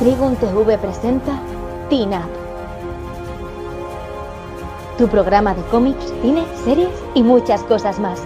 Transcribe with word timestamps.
Trigun 0.00 0.34
TV 0.36 0.78
presenta 0.78 1.38
Teen. 1.90 2.10
Tu 4.96 5.06
programa 5.08 5.52
de 5.52 5.60
cómics, 5.64 6.14
cine, 6.22 6.46
series 6.64 6.88
y 7.12 7.22
muchas 7.22 7.62
cosas 7.64 8.00
más. 8.00 8.22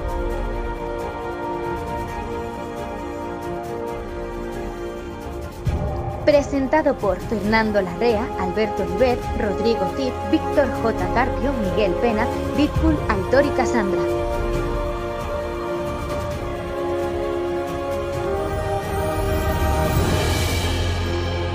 Presentado 6.24 6.94
por 6.94 7.18
Fernando 7.18 7.82
Larrea, 7.82 8.24
Alberto 8.38 8.84
Oliver, 8.84 9.18
Rodrigo 9.40 9.84
Cid, 9.96 10.12
Víctor 10.30 10.68
J. 10.80 11.14
Carpio, 11.14 11.52
Miguel 11.54 11.92
Pena, 11.94 12.24
Deadpool, 12.56 12.96
Aitor 13.08 13.46
y 13.46 13.50
Cassandra. 13.56 14.23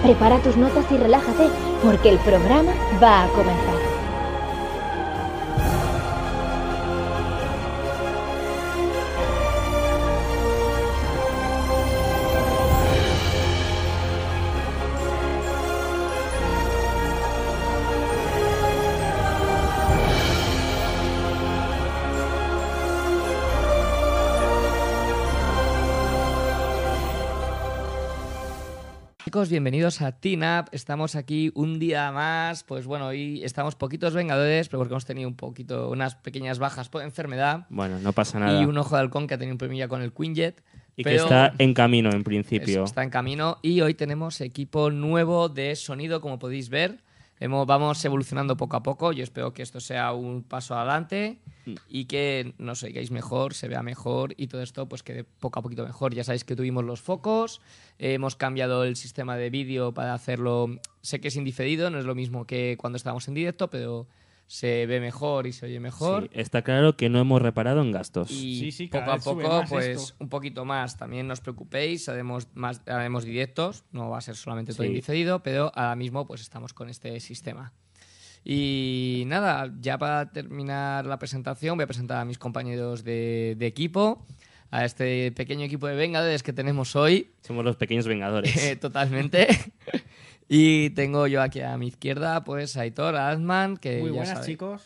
Prepara 0.03 0.39
tus 0.39 0.55
notas 0.55 0.85
y 0.91 0.97
relájate, 0.97 1.49
porque 1.83 2.09
el 2.09 2.19
programa 2.19 2.71
va 3.01 3.23
a 3.23 3.27
comenzar. 3.29 3.78
Chicos, 29.29 29.51
bienvenidos 29.51 30.01
a 30.01 30.11
Teen 30.11 30.41
Up. 30.41 30.69
Estamos 30.71 31.13
aquí 31.13 31.51
un 31.53 31.77
día 31.77 32.11
más. 32.11 32.63
Pues 32.63 32.87
bueno, 32.87 33.05
hoy 33.05 33.43
estamos 33.43 33.75
poquitos 33.75 34.15
vengadores, 34.15 34.69
pero 34.69 34.79
porque 34.79 34.95
hemos 34.95 35.05
tenido 35.05 35.29
un 35.29 35.35
poquito, 35.35 35.91
unas 35.91 36.15
pequeñas 36.15 36.57
bajas 36.57 36.89
por 36.89 37.03
enfermedad. 37.03 37.67
Bueno, 37.69 37.99
no 37.99 38.11
pasa 38.11 38.39
nada. 38.39 38.59
Y 38.59 38.65
un 38.65 38.75
ojo 38.79 38.95
de 38.95 39.01
halcón 39.01 39.27
que 39.27 39.35
ha 39.35 39.37
tenido 39.37 39.53
un 39.53 39.59
problemilla 39.59 39.87
con 39.87 40.01
el 40.01 40.11
Quinjet. 40.13 40.63
Y 40.95 41.03
que 41.03 41.13
está 41.13 41.53
en 41.59 41.75
camino, 41.75 42.09
en 42.11 42.23
principio. 42.23 42.67
eso, 42.67 42.83
está 42.85 43.03
en 43.03 43.11
camino. 43.11 43.59
Y 43.61 43.81
hoy 43.81 43.93
tenemos 43.93 44.41
equipo 44.41 44.89
nuevo 44.89 45.47
de 45.47 45.75
sonido, 45.75 46.21
como 46.21 46.39
podéis 46.39 46.69
ver. 46.69 47.03
Hemos- 47.39 47.65
vamos 47.65 48.03
evolucionando 48.03 48.57
poco 48.57 48.75
a 48.77 48.83
poco. 48.83 49.11
Yo 49.13 49.23
espero 49.23 49.53
que 49.53 49.61
esto 49.61 49.79
sea 49.79 50.11
un 50.13 50.43
paso 50.43 50.75
adelante 50.75 51.39
Mm. 51.65 51.73
y 51.87 52.05
que 52.05 52.53
nos 52.57 52.83
oigáis 52.83 53.11
mejor, 53.11 53.53
se 53.53 53.67
vea 53.67 53.81
mejor 53.81 54.33
y 54.37 54.47
todo 54.47 54.61
esto 54.61 54.87
pues 54.87 55.03
quede 55.03 55.23
poco 55.23 55.59
a 55.59 55.61
poquito 55.63 55.85
mejor. 55.85 56.13
Ya 56.13 56.23
sabéis 56.23 56.43
que 56.43 56.55
tuvimos 56.55 56.83
los 56.83 57.01
focos, 57.01 57.61
eh, 57.97 58.13
hemos 58.13 58.35
cambiado 58.35 58.83
el 58.83 58.95
sistema 58.95 59.37
de 59.37 59.49
vídeo 59.49 59.93
para 59.93 60.13
hacerlo. 60.13 60.79
Sé 61.01 61.21
que 61.21 61.29
es 61.29 61.35
indiferido, 61.35 61.89
no 61.89 61.99
es 61.99 62.05
lo 62.05 62.15
mismo 62.15 62.45
que 62.45 62.75
cuando 62.77 62.97
estábamos 62.97 63.27
en 63.27 63.33
directo, 63.35 63.69
pero 63.69 64.07
se 64.51 64.87
ve 64.87 64.99
mejor 64.99 65.45
y 65.45 65.53
se 65.53 65.67
oye 65.67 65.79
mejor. 65.79 66.23
Sí, 66.23 66.29
está 66.33 66.63
claro 66.63 66.97
que 66.97 67.07
no 67.07 67.19
hemos 67.19 67.39
reparado 67.39 67.81
en 67.83 67.91
gastos. 67.91 68.31
Y 68.31 68.59
Sí, 68.59 68.71
sí, 68.71 68.87
poco 68.87 69.11
a 69.11 69.17
poco, 69.19 69.63
pues 69.69 69.87
esto. 69.89 70.15
un 70.17 70.27
poquito 70.27 70.65
más. 70.65 70.97
También 70.97 71.27
no 71.27 71.33
os 71.33 71.39
preocupéis, 71.39 72.09
haremos, 72.09 72.47
más, 72.55 72.81
haremos 72.87 73.25
directos, 73.25 73.83
no 73.91 74.09
va 74.09 74.17
a 74.17 74.21
ser 74.21 74.35
solamente 74.35 74.71
todo 74.73 74.81
Sí. 74.83 74.89
indiferido, 74.89 75.43
pero 75.43 75.71
ahora 75.75 75.95
mismo 75.95 76.25
pues 76.25 76.41
estamos 76.41 76.73
con 76.73 76.89
este 76.89 77.19
sistema. 77.19 77.73
Y 78.43 79.23
nada, 79.27 79.71
ya 79.81 79.99
para 79.99 80.31
terminar 80.31 81.05
la 81.05 81.19
presentación, 81.19 81.77
voy 81.77 81.83
a 81.83 81.87
presentar 81.87 82.17
a 82.17 82.25
mis 82.25 82.39
compañeros 82.39 83.03
de, 83.03 83.53
de 83.55 83.67
equipo, 83.67 84.25
a 84.71 84.83
este 84.83 85.31
pequeño 85.33 85.65
equipo 85.65 85.85
de 85.85 85.95
Vengadores 85.95 86.41
que 86.41 86.53
tenemos 86.53 86.95
hoy, 86.95 87.29
Somos 87.43 87.63
los 87.63 87.75
pequeños 87.75 88.07
vengadores. 88.07 88.55
eh, 88.63 88.75
totalmente. 88.75 89.47
Y 90.49 90.89
tengo 90.89 91.27
yo 91.27 91.41
aquí 91.41 91.61
a 91.61 91.77
mi 91.77 91.87
izquierda, 91.87 92.43
pues 92.43 92.75
a 92.75 92.81
Aitor 92.81 93.15
Azman, 93.15 93.77
que 93.77 93.99
Muy 93.99 94.09
ya 94.09 94.15
buenas, 94.17 94.29
sabe- 94.39 94.45
chicos. 94.47 94.81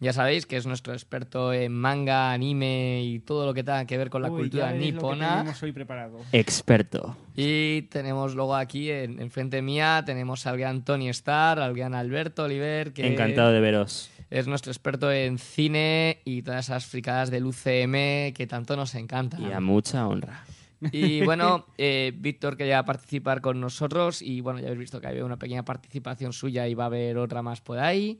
ya 0.00 0.12
sabéis 0.12 0.46
que 0.46 0.56
es 0.56 0.66
nuestro 0.66 0.92
experto 0.92 1.52
en 1.52 1.72
manga, 1.72 2.32
anime 2.32 3.02
y 3.04 3.18
todo 3.18 3.44
lo 3.46 3.54
que 3.54 3.62
tenga 3.64 3.84
que 3.86 3.98
ver 3.98 4.08
con 4.10 4.22
la 4.22 4.30
Uy, 4.30 4.40
cultura 4.42 4.66
ya 4.66 4.72
veréis 4.72 4.94
lo 4.94 5.00
que 5.00 5.06
nipona. 5.06 5.38
tenemos 5.38 5.62
hoy 5.62 5.72
preparado. 5.72 6.18
Experto. 6.32 7.16
Y 7.36 7.82
tenemos 7.82 8.34
luego 8.34 8.54
aquí, 8.56 8.90
en, 8.90 9.20
enfrente 9.20 9.62
mía, 9.62 10.02
tenemos 10.06 10.46
al 10.46 10.58
gran 10.58 10.82
Tony 10.84 11.08
Starr, 11.08 11.58
al 11.60 11.74
gran 11.74 11.94
Alberto 11.94 12.44
Oliver, 12.44 12.92
que 12.92 13.06
Encantado 13.06 13.52
de 13.52 13.60
veros. 13.60 14.10
es 14.30 14.46
nuestro 14.46 14.70
experto 14.72 15.10
en 15.12 15.38
cine 15.38 16.18
y 16.24 16.42
todas 16.42 16.66
esas 16.66 16.86
fricadas 16.86 17.30
del 17.30 17.46
UCM 17.46 18.32
que 18.32 18.46
tanto 18.48 18.76
nos 18.76 18.94
encantan. 18.94 19.42
Y 19.42 19.52
a 19.52 19.60
mucha 19.60 20.06
honra. 20.08 20.44
Y 20.90 21.22
bueno, 21.24 21.66
eh, 21.78 22.12
Víctor 22.16 22.56
quería 22.56 22.84
participar 22.84 23.40
con 23.40 23.60
nosotros 23.60 24.22
y 24.22 24.40
bueno, 24.40 24.58
ya 24.58 24.66
habéis 24.66 24.80
visto 24.80 25.00
que 25.00 25.06
había 25.06 25.24
una 25.24 25.38
pequeña 25.38 25.64
participación 25.64 26.32
suya 26.32 26.66
y 26.68 26.74
va 26.74 26.84
a 26.84 26.86
haber 26.86 27.18
otra 27.18 27.42
más 27.42 27.60
por 27.60 27.78
ahí. 27.78 28.18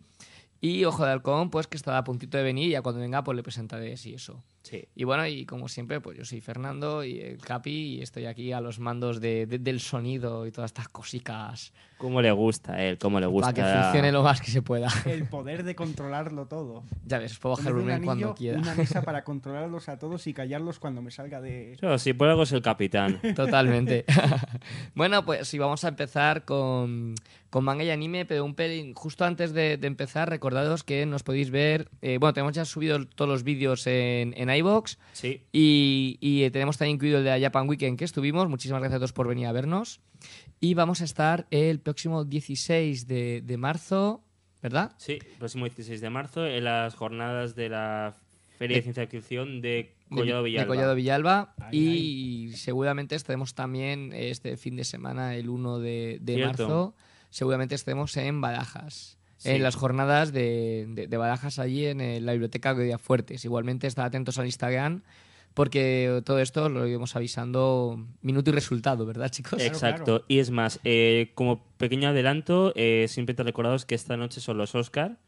Y 0.64 0.84
Ojo 0.84 1.04
de 1.04 1.10
Halcón, 1.10 1.50
pues 1.50 1.66
que 1.66 1.76
está 1.76 1.98
a 1.98 2.04
puntito 2.04 2.38
de 2.38 2.44
venir 2.44 2.68
y 2.68 2.70
ya 2.70 2.82
cuando 2.82 3.00
venga 3.00 3.24
pues 3.24 3.34
le 3.34 3.42
presentaré 3.42 3.96
sí 3.96 4.14
eso. 4.14 4.42
Sí. 4.62 4.86
Y 4.94 5.02
bueno, 5.02 5.26
y 5.26 5.44
como 5.44 5.66
siempre, 5.66 6.00
pues 6.00 6.16
yo 6.16 6.24
soy 6.24 6.40
Fernando 6.40 7.02
y 7.02 7.18
el 7.18 7.38
Capi 7.38 7.96
y 7.96 8.00
estoy 8.00 8.26
aquí 8.26 8.52
a 8.52 8.60
los 8.60 8.78
mandos 8.78 9.20
de- 9.20 9.46
de- 9.46 9.58
del 9.58 9.80
sonido 9.80 10.46
y 10.46 10.52
todas 10.52 10.68
estas 10.70 10.88
cositas 10.88 11.72
¿Cómo 11.98 12.20
le 12.22 12.30
gusta 12.32 12.74
a 12.74 12.82
él? 12.84 12.98
¿Cómo 12.98 13.18
le 13.20 13.26
gusta? 13.26 13.52
para 13.52 13.74
que 13.76 13.82
funcione 13.82 14.10
lo 14.12 14.22
más 14.24 14.40
que 14.40 14.50
se 14.52 14.60
pueda. 14.62 14.88
El 15.04 15.26
poder 15.28 15.62
de 15.64 15.74
controlarlo 15.76 16.46
todo. 16.46 16.82
ya 17.06 17.18
ves, 17.18 17.38
puedo 17.38 17.56
bajar 17.56 17.74
un 17.74 17.82
cuando 17.84 18.10
anillo, 18.12 18.34
quiera. 18.34 18.58
Una 18.58 18.74
mesa 18.76 19.02
para 19.02 19.22
controlarlos 19.24 19.88
a 19.88 19.98
todos 19.98 20.26
y 20.28 20.32
callarlos 20.34 20.78
cuando 20.80 21.00
me 21.02 21.10
salga 21.12 21.40
de... 21.40 21.76
Yo, 21.80 21.98
si 21.98 22.12
por 22.12 22.28
algo 22.28 22.42
es 22.44 22.52
el 22.52 22.62
capitán. 22.62 23.20
Totalmente. 23.36 24.04
bueno, 24.94 25.24
pues 25.24 25.46
sí, 25.48 25.58
vamos 25.58 25.84
a 25.84 25.88
empezar 25.88 26.44
con, 26.44 27.14
con 27.52 27.64
manga 27.64 27.84
y 27.84 27.90
anime, 27.90 28.24
pero 28.24 28.44
un 28.46 28.54
pelín. 28.54 28.94
Justo 28.94 29.24
antes 29.26 29.52
de, 29.52 29.76
de 29.76 29.86
empezar, 29.86 30.28
recordados 30.30 30.82
que 30.84 31.04
nos 31.06 31.22
podéis 31.22 31.50
ver. 31.50 31.90
eh, 32.00 32.16
bueno, 32.18 32.32
tenemos 32.32 32.54
ya 32.54 32.64
subido 32.64 33.06
todos 33.06 33.28
los 33.30 33.44
vídeos 33.44 33.86
en, 33.86 34.32
en 34.38 34.48
iBox 34.48 34.98
Sí. 35.12 35.42
y, 35.52 36.16
y, 36.20 36.44
eh, 36.44 36.50
tenemos 36.50 36.78
también 36.78 36.94
incluido 36.96 37.18
el 37.18 37.24
de 37.24 37.38
Japan 37.40 37.68
Weekend 37.68 37.98
que 37.98 38.06
estuvimos. 38.06 38.48
Muchísimas 38.48 38.80
gracias 38.80 38.96
a 38.96 39.00
todos 39.00 39.12
por 39.12 39.28
venir 39.28 39.46
a 39.46 39.52
vernos. 39.52 40.00
Y 40.60 40.72
vamos 40.74 41.02
a 41.02 41.04
estar 41.04 41.46
el 41.50 41.78
próximo 41.78 42.24
16 42.24 43.06
de, 43.06 43.42
de 43.42 43.56
marzo, 43.58 44.24
¿verdad? 44.62 44.92
Sí, 44.96 45.18
próximo 45.38 45.66
16 45.66 46.00
de 46.00 46.08
marzo 46.10 46.46
en 46.46 46.64
las 46.64 46.94
jornadas 46.94 47.54
de 47.54 47.68
la 47.68 48.16
Feria 48.58 48.76
de 48.76 48.80
De- 48.80 48.82
Ciencia 48.82 49.06
Ficción 49.08 49.60
de 49.60 49.68
De- 49.68 49.94
Collado 50.16 50.42
de 50.42 50.50
Villalba. 50.50 50.66
Collado 50.68 50.94
Villalba. 50.94 51.54
Y 51.70 52.52
seguramente 52.54 53.14
estaremos 53.16 53.54
también 53.54 54.12
este 54.14 54.56
fin 54.56 54.76
de 54.76 54.84
semana, 54.84 55.34
el 55.36 55.48
1 55.48 55.78
de, 55.80 56.18
de 56.20 56.46
marzo, 56.46 56.94
seguramente 57.32 57.74
estemos 57.74 58.16
en 58.16 58.40
Badajas. 58.40 59.18
Sí. 59.38 59.50
En 59.50 59.64
las 59.64 59.74
jornadas 59.74 60.32
de, 60.32 60.86
de- 60.90 61.08
de 61.08 61.16
Badajas 61.16 61.58
allí 61.58 61.86
en 61.86 62.00
eh, 62.00 62.20
la 62.20 62.30
biblioteca 62.30 62.74
de 62.74 62.96
Fuertes. 62.98 63.44
Igualmente, 63.44 63.88
estad 63.88 64.04
atentos 64.04 64.38
al 64.38 64.46
Instagram 64.46 65.02
porque 65.54 66.22
todo 66.24 66.38
esto 66.38 66.68
lo 66.68 66.86
iremos 66.86 67.14
avisando 67.16 68.06
minuto 68.22 68.50
y 68.50 68.52
resultado, 68.54 69.04
¿verdad, 69.04 69.28
chicos? 69.30 69.60
Exacto. 69.60 70.04
claro. 70.04 70.24
Y 70.28 70.38
es 70.38 70.50
más, 70.50 70.80
eh, 70.84 71.32
como 71.34 71.62
pequeño 71.76 72.08
adelanto, 72.08 72.72
eh, 72.76 73.06
simplemente 73.08 73.42
recordaros 73.42 73.84
que 73.84 73.94
esta 73.94 74.16
noche 74.16 74.40
son 74.40 74.56
los 74.58 74.74
Oscar 74.74 75.18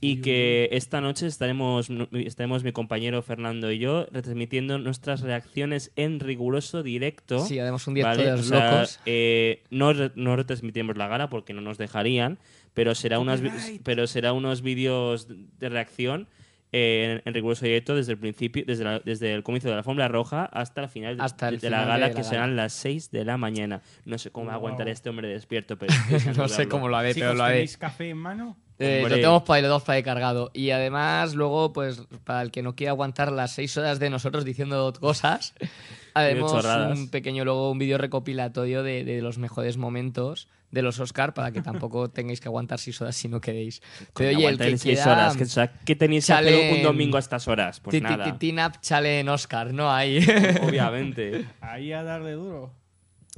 y 0.00 0.20
que 0.20 0.68
esta 0.72 1.00
noche 1.00 1.26
estaremos, 1.26 1.88
estaremos 2.12 2.62
mi 2.62 2.72
compañero 2.72 3.20
Fernando 3.22 3.72
y 3.72 3.78
yo 3.78 4.06
retransmitiendo 4.12 4.78
nuestras 4.78 5.22
reacciones 5.22 5.90
en 5.96 6.20
riguroso 6.20 6.82
directo. 6.84 7.40
Sí, 7.40 7.58
haremos 7.58 7.86
un 7.88 7.94
directo 7.94 8.18
¿vale? 8.18 8.24
de 8.26 8.32
O 8.32 8.36
los 8.36 8.46
sea, 8.46 8.70
locos. 8.72 9.00
eh, 9.06 9.64
no, 9.70 9.92
no 10.14 10.36
retransmitiremos 10.36 10.96
la 10.96 11.08
gala 11.08 11.28
porque 11.28 11.52
no 11.52 11.60
nos 11.62 11.78
dejarían, 11.78 12.38
pero 12.74 12.94
será, 12.94 13.18
unas, 13.18 13.42
pero 13.82 14.06
será 14.06 14.32
unos 14.32 14.62
vídeos 14.62 15.26
de 15.58 15.68
reacción 15.68 16.28
eh, 16.70 17.20
en, 17.24 17.28
en 17.28 17.34
riguroso 17.34 17.64
directo 17.64 17.96
desde 17.96 18.12
el 18.12 18.18
principio, 18.18 18.62
desde, 18.66 18.84
la- 18.84 19.00
desde 19.00 19.32
el 19.34 19.42
comienzo 19.42 19.66
de 19.68 19.72
la 19.72 19.78
alfombra 19.78 20.06
roja 20.06 20.44
hasta 20.44 20.82
el 20.82 20.88
final 20.88 21.16
de- 21.16 21.22
Hasta 21.24 21.48
el 21.48 21.58
de, 21.58 21.70
la 21.70 21.78
final 21.78 21.88
gala, 21.88 21.94
de 21.94 22.00
la 22.02 22.08
que 22.10 22.22
gala. 22.22 22.28
serán 22.28 22.56
las 22.56 22.72
6 22.74 23.10
de 23.10 23.24
la 23.24 23.36
mañana. 23.36 23.80
No 24.04 24.16
sé 24.18 24.30
cómo 24.30 24.46
va 24.46 24.52
a 24.52 24.56
aguantar 24.56 24.86
Wow. 24.86 24.92
este 24.92 25.08
hombre 25.10 25.28
despierto, 25.28 25.76
pero 25.76 25.92
no 26.36 26.46
sé 26.46 26.68
cómo 26.68 26.88
lo 26.88 26.96
haré, 26.96 27.14
pero 27.14 27.34
lo 27.34 27.42
haré. 27.42 27.54
¿tenéis 27.54 27.78
café 27.78 28.10
en 28.10 28.18
mano? 28.18 28.56
Eh, 28.78 29.00
lo 29.02 29.08
tenemos 29.08 29.42
para 29.42 29.60
los 29.62 29.70
dos 29.70 29.82
para 29.82 30.02
cargado. 30.02 30.50
Y 30.54 30.70
además, 30.70 31.34
luego, 31.34 31.72
pues, 31.72 32.02
para 32.24 32.42
el 32.42 32.50
que 32.50 32.62
no 32.62 32.74
quiera 32.76 32.92
aguantar 32.92 33.32
las 33.32 33.52
seis 33.52 33.76
horas 33.76 33.98
de 33.98 34.08
nosotros 34.10 34.44
diciendo 34.44 34.92
cosas, 35.00 35.54
haremos 36.14 36.52
un 36.92 37.08
pequeño 37.08 37.44
luego 37.44 37.70
un 37.70 37.78
vídeo 37.78 37.98
recopilatorio 37.98 38.82
de, 38.82 39.04
de 39.04 39.20
los 39.20 39.38
mejores 39.38 39.76
momentos 39.76 40.48
de 40.70 40.82
los 40.82 41.00
Oscar 41.00 41.32
para 41.32 41.50
que 41.50 41.62
tampoco 41.62 42.08
tengáis 42.10 42.40
que 42.40 42.48
aguantar 42.48 42.78
seis 42.78 43.00
horas 43.00 43.16
si 43.16 43.26
no 43.28 43.40
queréis. 43.40 43.82
Pero 44.14 44.36
oye, 44.36 44.46
el 44.46 44.58
que 44.58 44.64
seis 44.76 44.82
quiera... 44.82 45.12
horas. 45.12 45.36
¿Qué, 45.36 45.44
o 45.44 45.46
sea, 45.46 45.72
¿qué 45.84 45.96
tenéis 45.96 46.26
que 46.26 46.32
hacer 46.34 46.52
chale- 46.52 46.76
un 46.76 46.82
domingo 46.82 47.16
a 47.16 47.20
estas 47.20 47.48
horas? 47.48 47.80
Pues 47.80 48.00
nada, 48.02 48.38
Teen 48.38 48.58
Up 48.60 48.80
chale 48.80 49.20
en 49.20 49.28
Oscar, 49.28 49.72
¿no? 49.72 49.90
Ahí. 49.90 50.18
obviamente. 50.62 51.46
Ahí 51.60 51.92
a 51.92 52.02
darle 52.02 52.32
duro. 52.32 52.72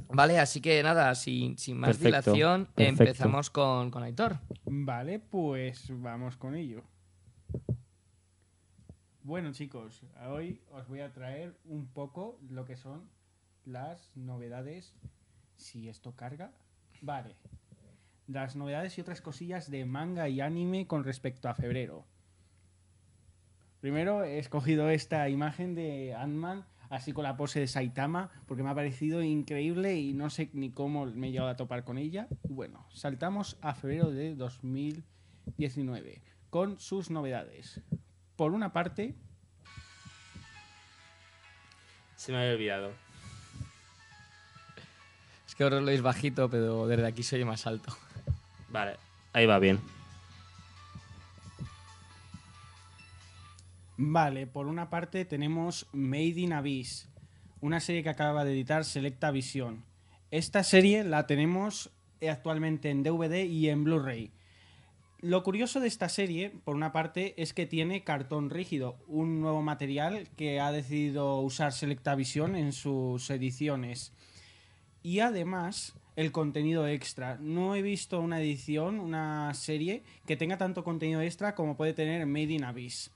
Vale, 0.08 0.38
así 0.38 0.60
que 0.60 0.82
nada, 0.82 1.14
sin, 1.14 1.56
sin 1.58 1.78
más 1.78 1.96
Perfecto, 1.96 2.32
dilación, 2.32 2.66
perfecto. 2.66 3.02
empezamos 3.02 3.50
con, 3.50 3.90
con 3.90 4.02
Aitor. 4.02 4.38
Vale, 4.64 5.18
pues 5.18 5.88
vamos 5.90 6.36
con 6.36 6.54
ello. 6.54 6.82
Bueno, 9.22 9.52
chicos, 9.52 10.02
hoy 10.28 10.60
os 10.72 10.88
voy 10.88 11.00
a 11.00 11.12
traer 11.12 11.54
un 11.64 11.86
poco 11.86 12.38
lo 12.48 12.64
que 12.64 12.76
son 12.76 13.08
las 13.64 14.10
novedades. 14.16 14.94
Si 15.56 15.88
esto 15.88 16.16
carga, 16.16 16.52
Vale. 17.02 17.34
Las 18.26 18.56
novedades 18.56 18.96
y 18.96 19.00
otras 19.00 19.20
cosillas 19.20 19.70
de 19.70 19.84
manga 19.84 20.28
y 20.28 20.40
anime 20.40 20.86
con 20.86 21.02
respecto 21.04 21.48
a 21.48 21.54
febrero. 21.54 22.04
Primero 23.80 24.22
he 24.24 24.38
escogido 24.38 24.90
esta 24.90 25.28
imagen 25.28 25.74
de 25.74 26.14
Ant-Man, 26.14 26.64
así 26.90 27.12
con 27.12 27.24
la 27.24 27.36
pose 27.36 27.60
de 27.60 27.66
Saitama, 27.66 28.30
porque 28.46 28.62
me 28.62 28.68
ha 28.68 28.74
parecido 28.74 29.22
increíble 29.22 29.96
y 29.96 30.12
no 30.12 30.28
sé 30.28 30.50
ni 30.52 30.70
cómo 30.70 31.06
me 31.06 31.28
he 31.28 31.30
llegado 31.30 31.48
a 31.48 31.56
topar 31.56 31.84
con 31.84 31.96
ella. 31.96 32.28
Bueno, 32.48 32.86
saltamos 32.92 33.56
a 33.62 33.74
febrero 33.74 34.10
de 34.10 34.34
2019 34.34 36.22
con 36.50 36.78
sus 36.78 37.10
novedades. 37.10 37.80
Por 38.36 38.52
una 38.52 38.72
parte, 38.72 39.14
Se 42.20 42.32
me 42.32 42.38
había 42.38 42.52
olvidado. 42.52 42.92
Es 45.48 45.54
que 45.54 45.64
ahora 45.64 45.80
lo 45.80 45.86
veis 45.86 46.02
bajito, 46.02 46.50
pero 46.50 46.86
desde 46.86 47.06
aquí 47.06 47.22
se 47.22 47.36
oye 47.36 47.46
más 47.46 47.66
alto. 47.66 47.96
Vale, 48.68 48.98
ahí 49.32 49.46
va 49.46 49.58
bien. 49.58 49.80
Vale, 54.02 54.46
por 54.46 54.66
una 54.66 54.88
parte 54.88 55.26
tenemos 55.26 55.86
Made 55.92 56.40
in 56.40 56.54
Abyss, 56.54 57.10
una 57.60 57.80
serie 57.80 58.02
que 58.02 58.08
acaba 58.08 58.46
de 58.46 58.52
editar 58.52 58.86
Selecta 58.86 59.30
Visión. 59.30 59.84
Esta 60.30 60.64
serie 60.64 61.04
la 61.04 61.26
tenemos 61.26 61.90
actualmente 62.26 62.88
en 62.88 63.02
DVD 63.02 63.44
y 63.44 63.68
en 63.68 63.84
Blu-ray. 63.84 64.32
Lo 65.20 65.42
curioso 65.42 65.80
de 65.80 65.88
esta 65.88 66.08
serie, 66.08 66.48
por 66.64 66.76
una 66.76 66.92
parte, 66.92 67.34
es 67.36 67.52
que 67.52 67.66
tiene 67.66 68.02
cartón 68.02 68.48
rígido, 68.48 68.96
un 69.06 69.42
nuevo 69.42 69.60
material 69.60 70.30
que 70.34 70.60
ha 70.60 70.72
decidido 70.72 71.38
usar 71.40 71.74
Selecta 71.74 72.14
Visión 72.14 72.56
en 72.56 72.72
sus 72.72 73.28
ediciones. 73.28 74.14
Y 75.02 75.20
además, 75.20 75.94
el 76.16 76.32
contenido 76.32 76.88
extra. 76.88 77.36
No 77.38 77.74
he 77.74 77.82
visto 77.82 78.18
una 78.18 78.40
edición, 78.40 78.98
una 78.98 79.52
serie, 79.52 80.04
que 80.24 80.38
tenga 80.38 80.56
tanto 80.56 80.84
contenido 80.84 81.20
extra 81.20 81.54
como 81.54 81.76
puede 81.76 81.92
tener 81.92 82.24
Made 82.24 82.54
in 82.54 82.64
Abyss. 82.64 83.12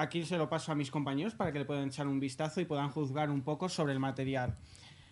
Aquí 0.00 0.24
se 0.24 0.36
lo 0.38 0.48
paso 0.48 0.72
a 0.72 0.74
mis 0.74 0.90
compañeros 0.90 1.34
para 1.34 1.52
que 1.52 1.58
le 1.58 1.64
puedan 1.64 1.88
echar 1.88 2.06
un 2.06 2.20
vistazo 2.20 2.60
y 2.60 2.64
puedan 2.64 2.90
juzgar 2.90 3.30
un 3.30 3.42
poco 3.42 3.68
sobre 3.68 3.92
el 3.92 3.98
material. 4.00 4.56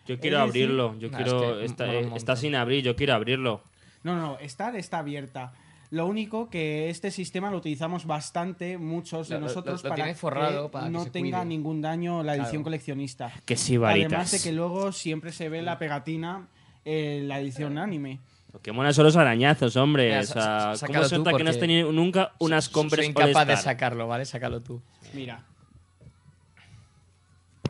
Yo 0.06 0.18
quiero 0.20 0.38
decir- 0.38 0.48
abrirlo. 0.64 0.96
Yo 0.98 1.10
Nah, 1.10 1.16
quiero. 1.18 1.52
es 1.54 1.58
que 1.58 1.64
está, 1.66 1.92
eh, 1.92 2.00
montón. 2.02 2.16
está 2.16 2.36
sin 2.36 2.54
abrir, 2.54 2.84
yo 2.84 2.94
quiero 2.94 3.14
abrirlo. 3.14 3.62
No, 4.04 4.14
no, 4.16 4.38
estar 4.38 4.76
está 4.76 4.98
abierta. 5.00 5.52
Lo 5.90 6.06
único 6.06 6.48
que 6.50 6.90
este 6.90 7.10
sistema 7.12 7.50
lo 7.50 7.58
utilizamos 7.58 8.06
bastante 8.06 8.76
muchos 8.78 9.28
de 9.28 9.34
Lo- 9.36 9.40
lo- 9.42 9.46
nosotros 9.46 9.82
lo 9.84 9.88
para 9.90 10.14
forrado 10.14 10.66
que 10.66 10.72
para 10.72 10.86
que 10.86 10.90
no 10.92 11.06
tenga 11.06 11.38
cuide. 11.38 11.44
ningún 11.48 11.80
daño 11.80 12.22
la 12.22 12.32
edición 12.34 12.50
Claro. 12.50 12.64
coleccionista. 12.64 13.32
Que 13.44 13.56
sí, 13.56 13.76
varitas. 13.76 14.12
Además 14.12 14.30
de 14.32 14.40
que 14.40 14.52
luego 14.54 14.90
siempre 14.92 15.32
se 15.32 15.48
ve 15.48 15.62
la 15.62 15.78
pegatina 15.78 16.48
en 16.84 17.28
la 17.28 17.40
edición 17.40 17.78
anime. 17.78 18.20
Que 18.62 18.72
mola 18.72 18.92
son 18.92 19.04
los 19.04 19.16
arañazos, 19.16 19.76
hombre. 19.76 20.08
Mira, 20.08 20.20
o 20.20 20.24
sea, 20.24 20.86
¿cómo 20.86 21.04
se 21.04 21.18
nota 21.18 21.32
que 21.34 21.44
no 21.44 21.50
has 21.50 21.58
tenido 21.58 21.92
nunca 21.92 22.32
unas 22.38 22.64
Soy 22.64 22.72
compras 22.72 23.06
incapaz 23.06 23.46
de 23.46 23.56
sacarlo, 23.56 24.06
¿vale? 24.08 24.24
Sácalo 24.24 24.62
tú. 24.62 24.82
Mira. 25.12 25.44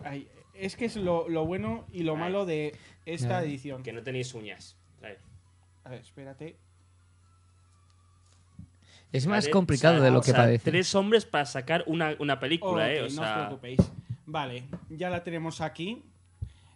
Ay, 0.05 0.29
es 0.55 0.77
que 0.77 0.85
es 0.85 0.97
lo, 0.97 1.29
lo 1.29 1.45
bueno 1.45 1.85
y 1.93 2.03
lo 2.03 2.15
Ay. 2.15 2.19
malo 2.21 2.47
de 2.47 2.77
esta 3.05 3.43
edición. 3.43 3.83
Que 3.83 3.93
no 3.93 4.03
tenéis 4.03 4.35
uñas. 4.35 4.77
A 5.85 5.91
ver, 5.91 6.01
espérate. 6.01 6.57
Es 9.13 9.27
más 9.29 9.45
Vale, 9.45 9.53
complicado 9.53 9.95
o 9.95 9.99
sea, 9.99 10.05
de 10.05 10.11
lo 10.11 10.19
o 10.19 10.21
que 10.21 10.33
sea, 10.33 10.41
parece. 10.41 10.71
Tres 10.71 10.95
hombres 10.97 11.25
para 11.25 11.47
sacar 11.47 11.85
una, 11.87 12.17
una 12.19 12.41
película, 12.41 12.93
¿eh? 12.93 13.03
O 13.03 13.09
no 13.09 13.23
os 13.23 13.29
preocupéis. 13.29 13.79
Vale, 14.27 14.65
ya 14.91 15.11
la 15.11 15.23
tenemos 15.23 15.61
aquí. 15.61 16.03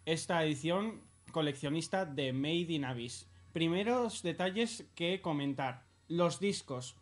Esta 0.06 0.42
edición 0.44 1.00
coleccionista 1.32 2.06
de 2.06 2.32
Made 2.32 2.72
in 2.72 2.84
Abyss. 2.84 3.26
Primeros 3.52 4.22
detalles 4.22 4.86
que 4.94 5.20
comentar. 5.20 5.84
Los 6.08 6.40
discos. 6.40 6.96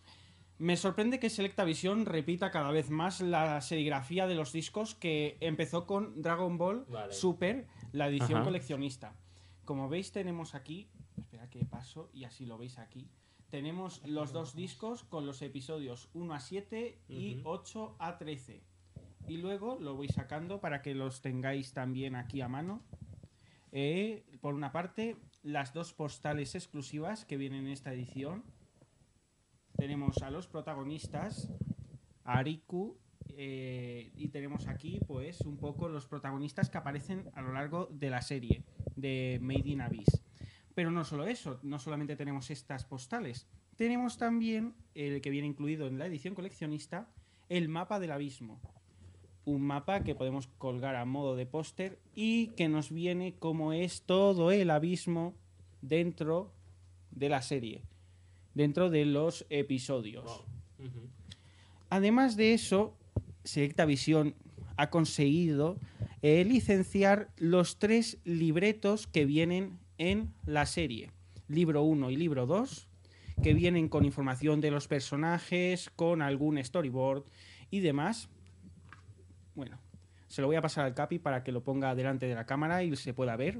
Me 0.59 0.77
sorprende 0.77 1.21
que 1.21 1.31
Selecta 1.31 1.65
Visión 1.65 2.05
repita 2.05 2.51
cada 2.51 2.71
vez 2.73 2.91
más 2.91 3.21
la 3.21 3.61
serigrafía 3.61 4.27
de 4.27 4.35
los 4.35 4.53
discos 4.53 4.95
que 4.95 5.37
empezó 5.41 5.87
con 5.87 6.21
Dragon 6.21 6.59
Ball 6.59 6.85
Vale. 6.89 7.13
Super, 7.13 7.67
la 7.93 8.09
edición 8.09 8.37
Ajá. 8.39 8.45
coleccionista. 8.45 9.15
Como 9.65 9.89
veis 9.89 10.11
tenemos 10.11 10.55
aquí, 10.55 10.89
espera 11.17 11.49
que 11.49 11.65
paso 11.65 12.11
y 12.13 12.25
así 12.25 12.45
lo 12.45 12.59
veis 12.59 12.79
aquí. 12.79 13.07
Tenemos 13.51 14.03
los 14.07 14.33
dos 14.33 14.55
discos 14.55 15.05
con 15.05 15.27
los 15.27 15.41
episodios 15.43 16.09
1 16.15 16.35
a 16.35 16.41
7 16.41 16.99
y 17.09 17.39
Ujú. 17.41 17.49
8 17.51 17.97
a 17.99 18.19
13. 18.19 18.63
Y 19.29 19.37
luego 19.37 19.79
lo 19.81 19.95
voy 19.95 20.09
sacando 20.09 20.61
para 20.61 20.83
que 20.83 20.95
los 20.95 21.21
tengáis 21.23 21.73
también 21.73 22.17
aquí 22.17 22.41
a 22.41 22.49
mano. 22.49 22.83
Eh, 23.71 24.25
por 24.41 24.55
una 24.55 24.73
parte, 24.73 25.17
las 25.49 25.73
dos 25.73 25.95
postales 25.95 26.55
exclusivas 26.55 27.25
que 27.25 27.39
vienen 27.39 27.67
en 27.67 27.73
esta 27.73 27.93
edición. 27.93 28.45
Tenemos 29.77 30.23
a 30.23 30.31
los 30.31 30.47
protagonistas, 30.47 31.51
a 32.25 32.39
Ariku, 32.39 32.99
eh, 33.31 34.13
y 34.15 34.29
tenemos 34.29 34.67
aquí, 34.67 35.01
pues, 35.07 35.41
un 35.41 35.57
poco 35.57 35.89
los 35.89 36.07
protagonistas 36.07 36.69
que 36.69 36.77
aparecen 36.77 37.31
a 37.35 37.41
lo 37.41 37.53
largo 37.53 37.87
de 37.91 38.11
la 38.11 38.21
serie 38.21 38.63
de 38.95 39.39
Made 39.41 39.71
in 39.71 39.81
Abyss. 39.81 40.23
Pero 40.75 40.91
no 40.91 41.05
solo 41.05 41.27
eso, 41.27 41.59
no 41.63 41.79
solamente 41.79 42.15
tenemos 42.15 42.51
estas 42.51 42.85
postales, 42.85 43.49
tenemos 43.77 44.19
también 44.19 44.75
el 44.95 45.23
que 45.23 45.31
viene 45.31 45.49
incluido 45.49 45.87
en 45.87 45.99
la 45.99 46.07
edición 46.07 46.35
coleccionista, 46.35 47.09
el 47.49 47.69
mapa 47.71 47.99
del 47.99 48.13
abismo. 48.13 48.61
Un 49.49 49.63
mapa 49.63 50.05
que 50.05 50.15
podemos 50.15 50.47
colgar 50.59 50.95
a 50.95 51.07
modo 51.07 51.35
de 51.35 51.47
póster 51.47 51.99
y 52.15 52.49
que 52.49 52.69
nos 52.69 52.93
viene 52.93 53.33
como 53.39 53.73
es 53.73 54.03
todo 54.03 54.51
el 54.51 54.69
abismo 54.69 55.35
dentro 55.81 56.53
de 57.13 57.31
la 57.31 57.41
serie, 57.41 57.81
dentro 58.53 58.91
de 58.91 59.07
los 59.07 59.47
episodios. 59.49 60.45
Además 61.89 62.37
de 62.37 62.53
eso, 62.53 62.95
Selecta 63.43 63.87
Visión 63.87 64.35
ha 64.77 64.91
conseguido 64.91 65.79
eh, 66.21 66.45
licenciar 66.45 67.31
los 67.39 67.79
tres 67.79 68.19
libretos 68.25 69.07
que 69.07 69.25
vienen 69.25 69.79
en 69.97 70.35
la 70.45 70.67
serie. 70.67 71.11
Libro 71.49 71.85
1 71.85 72.11
y 72.11 72.17
libro 72.17 72.45
2, 72.45 72.87
que 73.43 73.55
vienen 73.55 73.89
con 73.89 74.05
información 74.05 74.61
de 74.61 74.73
los 74.73 74.89
personajes, 74.89 75.89
con 75.97 76.21
algún 76.21 76.63
storyboard 76.63 77.25
y 77.71 77.81
demás. 77.81 78.29
Bueno, 79.59 79.77
se 80.29 80.41
lo 80.41 80.47
voy 80.47 80.55
a 80.55 80.63
pasar 80.63 80.85
al 80.85 80.95
Capi 80.95 81.19
para 81.19 81.43
que 81.43 81.51
lo 81.51 81.65
ponga 81.65 81.93
delante 81.97 82.27
de 82.27 82.35
la 82.37 82.47
cámara 82.47 82.85
y 82.85 82.95
se 82.95 83.13
pueda 83.13 83.35
ver. 83.35 83.59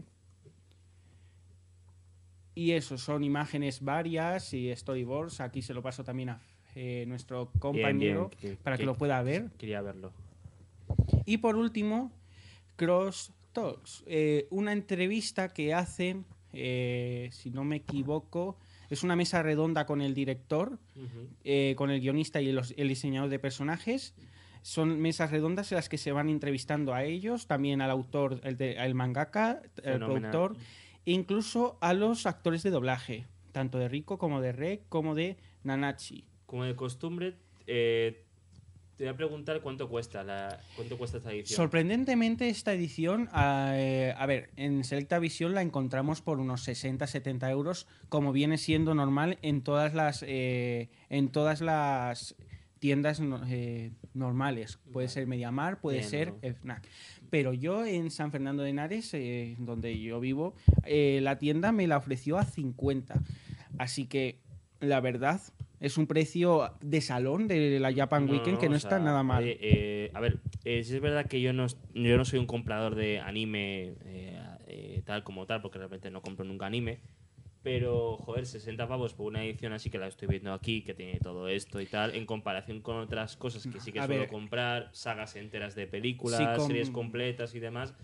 Y 2.55 2.71
eso, 2.71 2.99
son 2.99 3.25
imágenes 3.25 3.83
varias 3.83 4.55
y 4.55 4.73
storyboards. 4.75 5.41
Aquí 5.41 5.61
se 5.61 5.75
lo 5.75 5.83
paso 5.83 6.05
también 6.05 6.29
a 6.31 6.41
eh, 6.77 7.05
nuestro 7.09 7.51
compañero 7.59 8.29
bien, 8.41 8.55
que- 8.57 8.63
para 8.63 8.77
que 8.77 8.83
que- 8.83 8.87
lo 8.87 8.95
pueda 8.97 9.21
ver. 9.23 9.51
Quería 9.59 9.81
verlo. 9.83 10.13
Y 11.27 11.39
por 11.39 11.57
último, 11.57 12.13
Cross 12.77 13.33
Talks, 13.53 14.05
eh, 14.07 14.47
una 14.51 14.73
entrevista 14.73 15.49
que 15.49 15.75
hacen, 15.75 16.25
eh, 16.53 17.29
si 17.33 17.51
no 17.51 17.65
me 17.65 17.77
equivoco, 17.77 18.57
es 18.89 19.03
una 19.03 19.17
mesa 19.17 19.43
redonda 19.43 19.85
con 19.85 20.01
el 20.01 20.15
director, 20.15 20.79
con 21.77 21.91
el 21.91 22.01
guionista 22.01 22.41
y 22.41 22.53
los- 22.53 22.73
el 22.77 22.87
diseñador 22.87 23.31
de 23.31 23.41
personajes. 23.41 24.15
Son 24.63 25.01
mesas 25.01 25.31
redondas 25.31 25.71
en 25.73 25.77
las 25.77 25.89
que 25.89 25.99
se 25.99 26.13
van 26.13 26.29
entrevistando 26.29 26.95
a 26.95 27.05
ellos, 27.05 27.47
también 27.47 27.81
al 27.81 27.91
autor, 27.91 28.41
el, 28.45 28.57
de- 28.57 28.79
al 28.79 28.95
mangaka, 28.95 29.61
el 29.83 29.95
Fenomenal. 29.95 30.31
productor, 30.31 30.57
e 31.07 31.13
incluso 31.13 31.79
a 31.81 31.95
los 31.95 32.27
actores 32.27 32.63
de 32.63 32.71
doblaje, 32.71 33.27
tanto 33.53 33.79
de 33.79 33.89
Rico 33.89 34.19
como 34.19 34.41
de 34.41 34.53
Rek 34.53 34.83
como 34.89 35.15
de 35.15 35.37
Nanachi. 35.65 36.25
Como 36.47 36.65
de 36.65 36.75
costumbre, 36.77 37.35
eh, 37.67 38.25
te 38.97 39.05
voy 39.05 39.13
a 39.13 39.17
preguntar 39.17 39.61
cuánto 39.61 39.89
cuesta 39.89 40.25
la, 40.25 40.61
cuánto 40.75 40.99
cuesta 40.99 41.19
esta 41.19 41.31
edición. 41.33 41.57
Sorprendentemente 41.57 42.49
esta 42.49 42.73
edición, 42.73 43.29
eh, 43.37 44.13
a 44.17 44.27
ver, 44.27 44.51
en 44.57 44.83
Selecta 44.83 45.19
Visión 45.21 45.55
la 45.55 45.63
encontramos 45.63 46.21
por 46.21 46.41
unos 46.41 46.67
60-70 46.67 47.49
euros, 47.51 47.87
como 48.09 48.33
viene 48.33 48.59
siendo 48.59 48.95
normal 48.95 49.39
en 49.43 49.63
todas 49.63 49.95
las, 49.95 50.25
eh, 50.27 50.91
en 51.11 51.29
todas 51.29 51.61
las 51.61 52.35
tiendas 52.81 53.21
eh, 53.49 53.93
normales. 54.15 54.79
Puede 54.93 55.09
ser 55.09 55.27
Mediamar, 55.27 55.81
puede 55.81 55.99
Bien, 55.99 56.11
ser 56.11 56.29
¿no? 56.33 56.39
FNAC. 56.43 56.89
Pero 57.31 57.53
yo 57.53 57.85
en 57.85 58.11
San 58.11 58.31
Fernando 58.33 58.63
de 58.63 58.71
Henares, 58.71 59.13
eh, 59.15 59.57
donde 59.59 59.99
yo 60.01 60.21
vivo, 60.21 60.55
eh, 60.85 61.21
la 61.23 61.39
tienda 61.39 61.73
me 61.73 61.87
la 61.87 61.97
ofreció 61.99 62.39
a 62.39 62.45
50. 62.45 63.21
Así 63.79 64.07
que, 64.07 64.39
la 64.81 65.01
verdad, 65.01 65.41
es 65.81 65.99
un 65.99 66.07
precio 66.07 66.73
de 66.81 67.01
salón 67.01 67.47
de 67.49 67.79
la 67.79 67.93
Japan 67.95 68.27
No, 68.27 68.33
Weekend 68.33 68.59
que 68.59 68.69
no 68.69 68.77
está 68.77 68.91
sea, 68.97 68.99
nada 68.99 69.23
mal. 69.23 69.45
eh, 69.47 70.11
a 70.15 70.21
ver, 70.21 70.39
eh, 70.65 70.83
sí 70.85 70.95
es 70.97 71.01
verdad 71.01 71.27
que 71.27 71.41
yo 71.41 71.53
no, 71.53 71.67
yo 71.95 72.17
no 72.17 72.25
soy 72.25 72.39
un 72.41 72.47
comprador 72.47 72.95
de 72.95 73.21
anime 73.21 73.95
eh, 74.05 74.41
eh, 74.67 75.03
tal 75.05 75.23
como 75.23 75.47
tal, 75.47 75.63
porque 75.63 75.79
realmente 75.79 76.11
no 76.11 76.21
compro 76.23 76.45
nunca 76.45 76.67
anime. 76.67 76.99
Pero, 77.63 78.17
joder, 78.19 78.47
60 78.47 78.87
pavos 78.89 79.15
por 79.15 79.27
una 79.27 79.45
edición 79.45 79.73
así 79.73 79.91
que 79.91 79.99
la 79.99 80.07
estoy 80.07 80.29
viendo 80.29 80.53
aquí, 80.53 80.83
que 80.83 80.95
tiene 80.95 81.19
todo 81.21 81.49
esto 81.49 81.81
y 81.81 81.87
tal, 81.87 82.15
en 82.15 82.25
comparación 82.25 82.81
con 82.81 82.97
otras 82.97 83.37
cosas 83.37 83.67
que 83.67 83.81
sí 83.81 83.91
que 83.93 83.99
A 84.01 84.07
suelo 84.07 84.21
ver. 84.23 84.29
comprar, 84.31 84.91
sagas 84.93 85.35
enteras 85.37 85.75
de 85.75 85.87
películas, 85.87 86.39
Sí, 86.39 86.45
con- 86.57 86.67
series 86.69 86.91
completas 86.91 87.55
y 87.55 87.59
demás, 87.61 87.95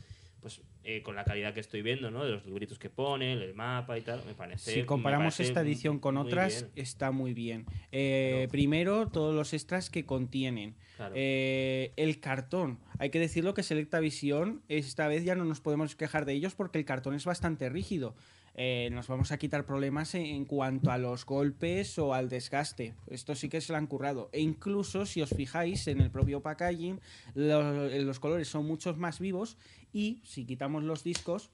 pues 0.40 0.60
eh, 0.82 1.02
con 1.02 1.14
la 1.16 1.24
calidad 1.24 1.54
que 1.54 1.60
estoy 1.60 1.80
viendo, 1.80 2.10
¿no? 2.10 2.24
De 2.24 2.32
los 2.32 2.44
libritos 2.44 2.78
que 2.78 2.90
ponen, 2.90 3.38
el 3.38 3.54
mapa 3.54 3.96
y 3.96 4.02
tal, 4.02 4.22
me 4.26 4.34
parece. 4.34 4.74
Si 4.74 4.82
comparamos 4.82 5.36
parece 5.36 5.44
esta 5.44 5.62
edición 5.62 5.98
con 6.00 6.18
otras, 6.18 6.66
está 6.76 7.10
muy 7.12 7.32
bien. 7.32 7.64
Eh, 7.92 8.34
Pero- 8.40 8.50
primero, 8.50 9.08
todos 9.08 9.34
los 9.34 9.54
extras 9.54 9.88
que 9.88 10.04
contienen. 10.04 10.74
Claro. 10.96 11.14
Eh, 11.16 11.92
el 11.96 12.20
cartón. 12.20 12.78
Hay 12.98 13.08
que 13.10 13.18
decirlo 13.20 13.54
que 13.54 13.62
Selecta 13.62 13.98
Visión, 14.00 14.62
esta 14.68 15.08
vez 15.08 15.24
ya 15.24 15.34
no 15.36 15.44
nos 15.46 15.60
podemos 15.60 15.96
quejar 15.96 16.26
de 16.26 16.34
ellos 16.34 16.54
porque 16.54 16.78
el 16.78 16.84
cartón 16.84 17.14
es 17.14 17.24
bastante 17.24 17.68
rígido. 17.70 18.14
Eh, 18.56 18.88
nos 18.92 19.08
vamos 19.08 19.32
a 19.32 19.38
quitar 19.38 19.66
problemas 19.66 20.14
en, 20.14 20.44
cuanto 20.44 20.90
a 20.92 20.98
los 20.98 21.26
golpes 21.26 21.98
o 21.98 22.14
al 22.14 22.28
desgaste. 22.28 22.94
Esto 23.08 23.34
sí 23.34 23.48
que 23.48 23.60
se 23.60 23.72
lo 23.72 23.78
han 23.78 23.86
currado. 23.88 24.30
E 24.32 24.40
incluso, 24.40 25.06
si 25.06 25.22
os 25.22 25.30
fijáis 25.30 25.88
en 25.88 26.00
el 26.00 26.10
propio 26.10 26.40
packaging, 26.40 27.00
lo- 27.34 27.88
los 27.88 28.20
colores 28.20 28.46
son 28.48 28.64
muchos 28.66 28.96
más 28.96 29.18
vivos 29.18 29.56
y 29.92 30.20
si 30.24 30.44
quitamos 30.44 30.84
los 30.84 31.02
discos, 31.02 31.50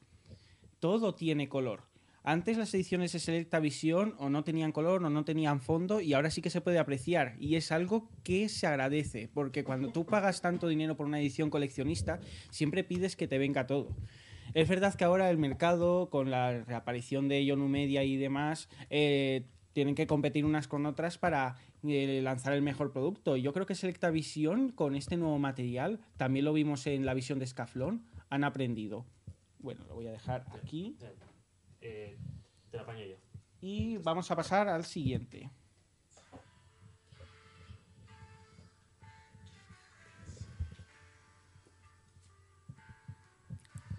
todo 0.79 1.15
tiene 1.15 1.49
color. 1.49 1.89
Antes 2.23 2.59
las 2.59 2.75
ediciones 2.75 3.13
de 3.13 3.19
Selecta 3.19 3.61
Visión 3.61 4.15
o 4.19 4.29
no 4.29 4.45
tenían 4.45 4.73
color 4.73 5.03
o 5.03 5.09
no 5.09 5.25
tenían 5.25 5.63
fondo 5.63 6.03
y 6.03 6.13
ahora 6.13 6.31
sí 6.31 6.43
que 6.43 6.51
se 6.51 6.61
puede 6.61 6.79
apreciar 6.79 7.35
y 7.41 7.55
es 7.57 7.73
algo 7.73 8.11
que 8.25 8.51
se 8.51 8.67
agradece 8.67 9.31
porque 9.33 9.65
cuando 9.65 9.89
tú 9.91 10.05
pagas 10.05 10.43
tanto 10.43 10.69
dinero 10.69 10.99
por 10.99 11.07
una 11.07 11.19
edición 11.19 11.49
coleccionista 11.49 12.21
siempre 12.51 12.85
pides 12.85 13.17
que 13.17 13.27
te 13.27 13.39
venga 13.39 13.67
todo. 13.67 13.97
Es 14.55 14.69
verdad 14.69 14.95
que 14.95 15.05
ahora 15.05 15.31
el 15.31 15.39
mercado 15.39 16.11
con 16.11 16.31
la 16.31 16.63
reaparición 16.65 17.29
de 17.29 17.45
Yonu 17.45 17.69
Media 17.69 18.05
y 18.05 18.17
demás 18.17 18.69
eh, 18.89 19.47
tienen 19.73 19.95
que 19.95 20.07
competir 20.07 20.45
unas 20.45 20.69
con 20.69 20.87
otras 20.87 21.19
para 21.19 21.57
eh, 21.87 22.21
lanzar 22.23 22.53
el 22.53 22.63
mejor 22.63 22.93
producto. 22.93 23.37
Yo 23.37 23.53
creo 23.53 23.67
que 23.67 23.75
Selecta 23.75 24.11
Visión 24.11 24.71
con 24.71 24.95
este 24.97 25.17
nuevo 25.17 25.39
material, 25.39 26.01
también 26.17 26.45
lo 26.45 26.53
vimos 26.53 26.87
en 26.87 27.07
la 27.07 27.15
visión 27.15 27.39
de 27.39 27.47
Scaflón, 27.47 28.05
han 28.29 28.45
aprendido. 28.45 29.07
Bueno, 29.59 29.85
lo 29.89 29.95
voy 29.95 30.07
a 30.07 30.13
dejar 30.13 30.47
aquí. 30.63 30.97
Eh, 31.81 32.17
te 32.71 32.77
la 32.77 32.83
apaño 32.83 33.05
yo. 33.05 33.17
Y 33.61 33.99
vamos 33.99 34.31
a 34.31 34.37
pasar 34.37 34.69
al 34.69 34.85
siguiente. 34.85 35.51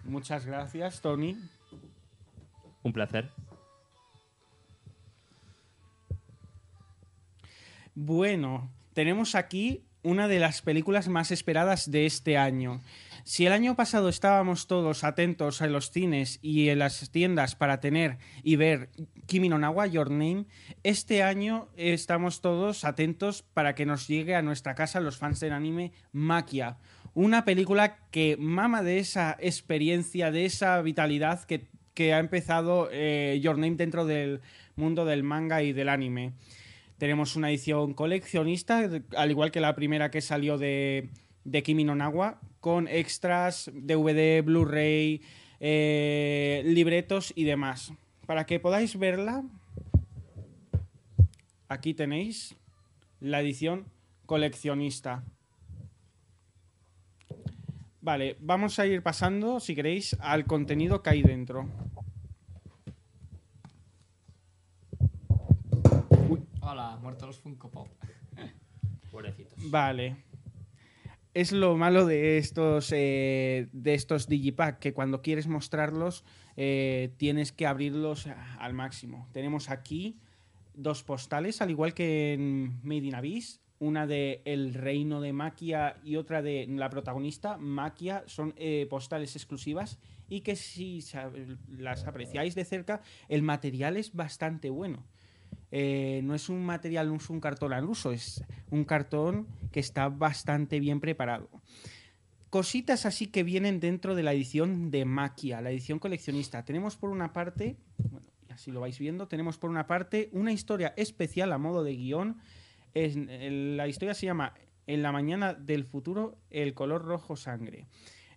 Muchas 0.04 0.46
gracias, 0.46 1.00
Tony. 1.00 1.36
Un 2.82 2.92
placer. 2.92 3.30
Bueno, 7.94 8.70
tenemos 8.94 9.34
aquí 9.34 9.84
una 10.02 10.26
de 10.26 10.40
las 10.40 10.62
películas 10.62 11.08
más 11.08 11.30
esperadas 11.30 11.90
de 11.90 12.06
este 12.06 12.36
año. 12.36 12.80
Si 13.24 13.46
el 13.46 13.52
año 13.52 13.76
pasado 13.76 14.08
estábamos 14.08 14.66
todos 14.66 15.04
atentos 15.04 15.62
a 15.62 15.68
los 15.68 15.92
cines 15.92 16.40
y 16.42 16.70
en 16.70 16.80
las 16.80 17.10
tiendas 17.10 17.54
para 17.54 17.78
tener 17.78 18.18
y 18.42 18.56
ver 18.56 18.90
Kimi 19.26 19.48
no 19.48 19.58
Nawa, 19.58 19.86
Your 19.86 20.10
Name, 20.10 20.46
este 20.82 21.22
año 21.22 21.68
estamos 21.76 22.40
todos 22.40 22.84
atentos 22.84 23.42
para 23.54 23.76
que 23.76 23.86
nos 23.86 24.08
llegue 24.08 24.34
a 24.34 24.42
nuestra 24.42 24.74
casa 24.74 25.00
los 25.00 25.18
fans 25.18 25.38
del 25.38 25.52
anime 25.52 25.92
Maquia. 26.10 26.78
Una 27.14 27.44
película 27.44 27.98
que 28.10 28.36
mama 28.38 28.82
de 28.82 28.98
esa 28.98 29.36
experiencia, 29.38 30.30
de 30.30 30.46
esa 30.46 30.80
vitalidad 30.80 31.44
que, 31.44 31.66
que 31.92 32.14
ha 32.14 32.18
empezado 32.18 32.88
eh, 32.90 33.38
Your 33.42 33.58
Name 33.58 33.76
dentro 33.76 34.06
del 34.06 34.40
mundo 34.76 35.04
del 35.04 35.22
manga 35.22 35.62
y 35.62 35.72
del 35.72 35.90
anime. 35.90 36.32
Tenemos 36.96 37.36
una 37.36 37.50
edición 37.50 37.92
coleccionista, 37.94 38.88
al 39.16 39.30
igual 39.30 39.50
que 39.50 39.60
la 39.60 39.74
primera 39.74 40.10
que 40.10 40.20
salió 40.20 40.56
de, 40.56 41.10
Kimi 41.64 41.84
no 41.84 41.94
Nawa, 41.94 42.40
con 42.60 42.88
extras, 42.88 43.70
DVD, 43.74 44.42
Blu-ray, 44.42 45.20
eh, 45.60 46.62
libretos 46.64 47.32
y 47.36 47.44
demás. 47.44 47.92
Para 48.26 48.46
que 48.46 48.60
podáis 48.60 48.98
verla, 48.98 49.44
aquí 51.68 51.92
tenéis 51.92 52.54
la 53.20 53.40
edición 53.40 53.84
coleccionista. 54.24 55.24
Vale, 58.02 58.36
vamos 58.40 58.80
a 58.80 58.86
ir 58.86 59.00
pasando, 59.00 59.60
si 59.60 59.76
queréis, 59.76 60.16
al 60.18 60.44
contenido 60.44 61.04
que 61.04 61.10
hay 61.10 61.22
dentro. 61.22 61.68
Hola, 66.60 66.98
muertos 67.00 67.28
los 67.28 67.38
Funko 67.38 67.70
Pop. 67.70 67.86
Pobrecitos. 69.12 69.54
Vale. 69.70 70.16
Es 71.32 71.52
lo 71.52 71.76
malo 71.76 72.04
de 72.04 72.38
estos, 72.38 72.90
eh, 72.92 73.68
de 73.72 73.94
estos 73.94 74.26
Digipack, 74.26 74.80
que 74.80 74.92
cuando 74.92 75.22
quieres 75.22 75.46
mostrarlos 75.46 76.24
eh, 76.56 77.14
tienes 77.18 77.52
que 77.52 77.68
abrirlos 77.68 78.26
al 78.58 78.74
máximo. 78.74 79.28
Tenemos 79.32 79.70
aquí 79.70 80.18
dos 80.74 81.04
postales, 81.04 81.62
al 81.62 81.70
igual 81.70 81.94
que 81.94 82.32
en 82.32 82.80
Made 82.82 83.06
in 83.06 83.14
Abyss. 83.14 83.61
Una 83.82 84.06
de 84.06 84.42
El 84.44 84.74
Reino 84.74 85.20
de 85.20 85.32
Maquia 85.32 85.96
y 86.04 86.14
otra 86.14 86.40
de 86.40 86.68
la 86.68 86.88
protagonista, 86.88 87.58
Maquia. 87.58 88.22
Son 88.26 88.54
eh, 88.56 88.86
postales 88.88 89.34
exclusivas 89.34 89.98
y 90.28 90.42
que 90.42 90.54
si 90.54 91.04
las 91.76 92.06
apreciáis 92.06 92.54
de 92.54 92.64
cerca, 92.64 93.02
el 93.28 93.42
material 93.42 93.96
es 93.96 94.14
bastante 94.14 94.70
bueno. 94.70 95.04
Eh, 95.72 96.20
no 96.22 96.36
es 96.36 96.48
un 96.48 96.64
material, 96.64 97.08
no 97.08 97.16
es 97.16 97.28
un 97.28 97.40
cartón 97.40 97.72
al 97.72 97.84
uso, 97.84 98.12
es 98.12 98.44
un 98.70 98.84
cartón 98.84 99.48
que 99.72 99.80
está 99.80 100.08
bastante 100.08 100.78
bien 100.78 101.00
preparado. 101.00 101.50
Cositas 102.50 103.04
así 103.04 103.26
que 103.26 103.42
vienen 103.42 103.80
dentro 103.80 104.14
de 104.14 104.22
la 104.22 104.32
edición 104.32 104.92
de 104.92 105.04
Maquia, 105.06 105.60
la 105.60 105.72
edición 105.72 105.98
coleccionista. 105.98 106.64
Tenemos 106.64 106.96
por 106.96 107.10
una 107.10 107.32
parte, 107.32 107.78
bueno, 107.96 108.28
así 108.48 108.70
lo 108.70 108.78
vais 108.78 109.00
viendo, 109.00 109.26
tenemos 109.26 109.58
por 109.58 109.70
una 109.70 109.88
parte 109.88 110.30
una 110.32 110.52
historia 110.52 110.94
especial 110.96 111.52
a 111.52 111.58
modo 111.58 111.82
de 111.82 111.96
guion. 111.96 112.36
La 112.94 113.88
historia 113.88 114.14
se 114.14 114.26
llama 114.26 114.54
En 114.86 115.02
la 115.02 115.12
mañana 115.12 115.54
del 115.54 115.84
futuro, 115.84 116.38
el 116.50 116.74
color 116.74 117.04
rojo 117.04 117.36
sangre. 117.36 117.86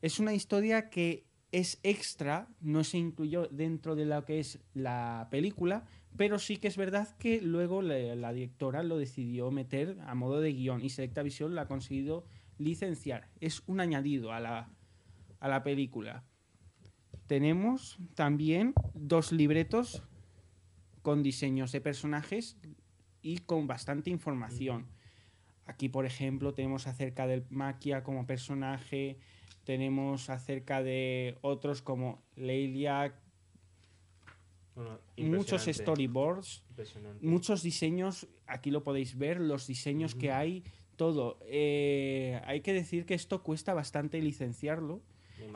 Es 0.02 0.20
una 0.20 0.34
historia 0.34 0.90
que 0.90 1.26
es 1.52 1.80
extra, 1.84 2.50
no 2.60 2.84
se 2.84 2.98
incluyó 2.98 3.48
dentro 3.48 3.96
de 3.96 4.06
lo 4.06 4.24
que 4.26 4.40
es 4.40 4.60
la 4.74 5.28
película, 5.32 5.86
pero 6.18 6.38
sí 6.40 6.58
que 6.58 6.68
es 6.68 6.78
verdad 6.78 7.16
que 7.18 7.42
luego 7.42 7.82
la, 7.82 8.16
la 8.16 8.34
directora 8.34 8.84
lo 8.84 8.98
decidió 8.98 9.52
meter 9.52 9.98
a 10.06 10.16
modo 10.16 10.42
de 10.42 10.54
guion 10.54 10.84
y 10.84 10.90
Selecta 10.90 11.24
Visión 11.24 11.56
la 11.56 11.64
ha 11.64 11.68
conseguido 11.68 12.26
licenciar. 12.58 13.30
Es 13.40 13.64
un 13.68 13.80
añadido 13.80 14.32
a 14.32 14.40
la, 14.40 14.70
a 15.40 15.48
la 15.48 15.64
película. 15.64 16.24
Tenemos 17.28 17.98
también 18.16 18.74
dos 18.94 19.32
libretos 19.32 20.04
con 21.02 21.24
diseños 21.24 21.72
de 21.72 21.82
personajes 21.82 22.58
y 23.26 23.40
con 23.40 23.66
bastante 23.66 24.12
información. 24.12 24.86
Aquí, 25.66 25.90
por 25.90 26.06
ejemplo, 26.06 26.54
tenemos 26.54 26.86
acerca 26.86 27.26
del 27.26 27.44
Maquia 27.50 28.04
como 28.04 28.28
personaje, 28.28 29.18
tenemos 29.64 30.30
acerca 30.30 30.84
de 30.84 31.36
otros 31.42 31.82
como 31.82 32.22
Leilia, 32.36 33.16
Bueno, 34.76 35.00
muchos 35.18 35.66
storyboards, 35.66 36.64
muchos 37.20 37.64
diseños, 37.64 38.28
aquí 38.46 38.70
lo 38.70 38.84
podéis 38.84 39.18
ver, 39.18 39.40
los 39.40 39.66
diseños 39.66 40.14
que 40.14 40.32
hay, 40.32 40.64
todo. 40.96 41.40
Eh, 41.48 42.40
hay 42.46 42.62
que 42.62 42.74
decir 42.74 43.08
que 43.08 43.16
esto 43.16 43.42
cuesta 43.42 43.74
bastante 43.74 44.22
licenciarlo, 44.22 45.02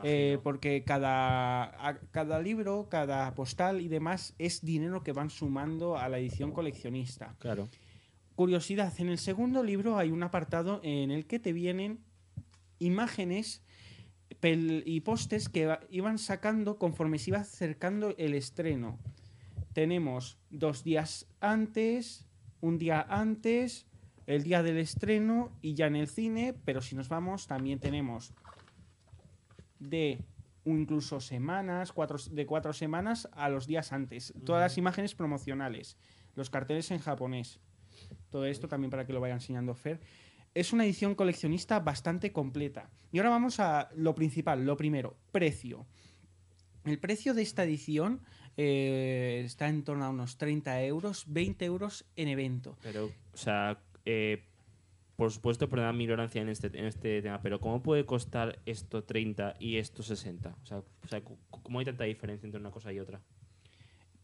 eh, 0.02 0.38
porque 0.42 0.84
cada, 0.84 2.00
cada 2.10 2.40
libro, 2.40 2.88
cada 2.88 3.34
postal 3.34 3.80
y 3.80 3.88
demás 3.88 4.34
es 4.38 4.64
dinero 4.64 5.02
que 5.02 5.12
van 5.12 5.30
sumando 5.30 5.96
a 5.96 6.08
la 6.08 6.18
edición 6.18 6.52
coleccionista. 6.52 7.34
Claro. 7.38 7.68
Curiosidad, 8.34 8.92
en 8.98 9.08
el 9.08 9.18
segundo 9.18 9.62
libro 9.62 9.98
hay 9.98 10.10
un 10.10 10.22
apartado 10.22 10.80
en 10.82 11.10
el 11.10 11.26
que 11.26 11.38
te 11.38 11.52
vienen 11.52 12.00
imágenes 12.78 13.62
y 14.42 15.00
postes 15.00 15.48
que 15.48 15.78
iban 15.90 16.18
sacando 16.18 16.78
conforme 16.78 17.18
se 17.18 17.30
iba 17.30 17.40
acercando 17.40 18.14
el 18.16 18.34
estreno. 18.34 18.98
Tenemos 19.72 20.38
dos 20.50 20.82
días 20.82 21.26
antes, 21.40 22.26
un 22.60 22.78
día 22.78 23.04
antes, 23.08 23.86
el 24.26 24.42
día 24.42 24.62
del 24.62 24.78
estreno 24.78 25.50
y 25.60 25.74
ya 25.74 25.86
en 25.86 25.96
el 25.96 26.08
cine, 26.08 26.54
pero 26.64 26.80
si 26.80 26.96
nos 26.96 27.08
vamos 27.08 27.46
también 27.46 27.78
tenemos 27.78 28.32
de 29.80 30.24
incluso 30.64 31.20
semanas, 31.20 31.92
cuatro, 31.92 32.18
de 32.30 32.46
cuatro 32.46 32.72
semanas 32.72 33.28
a 33.32 33.48
los 33.48 33.66
días 33.66 33.92
antes. 33.92 34.32
Todas 34.44 34.62
las 34.62 34.78
imágenes 34.78 35.14
promocionales, 35.14 35.96
los 36.36 36.50
carteles 36.50 36.90
en 36.90 36.98
japonés. 36.98 37.58
Todo 38.30 38.46
esto 38.46 38.68
también 38.68 38.90
para 38.90 39.06
que 39.06 39.12
lo 39.12 39.20
vaya 39.20 39.34
enseñando 39.34 39.74
Fer. 39.74 40.00
Es 40.54 40.72
una 40.72 40.84
edición 40.84 41.14
coleccionista 41.14 41.80
bastante 41.80 42.32
completa. 42.32 42.90
Y 43.12 43.18
ahora 43.18 43.30
vamos 43.30 43.60
a 43.60 43.88
lo 43.94 44.14
principal, 44.14 44.64
lo 44.64 44.76
primero, 44.76 45.16
precio. 45.32 45.86
El 46.84 46.98
precio 46.98 47.34
de 47.34 47.42
esta 47.42 47.64
edición 47.64 48.22
eh, 48.56 49.42
está 49.44 49.68
en 49.68 49.84
torno 49.84 50.04
a 50.04 50.10
unos 50.10 50.38
30 50.38 50.82
euros, 50.84 51.24
20 51.28 51.64
euros 51.64 52.04
en 52.16 52.28
evento. 52.28 52.76
Pero, 52.82 53.10
o 53.32 53.36
sea, 53.36 53.82
eh, 54.04 54.49
por 55.20 55.30
supuesto, 55.30 55.68
perdonad 55.68 55.92
mi 55.92 56.04
ignorancia 56.04 56.40
en 56.40 56.48
este, 56.48 56.68
en 56.68 56.86
este 56.86 57.20
tema, 57.20 57.42
pero 57.42 57.60
¿cómo 57.60 57.82
puede 57.82 58.06
costar 58.06 58.58
esto 58.64 59.04
30 59.04 59.56
y 59.60 59.76
esto 59.76 60.02
60? 60.02 60.56
O 60.62 60.66
sea, 60.66 60.78
o 60.78 61.08
sea, 61.10 61.20
¿cómo 61.50 61.78
hay 61.78 61.84
tanta 61.84 62.04
diferencia 62.04 62.46
entre 62.46 62.58
una 62.58 62.70
cosa 62.70 62.90
y 62.90 63.00
otra? 63.00 63.20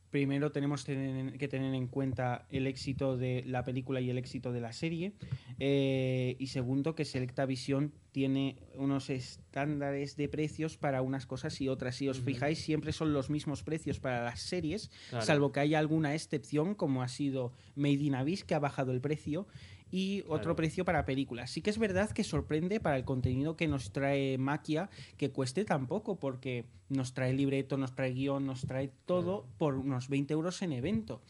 Primero 0.09 0.53
tenemos 0.53 0.87
que 0.87 1.49
tener 1.51 1.75
en 1.75 1.89
cuenta 1.89 2.47
el 2.49 2.67
éxito 2.67 3.19
de 3.19 3.45
la 3.45 3.63
película 3.63 4.01
y 4.01 4.09
el 4.09 4.17
éxito 4.17 4.53
de 4.53 4.63
la 4.63 4.73
serie. 4.73 5.13
Eh, 5.59 6.37
y 6.39 6.47
segundo, 6.47 6.95
que 6.95 7.05
Selecta 7.05 7.45
Visión 7.45 7.93
tiene 8.13 8.57
unos 8.77 9.11
estándares 9.11 10.17
de 10.17 10.31
precios 10.31 10.79
para 10.79 11.03
unas 11.03 11.27
cosas 11.27 11.61
y 11.61 11.69
otras. 11.69 11.97
Si 11.97 12.09
os 12.09 12.23
fijáis, 12.23 12.59
siempre 12.61 12.93
son 12.93 13.13
los 13.13 13.29
mismos 13.29 13.63
precios 13.63 14.01
para 14.01 14.25
las 14.25 14.41
series, 14.41 14.91
Claro. 15.11 15.27
salvo 15.27 15.53
que 15.53 15.61
haya 15.61 15.79
alguna 15.79 16.15
excepción, 16.15 16.75
como 16.75 17.03
ha 17.03 17.09
sido 17.09 17.53
Made 17.75 17.93
in 17.95 18.15
Abyss, 18.15 18.45
que 18.45 18.55
ha 18.55 18.59
bajado 18.59 18.93
el 18.93 19.03
precio, 19.03 19.47
y 19.91 20.21
otro 20.23 20.39
Claro. 20.41 20.57
precio 20.57 20.85
para 20.85 21.05
películas. 21.05 21.51
Sí 21.51 21.63
que 21.63 21.71
es 21.71 21.79
verdad 21.79 22.11
que 22.11 22.25
sorprende 22.25 22.81
para 22.81 22.97
el 22.97 23.05
contenido 23.05 23.57
que 23.57 23.69
nos 23.69 23.93
trae 23.93 24.37
Maquia 24.39 24.91
que 25.17 25.31
cueste 25.31 25.65
tan 25.65 25.87
poco, 25.87 26.17
porque 26.19 26.65
nos 26.89 27.15
trae 27.15 27.33
libreto, 27.33 27.77
nos 27.77 27.95
trae 27.95 28.13
guion, 28.13 28.47
nos 28.47 28.63
trae 28.63 28.91
todo 29.07 29.43
Claro. 29.43 29.55
por 29.59 29.75
unos 29.77 30.09
20 30.09 30.33
euros 30.35 30.61
en 30.63 30.73
evento. 30.73 31.21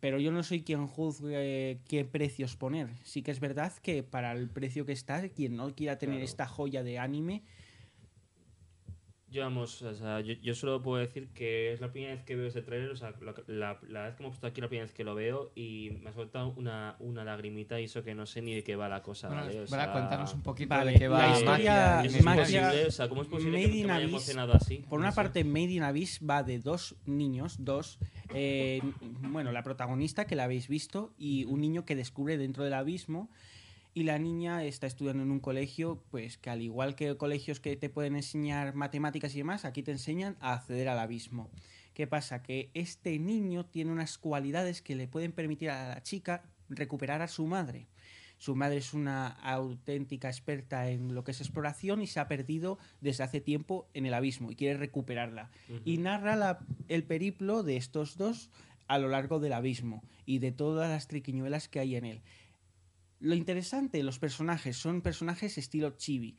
Pero 0.00 0.20
yo 0.20 0.30
no 0.30 0.42
soy 0.42 0.62
quien 0.62 0.86
juzgue 0.86 1.80
qué 1.88 2.04
precios 2.04 2.54
poner. 2.54 2.90
Sí 3.02 3.22
que 3.22 3.30
es 3.30 3.40
verdad 3.40 3.72
que 3.82 4.02
para 4.02 4.32
el 4.32 4.48
precio 4.50 4.84
que 4.86 4.92
está, 4.92 5.28
quien 5.30 5.56
no 5.56 5.74
quiera 5.74 5.98
tener 5.98 6.16
Claro. 6.16 6.24
esta 6.24 6.46
joya 6.46 6.82
de 6.82 6.98
anime, 6.98 7.42
Yo, 9.28 9.42
vamos, 9.42 9.82
o 9.82 9.92
sea, 9.92 10.20
yo, 10.20 10.34
yo 10.34 10.54
solo 10.54 10.80
puedo 10.80 10.98
decir 11.00 11.28
que 11.34 11.72
es 11.72 11.80
la 11.80 11.90
primera 11.90 12.14
vez 12.14 12.22
que 12.22 12.36
veo 12.36 12.46
ese 12.46 12.62
trailer, 12.62 12.90
o 12.90 12.96
sea, 12.96 13.12
la, 13.20 13.34
la- 13.48 13.80
la 13.88 14.04
vez 14.04 14.14
que 14.14 14.22
hemos 14.22 14.34
puesto 14.34 14.46
aquí 14.46 14.60
la 14.60 14.68
primera 14.68 14.84
vez 14.86 14.94
que 14.94 15.02
lo 15.02 15.16
veo 15.16 15.50
y 15.56 15.90
me 16.00 16.10
ha 16.10 16.12
soltado 16.12 16.54
una, 16.56 16.94
una 17.00 17.24
lagrimita 17.24 17.80
y 17.80 17.84
eso 17.84 18.04
que 18.04 18.14
no 18.14 18.24
sé 18.24 18.40
ni 18.40 18.54
de 18.54 18.62
qué 18.62 18.76
va 18.76 18.88
la 18.88 19.02
cosa, 19.02 19.26
Bueno, 19.26 19.42
¿vale? 19.46 19.62
O 19.62 19.66
para 19.66 19.82
sea, 19.84 19.92
cuántanos 19.92 20.32
un 20.32 20.42
poquito 20.42 20.68
Vale, 20.76 20.92
de 20.92 20.98
qué 20.98 21.08
va 21.08 21.18
la 21.18 21.26
eh, 21.26 21.38
historia- 21.40 21.52
Magia 21.52 22.04
y 22.04 22.06
¿eso 22.06 22.12
Made 22.12 22.18
es. 22.18 22.24
Magia- 22.24 22.62
posible? 22.68 22.86
O 22.86 22.90
sea, 22.92 23.08
¿cómo 23.08 23.22
es 23.22 23.28
posible 23.28 23.50
que, 23.58 23.62
Made 23.66 23.72
que 23.72 23.78
in 23.80 23.86
me 23.88 23.92
haya 23.94 24.04
emocionado 24.04 24.52
así? 24.54 24.76
Por 24.88 24.98
una 25.00 25.08
No 25.08 25.12
sé. 25.12 25.16
parte, 25.16 25.44
Made 25.44 25.72
in 25.72 25.82
Abyss 25.82 26.20
va 26.30 26.42
de 26.44 26.58
dos 26.60 26.94
niños, 27.04 27.56
dos, 27.58 27.98
eh, 28.32 28.80
bueno, 29.22 29.50
la 29.50 29.64
protagonista 29.64 30.26
que 30.28 30.36
la 30.36 30.44
habéis 30.44 30.68
visto 30.68 31.12
y 31.18 31.44
un 31.46 31.60
niño 31.60 31.84
que 31.84 31.96
descubre 31.96 32.38
dentro 32.38 32.62
del 32.62 32.74
abismo 32.74 33.28
y 33.96 34.02
la 34.02 34.18
niña 34.18 34.62
está 34.62 34.86
estudiando 34.86 35.22
en 35.22 35.30
un 35.30 35.40
colegio, 35.40 36.02
pues 36.10 36.36
que 36.36 36.50
al 36.50 36.60
igual 36.60 36.94
que 36.96 37.16
colegios 37.16 37.60
que 37.60 37.74
te 37.76 37.88
pueden 37.88 38.14
enseñar 38.14 38.74
matemáticas 38.74 39.34
y 39.34 39.38
demás, 39.38 39.64
aquí 39.64 39.82
te 39.82 39.90
enseñan 39.90 40.36
a 40.40 40.52
acceder 40.52 40.90
al 40.90 40.98
abismo. 40.98 41.50
¿Qué 41.94 42.06
pasa? 42.06 42.42
Que 42.42 42.68
este 42.74 43.18
niño 43.18 43.64
tiene 43.64 43.90
unas 43.92 44.18
cualidades 44.18 44.82
que 44.82 44.96
le 44.96 45.08
pueden 45.08 45.32
permitir 45.32 45.70
a 45.70 45.88
la 45.88 46.02
chica 46.02 46.42
recuperar 46.68 47.22
a 47.22 47.28
su 47.28 47.46
madre. 47.46 47.86
Su 48.36 48.54
madre 48.54 48.76
es 48.76 48.92
una 48.92 49.28
auténtica 49.28 50.28
experta 50.28 50.90
en 50.90 51.14
lo 51.14 51.24
que 51.24 51.30
es 51.30 51.40
exploración 51.40 52.02
y 52.02 52.06
se 52.06 52.20
ha 52.20 52.28
perdido 52.28 52.78
desde 53.00 53.24
hace 53.24 53.40
tiempo 53.40 53.88
en 53.94 54.04
el 54.04 54.12
abismo 54.12 54.50
y 54.50 54.56
quiere 54.56 54.78
recuperarla. 54.78 55.50
Y 55.86 55.96
narra 55.96 56.36
la- 56.36 56.58
el 56.88 57.02
periplo 57.04 57.62
de 57.62 57.78
estos 57.78 58.18
dos 58.18 58.50
a 58.88 58.98
lo 58.98 59.08
largo 59.08 59.40
del 59.40 59.54
abismo 59.54 60.02
y 60.26 60.38
de 60.38 60.52
todas 60.52 60.90
las 60.90 61.08
triquiñuelas 61.08 61.68
que 61.70 61.80
hay 61.80 61.96
en 61.96 62.04
él. 62.04 62.20
Lo 63.20 63.34
interesante, 63.34 64.02
los 64.02 64.18
personajes 64.18 64.76
son 64.76 65.00
personajes 65.00 65.58
estilo 65.58 65.90
chibi. 65.90 66.36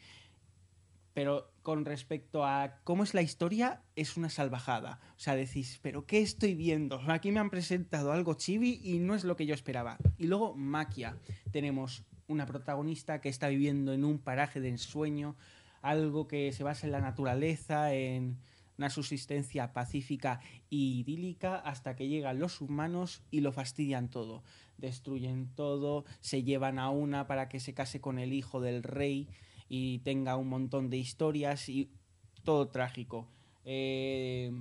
Pero 1.13 1.51
con 1.63 1.83
respecto 1.83 2.45
a 2.45 2.79
cómo 2.83 3.03
es 3.03 3.15
la 3.15 3.23
historia, 3.23 3.81
es 3.95 4.17
una 4.17 4.29
salvajada. 4.29 4.99
O 5.15 5.19
sea, 5.19 5.35
decís, 5.35 5.79
¿pero 5.81 6.05
qué 6.05 6.21
estoy 6.21 6.53
viendo? 6.53 7.01
Aquí 7.07 7.31
me 7.31 7.39
han 7.39 7.49
presentado 7.49 8.11
algo 8.11 8.35
chibi 8.35 8.79
y 8.83 8.99
no 8.99 9.15
es 9.15 9.23
lo 9.23 9.35
que 9.35 9.47
yo 9.47 9.55
esperaba. 9.55 9.97
Y 10.19 10.27
luego, 10.27 10.53
Maquia. 10.55 11.17
Tenemos 11.51 12.03
una 12.27 12.45
protagonista 12.45 13.19
que 13.19 13.29
está 13.29 13.47
viviendo 13.47 13.93
en 13.93 14.05
un 14.05 14.19
paraje 14.19 14.59
de 14.59 14.69
ensueño, 14.69 15.35
algo 15.81 16.27
que 16.27 16.51
se 16.51 16.63
basa 16.63 16.85
en 16.85 16.91
la 16.91 17.01
naturaleza, 17.01 17.93
en 17.93 18.37
una 18.77 18.89
subsistencia 18.89 19.73
pacífica 19.73 20.39
y 20.69 20.99
idílica, 20.99 21.55
hasta 21.55 21.95
que 21.95 22.07
llegan 22.07 22.39
los 22.39 22.61
humanos 22.61 23.23
y 23.31 23.41
lo 23.41 23.51
fastidian 23.51 24.09
todo. 24.09 24.43
Destruyen 24.77 25.49
todo, 25.55 26.05
se 26.19 26.43
llevan 26.43 26.79
a 26.79 26.89
una 26.89 27.27
para 27.27 27.49
que 27.49 27.59
se 27.59 27.73
case 27.73 27.99
con 27.99 28.19
el 28.19 28.33
hijo 28.33 28.61
del 28.61 28.83
rey 28.83 29.27
y 29.67 29.99
tenga 29.99 30.35
un 30.35 30.49
montón 30.49 30.89
de 30.89 30.97
historias 30.97 31.69
y 31.69 31.89
todo 32.43 32.67
trágico. 32.69 33.27
Eh, 33.65 34.51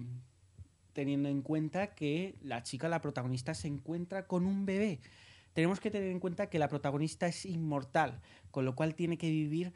teniendo 0.93 1.29
en 1.29 1.43
cuenta 1.43 1.95
que 1.95 2.37
la 2.43 2.63
chica, 2.63 2.89
la 2.89 3.03
protagonista, 3.03 3.55
se 3.55 3.69
encuentra 3.69 4.27
con 4.27 4.47
un 4.47 4.65
bebé. 4.65 5.01
Tenemos 5.53 5.79
que 5.79 5.91
tener 5.91 6.11
en 6.11 6.21
cuenta 6.21 6.49
que 6.49 6.59
la 6.59 6.69
protagonista 6.69 7.27
es 7.27 7.45
inmortal, 7.45 8.21
con 8.51 8.65
lo 8.65 8.75
cual 8.75 8.95
tiene 8.95 9.19
que 9.19 9.31
vivir 9.31 9.75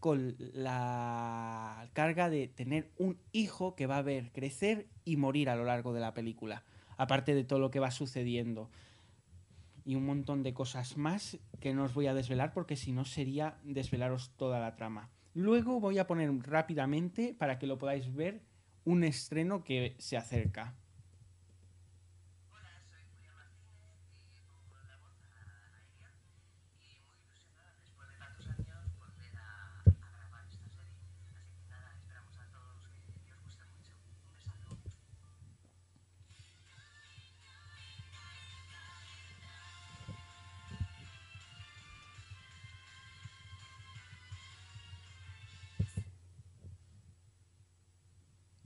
con 0.00 0.34
la 0.38 1.88
carga 1.92 2.30
de 2.30 2.48
tener 2.48 2.90
un 2.96 3.18
hijo 3.32 3.76
que 3.76 3.86
va 3.86 3.98
a 3.98 4.02
ver 4.02 4.32
crecer 4.32 4.88
y 5.04 5.16
morir 5.16 5.50
a 5.50 5.56
lo 5.56 5.64
largo 5.64 5.92
de 5.92 6.00
la 6.00 6.14
película, 6.14 6.64
aparte 6.96 7.34
de 7.34 7.44
todo 7.44 7.58
lo 7.58 7.70
que 7.70 7.80
va 7.80 7.90
sucediendo. 7.90 8.70
Y 9.84 9.94
un 9.94 10.06
montón 10.06 10.42
de 10.42 10.54
cosas 10.54 10.96
más 10.96 11.38
que 11.60 11.74
no 11.74 11.84
os 11.84 11.94
voy 11.94 12.06
a 12.06 12.14
desvelar 12.14 12.52
porque 12.52 12.76
si 12.76 12.92
no 12.92 13.04
sería 13.04 13.58
desvelaros 13.62 14.30
toda 14.36 14.58
la 14.58 14.74
trama. 14.74 15.10
Luego 15.34 15.78
voy 15.78 15.98
a 15.98 16.06
poner 16.06 16.30
rápidamente, 16.42 17.34
para 17.38 17.58
que 17.58 17.66
lo 17.66 17.78
podáis 17.78 18.12
ver, 18.14 18.42
un 18.84 19.04
estreno 19.04 19.62
que 19.62 19.94
se 19.98 20.16
acerca. 20.16 20.74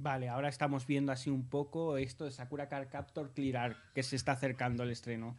Vale, 0.05 0.29
ahora 0.29 0.51
estamos 0.51 0.87
viendo 0.87 1.13
así 1.13 1.31
un 1.31 1.49
poco 1.49 1.97
esto 1.97 2.27
de 2.27 2.31
Sakura 2.31 2.69
Card 2.69 2.89
Captor 2.91 3.33
Clear 3.33 3.75
que 3.95 4.03
se 4.03 4.17
está 4.17 4.33
acercando 4.33 4.83
el 4.83 4.91
estreno. 4.91 5.35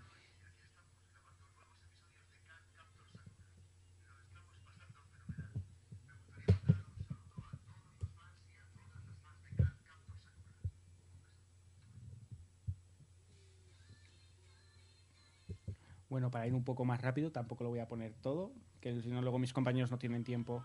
Bueno, 16.09 16.31
para 16.31 16.47
ir 16.47 16.55
un 16.55 16.63
poco 16.63 16.85
más 16.85 17.03
rápido, 17.03 17.31
tampoco 17.31 17.63
lo 17.63 17.69
voy 17.69 17.81
a 17.81 17.87
poner 17.87 18.15
todo, 18.15 18.51
que 18.81 18.99
si 18.99 19.09
no 19.09 19.21
luego 19.21 19.37
mis 19.37 19.53
compañeros 19.53 19.91
no 19.91 19.99
tienen 19.99 20.23
tiempo. 20.23 20.63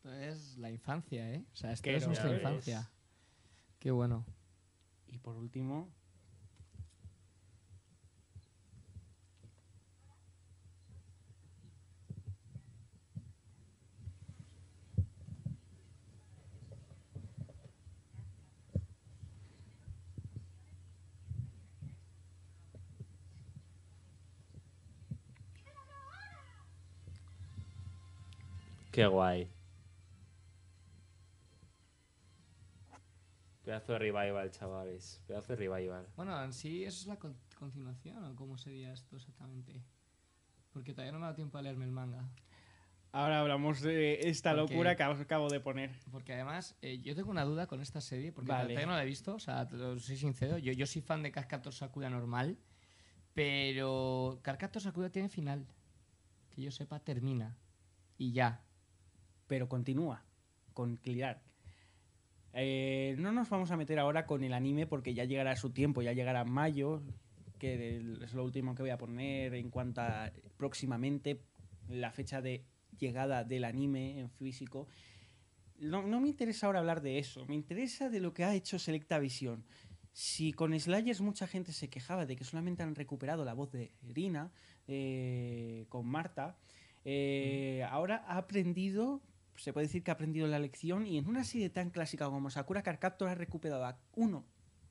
Esto 0.00 0.14
es 0.14 0.56
la 0.56 0.70
infancia, 0.70 1.30
¿eh? 1.30 1.44
O 1.52 1.56
sea, 1.56 1.72
esto 1.72 1.84
Qué 1.84 1.96
es 1.96 2.06
nuestra 2.06 2.30
ves. 2.30 2.38
infancia. 2.38 2.90
Qué 3.78 3.90
bueno. 3.90 4.24
Y 5.08 5.18
por 5.18 5.36
último, 5.36 5.92
Qué 28.90 29.06
guay. 29.06 29.48
Pedazo 33.90 34.04
de 34.04 34.12
revival, 34.12 34.50
chavales. 34.52 35.20
Pedazo 35.26 35.52
de 35.52 35.56
revival. 35.56 36.06
Bueno, 36.16 36.40
en 36.44 36.52
sí, 36.52 36.84
¿eso 36.84 37.00
es 37.00 37.06
la 37.08 37.16
con- 37.18 37.36
continuación 37.58 38.22
o 38.24 38.36
cómo 38.36 38.56
sería 38.56 38.92
esto 38.92 39.16
exactamente? 39.16 39.82
Porque 40.72 40.92
todavía 40.92 41.10
no 41.10 41.18
me 41.18 41.24
ha 41.24 41.28
dado 41.28 41.36
tiempo 41.36 41.58
a 41.58 41.62
leerme 41.62 41.86
el 41.86 41.90
manga. 41.90 42.28
Ahora 43.10 43.40
hablamos 43.40 43.80
de 43.80 44.20
esta 44.28 44.54
Porque- 44.54 44.74
locura 44.74 44.94
que 44.94 45.02
acabo 45.02 45.48
de 45.48 45.58
poner. 45.58 45.90
Porque 46.12 46.34
además, 46.34 46.76
eh, 46.82 47.00
yo 47.00 47.16
tengo 47.16 47.32
una 47.32 47.42
duda 47.44 47.66
con 47.66 47.80
esta 47.80 48.00
serie, 48.00 48.30
porque 48.30 48.52
Vale. 48.52 48.68
todavía 48.74 48.86
no 48.86 48.92
la 48.94 49.02
he 49.02 49.06
visto, 49.06 49.34
o 49.34 49.40
sea, 49.40 49.66
te 49.66 49.76
lo 49.76 49.98
soy 49.98 50.16
sincero. 50.16 50.56
Yo, 50.58 50.72
yo 50.72 50.86
soy 50.86 51.02
fan 51.02 51.24
de 51.24 51.32
Cardcaptor 51.32 51.72
Sakura 51.72 52.08
normal, 52.08 52.56
pero 53.34 54.38
Cardcaptor 54.42 54.80
Sakura 54.82 55.10
tiene 55.10 55.28
final. 55.28 55.66
Que 56.50 56.62
yo 56.62 56.70
sepa, 56.70 57.00
termina. 57.00 57.56
Y 58.18 58.32
ya. 58.32 58.62
pero 59.48 59.68
continúa 59.68 60.22
con 60.74 60.96
Clear. 60.96 61.42
Eh, 62.52 63.14
no 63.18 63.32
nos 63.32 63.48
vamos 63.48 63.70
a 63.70 63.76
meter 63.76 63.98
ahora 63.98 64.26
con 64.26 64.42
el 64.42 64.52
anime 64.52 64.86
porque 64.86 65.14
ya 65.14 65.24
llegará 65.24 65.56
su 65.56 65.70
tiempo, 65.70 66.02
ya 66.02 66.12
llegará 66.12 66.44
mayo, 66.44 67.02
que 67.58 67.98
es 68.22 68.34
lo 68.34 68.44
último 68.44 68.74
que 68.74 68.82
voy 68.82 68.90
a 68.90 68.98
poner 68.98 69.54
en 69.54 69.70
cuanto 69.70 70.00
a 70.00 70.32
próximamente 70.56 71.42
la 71.88 72.10
fecha 72.10 72.40
de 72.40 72.64
llegada 72.98 73.44
del 73.44 73.64
anime 73.64 74.18
en 74.18 74.30
físico. 74.30 74.88
No, 75.78 76.02
no 76.06 76.20
me 76.20 76.28
interesa 76.28 76.66
ahora 76.66 76.80
hablar 76.80 77.00
de 77.00 77.18
eso, 77.18 77.46
me 77.46 77.54
interesa 77.54 78.10
de 78.10 78.20
lo 78.20 78.34
que 78.34 78.44
ha 78.44 78.54
hecho 78.54 78.78
Selecta 78.78 79.18
Visión. 79.18 79.64
Si 80.12 80.52
con 80.52 80.78
Slayers 80.78 81.20
mucha 81.20 81.46
gente 81.46 81.72
se 81.72 81.88
quejaba 81.88 82.26
de 82.26 82.36
que 82.36 82.44
solamente 82.44 82.82
han 82.82 82.94
recuperado 82.94 83.44
la 83.44 83.54
voz 83.54 83.70
de 83.70 83.92
Irina 84.02 84.50
eh, 84.88 85.86
con 85.88 86.06
Marta, 86.06 86.58
eh, 87.04 87.86
ahora 87.88 88.24
ha 88.26 88.36
aprendido, 88.36 89.22
se 89.62 89.72
puede 89.72 89.86
decir 89.86 90.02
que 90.02 90.10
ha 90.10 90.14
aprendido 90.14 90.46
la 90.46 90.58
lección 90.58 91.06
y 91.06 91.18
en 91.18 91.28
una 91.28 91.44
serie 91.44 91.70
tan 91.70 91.90
clásica 91.90 92.26
como 92.26 92.50
Sakura 92.50 92.82
Card 92.82 92.98
Captor 92.98 93.28
ha 93.28 93.34
recuperado 93.34 93.84
a 93.84 93.98
uno, 94.14 94.44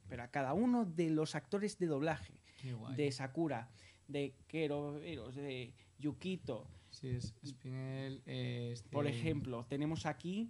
pero 0.08 0.23
a 0.23 0.27
cada 0.29 0.53
uno 0.53 0.86
de 0.86 1.10
los 1.10 1.36
actores 1.36 1.77
de 1.79 1.88
doblaje 1.88 2.34
de 2.95 3.12
Sakura, 3.12 3.69
de 4.08 4.36
Kero, 4.47 4.93
de 4.99 5.73
Yukito. 5.97 6.67
Sí, 6.91 7.10
es 7.10 7.34
Spinel. 7.45 8.21
eh, 8.25 8.71
este- 8.73 8.89
Por 8.89 9.08
ejemplo, 9.08 9.65
tenemos 9.69 10.05
aquí 10.05 10.49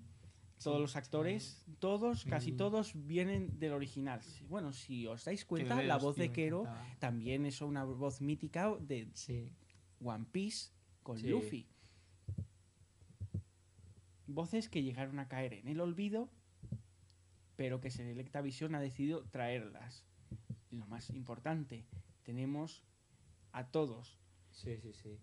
todos 0.64 0.78
Sí, 0.78 0.82
los 0.82 0.96
actores, 0.96 1.66
todos, 1.80 2.26
casi 2.26 2.52
todos 2.52 2.92
vienen 3.06 3.60
del 3.60 3.72
original. 3.74 4.20
Bueno, 4.48 4.74
si 4.74 5.06
os 5.08 5.24
dais 5.24 5.46
cuenta, 5.46 5.82
la 5.84 5.98
voz 5.98 6.16
de 6.18 6.32
Kero 6.32 6.64
también 7.00 7.46
es 7.46 7.62
una 7.62 7.84
voz 7.86 8.22
mítica 8.22 8.74
de. 8.80 9.08
One 10.02 10.26
Piece 10.32 10.72
con. 11.04 11.22
Luffy. 11.22 11.68
Voces 14.32 14.70
que 14.70 14.84
llegaron 14.84 15.18
a 15.18 15.28
caer 15.28 15.54
en 15.56 15.68
el 15.68 15.82
olvido, 15.82 16.30
pero 17.56 17.82
que 17.82 17.90
Selecta 17.90 18.42
Visión 18.42 18.76
ha 18.76 18.80
decidido 18.80 19.24
traerlas. 19.26 20.06
Y 20.72 20.78
lo 20.78 20.86
más 20.86 21.10
importante, 21.10 21.84
tenemos 22.24 22.84
a 23.52 23.66
todos. 23.72 24.20
Sí, 24.52 24.78
sí, 24.78 24.94
sí. 24.94 25.18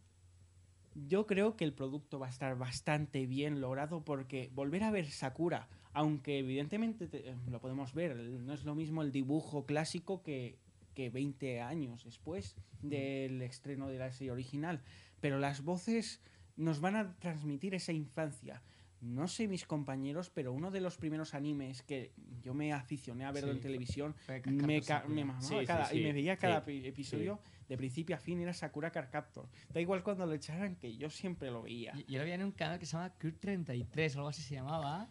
Yo 1.07 1.27
creo 1.27 1.57
que 1.57 1.64
el 1.64 1.73
producto 1.73 2.19
va 2.19 2.27
a 2.27 2.31
estar 2.31 2.59
bastante 2.59 3.27
bien 3.27 3.61
logrado 3.61 4.05
porque 4.05 4.51
volver 4.55 4.83
a 4.83 4.90
ver 4.90 5.09
Sakura, 5.09 5.69
aunque 5.92 6.40
evidentemente 6.40 7.07
te- 7.07 7.31
eh, 7.31 7.37
lo 7.49 7.61
podemos 7.61 7.95
ver, 7.95 8.16
no 8.16 8.53
es 8.55 8.64
lo 8.64 8.75
mismo 8.75 9.03
el 9.03 9.12
dibujo 9.12 9.66
clásico 9.66 10.23
que, 10.25 10.59
que 10.95 11.11
20 11.11 11.61
años 11.61 12.03
después 12.05 12.57
del 12.83 13.40
estreno 13.42 13.88
de 13.88 13.99
la 13.99 14.11
serie 14.11 14.33
original, 14.33 14.81
pero 15.21 15.38
las 15.38 15.62
voces 15.62 16.21
nos 16.57 16.81
van 16.81 16.97
a 16.97 17.14
transmitir 17.21 17.75
esa 17.75 17.92
infancia. 17.92 18.62
No 19.02 19.28
sé 19.28 19.46
mis 19.46 19.66
compañeros, 19.66 20.30
pero 20.30 20.52
uno 20.52 20.70
de 20.70 20.80
los 20.80 20.96
primeros 20.96 21.35
animes 21.35 21.82
que 21.82 22.12
yo 22.42 22.54
me 22.54 22.72
aficioné 22.72 23.24
a 23.26 23.30
verlo 23.32 23.50
Sí, 23.52 23.56
en 23.59 23.62
televisión 23.62 24.14
me, 24.46 24.80
ca- 24.80 25.04
me 25.06 25.24
mamaba 25.24 25.42
Sí, 25.46 25.54
sí, 25.61 25.66
cada- 25.66 25.94
y 25.94 26.02
me 26.02 26.12
veía 26.12 26.37
cada 26.37 26.64
pi- 26.64 26.87
episodio 26.87 27.38
de 27.68 27.76
principio 27.76 28.16
a 28.16 28.18
fin 28.18 28.40
era 28.40 28.54
Sakura 28.54 28.90
Card 28.90 29.11
Captor. 29.11 29.48
Da 29.72 29.80
igual 29.80 30.02
cuando 30.02 30.24
lo 30.24 30.32
echaran 30.32 30.76
que 30.76 30.96
yo 30.96 31.11
siempre 31.11 31.50
lo 31.50 31.62
veía. 31.62 31.92
Y- 31.94 32.11
Yo 32.12 32.18
lo 32.18 32.24
veía 32.24 32.37
en 32.37 32.44
un 32.44 32.52
canal 32.52 32.78
que 32.78 32.87
se 32.87 32.92
llama 32.92 33.11
Cure 33.20 33.32
33 33.38 34.16
o 34.16 34.20
algo 34.20 34.28
así 34.30 34.40
se 34.42 34.54
llamaba. 34.54 35.09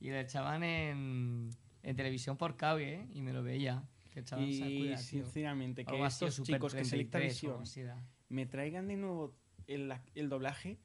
Y 0.00 0.08
lo 0.10 0.16
echaban 0.18 0.62
en, 0.64 1.50
en 1.82 1.96
televisión 1.96 2.36
por 2.36 2.56
cable, 2.56 2.94
¿eh? 2.94 3.06
Y 3.14 3.22
me 3.22 3.32
lo 3.32 3.42
veía. 3.42 3.82
Que 4.12 4.20
echaban 4.20 4.44
Y 4.44 4.58
Sakura, 4.58 4.96
sinceramente, 4.98 5.84
que 5.84 6.04
estos 6.04 6.42
chicos 6.42 6.74
que 6.74 6.84
Selecta 6.84 7.18
33 7.18 7.44
o 7.44 7.46
algo 7.48 7.60
Visión 7.60 7.62
así 7.62 7.80
era. 7.82 8.04
me 8.28 8.46
traigan 8.46 8.88
de 8.88 8.96
nuevo 8.96 9.36
el, 9.68 9.92
el 10.16 10.28
doblaje, 10.28 10.78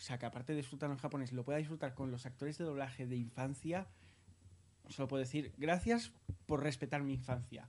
o 0.00 0.02
sea, 0.02 0.18
que 0.18 0.24
aparte 0.24 0.54
de 0.54 0.56
disfrutarlo 0.56 0.94
en 0.94 0.98
japonés, 0.98 1.30
lo 1.32 1.44
pueda 1.44 1.58
disfrutar 1.58 1.92
con 1.92 2.10
los 2.10 2.24
actores 2.24 2.56
de 2.56 2.64
doblaje 2.64 3.06
de 3.06 3.16
infancia, 3.16 3.86
solo 4.88 5.08
puedo 5.08 5.20
decir 5.20 5.52
gracias 5.58 6.10
por 6.46 6.62
respetar 6.62 7.02
mi 7.02 7.12
infancia. 7.12 7.68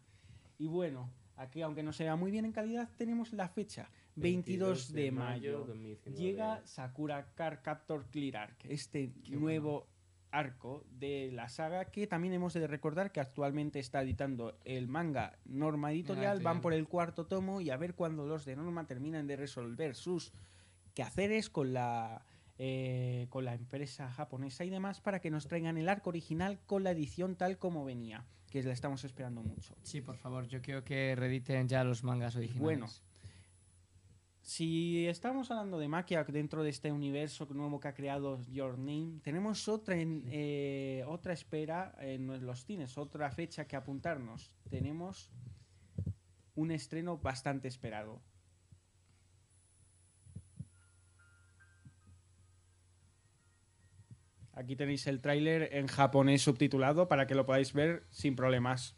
Y 0.57 0.67
bueno, 0.67 1.11
aquí, 1.35 1.61
aunque 1.61 1.83
no 1.83 1.91
se 1.91 2.05
vea 2.05 2.15
muy 2.15 2.31
bien 2.31 2.45
en 2.45 2.53
calidad, 2.53 2.89
tenemos 2.95 3.33
la 3.33 3.49
fecha, 3.49 3.89
22 4.15 4.93
de 4.93 5.11
mayo. 5.11 5.65
2019. 5.65 6.23
Llega 6.23 6.65
Sakura 6.65 7.33
Card 7.35 7.59
Captor 7.63 8.05
Clear 8.09 8.37
Arc, 8.37 8.63
este 8.63 9.11
Qué 9.25 9.35
nuevo 9.35 9.89
arco 10.31 10.85
de 10.89 11.31
la 11.33 11.49
saga 11.49 11.91
que 11.91 12.07
también 12.07 12.33
hemos 12.33 12.53
de 12.53 12.65
recordar 12.65 13.11
que 13.11 13.19
actualmente 13.19 13.79
está 13.79 14.01
editando 14.01 14.57
el 14.63 14.87
manga 14.87 15.37
Norma 15.43 15.91
Editorial, 15.91 16.35
Editorial. 16.35 16.43
van 16.43 16.61
por 16.61 16.71
el 16.71 16.87
cuarto 16.87 17.25
tomo 17.25 17.59
y 17.59 17.71
a 17.71 17.75
ver 17.75 17.93
cuando 17.93 18.25
los 18.25 18.45
de 18.45 18.55
Norma 18.55 18.87
terminan 18.87 19.27
de 19.27 19.35
resolver 19.35 19.95
sus 19.95 20.31
quehaceres 20.93 21.49
con 21.49 21.73
la 21.73 22.25
eh, 22.63 23.25
con 23.29 23.43
la 23.43 23.55
empresa 23.55 24.11
japonesa 24.11 24.63
y 24.63 24.69
demás 24.69 25.01
para 25.01 25.19
que 25.19 25.31
nos 25.31 25.47
traigan 25.47 25.79
el 25.79 25.89
arco 25.89 26.09
original 26.11 26.59
con 26.67 26.83
la 26.83 26.91
edición 26.91 27.35
tal 27.35 27.57
como 27.57 27.83
venía, 27.83 28.27
que 28.51 28.61
la 28.61 28.71
estamos 28.71 29.03
esperando 29.03 29.41
mucho. 29.41 29.75
Sí, 29.81 29.99
por 30.01 30.15
favor, 30.17 30.47
yo 30.47 30.61
quiero 30.61 30.83
que 30.83 31.15
reediten 31.15 31.67
ya 31.67 31.83
los 31.83 32.03
mangas 32.03 32.35
originales. 32.35 32.61
Bueno, 32.61 32.87
Si 34.43 35.07
estamos 35.07 35.49
hablando 35.49 35.79
de 35.79 35.87
Maquia 35.87 36.23
dentro 36.23 36.61
de 36.61 36.69
este 36.69 36.91
universo 36.91 37.47
nuevo 37.51 37.79
que 37.79 37.87
ha 37.87 37.93
creado 37.95 38.39
Your 38.43 38.77
Name, 38.77 39.21
tenemos 39.23 39.67
otra, 39.67 39.95
en, 39.95 40.25
eh, 40.29 41.03
otra 41.07 41.33
espera 41.33 41.95
en 41.99 42.45
los 42.45 42.63
cines, 42.65 42.95
otra 42.97 43.31
fecha 43.31 43.65
que 43.65 43.75
apuntarnos. 43.75 44.51
Tenemos 44.69 45.31
un 46.53 46.69
estreno 46.69 47.17
bastante 47.17 47.67
esperado. 47.67 48.21
Aquí 54.53 54.75
tenéis 54.75 55.07
el 55.07 55.21
tráiler 55.21 55.69
en 55.73 55.87
japonés 55.87 56.41
subtitulado 56.41 57.07
para 57.07 57.25
que 57.27 57.35
lo 57.35 57.45
podáis 57.45 57.73
ver 57.73 58.03
sin 58.09 58.35
problemas. 58.35 58.95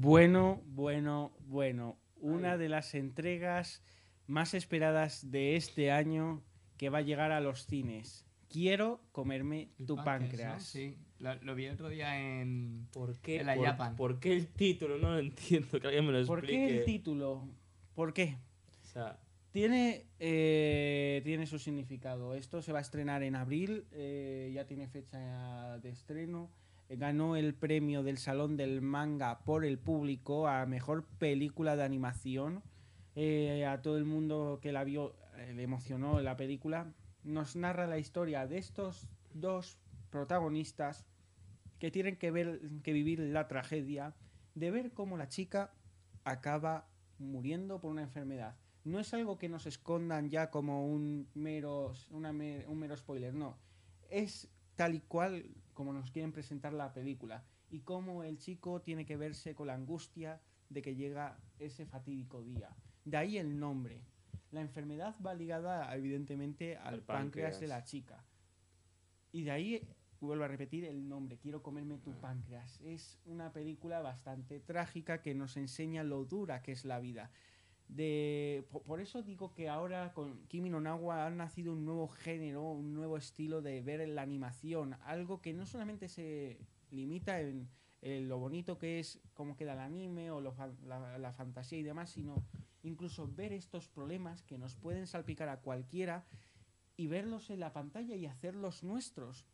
Bueno, 0.00 0.62
bueno, 0.64 1.30
bueno. 1.46 1.98
Una 2.22 2.56
de 2.56 2.70
las 2.70 2.94
entregas 2.94 3.82
más 4.26 4.54
esperadas 4.54 5.30
de 5.30 5.56
este 5.56 5.90
año 5.90 6.42
que 6.78 6.88
va 6.88 6.98
a 6.98 7.02
llegar 7.02 7.32
a 7.32 7.40
los 7.40 7.66
cines. 7.66 8.24
Quiero 8.48 9.02
comerme 9.12 9.68
tu 9.86 9.96
páncreas. 9.96 10.64
Sí. 10.64 10.96
Lo, 11.18 11.34
lo 11.42 11.54
vi 11.54 11.66
el 11.66 11.74
otro 11.74 11.90
día 11.90 12.18
en... 12.18 12.88
¿Por 12.94 13.18
qué, 13.18 13.40
En 13.40 13.46
la 13.46 13.56
por, 13.56 13.66
Japan. 13.66 13.96
por 13.96 14.20
qué 14.20 14.32
el 14.32 14.46
título? 14.48 14.96
No 14.96 15.10
lo 15.12 15.18
entiendo, 15.18 15.78
que 15.78 15.86
alguien 15.86 16.06
me 16.06 16.12
lo 16.12 16.26
¿Por 16.26 16.38
explique. 16.38 16.66
qué 16.66 16.78
el 16.78 16.84
título? 16.86 17.46
¿Por 17.94 18.14
qué? 18.14 18.38
O 18.82 18.86
sea, 18.86 19.20
Tiene, 19.50 20.06
eh, 20.18 21.20
tiene 21.24 21.44
su 21.46 21.58
significado. 21.58 22.34
Esto 22.34 22.62
se 22.62 22.72
va 22.72 22.78
a 22.78 22.82
estrenar 22.82 23.22
en 23.22 23.36
abril, 23.36 23.84
eh, 23.92 24.50
ya 24.54 24.66
tiene 24.66 24.88
fecha 24.88 25.78
de 25.80 25.90
estreno. 25.90 26.50
Ganó 26.90 27.36
el 27.36 27.54
premio 27.54 28.02
del 28.02 28.18
Salón 28.18 28.56
del 28.56 28.82
Manga 28.82 29.38
por 29.44 29.64
el 29.64 29.78
público 29.78 30.48
a 30.48 30.66
mejor 30.66 31.04
película 31.18 31.76
de 31.76 31.84
animación. 31.84 32.64
Eh, 33.14 33.64
a 33.64 33.80
todo 33.80 33.96
el 33.96 34.04
mundo 34.04 34.58
que 34.60 34.72
la 34.72 34.82
vio 34.82 35.14
eh, 35.36 35.52
le 35.54 35.62
emocionó 35.62 36.20
la 36.20 36.36
película. 36.36 36.92
Nos 37.22 37.54
narra 37.54 37.86
la 37.86 37.98
historia 37.98 38.48
de 38.48 38.58
estos 38.58 39.08
dos 39.32 39.78
protagonistas 40.10 41.06
que 41.78 41.92
tienen 41.92 42.16
que, 42.16 42.32
ver, 42.32 42.60
que 42.82 42.92
vivir 42.92 43.20
la 43.20 43.46
tragedia 43.46 44.16
de 44.56 44.72
ver 44.72 44.92
cómo 44.92 45.16
la 45.16 45.28
chica 45.28 45.72
acaba 46.24 46.88
muriendo 47.18 47.80
por 47.80 47.92
una 47.92 48.02
enfermedad. 48.02 48.56
No 48.82 48.98
es 48.98 49.14
algo 49.14 49.38
que 49.38 49.48
nos 49.48 49.66
escondan 49.66 50.28
ya 50.28 50.50
como 50.50 50.88
un 50.88 51.28
mero, 51.34 51.92
un 52.10 52.78
mero 52.78 52.96
spoiler, 52.96 53.32
no. 53.32 53.58
Es 54.08 54.48
tal 54.74 54.94
y 54.94 55.00
cual 55.00 55.44
como 55.80 55.94
nos 55.94 56.10
quieren 56.10 56.30
presentar 56.30 56.74
la 56.74 56.92
película. 56.92 57.42
Y 57.70 57.80
cómo 57.80 58.22
el 58.22 58.36
chico 58.36 58.82
tiene 58.82 59.06
que 59.06 59.16
verse 59.16 59.54
con 59.54 59.68
la 59.68 59.72
angustia 59.72 60.38
de 60.68 60.82
que 60.82 60.94
llega 60.94 61.38
ese 61.58 61.86
fatídico 61.86 62.42
día. 62.42 62.68
De 63.06 63.16
ahí 63.16 63.38
el 63.38 63.58
nombre. 63.58 64.02
La 64.50 64.60
enfermedad 64.60 65.16
va 65.24 65.32
ligada 65.32 65.96
evidentemente 65.96 66.76
al, 66.76 66.96
Al 66.96 67.00
páncreas. 67.00 67.52
páncreas. 67.54 67.60
de 67.60 67.66
la 67.68 67.82
chica. 67.82 68.22
Y 69.32 69.44
de 69.44 69.52
ahí 69.52 69.88
vuelvo 70.20 70.44
a 70.44 70.48
repetir 70.48 70.84
el 70.84 71.08
nombre, 71.08 71.38
Quiero 71.38 71.62
comerme 71.62 71.96
tu 71.96 72.12
páncreas. 72.20 72.78
Es 72.82 73.18
una 73.24 73.50
película 73.50 74.02
bastante 74.02 74.60
trágica 74.60 75.22
que 75.22 75.34
nos 75.34 75.56
enseña 75.56 76.04
lo 76.04 76.26
dura 76.26 76.60
que 76.60 76.72
es 76.72 76.84
la 76.84 77.00
vida. 77.00 77.30
De, 77.96 78.64
po- 78.70 78.82
por 78.82 79.00
eso 79.00 79.22
digo 79.22 79.52
que 79.52 79.68
ahora 79.68 80.12
con 80.12 80.46
Kimi 80.46 80.70
no 80.70 80.80
Nawa 80.80 81.26
ha 81.26 81.30
nacido 81.30 81.72
un 81.72 81.84
nuevo 81.84 82.06
género, 82.08 82.62
un 82.70 82.94
nuevo 82.94 83.16
estilo 83.16 83.62
de 83.62 83.82
ver 83.82 84.08
la 84.08 84.22
animación, 84.22 84.94
algo 85.02 85.40
que 85.40 85.52
no 85.52 85.66
solamente 85.66 86.08
se 86.08 86.60
limita 86.90 87.40
en, 87.40 87.68
lo 88.02 88.38
bonito 88.38 88.78
que 88.78 89.00
es 89.00 89.20
cómo 89.34 89.56
queda 89.56 89.72
el 89.72 89.80
anime 89.80 90.30
o 90.30 90.40
la 90.40 91.32
fantasía 91.32 91.78
y 91.78 91.82
demás, 91.82 92.10
sino 92.10 92.42
incluso 92.82 93.26
ver 93.26 93.52
estos 93.52 93.88
problemas 93.88 94.42
que 94.42 94.56
nos 94.56 94.76
pueden 94.76 95.06
salpicar 95.06 95.48
a 95.48 95.60
cualquiera 95.60 96.24
y 96.96 97.08
verlos 97.08 97.50
en 97.50 97.60
la 97.60 97.72
pantalla 97.72 98.14
y 98.14 98.26
hacerlos 98.26 98.84
nuestros. 98.84 99.46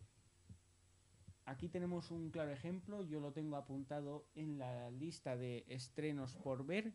Aquí 1.46 1.68
tenemos 1.68 2.10
un 2.10 2.30
claro 2.30 2.50
ejemplo, 2.50 3.02
yo 3.02 3.20
lo 3.20 3.32
tengo 3.32 3.56
apuntado 3.56 4.26
en 4.34 4.58
la 4.58 4.90
lista 4.90 5.36
de 5.36 5.64
estrenos 5.68 6.34
por 6.34 6.66
ver 6.66 6.92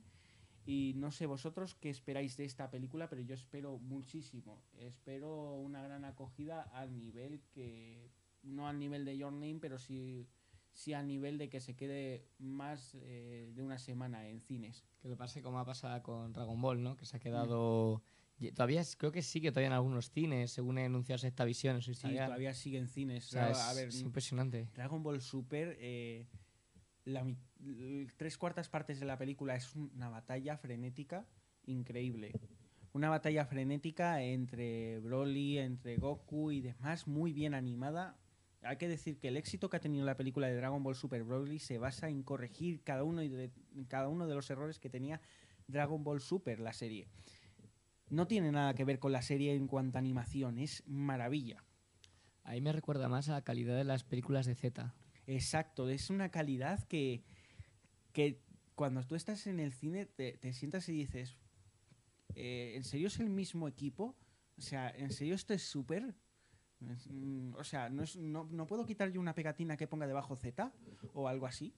y 0.65 0.93
no 0.95 1.11
sé 1.11 1.25
vosotros 1.25 1.75
qué 1.75 1.89
esperáis 1.89 2.37
de 2.37 2.45
esta 2.45 2.69
película, 2.69 3.09
pero 3.09 3.21
yo 3.21 3.33
espero 3.35 3.79
muchísimo. 3.79 4.61
Espero 4.77 5.55
una 5.55 5.81
gran 5.83 6.05
acogida 6.05 6.61
al 6.73 6.97
nivel 6.97 7.41
que, 7.51 8.11
no 8.43 8.67
al 8.67 8.77
nivel 8.79 9.05
de 9.05 9.17
Your 9.17 9.33
Name, 9.33 9.57
pero 9.59 9.77
sí, 9.79 10.27
sí 10.71 10.93
al 10.93 11.07
nivel 11.07 11.37
de 11.37 11.49
que 11.49 11.59
se 11.59 11.75
quede 11.75 12.27
más 12.37 12.95
eh, 13.01 13.51
de 13.53 13.63
una 13.63 13.77
semana 13.79 14.27
en 14.29 14.41
cines. 14.41 14.85
Que 15.01 15.09
le 15.09 15.15
pase 15.15 15.41
como 15.41 15.59
ha 15.59 15.65
pasado 15.65 16.01
con 16.03 16.31
Dragon 16.33 16.61
Ball, 16.61 16.81
¿no? 16.83 16.95
Que 16.95 17.05
se 17.05 17.17
ha 17.17 17.19
quedado... 17.19 18.03
y 18.39 18.51
Todavía, 18.51 18.83
creo 18.97 19.11
que 19.11 19.21
sigue 19.23 19.51
todavía 19.51 19.67
en 19.67 19.73
algunos 19.73 20.11
cines, 20.11 20.51
según 20.51 20.77
he 20.77 20.85
anunciado 20.85 21.25
esta 21.27 21.43
visión 21.43 21.75
en 21.75 21.81
su 21.81 21.93
Sí, 21.95 22.07
todavía 22.13 22.53
sigue 22.53 22.77
en 22.77 22.87
cines. 22.87 23.27
O 23.27 23.29
sea, 23.31 23.47
a 23.47 23.71
es, 23.71 23.75
ver, 23.77 23.87
es 23.89 24.01
impresionante. 24.01 24.69
Dragon 24.73 25.01
Ball 25.03 25.21
Super, 25.21 25.75
eh, 25.79 26.27
la 27.05 27.23
mi- 27.23 27.31
l- 27.31 27.39
tres 28.17 28.37
cuartas 28.37 28.69
partes 28.69 28.99
de 28.99 29.05
la 29.05 29.17
película 29.17 29.55
es 29.55 29.75
una 29.75 30.09
batalla 30.09 30.57
frenética 30.57 31.25
increíble. 31.65 32.33
Una 32.93 33.09
batalla 33.09 33.45
frenética 33.45 34.21
entre 34.21 34.99
Broly, 34.99 35.59
entre 35.59 35.95
Goku 35.97 36.51
y 36.51 36.61
demás, 36.61 37.07
muy 37.07 37.31
bien 37.31 37.53
animada. 37.53 38.17
Hay 38.63 38.77
que 38.77 38.87
decir 38.87 39.17
que 39.17 39.29
el 39.29 39.37
éxito 39.37 39.69
que 39.69 39.77
ha 39.77 39.81
tenido 39.81 40.05
la 40.05 40.17
película 40.17 40.47
de 40.47 40.55
Dragon 40.55 40.83
Ball 40.83 40.95
Super 40.95 41.23
Broly 41.23 41.59
se 41.59 41.77
basa 41.77 42.09
en 42.09 42.21
corregir 42.21 42.83
cada 42.83 43.03
uno 43.03 43.21
de, 43.21 43.51
cada 43.87 44.09
uno 44.09 44.27
de 44.27 44.35
los 44.35 44.49
errores 44.49 44.77
que 44.77 44.89
tenía 44.89 45.21
Dragon 45.67 46.03
Ball 46.03 46.21
Super, 46.21 46.59
la 46.59 46.73
serie. 46.73 47.07
No 48.09 48.27
tiene 48.27 48.51
nada 48.51 48.73
que 48.73 48.83
ver 48.83 48.99
con 48.99 49.13
la 49.13 49.21
serie 49.21 49.55
en 49.55 49.67
cuanto 49.67 49.97
a 49.97 49.99
animación, 49.99 50.59
es 50.59 50.83
maravilla. 50.85 51.63
Ahí 52.43 52.59
me 52.59 52.73
recuerda 52.73 53.07
más 53.07 53.29
a 53.29 53.33
la 53.33 53.43
calidad 53.43 53.77
de 53.77 53.85
las 53.85 54.03
películas 54.03 54.45
de 54.45 54.55
Z. 54.55 54.93
Exacto, 55.27 55.87
es 55.87 56.09
una 56.09 56.29
calidad 56.29 56.83
que, 56.83 57.23
que 58.13 58.39
cuando 58.75 59.03
tú 59.05 59.15
estás 59.15 59.47
en 59.47 59.59
el 59.59 59.73
cine 59.73 60.05
te, 60.05 60.33
te 60.37 60.53
sientas 60.53 60.87
y 60.89 60.93
dices, 60.93 61.37
eh, 62.35 62.73
¿en 62.75 62.83
serio 62.83 63.07
es 63.07 63.19
el 63.19 63.29
mismo 63.29 63.67
equipo? 63.67 64.15
O 64.57 64.61
sea, 64.61 64.89
¿en 64.89 65.11
serio 65.11 65.35
esto 65.35 65.53
es 65.53 65.63
súper? 65.63 66.13
Mm, 67.09 67.53
O 67.55 67.63
sea, 67.63 67.89
¿no, 67.89 68.03
es- 68.03 68.17
no, 68.17 68.47
¿no 68.51 68.65
puedo 68.67 68.85
quitar 68.85 69.11
yo 69.11 69.19
una 69.21 69.35
pegatina 69.35 69.77
que 69.77 69.87
ponga 69.87 70.07
debajo 70.07 70.35
Z 70.35 70.71
o 71.13 71.27
algo 71.27 71.45
así? 71.45 71.73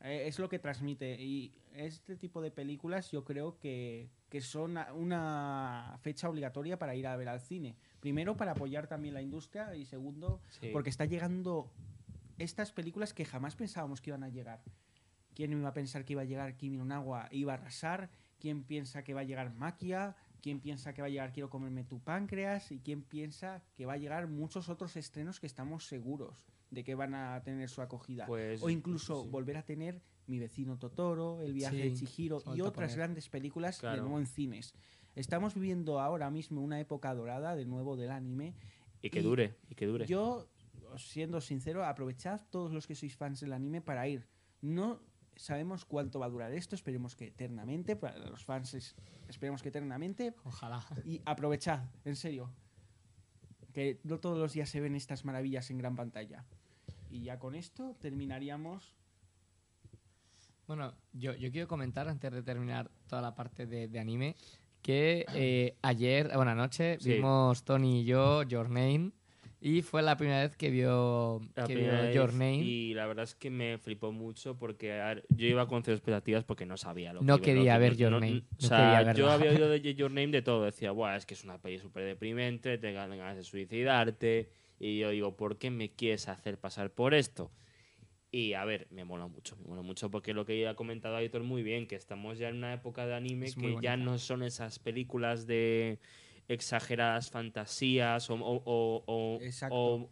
Eh, 0.00 0.28
es 0.28 0.38
lo 0.38 0.48
que 0.48 0.58
transmite. 0.58 1.20
Y 1.20 1.52
este 1.74 2.16
tipo 2.16 2.40
de 2.40 2.50
películas 2.50 3.10
yo 3.10 3.24
creo 3.24 3.58
que, 3.58 4.08
que 4.28 4.40
son 4.40 4.76
una 4.94 5.98
fecha 6.02 6.28
obligatoria 6.28 6.78
para 6.78 6.94
ir 6.94 7.06
a 7.06 7.16
ver 7.16 7.28
al 7.28 7.40
cine. 7.40 7.76
Primero, 8.00 8.36
para 8.36 8.52
apoyar 8.52 8.86
también 8.86 9.14
la 9.14 9.22
industria 9.22 9.74
y 9.74 9.84
segundo, 9.84 10.40
sí. 10.60 10.70
porque 10.72 10.90
está 10.90 11.04
llegando 11.04 11.72
estas 12.38 12.72
películas 12.72 13.12
que 13.12 13.24
jamás 13.24 13.56
pensábamos 13.56 14.00
que 14.00 14.10
iban 14.10 14.22
a 14.22 14.28
llegar. 14.28 14.62
¿Quién 15.34 15.52
iba 15.52 15.68
a 15.68 15.72
pensar 15.72 16.04
que 16.04 16.14
iba 16.14 16.22
a 16.22 16.24
llegar 16.24 16.56
Kimi 16.56 16.76
no 16.76 16.84
Nawa 16.84 17.28
e 17.30 17.38
iba 17.38 17.52
a 17.52 17.56
arrasar? 17.56 18.10
¿Quién 18.40 18.64
piensa 18.64 19.04
que 19.04 19.14
va 19.14 19.20
a 19.20 19.24
llegar 19.24 19.52
Maquia? 19.54 20.16
¿Quién 20.42 20.60
piensa 20.60 20.94
que 20.94 21.02
va 21.02 21.06
a 21.06 21.10
llegar 21.10 21.32
Quiero 21.32 21.50
comerme 21.50 21.84
tu 21.84 22.00
páncreas? 22.00 22.70
¿Y 22.72 22.78
quién 22.80 23.02
piensa 23.02 23.62
que 23.76 23.86
va 23.86 23.94
a 23.94 23.96
llegar 23.96 24.28
muchos 24.28 24.68
otros 24.68 24.96
estrenos 24.96 25.40
que 25.40 25.46
estamos 25.46 25.86
seguros 25.86 26.46
de 26.70 26.84
que 26.84 26.94
van 26.94 27.14
a 27.14 27.40
tener 27.42 27.68
su 27.68 27.82
acogida? 27.82 28.26
Pues, 28.26 28.62
o 28.62 28.70
incluso 28.70 29.22
sí. 29.24 29.28
volver 29.30 29.56
a 29.56 29.62
tener 29.62 30.00
Mi 30.26 30.38
vecino 30.38 30.76
Totoro, 30.78 31.40
El 31.40 31.52
viaje 31.54 31.76
Sí, 31.76 31.82
de 31.82 31.94
Chihiro 31.94 32.42
y 32.54 32.60
otras 32.60 32.94
grandes 32.96 33.28
películas 33.28 33.80
de 33.80 33.96
nuevo 33.96 34.18
en 34.18 34.26
cines. 34.26 34.74
Estamos 35.16 35.54
viviendo 35.54 36.00
ahora 36.00 36.30
mismo 36.30 36.60
una 36.62 36.78
época 36.78 37.12
dorada 37.14 37.56
de 37.56 37.64
nuevo 37.64 37.96
del 37.96 38.10
anime 38.10 38.54
Y 39.02 39.10
que 39.10 39.20
y 39.20 39.22
dure, 39.22 39.56
y 39.68 39.74
que 39.74 39.86
dure. 39.86 40.06
yo, 40.06 40.46
siendo 40.96 41.40
sincero, 41.40 41.84
aprovechad 41.84 42.40
todos 42.50 42.72
los 42.72 42.86
que 42.86 42.94
sois 42.94 43.14
fans 43.16 43.40
del 43.40 43.52
anime 43.52 43.80
para 43.82 44.06
ir. 44.08 44.26
No 44.62 45.00
sabemos 45.36 45.84
cuánto 45.84 46.18
va 46.18 46.26
a 46.26 46.30
durar 46.30 46.52
esto, 46.52 46.74
esperemos 46.74 47.14
que 47.14 47.26
eternamente, 47.26 47.94
para 47.96 48.18
los 48.18 48.44
fans 48.44 48.74
es- 48.74 48.96
esperemos 49.28 49.62
que 49.62 49.68
eternamente, 49.68 50.34
Ojalá. 50.44 50.84
y 51.04 51.20
aprovechad, 51.26 51.84
en 52.04 52.16
serio, 52.16 52.50
que 53.72 54.00
no 54.04 54.18
todos 54.18 54.38
los 54.38 54.52
días 54.54 54.68
se 54.68 54.80
ven 54.80 54.94
estas 54.96 55.24
maravillas 55.24 55.70
en 55.70 55.78
gran 55.78 55.94
pantalla. 55.94 56.44
Y 57.10 57.22
ya 57.22 57.38
con 57.38 57.54
esto 57.54 57.94
terminaríamos. 58.00 58.94
Bueno, 60.66 60.94
yo, 61.12 61.34
yo 61.34 61.50
quiero 61.50 61.66
comentar 61.68 62.08
antes 62.08 62.30
de 62.32 62.42
terminar 62.42 62.90
toda 63.06 63.22
la 63.22 63.34
parte 63.34 63.66
de, 63.66 63.88
de 63.88 63.98
anime 63.98 64.36
que 64.82 65.24
eh, 65.34 65.76
ayer, 65.82 66.30
bueno, 66.34 66.50
anoche, 66.50 66.98
Sí. 67.00 67.14
vimos 67.14 67.64
Tony 67.64 68.00
y 68.00 68.04
yo 68.04 68.42
Your 68.42 68.68
Name 68.68 69.12
y 69.60 69.82
fue 69.82 70.02
la 70.02 70.16
primera 70.16 70.42
vez 70.42 70.56
que 70.56 70.70
vio, 70.70 71.40
La 71.56 71.64
que 71.64 71.74
vio 71.76 72.10
Your 72.12 72.32
Name. 72.32 72.56
Y 72.58 72.94
la 72.94 73.06
verdad 73.06 73.24
es 73.24 73.34
que 73.34 73.50
me 73.50 73.78
flipó 73.78 74.12
mucho 74.12 74.56
porque 74.56 74.88
ver, 74.88 75.24
yo 75.30 75.46
iba 75.46 75.66
con 75.66 75.82
cero 75.82 75.96
expectativas 75.96 76.44
porque 76.44 76.64
no 76.66 76.76
sabía 76.76 77.12
lo 77.12 77.20
que 77.20 77.26
No 77.26 77.34
iba- 77.36 77.42
quería 77.44 77.74
que- 77.74 77.78
ver 77.80 77.96
Your 77.96 78.12
Name, 78.12 78.38
O 78.38 78.62
no 78.62 78.68
sea, 78.68 78.98
quería 78.98 79.12
yo 79.14 79.30
había 79.30 79.50
oído 79.50 79.68
de 79.68 79.80
Your 79.96 80.10
Name 80.10 80.28
de 80.28 80.42
todo. 80.42 80.64
Decía, 80.64 80.92
Buah, 80.92 81.16
es 81.16 81.26
que 81.26 81.34
es 81.34 81.44
una 81.44 81.58
peli 81.60 81.78
súper 81.78 82.04
deprimente, 82.04 82.78
te 82.78 82.92
dan 82.92 83.10
ganas 83.10 83.36
de 83.36 83.42
suicidarte. 83.44 84.50
Y 84.78 84.98
yo 84.98 85.10
digo, 85.10 85.36
¿por 85.36 85.58
qué 85.58 85.70
me 85.70 85.90
quieres 85.90 86.28
hacer 86.28 86.58
pasar 86.58 86.90
por 86.92 87.14
esto? 87.14 87.50
Y 88.30 88.52
a 88.52 88.64
ver, 88.66 88.86
me 88.90 89.04
mola 89.04 89.26
mucho, 89.26 89.56
me 89.56 89.64
mola 89.64 89.80
mucho 89.82 90.10
porque 90.10 90.34
lo 90.34 90.44
que 90.44 90.60
ya 90.60 90.70
ha 90.70 90.74
comentado 90.76 91.16
Aitor 91.16 91.42
muy 91.44 91.62
bien, 91.62 91.86
que 91.88 91.96
estamos 91.96 92.38
ya 92.38 92.50
en 92.50 92.56
una 92.56 92.74
época 92.74 93.06
de 93.06 93.14
anime 93.14 93.46
Es 93.46 93.56
que 93.56 93.74
ya 93.80 93.96
no 93.96 94.18
son 94.18 94.42
esas 94.42 94.78
películas 94.78 95.46
de 95.46 95.98
exageradas 96.48 97.30
fantasías 97.30 98.30
o, 98.30 98.34
o- 98.34 99.04
o- 99.06 99.38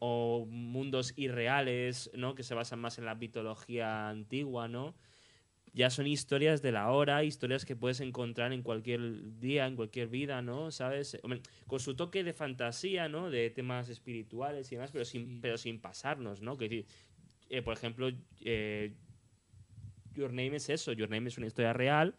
o- 0.01 0.46
mundos 0.46 1.14
irreales, 1.16 2.11
¿no? 2.14 2.35
Que 2.35 2.42
se 2.42 2.55
basan 2.55 2.79
más 2.79 2.99
en 2.99 3.07
la 3.07 3.14
mitología 3.14 4.09
antigua, 4.09 4.68
¿no? 4.68 4.94
Ya 5.72 5.90
son 5.90 6.07
historias 6.07 6.62
de 6.62 6.72
la 6.72 6.90
hora, 6.90 7.22
historias 7.25 7.64
que 7.66 7.77
puedes 7.77 8.01
encontrar 8.01 8.53
en 8.53 8.62
cualquier 8.62 9.38
día, 9.40 9.66
en 9.66 9.77
cualquier 9.77 10.09
vida, 10.09 10.40
¿no? 10.40 10.70
¿Sabes? 10.70 11.18
Con 11.66 11.81
su 11.81 11.94
toque 11.96 12.25
de 12.25 12.33
fantasía, 12.33 13.09
¿no? 13.09 13.31
De 13.31 13.51
temas 13.51 13.88
espirituales 13.90 14.70
y 14.72 14.77
demás, 14.77 14.90
pero 14.92 15.05
sin, 15.05 15.27
Sí. 15.27 15.38
pero 15.42 15.59
sin 15.59 15.79
pasarnos, 15.81 16.40
¿no? 16.40 16.57
Que 16.57 16.87
eh, 17.49 17.62
por 17.62 17.75
ejemplo, 17.75 18.11
eh, 18.44 18.94
Your 20.14 20.31
Name 20.31 20.57
es 20.57 20.68
eso, 20.70 20.92
Your 20.92 21.11
Name 21.11 21.29
es 21.29 21.37
una 21.38 21.46
historia 21.46 21.72
real 21.75 22.14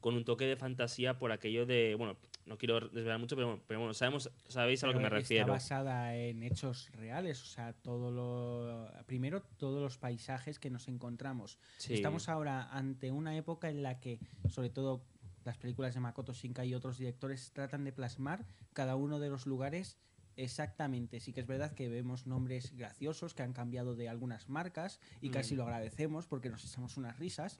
con 0.00 0.14
un 0.14 0.24
toque 0.24 0.44
de 0.46 0.54
fantasía 0.56 1.18
por 1.18 1.32
aquello 1.32 1.66
de, 1.66 1.96
bueno, 1.96 2.16
No 2.46 2.56
quiero 2.58 2.80
desvelar 2.80 3.18
mucho, 3.18 3.34
pero, 3.34 3.60
pero 3.66 3.80
bueno, 3.80 3.92
sabemos, 3.92 4.30
sabéis 4.46 4.82
a 4.84 4.86
lo 4.86 4.92
que 4.92 5.00
me 5.00 5.08
refiero. 5.08 5.42
Está 5.46 5.52
basada 5.52 6.14
en 6.16 6.42
hechos 6.44 6.90
reales, 6.92 7.42
o 7.42 7.46
sea, 7.46 7.72
todo 7.72 8.10
lo 8.12 8.88
primero 9.06 9.42
todos 9.42 9.82
los 9.82 9.98
paisajes 9.98 10.58
que 10.60 10.70
nos 10.70 10.86
encontramos. 10.88 11.58
Sí. 11.76 11.94
Estamos 11.94 12.28
ahora 12.28 12.68
ante 12.70 13.10
una 13.10 13.36
época 13.36 13.68
en 13.68 13.82
la 13.82 13.98
que, 14.00 14.20
sobre 14.48 14.70
todo 14.70 15.02
las 15.44 15.58
películas 15.58 15.94
de 15.94 16.00
Makoto 16.00 16.32
Shinkai 16.32 16.68
y 16.68 16.74
otros 16.74 16.98
directores 16.98 17.52
tratan 17.52 17.84
de 17.84 17.92
plasmar 17.92 18.44
cada 18.72 18.96
uno 18.96 19.18
de 19.18 19.28
los 19.28 19.46
lugares 19.46 19.96
exactamente. 20.36 21.18
Sí 21.20 21.32
que 21.32 21.40
es 21.40 21.46
verdad 21.46 21.72
que 21.72 21.88
vemos 21.88 22.26
nombres 22.26 22.76
graciosos 22.76 23.34
que 23.34 23.42
han 23.42 23.52
cambiado 23.52 23.96
de 23.96 24.08
algunas 24.08 24.48
marcas 24.48 25.00
y 25.20 25.30
casi 25.30 25.54
Mm. 25.54 25.58
lo 25.58 25.62
agradecemos 25.64 26.26
porque 26.26 26.50
nos 26.50 26.64
echamos 26.64 26.96
unas 26.96 27.18
risas. 27.18 27.58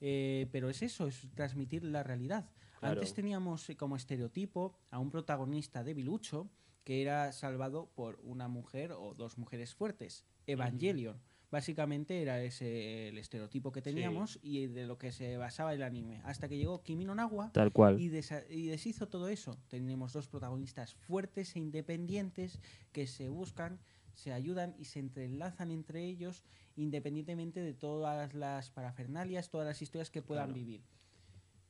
Eh, 0.00 0.48
pero 0.52 0.68
es 0.68 0.82
eso, 0.82 1.06
es 1.06 1.26
transmitir 1.34 1.84
la 1.84 2.02
realidad. 2.02 2.50
Claro. 2.80 3.00
Antes 3.00 3.14
teníamos 3.14 3.68
eh, 3.70 3.76
como 3.76 3.96
estereotipo 3.96 4.78
a 4.90 4.98
un 4.98 5.10
protagonista 5.10 5.82
debilucho 5.82 6.50
que 6.84 7.02
era 7.02 7.32
salvado 7.32 7.90
por 7.94 8.20
una 8.22 8.46
mujer 8.46 8.92
o 8.92 9.14
dos 9.14 9.38
mujeres 9.38 9.74
fuertes. 9.74 10.24
Evangelion. 10.46 11.20
Básicamente 11.50 12.22
era 12.22 12.42
ese 12.42 13.08
el 13.08 13.18
estereotipo 13.18 13.72
que 13.72 13.80
teníamos 13.80 14.38
y 14.42 14.66
de 14.66 14.86
lo 14.86 14.98
que 14.98 15.10
se 15.12 15.36
basaba 15.36 15.74
el 15.74 15.82
anime. 15.82 16.20
Hasta 16.24 16.48
que 16.48 16.56
llegó 16.56 16.82
Kimi 16.82 17.04
no 17.04 17.14
Nawa 17.14 17.50
Tal 17.52 17.72
cual. 17.72 18.00
y 18.00 18.08
deshizo 18.08 19.08
todo 19.08 19.28
eso. 19.28 19.58
Tenemos 19.68 20.12
dos 20.12 20.28
protagonistas 20.28 20.94
fuertes 20.94 21.54
e 21.56 21.60
independientes 21.60 22.60
que 22.92 23.06
se 23.06 23.28
buscan, 23.28 23.78
se 24.16 24.32
ayudan 24.32 24.74
y 24.78 24.86
se 24.86 24.98
entrelazan 24.98 25.70
entre 25.70 26.04
ellos 26.04 26.42
independientemente 26.74 27.60
de 27.60 27.72
todas 27.72 28.34
las 28.34 28.70
parafernalias, 28.70 29.48
todas 29.50 29.66
las 29.66 29.80
historias 29.80 30.10
que 30.10 30.20
puedan 30.22 30.46
Claro. 30.46 30.54
vivir. 30.58 30.82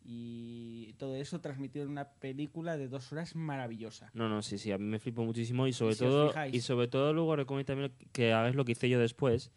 Y 0.09 0.94
todo 0.98 1.16
eso 1.16 1.40
transmitido 1.40 1.85
en 1.85 1.90
una 1.90 2.09
película 2.09 2.76
de 2.76 2.88
dos 2.88 3.12
horas 3.12 3.35
maravillosa. 3.35 4.11
No, 4.14 4.28
no, 4.28 4.40
sí, 4.40 4.56
sí, 4.56 4.70
a 4.70 4.78
mí 4.78 4.85
me 4.85 5.00
flipó 5.00 5.24
muchísimo 5.24 5.66
y 5.66 5.72
sobre 5.72 5.94
si 5.94 6.00
todo 6.04 6.32
y 6.52 6.61
sobre 6.61 6.87
todo 6.87 7.12
luego 7.12 7.35
recomiendo 7.35 7.66
también 7.66 7.92
que 8.12 8.32
hagáis 8.32 8.54
lo 8.54 8.64
que 8.64 8.72
hice 8.72 8.88
yo 8.88 9.00
después, 9.00 9.50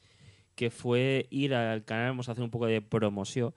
que 0.55 0.71
fue 0.71 1.27
ir 1.29 1.53
al 1.53 1.85
canal, 1.85 2.09
vamos 2.09 2.29
a 2.29 2.31
hacer 2.31 2.43
un 2.43 2.49
poco 2.49 2.65
de 2.65 2.81
promoción 2.81 3.53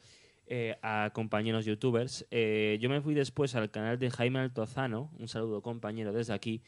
eh, 0.47 0.77
a 0.83 1.11
compañeros 1.15 1.65
youtubers. 1.65 2.27
Eh, 2.31 2.77
yo 2.79 2.91
me 2.91 3.01
fui 3.01 3.15
después 3.15 3.55
al 3.55 3.71
canal 3.71 3.99
de 3.99 4.11
Jaime 4.11 4.41
Altozano, 4.41 5.11
un 5.19 5.29
saludo 5.29 5.63
compañero 5.63 6.13
desde 6.13 6.35
aquí, 6.35 6.63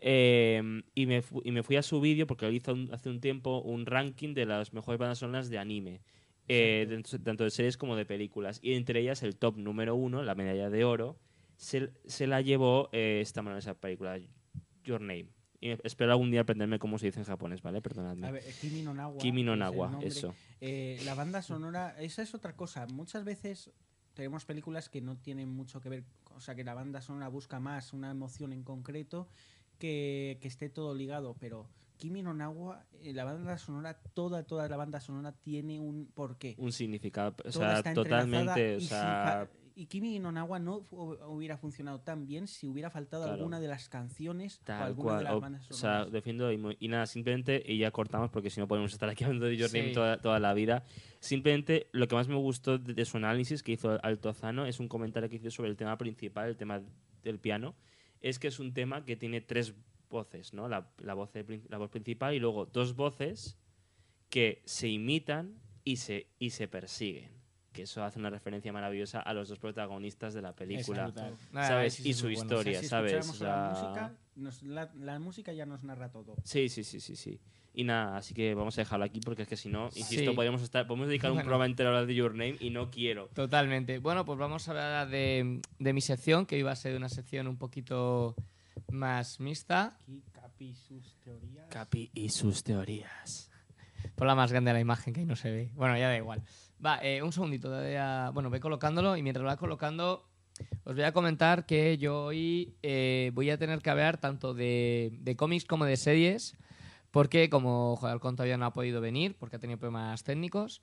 eh, 0.00 0.82
y, 0.94 1.06
me 1.06 1.22
y 1.44 1.52
me 1.52 1.62
fui 1.62 1.76
a 1.76 1.82
su 1.82 2.00
vídeo 2.00 2.26
porque 2.26 2.50
hizo 2.52 2.72
un- 2.72 2.92
hace 2.92 3.08
un 3.10 3.20
tiempo 3.20 3.60
un 3.60 3.86
ranking 3.86 4.34
de 4.34 4.46
las 4.46 4.72
mejores 4.72 4.98
bandas 4.98 5.18
sonoras 5.18 5.48
de 5.50 5.58
anime. 5.58 6.00
eh, 6.48 6.86
dentro- 6.88 7.18
tanto 7.20 7.42
de 7.42 7.50
series 7.50 7.76
como 7.76 7.96
de 7.96 8.06
películas. 8.06 8.60
Y 8.62 8.74
entre 8.74 9.00
ellas 9.00 9.24
el 9.24 9.34
top 9.34 9.56
número 9.56 9.96
uno, 9.96 10.22
la 10.22 10.36
medalla 10.36 10.70
de 10.70 10.84
oro, 10.84 11.18
se, 11.56 11.90
se 12.04 12.28
la 12.28 12.40
llevó 12.40 12.88
eh, 12.92 13.18
esta 13.20 13.42
maravillosa 13.42 13.74
película, 13.74 14.16
Your 14.84 15.00
Name. 15.00 15.26
Y 15.60 15.70
espero 15.82 16.12
algún 16.12 16.30
día 16.30 16.42
aprenderme 16.42 16.78
cómo 16.78 16.98
se 17.00 17.06
dice 17.06 17.18
en 17.18 17.24
japonés, 17.26 17.62
¿vale? 17.62 17.82
Perdonadme. 17.82 18.28
A 18.28 18.30
ver, 18.30 18.44
Kimi 18.60 18.82
no 18.82 18.94
Nawa. 18.94 19.18
Kimi 19.18 19.42
no 19.42 19.54
es 19.54 19.58
Nawa, 19.58 19.90
nombre. 19.90 20.06
eso. 20.06 20.34
Eh, 20.60 21.00
la 21.04 21.14
banda 21.16 21.42
sonora, 21.42 21.96
esa 21.98 22.22
es 22.22 22.32
otra 22.32 22.54
cosa. 22.54 22.86
Muchas 22.92 23.24
veces 23.24 23.72
tenemos 24.14 24.44
películas 24.44 24.88
que 24.88 25.00
no 25.00 25.16
tienen 25.16 25.48
mucho 25.48 25.80
que 25.80 25.88
ver, 25.88 26.04
o 26.36 26.40
sea, 26.40 26.54
que 26.54 26.62
la 26.62 26.74
banda 26.74 27.00
sonora 27.00 27.26
busca 27.26 27.58
más 27.58 27.92
una 27.92 28.12
emoción 28.12 28.52
en 28.52 28.62
concreto 28.62 29.28
que, 29.78 30.38
que 30.40 30.48
esté 30.48 30.68
todo 30.68 30.94
ligado, 30.94 31.36
pero 31.38 31.68
Kimi 31.98 32.22
no 32.22 32.34
Nawa, 32.34 32.84
eh, 33.02 33.12
la 33.12 33.24
banda 33.24 33.56
sonora, 33.58 33.98
toda, 34.14 34.42
toda 34.44 34.68
la 34.68 34.76
banda 34.76 35.00
sonora 35.00 35.32
tiene 35.32 35.80
un 35.80 36.06
porqué. 36.14 36.54
Un 36.58 36.72
significado, 36.72 37.30
o 37.30 37.50
Toda 37.50 37.50
sea, 37.52 37.72
está 37.78 37.94
totalmente, 37.94 38.76
o 38.76 38.80
sea, 38.80 39.48
y 39.78 39.86
Kimi 39.86 40.18
no 40.18 40.32
Nawa 40.32 40.58
no 40.58 40.82
hubiera 41.28 41.58
funcionado 41.58 42.00
tan 42.00 42.26
bien 42.26 42.46
si 42.46 42.66
hubiera 42.66 42.88
faltado 42.90 43.24
Claro. 43.24 43.36
alguna 43.38 43.60
de 43.60 43.68
las 43.68 43.90
canciones 43.90 44.58
o 44.60 44.64
tal 44.64 44.82
alguna 44.84 45.12
de 45.12 45.14
cual. 45.16 45.24
las 45.24 45.34
O, 45.34 45.40
bandas 45.40 45.70
o 45.70 45.74
sea, 45.74 45.92
sonoras. 45.92 46.12
defiendo 46.12 46.50
y, 46.52 46.76
y 46.80 46.88
nada, 46.88 47.04
simplemente, 47.06 47.62
y 47.66 47.76
ya 47.78 47.90
cortamos 47.90 48.30
porque 48.30 48.48
si 48.48 48.58
no 48.60 48.66
podemos 48.68 48.90
estar 48.94 49.08
aquí 49.10 49.24
hablando 49.24 49.44
de 49.46 49.56
Your 49.58 49.70
Name 49.72 49.88
Sí. 49.88 49.92
toda, 49.94 50.18
toda 50.20 50.38
la 50.40 50.54
vida. 50.54 50.84
Simplemente 51.20 51.88
lo 51.92 52.08
que 52.08 52.14
más 52.14 52.28
me 52.28 52.36
gustó 52.36 52.78
de, 52.78 52.94
de 52.94 53.04
su 53.04 53.16
análisis 53.18 53.62
que 53.62 53.72
hizo 53.72 53.98
Altozano 54.02 54.64
es 54.66 54.80
un 54.80 54.88
comentario 54.88 55.28
que 55.28 55.36
hizo 55.36 55.50
sobre 55.50 55.68
el 55.70 55.76
tema 55.76 55.96
principal, 55.98 56.48
el 56.48 56.56
tema 56.56 56.80
del 57.22 57.38
piano. 57.38 57.74
Es 58.20 58.38
que 58.38 58.48
es 58.48 58.58
un 58.58 58.72
tema 58.74 59.04
que 59.04 59.16
tiene 59.16 59.40
tres 59.40 59.74
voces, 60.10 60.52
¿no? 60.54 60.68
La, 60.68 60.90
la 60.98 61.14
voz, 61.14 61.30
la 61.68 61.78
voz 61.78 61.90
principal 61.90 62.34
y 62.34 62.38
luego 62.38 62.66
dos 62.66 62.94
voces 62.96 63.58
que 64.30 64.62
se 64.64 64.88
imitan 64.88 65.60
y 65.84 65.96
se, 65.96 66.28
y 66.38 66.50
se 66.50 66.68
persiguen. 66.68 67.30
Que 67.72 67.82
eso 67.82 68.02
hace 68.02 68.18
una 68.18 68.30
referencia 68.30 68.72
maravillosa 68.72 69.20
a 69.20 69.34
los 69.34 69.48
dos 69.48 69.58
protagonistas 69.58 70.32
de 70.32 70.42
la 70.42 70.54
película. 70.54 71.12
¿Sabes? 71.52 71.94
sí, 71.94 72.02
sí, 72.04 72.08
y 72.08 72.12
su 72.14 72.26
muy 72.26 72.34
bueno. 72.36 72.46
O 72.58 72.62
sea, 72.62 72.72
historia, 72.72 72.80
si 72.80 72.88
¿sabes? 72.88 73.12
escucháramos 73.12 73.40
O 73.40 73.44
la 73.44 73.54
sea, 73.56 73.68
música, 73.68 74.18
nos- 74.36 74.62
la, 74.62 74.92
la 74.94 75.18
música 75.18 75.52
ya 75.52 75.66
nos 75.66 75.82
narra 75.84 76.10
todo. 76.10 76.36
Sí, 76.42 76.68
sí, 76.68 76.84
sí, 76.84 77.00
sí, 77.00 77.16
sí. 77.16 77.38
Y 77.78 77.84
nada, 77.84 78.16
así 78.16 78.32
que 78.32 78.54
vamos 78.54 78.76
a 78.78 78.80
dejarlo 78.80 79.04
aquí 79.04 79.20
porque 79.20 79.42
es 79.42 79.48
que 79.48 79.56
si 79.58 79.68
no, 79.68 79.90
insisto, 79.94 80.30
Sí. 80.30 80.34
podemos 80.36 80.62
estar, 80.62 80.86
podemos 80.86 81.08
dedicar 81.08 81.30
un 81.30 81.36
programa 81.40 81.66
entero 81.66 81.90
a 81.90 81.92
hablar 81.92 82.06
de 82.06 82.14
Your 82.14 82.30
Name 82.32 82.56
y 82.58 82.70
no 82.70 82.90
quiero. 82.90 83.26
Totalmente. 83.34 83.98
Bueno, 83.98 84.24
pues 84.24 84.38
vamos 84.38 84.66
a 84.66 84.70
hablar 84.70 85.08
de, 85.10 85.60
de 85.78 85.92
mi 85.92 86.00
sección, 86.00 86.46
que 86.46 86.58
iba 86.58 86.72
a 86.72 86.76
ser 86.76 86.96
una 86.96 87.10
sección 87.10 87.46
un 87.48 87.58
poquito 87.58 88.34
más 88.90 89.40
mixta. 89.40 89.98
Aquí 90.02 90.22
Capi 90.32 90.74
sus 90.74 91.16
teorías. 91.20 91.66
Capi 91.68 92.10
y 92.14 92.30
sus 92.30 92.64
teorías. 92.64 93.50
Por 94.14 94.26
la 94.26 94.34
más 94.34 94.50
grande 94.52 94.70
de 94.70 94.74
la 94.74 94.80
imagen 94.80 95.12
que 95.12 95.20
ahí 95.20 95.26
no 95.26 95.36
se 95.36 95.50
ve. 95.50 95.70
Bueno, 95.74 95.98
ya 95.98 96.08
da 96.08 96.16
igual. 96.16 96.42
Va, 96.84 96.98
eh, 97.02 97.22
un 97.22 97.30
segundito. 97.32 97.68
todavía- 97.68 98.30
Bueno, 98.32 98.48
voy 98.48 98.60
colocándolo 98.60 99.18
y 99.18 99.22
mientras 99.22 99.42
lo 99.42 99.48
va 99.48 99.58
colocando, 99.58 100.26
os 100.84 100.94
voy 100.94 101.04
a 101.04 101.12
comentar 101.12 101.66
que 101.66 101.98
yo 101.98 102.24
hoy 102.24 102.74
eh, 102.82 103.32
voy 103.34 103.50
a 103.50 103.58
tener 103.58 103.80
que 103.82 103.90
hablar 103.90 104.16
tanto 104.18 104.54
de, 104.54 105.10
de 105.20 105.36
cómics 105.36 105.66
como 105.66 105.84
de 105.84 105.98
series, 105.98 106.56
porque 107.16 107.48
como 107.48 107.96
joder, 107.96 108.12
Alcón 108.12 108.36
todavía 108.36 108.58
no 108.58 108.66
ha 108.66 108.74
podido 108.74 109.00
venir, 109.00 109.38
porque 109.38 109.56
ha 109.56 109.58
tenido 109.58 109.78
problemas 109.78 110.22
técnicos, 110.22 110.82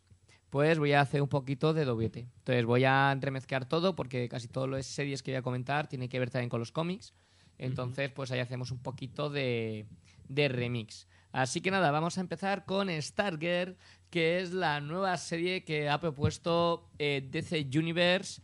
pues 0.49 0.79
voy 0.79 0.93
a 0.93 1.01
hacer 1.01 1.21
un 1.21 1.27
poquito 1.27 1.75
de 1.75 1.85
doblete. 1.85 2.21
Entonces 2.39 2.65
voy 2.65 2.85
a 2.85 3.11
entremezclar 3.11 3.69
todo, 3.69 3.95
porque 3.95 4.27
casi 4.29 4.49
lo 4.51 4.75
de 4.75 4.81
series 4.81 5.21
que 5.21 5.29
voy 5.29 5.37
a 5.37 5.41
comentar 5.43 5.85
tiene 5.87 6.09
que 6.09 6.17
ver 6.17 6.31
también 6.31 6.49
con 6.49 6.59
los 6.59 6.71
cómics. 6.71 7.13
Entonces, 7.59 8.09
pues 8.09 8.31
ahí 8.31 8.39
hacemos 8.39 8.71
un 8.71 8.79
poquito 8.79 9.29
de, 9.29 9.85
de 10.27 10.47
remix. 10.47 11.07
Así 11.33 11.61
que 11.61 11.69
nada, 11.69 11.91
vamos 11.91 12.17
a 12.17 12.21
empezar 12.21 12.65
con 12.65 12.89
Stargirl, 12.89 13.77
que 14.09 14.39
es 14.39 14.53
la 14.53 14.81
nueva 14.81 15.15
serie 15.17 15.63
que 15.63 15.87
ha 15.87 15.99
propuesto 15.99 16.89
eh, 16.97 17.27
DC 17.29 17.69
Universe 17.77 18.41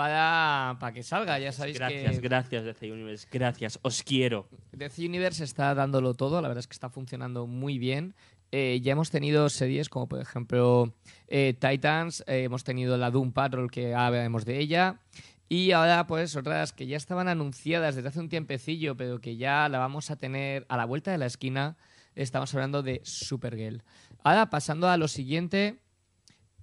para, 0.00 0.78
para 0.80 0.94
que 0.94 1.02
salga. 1.02 1.38
Ya 1.38 1.52
sabéis 1.52 1.78
Gracias, 1.78 2.14
que 2.14 2.20
gracias, 2.22 2.64
DC 2.64 2.90
Universe. 2.90 3.28
Gracias, 3.30 3.78
os 3.82 4.02
quiero. 4.02 4.48
DC 4.72 5.04
Universe 5.04 5.44
está 5.44 5.74
dándolo 5.74 6.14
todo, 6.14 6.40
la 6.40 6.48
verdad 6.48 6.60
es 6.60 6.66
que 6.66 6.72
está 6.72 6.88
funcionando 6.88 7.46
muy 7.46 7.78
bien. 7.78 8.14
Eh, 8.50 8.80
ya 8.82 8.92
hemos 8.92 9.10
tenido 9.10 9.50
series 9.50 9.90
como 9.90 10.08
por 10.08 10.20
ejemplo 10.20 10.94
eh, 11.28 11.54
Titans, 11.60 12.24
eh, 12.26 12.44
hemos 12.44 12.64
tenido 12.64 12.96
la 12.96 13.10
Doom 13.10 13.32
Patrol 13.32 13.70
que 13.70 13.94
hablaremos 13.94 14.46
de 14.46 14.58
ella 14.58 15.00
y 15.48 15.70
ahora 15.70 16.06
pues 16.06 16.34
otras 16.34 16.72
que 16.72 16.86
ya 16.86 16.96
estaban 16.96 17.28
anunciadas 17.28 17.94
desde 17.94 18.08
hace 18.08 18.18
un 18.20 18.28
tiempecillo 18.28 18.96
pero 18.96 19.20
que 19.20 19.36
ya 19.36 19.68
la 19.68 19.78
vamos 19.78 20.10
a 20.10 20.16
tener 20.16 20.66
a 20.68 20.76
la 20.76 20.84
vuelta 20.86 21.12
de 21.12 21.18
la 21.18 21.26
esquina, 21.26 21.76
estamos 22.16 22.52
hablando 22.54 22.82
de 22.82 23.02
Supergirl. 23.04 23.82
Ahora 24.24 24.50
pasando 24.50 24.88
a 24.88 24.96
lo 24.96 25.06
siguiente, 25.06 25.78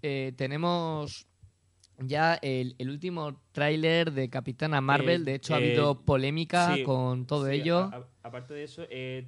eh, 0.01 0.33
tenemos 0.35 1.27
ya 1.99 2.35
el, 2.35 2.75
el 2.77 2.89
último 2.89 3.41
tráiler 3.51 4.11
de 4.11 4.29
Capitana 4.29 4.81
Marvel, 4.81 5.21
Eh, 5.21 5.25
de 5.25 5.35
hecho 5.35 5.55
ha 5.55 5.59
eh, 5.59 5.65
habido 5.69 6.01
polémica 6.01 6.75
con 6.85 7.25
todo 7.25 7.47
ello. 7.49 7.79
a- 7.79 7.97
a- 7.97 8.07
aparte 8.23 8.53
de 8.53 8.63
eso, 8.63 8.83
eh, 8.89 9.27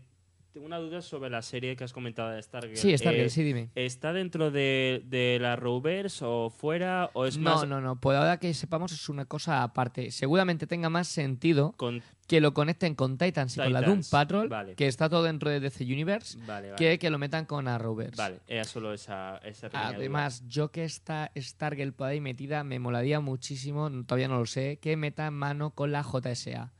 tengo 0.51 0.65
una 0.65 0.77
duda 0.77 1.01
sobre 1.01 1.29
la 1.29 1.41
serie 1.41 1.75
que 1.75 1.83
has 1.83 1.93
comentado 1.93 2.29
de 2.31 2.41
Stargirl. 2.41 2.75
Sí, 2.77 2.97
Stargirl, 2.97 3.25
Eh, 3.25 3.29
sí, 3.29 3.43
dime. 3.43 3.69
¿Está 3.75 4.13
dentro 4.13 4.49
de, 4.51 5.03
de 5.05 5.37
la 5.39 5.55
Rovers 5.55 6.21
o 6.21 6.49
fuera? 6.49 7.09
¿O 7.13 7.25
es 7.25 7.37
No, 7.37 7.51
más 7.55 7.67
no, 7.67 7.81
no. 7.81 7.99
Por 7.99 8.15
ahora 8.15 8.37
que 8.39 8.53
sepamos 8.53 8.91
es 8.91 9.09
una 9.09 9.25
cosa 9.25 9.63
aparte. 9.63 10.11
Seguramente 10.11 10.65
tenga 10.67 10.89
más 10.89 11.07
sentido 11.07 11.73
con. 11.77 12.01
que 12.27 12.41
lo 12.41 12.53
conecten 12.53 12.95
con 12.95 13.17
Titans 13.17 13.57
y 13.57 13.59
con 13.61 13.73
la 13.73 13.81
Doom 13.81 14.01
Patrol, 14.09 14.49
vale. 14.49 14.75
que 14.75 14.87
está 14.87 15.09
todo 15.09 15.23
dentro 15.23 15.49
de 15.49 15.59
DC 15.59 15.83
Universe, 15.83 16.37
Vale, 16.45 16.71
vale. 16.71 16.75
que 16.75 16.99
que 16.99 17.09
lo 17.09 17.17
metan 17.17 17.45
con 17.45 17.67
Arrowverse. 17.67 18.15
Vale, 18.17 18.39
era 18.47 18.63
solo 18.63 18.93
esa, 18.93 19.37
esa 19.43 19.67
pequeña 19.67 19.87
duda. 19.89 19.97
Además, 19.97 20.43
yo 20.47 20.71
que 20.71 20.83
está 20.83 21.31
Stargirl 21.37 21.93
por 21.93 22.07
ahí 22.07 22.21
metida, 22.21 22.63
me 22.63 22.79
molaría 22.79 23.19
muchísimo, 23.19 23.89
todavía 24.05 24.27
no 24.27 24.39
lo 24.39 24.45
sé, 24.45 24.77
que 24.81 24.95
meta 24.97 25.29
mano 25.31 25.71
con 25.71 25.91
la 25.91 26.03
JSA. 26.03 26.71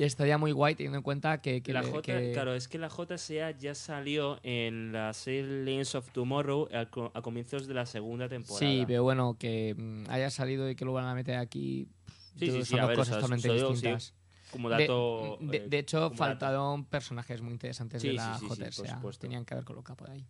Y 0.00 0.04
estaría 0.04 0.38
muy 0.38 0.52
guay 0.52 0.74
teniendo 0.74 0.96
en 0.96 1.02
cuenta 1.02 1.42
que... 1.42 1.62
que 1.62 1.74
la 1.74 1.82
J, 1.82 2.00
que- 2.00 2.32
Claro, 2.32 2.54
es 2.54 2.68
que 2.68 2.78
la 2.78 2.88
JSA 2.88 3.50
ya 3.50 3.74
salió 3.74 4.40
en 4.42 4.92
la 4.92 5.12
serie 5.12 5.82
of 5.94 6.10
Tomorrow 6.10 6.70
a, 6.72 7.20
comienzos 7.20 7.66
de 7.66 7.74
la 7.74 7.84
segunda 7.84 8.26
temporada. 8.26 8.60
Sí, 8.60 8.84
pero 8.86 9.02
bueno, 9.02 9.36
que 9.38 9.74
mm, 9.76 10.04
haya 10.08 10.30
salido 10.30 10.70
y 10.70 10.74
que 10.74 10.86
lo 10.86 10.94
van 10.94 11.04
a 11.04 11.14
meter 11.14 11.36
aquí... 11.36 11.86
Sí, 12.38 12.46
sí, 12.46 12.52
son 12.52 12.64
sí, 12.64 12.78
a 12.78 12.86
dos 12.86 12.96
cosas 12.96 13.16
totalmente 13.16 13.48
sí, 13.50 13.54
distintas. 13.54 14.14
Como 14.50 14.70
dato. 14.70 15.36
De, 15.42 15.58
eh, 15.58 15.66
de 15.68 15.78
hecho, 15.78 16.00
dato. 16.00 16.14
faltaron 16.14 16.86
personajes 16.86 17.42
muy 17.42 17.52
interesantes 17.52 18.00
Sí, 18.00 18.08
de 18.08 18.14
la 18.14 18.38
sí, 18.38 18.46
sí, 18.48 18.64
JSA. 18.64 18.94
supuesto. 18.94 19.20
Tenían 19.20 19.44
que 19.44 19.52
haber 19.52 19.66
colocado 19.66 19.96
por 19.98 20.08
ahí. 20.08 20.24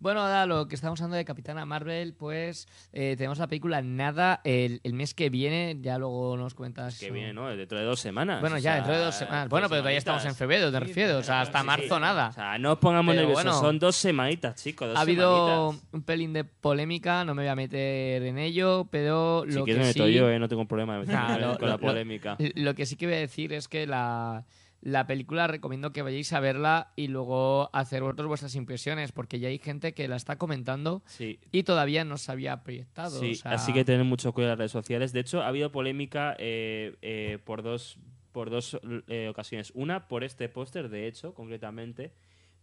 Bueno, 0.00 0.22
ahora 0.22 0.46
lo 0.46 0.66
que 0.66 0.74
estamos 0.74 0.98
hablando 1.00 1.16
de 1.18 1.24
Capitana 1.26 1.66
Marvel, 1.66 2.14
pues 2.14 2.66
eh, 2.92 3.14
tenemos 3.18 3.38
la 3.38 3.46
película 3.46 3.82
Nada 3.82 4.40
el, 4.44 4.80
el 4.82 4.94
mes 4.94 5.12
que 5.12 5.28
viene, 5.28 5.76
ya 5.80 5.98
luego 5.98 6.36
nos 6.38 6.54
cuentas. 6.54 6.98
Que 6.98 7.06
eso. 7.06 7.14
viene, 7.14 7.34
¿no? 7.34 7.48
Dentro 7.54 7.78
de 7.78 7.84
dos 7.84 8.00
semanas. 8.00 8.40
Bueno, 8.40 8.56
ya 8.56 8.62
sea, 8.62 8.74
dentro 8.76 8.94
de 8.94 9.04
dos 9.04 9.14
semanas. 9.14 9.48
Bueno, 9.50 9.68
pero 9.68 9.80
todavía 9.82 9.98
estamos 9.98 10.24
en 10.24 10.34
febrero, 10.34 10.72
te 10.72 10.80
refiero. 10.80 11.18
O 11.18 11.22
sea, 11.22 11.42
hasta 11.42 11.60
sí, 11.60 11.66
marzo 11.66 11.94
sí. 11.96 12.00
nada. 12.00 12.28
O 12.28 12.32
sea, 12.32 12.58
no 12.58 12.72
os 12.72 12.78
pongamos 12.78 13.12
Pero 13.14 13.28
nerviosos. 13.28 13.44
bueno. 13.52 13.60
Son 13.60 13.78
dos 13.78 13.94
semanitas, 13.96 14.62
chicos. 14.62 14.88
Dos 14.88 14.96
ha 14.96 15.02
habido 15.02 15.68
semanitas. 15.72 15.88
un 15.92 16.02
pelín 16.02 16.32
de 16.32 16.44
polémica, 16.44 17.24
no 17.26 17.34
me 17.34 17.42
voy 17.42 17.50
a 17.50 17.54
meter 17.56 18.22
en 18.22 18.38
ello, 18.38 18.88
pero 18.90 19.44
Si 19.46 19.52
lo 19.54 19.64
quieres 19.64 19.86
me 19.88 19.92
que 19.92 19.98
meto 20.00 20.08
sí, 20.08 20.14
yo, 20.14 20.30
¿eh? 20.30 20.38
No 20.38 20.48
tengo 20.48 20.64
problema 20.64 20.94
de 20.94 21.00
meterme 21.00 21.26
con 21.26 21.40
lo- 21.40 21.58
la 21.58 21.72
lo- 21.74 21.78
polémica. 21.78 22.36
lo 22.54 22.74
que 22.74 22.86
sí 22.86 22.96
que 22.96 23.04
voy 23.06 23.16
a 23.16 23.18
decir 23.18 23.52
es 23.52 23.68
que 23.68 23.86
la, 23.86 24.46
la 24.82 25.06
película 25.06 25.46
recomiendo 25.46 25.92
que 25.92 26.02
vayáis 26.02 26.32
a 26.32 26.40
verla 26.40 26.92
y 26.96 27.08
luego 27.08 27.70
hacer 27.72 28.02
vosotros 28.02 28.28
vuestras 28.28 28.54
impresiones, 28.54 29.12
porque 29.12 29.38
ya 29.38 29.48
hay 29.48 29.58
gente 29.58 29.92
que 29.92 30.08
la 30.08 30.16
está 30.16 30.36
comentando 30.36 31.02
Sí, 31.06 31.38
y 31.52 31.62
todavía 31.64 32.04
no 32.04 32.16
se 32.16 32.32
había 32.32 32.62
proyectado. 32.62 33.20
Sí, 33.20 33.32
o 33.32 33.34
sea, 33.34 33.52
así 33.52 33.72
que 33.72 33.84
tener 33.84 34.04
mucho 34.04 34.32
cuidado 34.32 34.52
en 34.52 34.52
las 34.52 34.58
redes 34.58 34.72
sociales. 34.72 35.12
De 35.12 35.20
hecho, 35.20 35.42
ha 35.42 35.48
habido 35.48 35.70
polémica 35.70 36.34
eh, 36.38 36.96
eh, 37.02 37.38
por 37.44 37.62
dos, 37.62 37.98
por 38.32 38.50
dos 38.50 38.78
eh, 39.08 39.28
ocasiones. 39.28 39.72
Una, 39.74 40.08
por 40.08 40.24
este 40.24 40.48
póster, 40.48 40.88
de 40.88 41.06
hecho, 41.06 41.34
concretamente, 41.34 42.12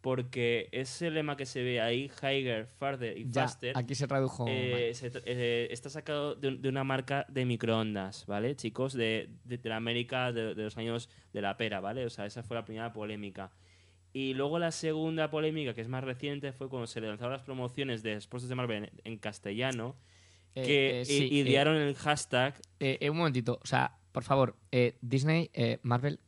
porque 0.07 0.69
ese 0.71 1.11
lema 1.11 1.35
que 1.35 1.45
se 1.45 1.61
ve 1.61 1.81
ahí, 1.81 2.09
higher, 2.23 2.65
farther 2.79 3.17
y 3.17 3.25
ya, 3.29 3.41
faster, 3.41 3.73
aquí 3.75 3.93
se 3.93 4.07
tradujo. 4.07 4.45
eh, 4.47 4.91
se 4.93 5.11
eh, 5.25 5.67
está 5.69 5.89
sacado 5.89 6.33
de, 6.33 6.51
de 6.55 6.69
una 6.69 6.85
marca 6.85 7.25
de 7.27 7.43
microondas, 7.43 8.25
¿vale, 8.25 8.55
chicos? 8.55 8.93
De, 8.93 9.27
de, 9.43 9.57
de 9.57 9.67
la 9.69 9.75
América 9.75 10.31
de, 10.31 10.55
los 10.55 10.77
años 10.77 11.09
de 11.33 11.41
la 11.41 11.57
pera, 11.57 11.81
¿vale? 11.81 12.05
O 12.05 12.09
sea, 12.09 12.25
esa 12.25 12.41
fue 12.41 12.55
la 12.55 12.63
primera 12.63 12.93
polémica. 12.93 13.51
Y 14.13 14.33
luego 14.33 14.59
la 14.59 14.71
segunda 14.71 15.29
polémica, 15.29 15.73
que 15.73 15.81
es 15.81 15.89
más 15.89 16.05
reciente, 16.05 16.53
fue 16.53 16.69
cuando 16.69 16.87
se 16.87 17.01
lanzaron 17.01 17.33
las 17.33 17.43
promociones 17.43 18.01
de 18.01 18.13
Sports 18.13 18.47
de 18.47 18.55
Marvel 18.55 18.83
en, 18.85 18.91
en 19.03 19.17
castellano, 19.17 19.97
Eh, 20.55 20.63
que 20.63 21.01
eh, 21.01 21.05
sí, 21.05 21.23
eh, 21.23 21.33
idearon 21.33 21.75
el 21.75 21.95
hashtag. 21.95 22.53
eh, 22.79 23.09
un 23.09 23.17
momentito, 23.17 23.59
o 23.61 23.67
sea, 23.67 23.97
por 24.13 24.23
favor, 24.23 24.55
Disney, 25.01 25.51
Marvel, 25.83 26.21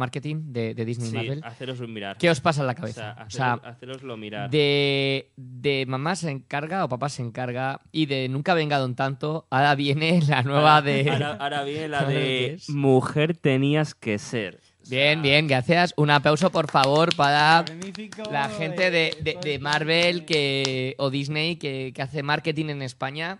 marketing 0.00 0.52
de, 0.52 0.74
de 0.74 0.84
Disney 0.84 1.10
Sí, 1.10 1.14
Marvel, 1.16 1.40
haceros 1.44 1.80
mirar. 1.88 2.16
¿qué 2.18 2.28
os 2.28 2.40
pasa 2.40 2.62
en 2.62 2.66
la 2.66 2.72
O 2.72 2.74
sea, 2.74 2.82
cabeza? 2.82 3.08
O 3.10 3.12
haceros, 3.22 3.32
sea, 3.32 3.52
haceroslo 3.54 4.16
mirar. 4.16 4.50
de, 4.50 5.30
de 5.36 5.84
mamá 5.86 6.16
se 6.16 6.30
encarga 6.30 6.84
o 6.84 6.88
papá 6.88 7.08
se 7.08 7.22
encarga 7.22 7.80
y 7.92 8.06
de 8.06 8.28
nunca 8.28 8.54
venga 8.54 8.78
don 8.78 8.94
tanto, 8.96 9.46
ahora 9.50 9.74
viene 9.76 10.20
la 10.26 10.42
nueva 10.42 10.82
de... 10.82 11.08
Ahora, 11.10 11.36
ahora 11.38 11.62
viene 11.64 11.88
la 11.88 12.04
¿Qué 12.08 12.12
de 12.14 12.58
mujer 12.72 13.36
tenías 13.36 13.94
que 13.94 14.18
ser. 14.18 14.58
O 14.86 14.88
Bien, 14.90 15.20
bien, 15.22 15.46
gracias. 15.46 15.92
Un 15.96 16.10
aplauso, 16.10 16.50
por 16.50 16.68
favor, 16.70 17.14
para 17.14 17.62
Magnífico, 17.68 18.22
la 18.32 18.48
gente 18.48 18.90
de, 18.90 19.14
de- 19.22 19.38
de 19.40 19.58
Marvel 19.58 20.24
que, 20.24 20.94
o 20.98 21.10
Disney 21.10 21.56
que, 21.56 21.92
que 21.94 22.02
hace 22.02 22.22
marketing 22.22 22.70
en 22.70 22.82
España, 22.82 23.38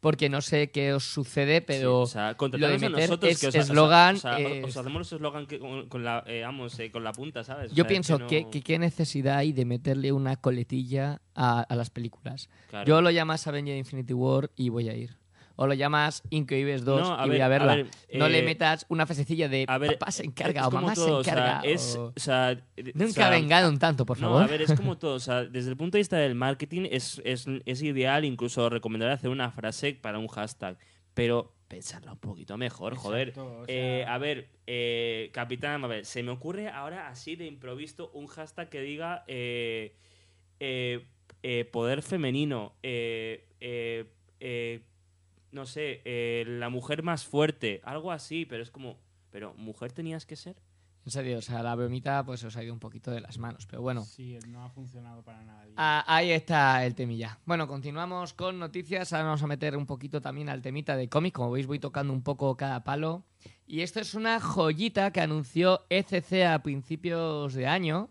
porque 0.00 0.28
no 0.28 0.40
sé 0.40 0.70
qué 0.70 0.92
os 0.94 1.04
sucede, 1.04 1.60
pero 1.60 2.06
Sí, 2.06 2.10
o 2.10 2.12
sea, 2.12 2.36
lo 2.38 2.48
de 2.68 2.78
meter 2.78 2.90
nosotros 2.90 3.32
es- 3.32 3.40
que 3.40 3.46
os, 3.48 3.50
o 3.50 3.52
sea, 3.52 3.60
eslogan 3.62 4.16
o 4.16 4.18
sea, 4.18 4.38
es- 4.38 4.64
os 4.64 4.76
hacemos 4.76 4.98
los 5.00 5.12
eslogan 5.12 5.46
que- 5.46 5.58
con, 5.58 5.88
con 5.88 6.02
la, 6.04 6.24
eh, 6.26 6.40
vamos, 6.42 6.78
eh, 6.80 6.90
con 6.90 7.04
la 7.04 7.12
punta, 7.12 7.44
¿sabes? 7.44 7.72
O 7.72 7.74
yo 7.74 7.84
sea, 7.84 7.88
pienso 7.88 8.18
no- 8.18 8.26
que, 8.26 8.48
que 8.50 8.62
qué 8.62 8.78
necesidad 8.78 9.36
hay 9.36 9.52
de 9.52 9.64
meterle 9.66 10.12
una 10.12 10.36
coletilla 10.36 11.20
a, 11.34 11.60
a 11.60 11.76
las 11.76 11.90
películas. 11.90 12.48
claro. 12.70 12.86
Yo 12.86 13.02
lo 13.02 13.10
llamas 13.10 13.46
Avenger 13.46 13.76
Infinity 13.76 14.14
War 14.14 14.50
y 14.56 14.70
voy 14.70 14.88
a 14.88 14.96
ir. 14.96 15.19
O 15.62 15.66
lo 15.66 15.74
llamas 15.74 16.22
Increíbles 16.30 16.86
2 16.86 17.02
No, 17.02 17.14
a 17.20 17.26
y 17.26 17.28
voy 17.28 17.30
ver, 17.36 17.42
a 17.42 17.44
a 17.44 17.48
verla. 17.50 17.74
ver, 17.76 17.86
no 18.14 18.28
le 18.30 18.38
eh, 18.38 18.42
metes 18.42 18.86
una 18.88 19.04
frasecilla 19.04 19.46
de 19.46 19.66
a 19.68 19.76
ver, 19.76 19.98
papá 19.98 20.10
se 20.10 20.24
encarga 20.24 20.62
es 20.62 20.66
o 20.66 20.70
mamá 20.70 20.94
todo, 20.94 21.04
se 21.04 21.12
o 21.12 21.24
sea, 21.24 21.32
encarga. 21.34 21.60
es, 21.68 21.96
o- 21.96 22.12
o 22.16 22.18
sea, 22.18 22.52
eh, 22.52 22.62
o 22.78 22.98
Nunca 22.98 23.12
sea, 23.12 23.28
vengaron 23.30 23.78
tanto, 23.78 24.06
por 24.06 24.18
no, 24.18 24.28
favor. 24.28 24.42
a 24.44 24.46
ver, 24.46 24.62
es 24.62 24.72
como 24.72 24.96
todo. 24.98 25.14
O 25.16 25.20
sea, 25.20 25.44
desde 25.44 25.68
el 25.68 25.76
punto 25.76 25.98
de 25.98 26.00
vista 26.00 26.16
del 26.16 26.34
marketing, 26.34 26.86
es, 26.90 27.20
es, 27.26 27.44
es 27.66 27.82
ideal, 27.82 28.24
incluso 28.24 28.70
recomendar 28.70 29.10
hacer 29.10 29.28
una 29.28 29.50
frase 29.50 29.92
para 29.92 30.18
un 30.18 30.28
hashtag. 30.28 30.78
Pero 31.12 31.52
pensarla 31.68 32.12
un 32.12 32.18
poquito 32.20 32.56
mejor, 32.56 32.94
joder. 32.96 33.34
O 33.38 33.64
Eh, 33.68 34.06
a 34.08 34.16
ver, 34.16 34.48
eh, 34.66 35.28
Capitán 35.34 35.78
Marvel, 35.82 36.06
se 36.06 36.22
me 36.22 36.30
ocurre 36.30 36.68
ahora 36.70 37.08
así 37.08 37.36
de 37.36 37.44
improviso 37.44 38.10
un 38.14 38.28
hashtag 38.28 38.70
que 38.70 38.80
diga 38.80 39.24
eh, 39.28 39.94
poder 41.70 42.00
femenino, 42.02 42.72
eh, 42.82 43.44
eh, 43.60 44.06
eh, 44.40 44.80
no 45.52 45.66
sé, 45.66 46.02
eh, 46.04 46.44
la 46.46 46.68
mujer 46.68 47.02
más 47.02 47.24
fuerte, 47.24 47.80
algo 47.84 48.12
así, 48.12 48.46
pero 48.46 48.62
es 48.62 48.70
como, 48.70 48.98
pero 49.30 49.54
mujer 49.54 49.92
tenías 49.92 50.26
que 50.26 50.36
ser. 50.36 50.56
En 51.04 51.12
serio, 51.12 51.38
o 51.38 51.42
sea, 51.42 51.62
la 51.62 51.74
bromita 51.74 52.22
pues 52.24 52.44
os 52.44 52.56
ha 52.56 52.62
ido 52.62 52.74
un 52.74 52.78
poquito 52.78 53.10
de 53.10 53.20
las 53.20 53.38
manos, 53.38 53.66
pero 53.66 53.80
bueno. 53.80 54.04
Sí, 54.04 54.38
no 54.48 54.62
ha 54.62 54.68
funcionado 54.68 55.22
para 55.22 55.42
nada. 55.42 55.60
Ah, 55.76 56.04
ahí 56.06 56.30
está 56.30 56.84
el 56.84 56.94
temilla. 56.94 57.38
Bueno, 57.46 57.66
continuamos 57.66 58.34
con 58.34 58.58
noticias. 58.58 59.12
Ahora 59.12 59.24
vamos 59.24 59.42
a 59.42 59.46
meter 59.46 59.76
un 59.76 59.86
poquito 59.86 60.20
también 60.20 60.50
al 60.50 60.60
temita 60.60 60.96
de 60.96 61.08
cómic. 61.08 61.34
Como 61.34 61.52
veis, 61.52 61.66
voy 61.66 61.78
tocando 61.78 62.12
un 62.12 62.22
poco 62.22 62.54
cada 62.56 62.84
palo. 62.84 63.24
Y 63.66 63.80
esto 63.80 64.00
es 64.00 64.14
una 64.14 64.40
joyita 64.40 65.10
que 65.10 65.22
anunció 65.22 65.86
ECC 65.88 66.44
a 66.44 66.62
principios 66.62 67.54
de 67.54 67.66
año. 67.66 68.10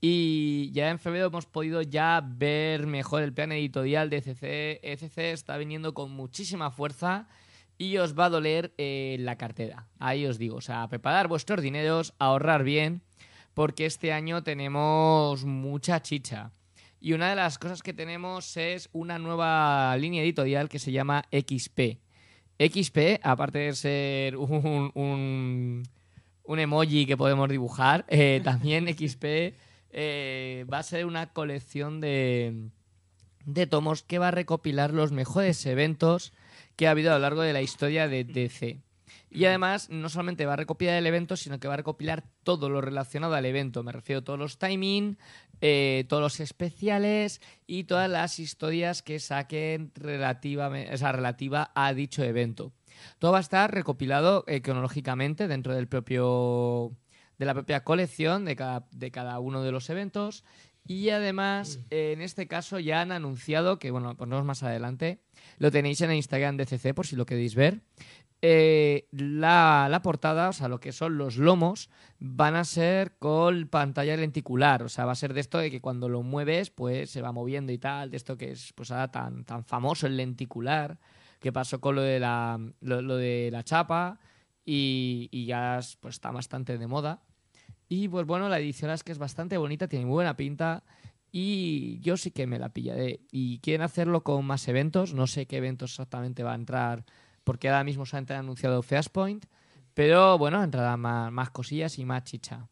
Y 0.00 0.70
ya 0.72 0.90
en 0.90 0.98
febrero 0.98 1.26
hemos 1.26 1.46
podido 1.46 1.82
ya 1.82 2.22
ver 2.24 2.86
mejor 2.86 3.22
el 3.22 3.32
plan 3.32 3.50
editorial 3.50 4.10
de 4.10 4.18
ECC. 4.18 4.80
ECC 4.82 5.18
está 5.32 5.56
viniendo 5.56 5.92
con 5.92 6.12
muchísima 6.12 6.70
fuerza 6.70 7.26
y 7.78 7.96
os 7.96 8.16
va 8.16 8.26
a 8.26 8.30
doler 8.30 8.72
eh, 8.78 9.16
la 9.20 9.36
cartera. 9.36 9.88
Ahí 9.98 10.24
os 10.26 10.38
digo, 10.38 10.56
o 10.56 10.60
sea, 10.60 10.86
preparar 10.88 11.26
vuestros 11.26 11.62
dineros, 11.62 12.14
ahorrar 12.18 12.62
bien, 12.62 13.02
porque 13.54 13.86
este 13.86 14.12
año 14.12 14.42
tenemos 14.44 15.44
mucha 15.44 16.00
chicha. 16.00 16.52
Y 17.00 17.12
una 17.12 17.30
de 17.30 17.36
las 17.36 17.58
cosas 17.58 17.82
que 17.82 17.92
tenemos 17.92 18.56
es 18.56 18.88
una 18.92 19.18
nueva 19.18 19.96
línea 19.96 20.22
editorial 20.22 20.68
que 20.68 20.78
se 20.78 20.92
llama 20.92 21.24
XP. 21.32 21.98
XP, 22.58 23.20
aparte 23.22 23.58
de 23.58 23.74
ser 23.74 24.36
un, 24.36 24.90
un, 26.44 26.58
emoji 26.58 27.06
que 27.06 27.16
podemos 27.16 27.48
dibujar, 27.48 28.04
eh, 28.08 28.40
también 28.42 28.88
XP 28.88 29.54
eh, 29.90 30.66
va 30.72 30.78
a 30.78 30.82
ser 30.82 31.06
una 31.06 31.32
colección 31.32 32.00
de, 32.00 32.70
de 33.44 33.66
tomos 33.66 34.02
que 34.02 34.18
va 34.18 34.28
a 34.28 34.32
recopilar 34.32 34.92
los 34.92 35.12
mejores 35.12 35.64
eventos 35.66 36.32
que 36.76 36.86
ha 36.86 36.92
habido 36.92 37.10
a 37.10 37.14
lo 37.14 37.20
largo 37.20 37.42
de 37.42 37.52
la 37.52 37.62
historia 37.62 38.08
de 38.08 38.24
DC. 38.24 38.80
Y 39.30 39.44
además, 39.44 39.90
no 39.90 40.08
solamente 40.08 40.46
va 40.46 40.54
a 40.54 40.56
recopilar 40.56 40.96
el 40.96 41.06
evento, 41.06 41.36
sino 41.36 41.58
que 41.58 41.68
va 41.68 41.74
a 41.74 41.78
recopilar 41.78 42.24
todo 42.44 42.70
lo 42.70 42.80
relacionado 42.80 43.34
al 43.34 43.44
evento. 43.44 43.82
Me 43.82 43.92
refiero 43.92 44.20
a 44.20 44.24
todos 44.24 44.38
los 44.38 44.58
timing, 44.58 45.18
eh, 45.60 46.04
todos 46.08 46.22
los 46.22 46.40
especiales 46.40 47.40
y 47.66 47.84
todas 47.84 48.08
las 48.08 48.38
historias 48.38 49.02
que 49.02 49.18
saquen 49.18 49.92
sea, 49.94 51.12
relativa 51.12 51.72
a 51.74 51.94
dicho 51.94 52.22
evento. 52.22 52.72
Todo 53.18 53.32
va 53.32 53.38
a 53.38 53.42
estar 53.42 53.72
recopilado 53.72 54.44
cronológicamente 54.62 55.46
dentro 55.46 55.74
del 55.74 55.88
propio 55.88 56.92
de 57.38 57.46
la 57.46 57.54
propia 57.54 57.84
colección 57.84 58.44
de 58.44 58.56
cada, 58.56 58.86
de 58.90 59.10
cada 59.10 59.38
uno 59.38 59.62
de 59.62 59.72
los 59.72 59.88
eventos. 59.90 60.44
Y 60.86 61.10
además, 61.10 61.80
eh, 61.90 62.12
en 62.12 62.22
este 62.22 62.46
caso 62.48 62.78
ya 62.78 63.00
han 63.02 63.12
anunciado, 63.12 63.78
que 63.78 63.90
bueno, 63.90 64.16
ponemos 64.16 64.44
más 64.44 64.62
adelante, 64.62 65.20
lo 65.58 65.70
tenéis 65.70 66.00
en 66.00 66.10
el 66.10 66.16
Instagram 66.16 66.56
de 66.56 66.64
CC 66.66 66.94
por 66.94 67.06
si 67.06 67.14
lo 67.14 67.26
queréis 67.26 67.54
ver. 67.54 67.80
Eh, 68.40 69.08
la, 69.10 69.88
la 69.90 70.00
portada, 70.00 70.48
o 70.48 70.52
sea, 70.52 70.68
lo 70.68 70.78
que 70.80 70.92
son 70.92 71.18
los 71.18 71.36
lomos, 71.38 71.90
van 72.20 72.54
a 72.54 72.64
ser 72.64 73.16
con 73.18 73.66
pantalla 73.68 74.16
lenticular. 74.16 74.82
O 74.82 74.88
sea, 74.88 75.04
va 75.06 75.12
a 75.12 75.16
ser 75.16 75.34
de 75.34 75.40
esto 75.40 75.58
de 75.58 75.70
que 75.70 75.80
cuando 75.80 76.08
lo 76.08 76.22
mueves, 76.22 76.70
pues 76.70 77.10
se 77.10 77.20
va 77.20 77.32
moviendo 77.32 77.72
y 77.72 77.78
tal. 77.78 78.10
De 78.10 78.16
esto 78.16 78.36
que 78.38 78.52
es 78.52 78.72
pues 78.74 78.90
ahora 78.90 79.10
tan, 79.10 79.44
tan 79.44 79.64
famoso 79.64 80.06
el 80.06 80.16
lenticular, 80.16 80.98
que 81.40 81.52
pasó 81.52 81.80
con 81.80 81.96
lo 81.96 82.02
de 82.02 82.20
la, 82.20 82.58
lo, 82.80 83.02
lo 83.02 83.16
de 83.16 83.50
la 83.52 83.62
chapa 83.64 84.20
y, 84.64 85.28
y 85.32 85.46
ya 85.46 85.78
es- 85.78 85.96
pues 85.96 86.14
está 86.14 86.30
bastante 86.30 86.78
de 86.78 86.86
moda. 86.86 87.20
Y 87.88 88.08
pues 88.08 88.26
bueno, 88.26 88.48
la 88.48 88.58
edición 88.58 88.90
es 88.90 89.02
que 89.02 89.12
es 89.12 89.18
bastante 89.18 89.56
bonita, 89.56 89.88
tiene 89.88 90.04
muy 90.04 90.14
buena 90.14 90.36
pinta. 90.36 90.82
Y 91.30 92.00
yo 92.00 92.16
sí 92.16 92.30
que 92.30 92.46
me 92.46 92.58
la 92.58 92.70
pillaré. 92.70 93.20
Y 93.30 93.58
quieren 93.60 93.82
hacerlo 93.82 94.22
con 94.22 94.44
más 94.44 94.66
eventos. 94.68 95.14
No 95.14 95.26
sé 95.26 95.46
qué 95.46 95.58
eventos 95.58 95.92
exactamente 95.92 96.42
va 96.42 96.52
a 96.52 96.56
entrar, 96.56 97.04
porque 97.44 97.68
ahora 97.68 97.84
mismo 97.84 98.06
se 98.06 98.16
ha 98.16 98.24
anunciado 98.38 98.82
Point 99.12 99.46
Pero 99.94 100.38
bueno, 100.38 100.62
entrarán 100.62 101.00
más, 101.00 101.32
más 101.32 101.50
cosillas 101.50 101.98
y 101.98 102.04
más 102.04 102.24
chicha. 102.24 102.68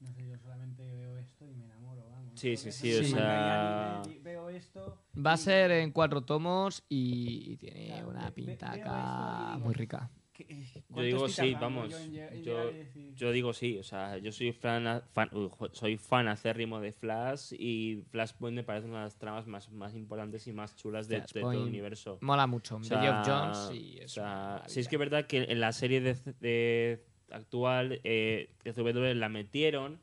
No 0.00 0.12
sé, 0.12 0.28
yo 0.28 0.38
solamente 0.38 0.82
veo 0.84 1.18
esto 1.18 1.44
y 1.48 1.54
me 1.54 1.64
enamoro, 1.64 2.08
vamos. 2.10 2.38
Sí, 2.38 2.56
sí, 2.56 2.70
sí, 2.70 2.92
soy 2.92 3.12
o 3.12 3.16
sea- 3.16 4.02
Veo 4.22 4.48
esto. 4.48 5.02
Va 5.16 5.32
a 5.32 5.36
ser 5.36 5.72
en 5.72 5.90
cuatro 5.90 6.22
tomos 6.22 6.84
y 6.88 7.56
tiene 7.56 7.86
Claro, 7.86 8.08
una 8.10 8.30
pinta 8.30 8.72
acá 8.72 9.58
muy 9.58 9.74
rica. 9.74 10.10
¿Qué- 10.38 10.46
eh, 10.48 10.82
Yo 10.94 11.02
digo 11.02 11.28
sí, 11.28 11.54
vamos. 11.60 11.90
yo 11.90 11.98
en 11.98 13.14
Yo, 13.16 13.32
digo 13.32 13.52
sí, 13.52 13.78
o 13.78 13.82
sea, 13.82 14.16
yo 14.18 14.30
soy 14.32 14.52
fan, 14.52 15.02
fan- 15.12 15.28
uy, 15.32 15.50
soy 15.72 15.96
fan 15.96 16.28
acérrimo 16.28 16.80
de 16.80 16.92
Flash 16.92 17.52
y 17.58 18.02
Flashpoint 18.10 18.54
me 18.54 18.62
parece 18.64 18.86
una 18.86 18.98
de 18.98 19.04
las 19.04 19.18
tramas 19.18 19.46
más, 19.46 19.70
más 19.70 19.94
importantes 19.94 20.46
y 20.46 20.52
más 20.52 20.76
chulas 20.76 21.08
de, 21.08 21.16
de 21.20 21.26
todo 21.26 21.52
el 21.52 21.58
universo. 21.68 22.18
Mola 22.20 22.46
mucho. 22.46 22.76
O 22.76 22.78
de 22.80 22.84
sea, 22.86 23.02
Geoff 23.02 23.26
Jones 23.26 23.80
y 23.82 23.98
o 23.98 24.02
es 24.04 24.12
sea, 24.12 24.24
una 24.24 24.68
sí 24.68 24.80
es 24.80 24.88
que 24.88 24.96
es 24.96 25.00
verdad 25.00 25.26
que 25.26 25.42
en 25.42 25.60
la 25.60 25.72
serie 25.72 26.00
de, 26.00 26.14
de 26.40 27.04
actual 27.30 28.00
eh, 28.04 28.50
de 28.64 29.14
la 29.14 29.28
metieron, 29.28 30.00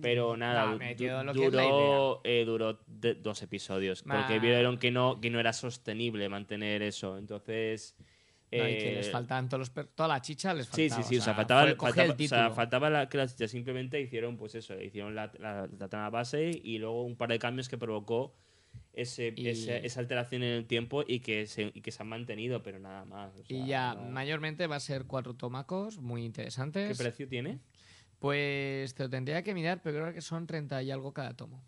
Pero 0.00 0.36
nada, 0.36 0.66
No, 0.66 1.24
lo 1.24 1.32
es 1.32 1.52
la 1.52 1.62
duró, 1.64 2.20
eh, 2.24 2.44
duró 2.44 2.78
de- 2.86 3.14
dos 3.16 3.42
episodios. 3.42 4.04
Porque 4.04 4.38
vieron 4.38 4.78
que 4.78 4.90
no, 4.92 5.20
que 5.20 5.30
no 5.30 5.40
era 5.40 5.52
sostenible 5.52 6.28
mantener 6.28 6.82
eso. 6.82 7.18
Entonces. 7.18 7.96
No, 8.52 8.68
y 8.68 8.78
que 8.78 8.92
les 8.92 9.06
eh, 9.08 9.10
faltan 9.12 9.48
todos 9.48 9.60
los 9.60 9.70
per- 9.70 9.86
toda 9.88 10.08
la 10.08 10.20
chicha 10.20 10.52
les 10.54 10.66
Sí, 10.66 10.88
faltaba. 10.88 11.02
sí, 11.02 11.08
sí, 11.08 11.18
o 11.18 11.22
sea, 11.22 11.34
faltaba, 11.34 11.62
el- 11.64 11.76
coger 11.76 11.94
faltaba, 11.94 12.14
el 12.18 12.24
o 12.24 12.28
sea, 12.28 12.50
faltaba 12.50 12.90
la, 12.90 13.08
que 13.08 13.18
las 13.18 13.36
chicas 13.36 13.50
simplemente 13.52 14.00
hicieron, 14.00 14.36
pues 14.36 14.54
eso, 14.56 14.80
hicieron 14.80 15.14
la, 15.14 15.30
la, 15.38 15.68
la 15.90 16.10
base 16.10 16.50
y 16.62 16.78
luego 16.78 17.04
un 17.04 17.16
par 17.16 17.28
de 17.30 17.38
cambios 17.38 17.68
que 17.68 17.78
provocó 17.78 18.34
ese, 18.92 19.32
Y- 19.36 19.48
ese- 19.48 19.86
esa 19.86 20.00
alteración 20.00 20.42
en 20.42 20.52
el 20.54 20.66
tiempo 20.66 21.04
y 21.06 21.20
que, 21.20 21.46
se, 21.46 21.70
y 21.74 21.80
que 21.80 21.92
se 21.92 22.02
han 22.02 22.08
mantenido, 22.08 22.62
pero 22.62 22.78
nada 22.80 23.04
más. 23.04 23.32
o 23.36 23.42
y 23.46 23.66
ya, 23.66 23.94
mayormente 23.94 24.66
va 24.66 24.76
a 24.76 24.80
ser 24.80 25.04
cuatro 25.06 25.34
tomacos, 25.34 25.98
muy 25.98 26.22
¿Qué 26.22 26.26
interesantes. 26.26 26.98
precio 26.98 27.28
tiene? 27.28 27.60
Pues 28.18 28.94
te 28.94 29.04
lo 29.04 29.10
tendría 29.10 29.42
que 29.42 29.54
mirar, 29.54 29.80
pero 29.82 30.00
creo 30.02 30.12
que 30.12 30.20
son 30.20 30.46
30 30.46 30.82
y 30.82 30.90
algo 30.90 31.12
cada 31.12 31.34
tomo. 31.36 31.62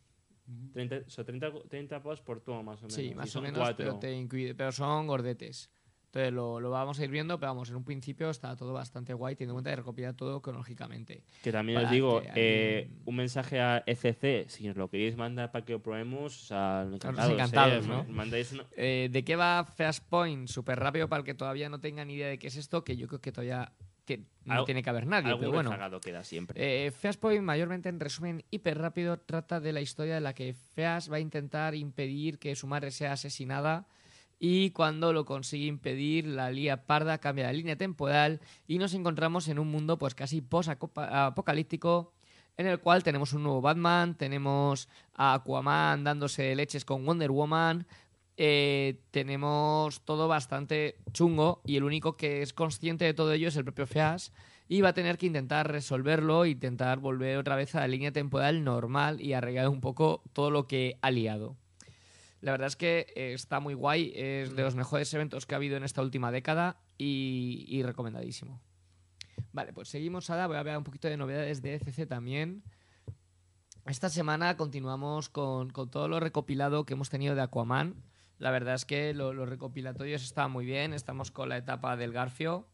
30, 0.75 0.97
o 1.07 1.11
sea, 1.11 1.25
30, 1.25 1.51
30 1.69 2.03
pavos 2.03 2.21
por 2.21 2.41
tomo, 2.41 2.63
más 2.63 2.79
o 2.81 2.83
menos. 2.83 2.95
Sí, 2.95 3.07
y 3.11 3.15
más 3.15 3.29
o 3.29 3.33
son 3.33 3.43
menos, 3.45 3.59
cuatro. 3.61 3.77
pero, 3.87 3.99
te 3.99 4.13
incluye- 4.15 4.55
pero 4.55 4.71
son 4.73 5.07
gordetes. 5.07 5.71
Entonces 6.13 6.35
lo, 6.35 6.61
lo 6.61 6.69
vamos 6.69 7.01
a 7.01 7.05
ir 7.05 7.11
viendo, 7.11 7.39
pero 7.41 7.53
vamos, 7.53 7.71
en 7.71 7.77
un 7.77 7.85
principio 7.85 8.29
está 8.29 8.55
todo 8.55 8.75
bastante 8.75 9.15
guay, 9.15 9.35
teniendo 9.35 9.53
en 9.53 9.55
cuenta 9.57 9.71
que 9.71 9.77
recopila 9.77 10.13
todo 10.13 10.43
cronológicamente. 10.43 11.23
Que 11.43 11.51
también 11.51 11.79
os 11.79 11.91
digo, 11.91 12.21
que 12.21 12.31
eh, 12.35 12.91
un 13.07 13.17
mensaje 13.17 13.63
a 13.63 13.83
ECC, 13.87 14.47
si 14.51 14.69
os 14.69 14.77
lo 14.77 14.91
queréis 14.91 15.17
mandar 15.17 15.51
para 15.51 15.65
que 15.65 15.73
lo 15.73 15.81
probemos, 15.83 16.37
o 16.43 16.47
sea, 16.49 16.87
encantados. 16.93 17.33
encantados, 17.33 17.87
eh, 17.87 17.89
¿no? 17.89 18.05
Mandáis 18.05 18.53
una- 18.53 18.67
Eh, 18.77 19.09
¿De 19.11 19.25
qué 19.25 19.37
va 19.37 19.65
Fast 19.65 20.07
Point? 20.07 20.49
Súper 20.49 20.79
rápido 20.79 21.09
para 21.09 21.21
el 21.21 21.25
que 21.25 21.33
todavía 21.33 21.71
no 21.71 21.81
tenga 21.81 22.05
ni 22.05 22.13
idea 22.13 22.29
de 22.29 22.39
qué 22.39 22.49
es 22.49 22.57
esto, 22.57 22.85
que 22.85 22.95
yo 22.99 23.09
creo 23.09 23.23
que 23.23 23.33
todavía 23.33 23.73
que 24.05 24.25
no 24.45 24.65
tiene 24.65 24.83
que 24.83 24.91
haber 24.91 25.07
nadie, 25.07 25.35
pero 25.39 25.51
bueno. 25.51 26.01
queda 26.01 26.25
siempre. 26.25 26.87
Eh, 26.87 26.93
mayormente 27.41 27.89
en 27.89 28.01
resumen 28.01 28.45
hiper 28.51 28.77
rápido, 28.77 29.17
trata 29.19 29.61
de 29.61 29.73
la 29.73 29.81
historia 29.81 30.15
de 30.17 30.21
la 30.21 30.35
que 30.35 30.53
Feas 30.53 31.11
va 31.11 31.17
a 31.17 31.21
intentar 31.21 31.75
impedir 31.75 32.39
que 32.39 32.55
su 32.55 32.67
madre 32.67 32.91
sea 32.91 33.13
asesinada 33.13 33.87
y 34.45 34.71
cuando 34.73 35.13
lo 35.13 35.25
consigue 35.25 35.67
impedir, 35.67 36.27
la 36.27 36.51
lía 36.51 36.85
parda, 36.85 37.19
cambia 37.19 37.45
la 37.45 37.53
línea 37.53 37.77
temporal 37.77 38.41
y 38.67 38.79
nos 38.79 38.93
encontramos 38.93 39.47
en 39.47 39.61
un 39.61 39.69
mundo 39.71 39.99
pues 39.99 40.17
casi 40.17 40.41
post-apocalíptico 40.41 42.13
en 42.57 42.67
el 42.67 42.81
cual 42.81 43.05
tenemos 43.05 43.35
un 43.35 43.45
nuevo 43.45 43.61
Batman, 43.61 44.17
tenemos 44.17 44.89
a 45.15 45.35
Aquaman 45.35 46.03
dándose 46.03 46.57
leches 46.57 46.85
con 46.85 47.07
Wonder 47.07 47.31
Woman, 47.31 47.87
eh, 48.37 48.99
tenemos 49.13 50.01
todo 50.05 50.27
bastante 50.27 50.97
chungo 51.13 51.63
y 51.65 51.77
el 51.77 51.85
único 51.85 52.17
que 52.17 52.43
es 52.43 52.53
consciente 52.53 53.05
de 53.05 53.15
todo 53.15 53.33
ello 53.33 53.47
es 53.47 53.55
el 53.55 53.63
propio 53.63 53.87
Feas 53.87 54.33
y 54.67 54.81
va 54.81 54.89
a 54.89 54.93
tener 54.93 55.19
que 55.19 55.27
intentar 55.27 55.71
resolverlo, 55.71 56.47
intentar 56.47 56.99
volver 56.99 57.39
otra 57.39 57.55
vez 57.55 57.77
a 57.77 57.81
la 57.81 57.87
línea 57.87 58.11
temporal 58.11 58.65
normal 58.65 59.21
y 59.21 59.35
arreglar 59.35 59.69
un 59.69 59.81
poco 59.81 60.25
todo 60.33 60.51
lo 60.51 60.67
que 60.67 60.99
ha 61.01 61.13
liado. 61.13 61.62
La 62.43 62.51
verdad 62.53 62.67
es 62.67 62.77
que 62.77 63.07
eh, 63.17 63.33
está 63.33 63.59
muy 63.61 63.73
guay, 63.75 64.13
es 64.15 64.55
de 64.55 64.63
los 64.63 64.75
mejores 64.75 65.13
eventos 65.15 65.47
que 65.47 65.55
ha 65.55 65.57
habido 65.57 65.77
en 65.79 65.85
esta 65.85 66.03
última 66.03 66.31
década 66.31 66.83
y, 66.99 67.65
y 67.69 67.83
recomendadísimo. 67.83 68.61
Vale, 69.53 69.73
pues 69.73 69.89
seguimos 69.89 70.29
ahora, 70.29 70.47
voy 70.49 70.57
a 70.57 70.61
hablar 70.61 70.77
un 70.77 70.85
poquito 70.85 71.09
de 71.09 71.17
novedades 71.17 71.63
de 71.63 71.77
ECC 71.77 72.07
también. 72.07 72.63
Esta 73.87 74.09
semana 74.09 74.57
continuamos 74.57 75.29
con, 75.29 75.71
con 75.71 75.91
todo 75.91 76.09
lo 76.09 76.21
recopilado 76.21 76.85
que 76.85 76.95
hemos 76.95 77.11
tenido 77.11 77.35
de 77.35 77.43
Aquaman. 77.43 78.03
La 78.39 78.51
verdad 78.51 78.75
es 78.75 78.85
que 78.85 79.15
lo- 79.15 79.33
los 79.33 79.49
recopilatorios 79.49 80.23
están 80.23 80.51
muy 80.51 80.65
bien. 80.65 80.93
Estamos 80.95 81.31
con 81.31 81.49
la 81.49 81.57
etapa 81.57 81.97
del 81.97 82.13
Garfio. 82.13 82.69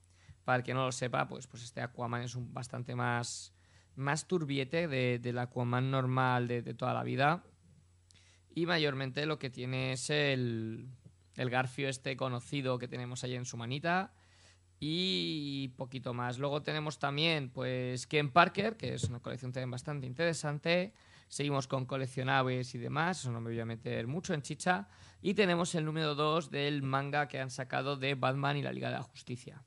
Para 0.45 0.57
el 0.59 0.62
que 0.64 0.73
no 0.75 0.85
lo 0.87 0.93
sepa, 0.93 1.29
pues, 1.29 1.47
pues 1.47 1.62
este 1.62 1.81
Aquaman 1.83 2.23
es 2.23 2.35
un 2.35 2.53
bastante 2.55 2.95
más, 2.95 3.53
más 3.97 4.27
turbiete 4.27 4.89
de- 4.89 5.19
del 5.19 5.39
Aquaman 5.39 5.91
normal 5.91 6.49
de, 6.49 6.62
de 6.62 6.75
toda 6.75 6.95
la 6.95 7.03
vida. 7.03 7.45
Y 8.55 8.66
mayormente 8.66 9.26
lo 9.26 9.38
que 9.38 9.51
tiene 9.51 9.92
es 9.92 10.11
el, 10.11 10.88
el 11.36 11.51
Garfio 11.51 11.88
este 11.88 12.16
conocido 12.16 12.78
que 12.78 12.88
tenemos 12.88 13.24
ahí 13.24 13.34
en 13.34 13.44
su 13.44 13.57
manita. 13.57 14.12
Y 14.80 15.68
poquito 15.76 16.14
más. 16.14 16.38
Luego 16.38 16.62
tenemos 16.62 16.99
también, 16.99 17.51
pues, 17.51 18.07
Ken 18.07 18.30
Parker, 18.30 18.76
que 18.76 18.94
es 18.94 19.05
una 19.05 19.20
colección 19.20 19.53
también 19.53 19.70
bastante 19.70 20.07
interesante. 20.07 20.92
Seguimos 21.28 21.66
con 21.66 21.84
coleccionables 21.84 22.74
y 22.74 22.78
demás, 22.78 23.20
eso 23.20 23.30
no 23.30 23.40
me 23.40 23.51
voy 23.51 23.61
a 23.61 23.66
meter 23.66 24.07
mucho 24.07 24.34
en 24.34 24.42
chicha. 24.42 24.88
Y 25.20 25.34
tenemos 25.34 25.74
el 25.74 25.84
número 25.84 26.14
2 26.14 26.51
del 26.51 26.82
manga 26.82 27.28
que 27.28 27.40
han 27.40 27.51
sacado 27.51 27.96
de 27.96 28.14
Batman 28.14 28.57
y 28.57 28.62
la 28.62 28.72
Liga 28.72 28.88
de 28.88 28.94
la 28.94 29.03
Justicia. 29.03 29.62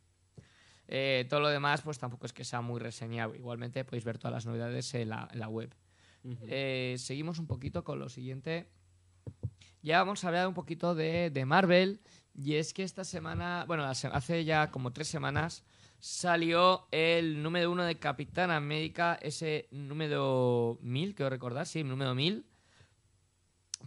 Eh, 0.88 1.26
todo 1.30 1.40
lo 1.40 1.50
demás, 1.50 1.82
pues 1.82 2.00
tampoco 2.00 2.26
es 2.26 2.34
que 2.34 2.44
sea 2.44 2.62
muy 2.62 2.80
reseñable. 2.80 3.38
Igualmente 3.38 3.86
podéis 3.86 4.06
ver 4.06 4.18
todas 4.18 4.34
las 4.34 4.46
novedades 4.46 4.94
en 4.96 5.10
la, 5.10 5.28
en 5.32 5.40
la 5.40 5.50
web. 5.50 5.74
Eh, 6.48 6.96
seguimos 6.98 7.40
un 7.40 7.48
poquito 7.48 7.84
con 7.84 8.00
lo 8.00 8.10
siguiente. 8.10 8.68
Ya 9.82 10.00
vamos 10.00 10.24
a 10.24 10.28
hablar 10.28 10.48
un 10.48 10.54
poquito 10.54 10.96
de, 10.96 11.30
de 11.30 11.46
Marvel. 11.46 12.02
Y 12.34 12.56
es 12.56 12.74
que 12.74 12.84
esta 12.84 13.04
semana, 13.04 13.66
bueno, 13.68 13.84
hace 13.86 14.46
ya 14.46 14.72
como 14.72 14.94
tres 14.94 15.08
semanas, 15.08 15.64
salió 16.00 16.88
el 16.92 17.44
número 17.44 17.72
uno 17.72 17.84
de 17.84 18.00
Capitán 18.00 18.52
América, 18.52 19.20
ese 19.22 19.68
número 19.72 20.80
1000, 20.82 21.14
quiero 21.14 21.30
recordar, 21.30 21.68
sí, 21.68 21.84
número 21.84 22.16
1000, 22.16 22.46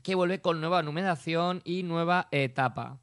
que 0.03 0.15
vuelve 0.15 0.41
con 0.41 0.61
nueva 0.61 0.83
numeración 0.83 1.61
y 1.65 1.83
nueva 1.83 2.29
etapa. 2.31 3.01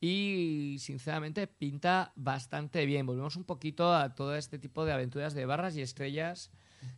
Y 0.00 0.76
sinceramente 0.78 1.46
pinta 1.46 2.12
bastante 2.16 2.86
bien. 2.86 3.06
Volvemos 3.06 3.36
un 3.36 3.44
poquito 3.44 3.94
a 3.94 4.14
todo 4.14 4.34
este 4.36 4.58
tipo 4.58 4.84
de 4.84 4.92
aventuras 4.92 5.34
de 5.34 5.46
barras 5.46 5.76
y 5.76 5.82
estrellas. 5.82 6.50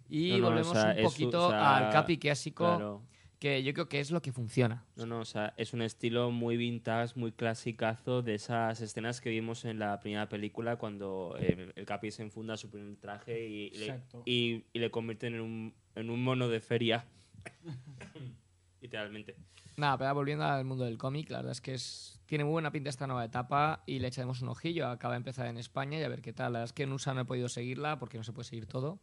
Y 0.08 0.30
No, 0.30 0.38
no, 0.38 0.44
o 0.46 0.50
volvemos 0.50 0.72
sea, 0.72 0.84
un 0.92 0.98
es- 0.98 1.04
poquito 1.04 1.46
o 1.46 1.50
sea, 1.50 1.76
al 1.76 1.92
capi 1.92 2.18
clásico, 2.18 2.64
Claro. 2.64 3.02
que 3.38 3.62
yo 3.62 3.72
creo 3.72 3.88
que 3.88 4.00
es 4.00 4.10
lo 4.10 4.20
que 4.22 4.32
funciona. 4.32 4.84
No, 4.96 5.06
no, 5.06 5.20
o 5.20 5.24
sea, 5.24 5.54
es 5.56 5.72
un 5.72 5.82
estilo 5.82 6.30
muy 6.30 6.56
vintage, 6.56 7.12
muy 7.18 7.30
clasicazo 7.32 8.22
de 8.22 8.34
esas 8.34 8.80
escenas 8.80 9.20
que 9.20 9.30
vimos 9.30 9.64
en 9.64 9.78
la 9.78 10.00
primera 10.00 10.28
película 10.28 10.76
cuando 10.76 11.36
eh, 11.38 11.72
el 11.76 11.84
Capi 11.86 12.10
se 12.10 12.22
enfunda 12.22 12.56
su 12.56 12.68
primer 12.70 12.96
traje 12.96 13.46
y, 13.48 13.70
le, 13.70 14.02
y, 14.24 14.64
y 14.72 14.78
le 14.78 14.90
convierten 14.90 15.34
en 15.34 15.40
un, 15.42 15.74
en 15.94 16.10
un 16.10 16.22
mono 16.24 16.48
de 16.48 16.60
feria. 16.60 17.04
Literalmente. 18.80 19.36
Nada, 19.76 19.96
pero 19.98 20.14
volviendo 20.14 20.44
al 20.44 20.64
mundo 20.64 20.84
del 20.84 20.98
cómic, 20.98 21.30
la 21.30 21.38
verdad 21.38 21.52
es 21.52 21.60
que 21.60 21.74
es, 21.74 22.20
tiene 22.26 22.44
muy 22.44 22.52
buena 22.52 22.72
pinta 22.72 22.90
esta 22.90 23.06
nueva 23.06 23.24
etapa 23.24 23.82
y 23.86 23.98
le 24.00 24.08
echaremos 24.08 24.40
un 24.42 24.48
ojillo. 24.48 24.88
Acaba 24.88 25.14
de 25.14 25.18
empezar 25.18 25.46
en 25.46 25.56
España 25.56 25.98
y 25.98 26.02
a 26.02 26.08
ver 26.08 26.20
qué 26.22 26.32
tal. 26.32 26.52
La 26.52 26.58
verdad 26.60 26.70
es 26.70 26.72
que 26.72 26.82
en 26.84 26.92
USA 26.92 27.14
no 27.14 27.20
he 27.20 27.24
podido 27.24 27.48
seguirla 27.48 27.98
porque 27.98 28.18
no 28.18 28.24
se 28.24 28.32
puede 28.32 28.48
seguir 28.48 28.66
todo, 28.66 28.98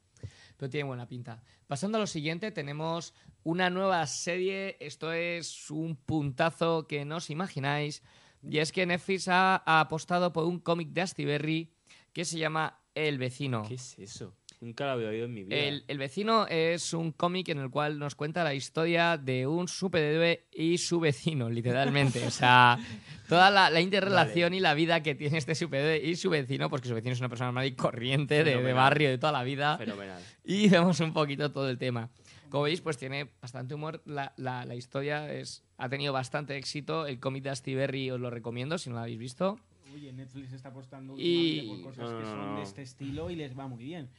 pero 0.58 0.70
tiene 0.70 0.88
buena 0.88 1.08
pinta. 1.08 1.42
Pasando 1.68 1.98
a 1.98 2.02
lo 2.02 2.08
siguiente, 2.08 2.52
tenemos 2.52 3.14
una 3.44 3.70
nueva 3.70 4.06
serie. 4.08 4.78
Esto 4.80 5.12
es 5.12 5.70
un 5.72 5.96
puntazo 5.96 6.88
que 6.88 7.06
no 7.06 7.18
os 7.18 7.30
imagináis. 7.30 8.04
Y 8.42 8.60
es 8.60 8.72
que 8.72 8.86
Netflix 8.86 9.28
ha, 9.28 9.64
apostado 9.66 10.32
por 10.32 10.46
un 10.46 10.60
cómic 10.60 10.90
de 10.90 11.02
Astiberri 11.02 11.74
que 12.14 12.26
se 12.26 12.38
llama 12.38 12.80
El 12.94 13.18
Vecino. 13.18 13.64
¿Qué 13.68 13.76
es 13.76 13.98
eso? 13.98 14.36
Nunca 14.62 14.86
lo 14.86 14.92
había 14.92 15.10
oído 15.10 15.26
en 15.26 15.34
mi 15.34 15.44
vida. 15.44 15.56
El, 15.58 15.84
El 15.88 15.98
vecino 15.98 16.48
es 16.48 16.94
un 16.94 17.12
cómic 17.12 17.50
en 17.50 17.60
el 17.60 17.70
cual 17.70 18.00
nos 18.00 18.16
cuenta 18.16 18.44
la 18.44 18.54
historia 18.54 19.18
de 19.18 19.46
un 19.48 19.68
superhéroe 19.68 20.46
y 20.52 20.78
su 20.78 21.00
vecino, 21.00 21.50
literalmente. 21.50 22.26
O 22.26 22.32
sea, 22.32 22.78
toda 23.30 23.52
la, 23.52 23.70
la 23.70 23.82
interrelación 23.82 24.54
y 24.54 24.60
la 24.60 24.74
vida 24.74 25.04
que 25.04 25.14
tiene 25.16 25.38
este 25.38 25.56
superhéroe 25.56 25.98
y 26.10 26.16
su 26.16 26.30
vecino, 26.30 26.70
porque 26.70 26.88
su 26.88 26.96
vecino 26.96 27.14
es 27.14 27.20
una 27.20 27.30
persona 27.30 27.48
normal 27.48 27.66
y 27.68 27.74
corriente 27.76 28.44
de, 28.44 28.62
de 28.62 28.74
barrio 28.74 29.10
de 29.10 29.18
toda 29.18 29.32
la 29.34 29.44
vida. 29.44 29.78
Fenomenal. 29.78 30.22
Y 30.44 30.70
vemos 30.70 31.00
un 31.00 31.14
poquito 31.14 31.52
todo 31.52 31.70
el 31.70 31.78
tema. 31.78 32.10
Como 32.50 32.64
veis, 32.64 32.80
pues 32.80 32.98
tiene 32.98 33.30
bastante 33.42 33.74
humor. 33.76 34.02
La, 34.06 34.34
la- 34.38 34.66
la 34.66 34.76
historia 34.76 35.32
es, 35.34 35.64
ha 35.78 35.90
tenido 35.90 36.14
bastante 36.14 36.56
éxito. 36.56 37.06
El 37.08 37.20
cómic 37.20 37.44
de 37.44 37.50
Astiberri 37.50 38.10
os 38.12 38.20
lo 38.20 38.30
recomiendo 38.30 38.78
si 38.78 38.90
no 38.90 38.96
lo 38.96 39.02
habéis 39.02 39.18
visto. 39.18 39.60
Oye, 39.94 40.12
Netflix 40.14 40.54
está 40.54 40.70
apostando 40.70 41.16
Y- 41.18 41.68
por 41.70 41.82
cosas 41.94 42.12
No, 42.12 42.18
que 42.18 42.24
no, 42.24 42.30
son 42.32 42.46
no. 42.52 42.58
de 42.58 42.64
este 42.64 42.82
estilo 42.82 43.30
y 43.30 43.36
les 43.36 43.58
va 43.58 43.68
muy 43.68 43.84
bien. 43.84 44.10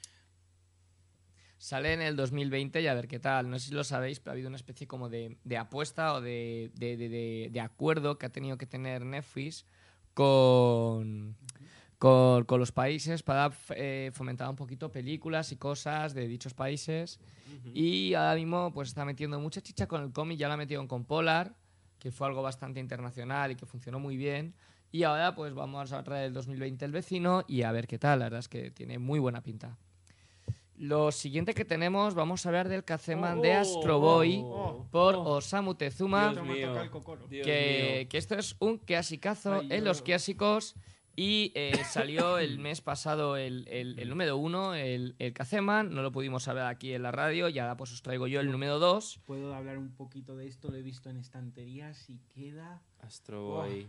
Sale 1.59 1.93
en 1.95 2.03
el 2.03 2.17
2020 2.17 2.81
y 2.83 2.87
a 2.87 2.95
ver 2.95 3.09
qué 3.09 3.19
tal. 3.19 3.49
No 3.49 3.59
sé 3.59 3.69
si 3.69 3.75
lo 3.75 3.83
sabéis, 3.85 4.21
pero 4.21 4.33
ha 4.33 4.35
habido 4.35 4.49
una 4.49 4.57
especie 4.57 4.87
como 4.87 5.09
de, 5.09 5.39
de 5.45 5.57
apuesta 5.57 6.13
o 6.15 6.21
de, 6.21 6.71
de- 6.75 6.97
de- 7.51 7.61
acuerdo 7.61 8.19
que 8.19 8.27
ha 8.27 8.31
tenido 8.31 8.59
que 8.59 8.67
tener 8.67 9.05
Netflix 9.07 9.65
con, 10.15 11.37
con, 11.99 12.45
con 12.45 12.59
los 12.61 12.73
países 12.73 13.23
para 13.23 13.53
eh, 13.71 14.11
fomentar 14.13 14.49
un 14.51 14.57
poquito 14.57 14.91
películas 14.93 15.53
y 15.53 15.57
cosas 15.57 16.15
de 16.15 16.27
dichos 16.29 16.53
países. 16.55 17.21
Y 17.75 18.15
ahora 18.15 18.35
mismo 18.35 18.73
pues 18.73 18.89
está 18.89 19.05
metiendo 19.05 19.41
mucha 19.41 19.61
chicha 19.61 19.87
con 19.87 20.03
el 20.03 20.13
cómic, 20.13 20.39
ya 20.39 20.49
la 20.49 20.55
ha 20.55 20.57
metido 20.59 20.87
con 20.89 21.05
Polar, 21.05 21.55
que 21.99 22.11
fue 22.11 22.27
algo 22.27 22.43
bastante 22.43 22.81
internacional 22.81 23.51
y 23.53 23.57
que 23.57 23.67
funcionó 23.67 23.99
muy 23.99 24.17
bien. 24.17 24.55
Y 24.93 25.03
ahora 25.05 25.35
pues 25.35 25.55
vamos 25.55 25.93
a 25.93 26.03
traer 26.05 26.27
el 26.27 26.33
2020 26.33 26.85
el 26.85 26.93
vecino 26.93 27.45
y 27.49 27.63
a 27.63 27.73
ver 27.73 27.87
qué 27.87 27.99
tal. 27.99 28.19
La 28.21 28.27
verdad 28.27 28.41
es 28.41 28.49
que 28.49 28.71
tiene 28.71 28.99
muy 28.99 29.19
buena 29.19 29.43
pinta. 29.43 29.77
Lo 30.79 31.11
siguiente 31.11 31.55
que 31.55 31.65
tenemos, 31.65 32.15
vamos 32.15 32.45
a 32.45 32.49
hablar 32.51 32.69
del 32.69 32.85
Kazeman 32.85 33.41
de 33.41 33.57
Oh, 33.57 33.61
Astro 33.61 33.99
Boy 33.99 34.41
oh, 34.45 34.87
por 34.91 35.15
oh. 35.15 35.23
Osamu 35.37 35.75
Tezuma. 35.75 36.35
Que, 37.29 38.07
que 38.11 38.19
esto 38.19 38.35
es 38.35 38.57
un 38.61 38.79
clasicazo 38.79 39.61
Ay, 39.61 39.69
en 39.71 39.85
los 39.85 40.03
clásicos. 40.03 40.75
Y 41.19 41.51
eh, 41.55 41.73
salió 41.91 42.37
el 42.39 42.59
mes 42.59 42.83
pasado 42.83 43.39
el, 43.39 43.67
el- 43.69 43.99
el 43.99 44.09
número 44.11 44.37
uno, 44.37 44.75
el, 44.75 45.15
el 45.19 45.33
Kazeman, 45.33 45.95
no 45.95 46.03
lo 46.03 46.13
pudimos 46.13 46.47
hablar 46.47 46.67
aquí 46.67 46.93
en 46.93 47.03
la 47.03 47.11
radio, 47.11 47.49
y 47.49 47.59
ahora 47.59 47.75
pues 47.79 47.91
os 47.93 48.03
traigo 48.03 48.27
yo 48.27 48.41
el 48.41 48.51
número 48.53 48.79
dos. 48.79 49.19
Puedo 49.25 49.55
hablar 49.55 49.79
un 49.79 49.95
poquito 49.95 50.37
de 50.37 50.47
esto, 50.47 50.69
lo 50.71 50.77
he 50.77 50.83
visto 50.83 51.09
en 51.09 51.17
estanterías 51.17 52.11
y 52.11 52.19
queda... 52.35 52.83
Astro 52.99 53.45
Boy. 53.47 53.87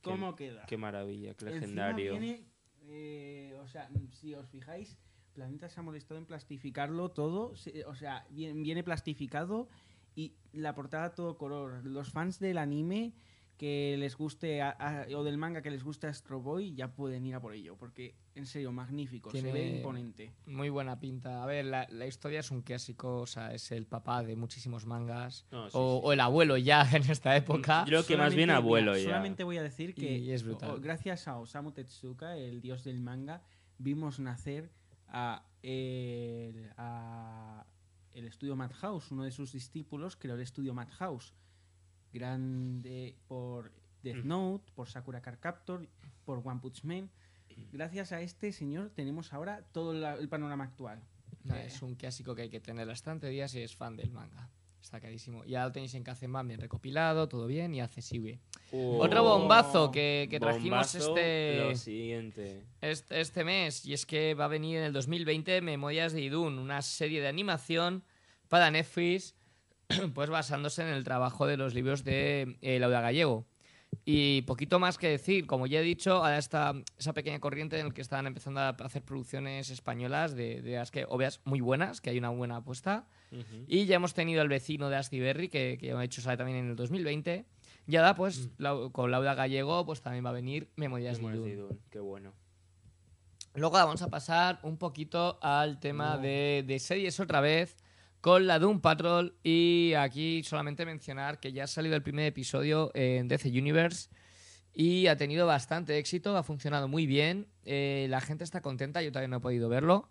¿Cómo 0.00 0.34
queda? 0.34 0.64
Qué 0.66 0.78
maravilla, 0.78 1.34
qué 1.34 1.44
legendario. 1.44 2.12
viene, 2.12 2.46
eh, 2.88 3.54
o 3.62 3.68
sea, 3.68 3.90
si 4.10 4.34
os 4.34 4.48
fijáis, 4.48 4.96
Planeta 5.34 5.68
se 5.68 5.80
ha 5.80 5.82
molestado 5.82 6.18
en 6.18 6.26
plastificarlo 6.26 7.10
todo. 7.10 7.52
o 7.86 7.94
sea, 7.94 8.26
viene, 8.30 8.82
plastificado 8.84 9.68
y 10.14 10.34
la 10.52 10.74
portada 10.74 11.14
todo 11.14 11.36
color. 11.38 11.84
Los 11.84 12.10
fans 12.10 12.38
del 12.38 12.58
anime 12.58 13.12
que 13.56 13.94
les 13.98 14.16
guste 14.16 14.60
a- 14.60 14.70
a- 14.70 15.06
o 15.16 15.22
del 15.22 15.38
manga 15.38 15.62
que 15.62 15.70
les 15.70 15.84
guste 15.84 16.08
Astro 16.08 16.40
Boy 16.40 16.74
ya 16.74 16.88
pueden 16.92 17.24
ir 17.26 17.34
a 17.36 17.40
por 17.40 17.54
ello, 17.54 17.76
porque 17.76 18.16
en 18.34 18.44
serio, 18.44 18.72
magnífico, 18.72 19.30
se 19.30 19.52
ve 19.52 19.76
imponente. 19.76 20.32
Muy 20.46 20.68
buena 20.68 20.98
pinta. 20.98 21.42
A 21.42 21.46
ver, 21.46 21.66
la, 21.66 21.86
la 21.90 22.06
historia 22.06 22.40
es 22.40 22.50
un 22.50 22.62
clásico, 22.62 23.18
o 23.20 23.26
sea, 23.26 23.54
es 23.54 23.70
el 23.70 23.86
papá 23.86 24.24
de 24.24 24.34
muchísimos 24.34 24.84
mangas. 24.84 25.46
No, 25.52 25.66
sí, 25.70 25.76
o, 25.78 26.00
sí, 26.00 26.06
o 26.08 26.12
el 26.12 26.20
abuelo 26.20 26.56
ya 26.56 26.80
en 26.92 27.08
esta 27.08 27.36
época. 27.36 27.84
Yo 27.84 27.88
creo 27.90 28.06
que 28.06 28.16
más 28.16 28.34
bien 28.34 28.50
abuelo 28.50 28.92
mira, 28.92 29.02
ya. 29.04 29.10
Solamente 29.10 29.44
voy 29.44 29.58
a 29.58 29.62
decir 29.62 29.94
que 29.94 30.18
Y 30.18 30.32
es 30.32 30.42
brutal. 30.42 30.70
o- 30.72 30.80
gracias 30.80 31.28
a 31.28 31.38
Osamu 31.38 31.70
Tezuka, 31.72 32.36
el 32.36 32.60
dios 32.62 32.82
del 32.82 33.00
manga, 33.00 33.42
vimos 33.78 34.18
nacer 34.18 34.72
a 35.12 35.44
el, 35.62 36.70
a 36.76 37.64
el 38.14 38.24
estudio 38.26 38.56
Madhouse, 38.56 39.10
uno 39.12 39.22
de 39.24 39.30
sus 39.30 39.52
discípulos 39.52 40.16
creó 40.16 40.34
el 40.34 40.40
estudio 40.40 40.74
Madhouse, 40.74 41.34
grande 42.12 43.16
por 43.28 43.72
Death 44.02 44.24
Mm. 44.24 44.28
Note, 44.28 44.72
por 44.74 44.88
Sakura 44.88 45.20
Card 45.22 45.38
Captor, 45.38 45.88
por 46.24 46.42
One 46.44 46.60
Punch 46.60 46.82
Man. 46.84 47.10
Gracias 47.70 48.12
a 48.12 48.20
este 48.20 48.52
señor 48.52 48.90
tenemos 48.90 49.32
ahora 49.32 49.62
todo 49.72 49.92
la- 49.92 50.14
el 50.14 50.28
panorama 50.28 50.64
actual. 50.64 51.02
No, 51.44 51.54
Eh, 51.54 51.66
es 51.66 51.82
un 51.82 51.94
clásico 51.94 52.34
que 52.34 52.42
hay 52.42 52.50
que 52.50 52.60
tener 52.60 52.86
la 52.86 52.92
estantería 52.94 53.46
si 53.48 53.60
es 53.60 53.76
fan 53.76 53.96
del 53.96 54.10
manga. 54.10 54.50
Está 54.82 55.00
carísimo. 55.00 55.44
Ya 55.44 55.64
lo 55.64 55.70
tenéis 55.72 55.94
en 55.94 56.02
Kazenban 56.02 56.48
bien 56.48 56.60
recopilado, 56.60 57.28
todo 57.28 57.46
bien 57.46 57.72
y 57.74 57.80
accesible. 57.80 58.40
Uh, 58.72 58.98
Otro 58.98 59.22
bombazo 59.22 59.92
que, 59.92 60.26
que 60.28 60.40
trajimos 60.40 60.92
bombazo, 60.92 60.98
este, 60.98 61.56
Lo 61.60 61.76
siguiente. 61.76 62.64
este, 62.80 63.20
este 63.20 63.44
mes, 63.44 63.86
y 63.86 63.92
es 63.94 64.04
que 64.04 64.34
va 64.34 64.46
a 64.46 64.48
venir 64.48 64.78
en 64.78 64.84
el 64.84 64.92
2020 64.92 65.60
Memorias 65.62 66.12
de 66.12 66.22
Idun, 66.22 66.58
una 66.58 66.82
serie 66.82 67.20
de 67.20 67.28
animación 67.28 68.02
para 68.48 68.70
Netflix, 68.72 69.36
pues 70.14 70.28
basándose 70.28 70.82
en 70.82 70.88
el 70.88 71.04
trabajo 71.04 71.46
de 71.46 71.56
los 71.56 71.74
libros 71.74 72.02
de 72.02 72.58
eh, 72.60 72.78
Laura 72.80 73.00
Gallego. 73.00 73.46
Y 74.04 74.42
poquito 74.42 74.78
más 74.80 74.98
que 74.98 75.08
decir, 75.08 75.46
como 75.46 75.66
ya 75.68 75.78
he 75.78 75.82
dicho, 75.82 76.16
ahora 76.24 76.38
está 76.38 76.74
esa 76.98 77.12
pequeña 77.12 77.38
corriente 77.38 77.78
en 77.78 77.88
la 77.88 77.94
que 77.94 78.00
están 78.00 78.26
empezando 78.26 78.58
a 78.60 78.70
hacer 78.70 79.02
producciones 79.02 79.70
españolas 79.70 80.34
de, 80.34 80.60
de 80.60 80.72
las 80.74 80.90
que, 80.90 81.04
obvias, 81.08 81.40
muy 81.44 81.60
buenas, 81.60 82.00
que 82.00 82.10
hay 82.10 82.18
una 82.18 82.30
buena 82.30 82.56
apuesta. 82.56 83.06
Ujú. 83.30 83.64
Y 83.68 83.86
ya 83.86 83.96
hemos 83.96 84.12
tenido 84.14 84.42
el 84.42 84.48
vecino 84.48 84.88
de 84.90 84.96
Asti 84.96 85.20
Berry, 85.20 85.48
que, 85.48 85.78
que 85.80 85.92
ha 85.92 86.02
hecho 86.04 86.20
sale 86.20 86.36
también 86.36 86.58
en 86.58 86.70
el 86.70 86.76
2020. 86.76 87.44
Y 87.86 87.96
ahora, 87.96 88.14
pues, 88.16 88.50
Lau- 88.58 88.90
con 88.90 89.10
Laura 89.10 89.34
Gallego, 89.34 89.86
pues 89.86 90.00
también 90.02 90.24
va 90.24 90.30
a 90.30 90.34
venir 90.34 90.68
Memorias 90.76 91.18
de 91.18 91.22
Memorias 91.22 91.44
de 91.44 91.50
Idun. 91.52 91.66
Idun, 91.70 91.80
Qué 91.90 92.00
bueno. 92.00 92.32
Luego 93.54 93.74
vamos 93.74 94.00
a 94.02 94.08
pasar 94.08 94.58
un 94.62 94.78
poquito 94.78 95.38
al 95.42 95.78
tema 95.78 96.16
No. 96.16 96.22
de, 96.22 96.64
de 96.66 96.78
series 96.78 97.20
otra 97.20 97.40
vez 97.40 97.76
con 98.22 98.46
la 98.46 98.58
Doom 98.58 98.80
Patrol 98.80 99.34
y 99.42 99.92
aquí 99.98 100.42
solamente 100.44 100.86
mencionar 100.86 101.40
que 101.40 101.52
ya 101.52 101.64
ha 101.64 101.66
salido 101.66 101.94
el 101.96 102.02
primer 102.02 102.24
episodio 102.26 102.90
en 102.94 103.26
DC 103.28 103.48
Universe 103.50 104.08
y 104.72 105.08
ha 105.08 105.16
tenido 105.18 105.46
bastante 105.46 105.98
éxito, 105.98 106.34
ha 106.36 106.42
funcionado 106.42 106.88
muy 106.88 107.04
bien, 107.06 107.48
eh, 107.64 108.06
la 108.08 108.20
gente 108.22 108.44
está 108.44 108.62
contenta, 108.62 109.02
yo 109.02 109.10
todavía 109.12 109.28
no 109.28 109.36
he 109.38 109.40
podido 109.40 109.68
verlo, 109.68 110.08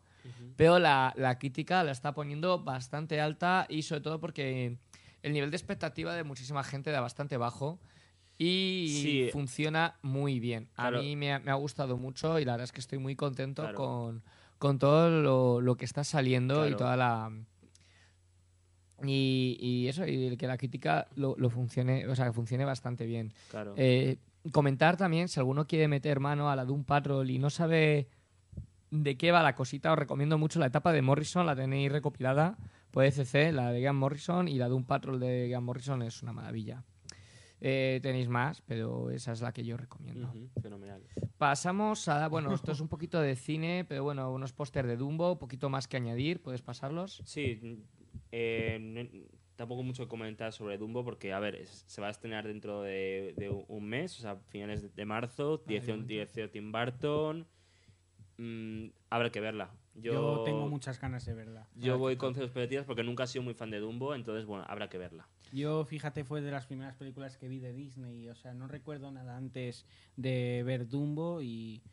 pero 0.55 0.77
la, 0.77 1.13
la 1.15 1.39
crítica 1.39 1.83
la 1.83 1.91
está 1.93 2.13
poniendo 2.13 2.59
bastante 2.63 3.19
alta 3.19 3.65
y 3.69 3.81
sobre 3.81 4.01
todo 4.01 4.19
porque 4.19 4.77
el 5.23 5.33
nivel 5.33 5.49
de 5.49 5.57
expectativa 5.57 6.13
de 6.13 6.23
muchísima 6.23 6.63
gente 6.63 6.89
era 6.91 6.99
bastante 7.01 7.37
bajo 7.37 7.79
y 8.37 8.99
Sí. 9.01 9.29
funciona 9.31 9.95
muy 10.01 10.39
bien. 10.39 10.69
Claro. 10.75 10.99
A 10.99 11.01
mí 11.01 11.15
me 11.15 11.33
ha, 11.33 11.39
me 11.39 11.49
ha 11.51 11.55
gustado 11.55 11.97
mucho 11.97 12.39
y 12.39 12.45
la 12.45 12.53
verdad 12.53 12.65
es 12.65 12.71
que 12.71 12.81
estoy 12.81 12.97
muy 12.99 13.15
contento 13.15 13.61
Claro. 13.63 13.77
con, 13.77 14.23
con 14.59 14.77
todo 14.79 15.09
lo, 15.09 15.61
lo 15.61 15.75
que 15.77 15.85
está 15.85 16.03
saliendo 16.03 16.67
y 16.67 16.75
toda 16.75 16.97
la... 16.97 17.31
Y, 19.07 19.57
y 19.59 19.87
eso, 19.87 20.05
y 20.05 20.35
que 20.37 20.47
la 20.47 20.57
crítica 20.57 21.07
lo, 21.15 21.35
lo 21.37 21.49
funcione, 21.49 22.07
o 22.07 22.15
sea, 22.15 22.25
que 22.25 22.33
funcione 22.33 22.65
bastante 22.65 23.05
bien. 23.05 23.33
Claro. 23.49 23.73
Eh, 23.77 24.17
comentar 24.51 24.97
también, 24.97 25.27
si 25.27 25.39
alguno 25.39 25.67
quiere 25.67 25.87
meter 25.87 26.19
mano 26.19 26.49
a 26.49 26.55
la 26.55 26.65
Doom 26.65 26.83
Patrol 26.83 27.29
y 27.29 27.39
no 27.39 27.49
sabe 27.49 28.07
de 28.89 29.17
qué 29.17 29.31
va 29.31 29.43
la 29.43 29.55
cosita, 29.55 29.91
os 29.91 29.99
recomiendo 29.99 30.37
mucho 30.37 30.59
la 30.59 30.67
etapa 30.67 30.91
de 30.91 31.01
Morrison, 31.01 31.45
la 31.45 31.55
tenéis 31.55 31.91
recopilada 31.91 32.57
por 32.91 33.05
ECC, 33.05 33.53
la 33.53 33.71
de 33.71 33.81
Ian 33.81 33.95
Morrison 33.95 34.47
y 34.47 34.57
la 34.57 34.67
Doom 34.67 34.83
Patrol 34.83 35.19
de 35.19 35.47
Ian 35.49 35.63
Morrison 35.63 36.01
es 36.01 36.21
una 36.21 36.33
maravilla. 36.33 36.83
Eh, 37.63 37.99
tenéis 38.01 38.27
más, 38.27 38.61
pero 38.63 39.11
esa 39.11 39.33
es 39.33 39.41
la 39.41 39.53
que 39.53 39.63
yo 39.63 39.77
recomiendo. 39.77 40.33
Fenomenal. 40.61 41.03
Pasamos 41.37 42.07
a, 42.07 42.27
bueno, 42.27 42.53
esto 42.55 42.71
es 42.71 42.79
un 42.81 42.87
poquito 42.87 43.21
de 43.21 43.35
cine, 43.35 43.85
pero 43.87 44.03
bueno, 44.03 44.31
unos 44.31 44.51
pósters 44.51 44.87
de 44.87 44.97
Dumbo, 44.97 45.37
poquito 45.37 45.69
más 45.69 45.87
que 45.87 45.97
añadir, 45.97 46.41
puedes 46.41 46.63
pasarlos. 46.63 47.21
Sí, 47.23 47.85
eh, 48.31 48.77
no- 48.81 49.27
tampoco 49.55 49.83
mucho 49.83 50.03
que 50.03 50.09
comentar 50.09 50.53
sobre 50.53 50.77
Dumbo 50.77 51.03
porque, 51.03 51.33
a 51.33 51.39
ver, 51.39 51.55
es- 51.55 51.83
se 51.87 52.01
va 52.01 52.07
a 52.07 52.11
estrenar 52.11 52.47
dentro 52.47 52.81
de, 52.81 53.35
de 53.37 53.49
un 53.49 53.87
mes, 53.87 54.17
o 54.17 54.21
sea, 54.21 54.37
finales 54.49 54.81
de, 54.81 54.89
de 54.89 55.05
marzo, 55.05 55.57
dirección, 55.67 56.07
dirección 56.07 56.49
Tim 56.49 56.71
Burton. 56.71 57.47
Mm, 58.37 58.87
habrá 59.09 59.31
que 59.31 59.39
verla. 59.39 59.69
Yo, 59.93 60.13
Yo, 60.13 60.41
tengo 60.43 60.67
muchas 60.67 60.99
ganas 60.99 61.25
de 61.25 61.33
verla. 61.33 61.67
Yo 61.75 61.97
voy 61.97 62.15
con 62.15 62.33
cero 62.33 62.45
expectativas 62.45 62.85
porque 62.85 63.03
nunca 63.03 63.25
he 63.25 63.27
sido 63.27 63.43
muy 63.43 63.53
fan 63.53 63.69
de 63.69 63.79
Dumbo, 63.79 64.15
entonces, 64.15 64.45
bueno, 64.45 64.65
habrá 64.67 64.89
que 64.89 64.97
verla. 64.97 65.27
Yo, 65.51 65.83
fíjate, 65.85 66.23
fue 66.23 66.41
de 66.41 66.49
las 66.49 66.65
primeras 66.65 66.95
películas 66.95 67.37
que 67.37 67.49
vi 67.49 67.59
de 67.59 67.73
Disney. 67.73 68.29
O 68.29 68.35
sea, 68.35 68.53
no 68.53 68.67
recuerdo 68.67 69.11
nada 69.11 69.35
antes 69.35 69.85
de 70.15 70.63
ver 70.65 70.87
Dumbo 70.87 71.41
y 71.41 71.83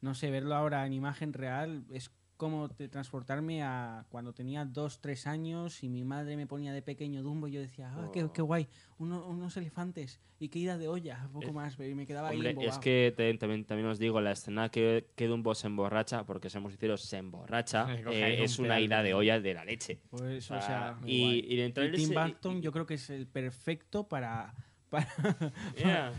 no 0.00 0.14
sé, 0.14 0.30
verlo 0.30 0.54
ahora 0.56 0.84
en 0.84 0.92
imagen 0.92 1.32
real 1.32 1.84
es 1.90 2.10
como 2.36 2.68
transportarme 2.68 3.62
a 3.62 4.04
cuando 4.08 4.32
tenía 4.32 4.64
dos, 4.64 5.00
tres 5.00 5.26
años 5.26 5.82
y 5.84 5.88
mi 5.88 6.04
madre 6.04 6.36
me 6.36 6.46
ponía 6.46 6.72
de 6.72 6.82
pequeño 6.82 7.22
Dumbo 7.22 7.46
y 7.48 7.52
yo 7.52 7.60
decía, 7.60 7.92
ah, 7.94 8.10
qué, 8.12 8.24
Oh. 8.24 8.32
qué 8.32 8.42
guay, 8.42 8.68
uno- 8.98 9.26
unos 9.28 9.56
elefantes 9.56 10.20
y 10.40 10.48
qué 10.48 10.58
ida 10.58 10.76
de 10.76 10.88
olla, 10.88 11.28
poco 11.32 11.46
Eh, 11.48 11.52
más, 11.52 11.78
y 11.78 11.94
me 11.94 12.06
quedaba 12.06 12.28
ahí 12.30 12.36
Hombre, 12.36 12.50
es 12.50 12.56
embobado. 12.56 12.80
que 12.80 13.14
te- 13.16 13.34
también, 13.38 13.64
también 13.64 13.88
os 13.88 13.98
digo, 13.98 14.20
la 14.20 14.32
escena 14.32 14.68
que, 14.68 15.06
que 15.14 15.26
Dumbo 15.28 15.54
se 15.54 15.68
emborracha, 15.68 16.24
porque 16.26 16.50
seamos 16.50 16.72
sinceros, 16.72 17.02
se 17.02 17.18
emborracha, 17.18 17.86
eh, 18.20 18.24
ahí 18.24 18.38
un 18.38 18.44
es 18.44 18.58
una 18.58 18.80
ira 18.80 19.02
de 19.02 19.14
olla 19.14 19.38
de 19.40 19.54
la 19.54 19.64
leche. 19.64 20.00
Pues, 20.10 20.50
o 20.50 20.54
Ah, 20.54 20.60
sea, 20.60 20.98
y, 21.06 21.44
y 21.52 21.56
dentro 21.56 21.84
Y 21.84 21.90
de 21.90 21.96
Tim 21.96 22.10
ese- 22.10 22.20
Burton 22.20 22.60
yo 22.62 22.72
creo 22.72 22.84
que 22.86 22.94
es 22.94 23.10
el 23.10 23.26
perfecto 23.26 24.08
para... 24.08 24.54
para 24.94 25.06
Mira, 25.76 26.12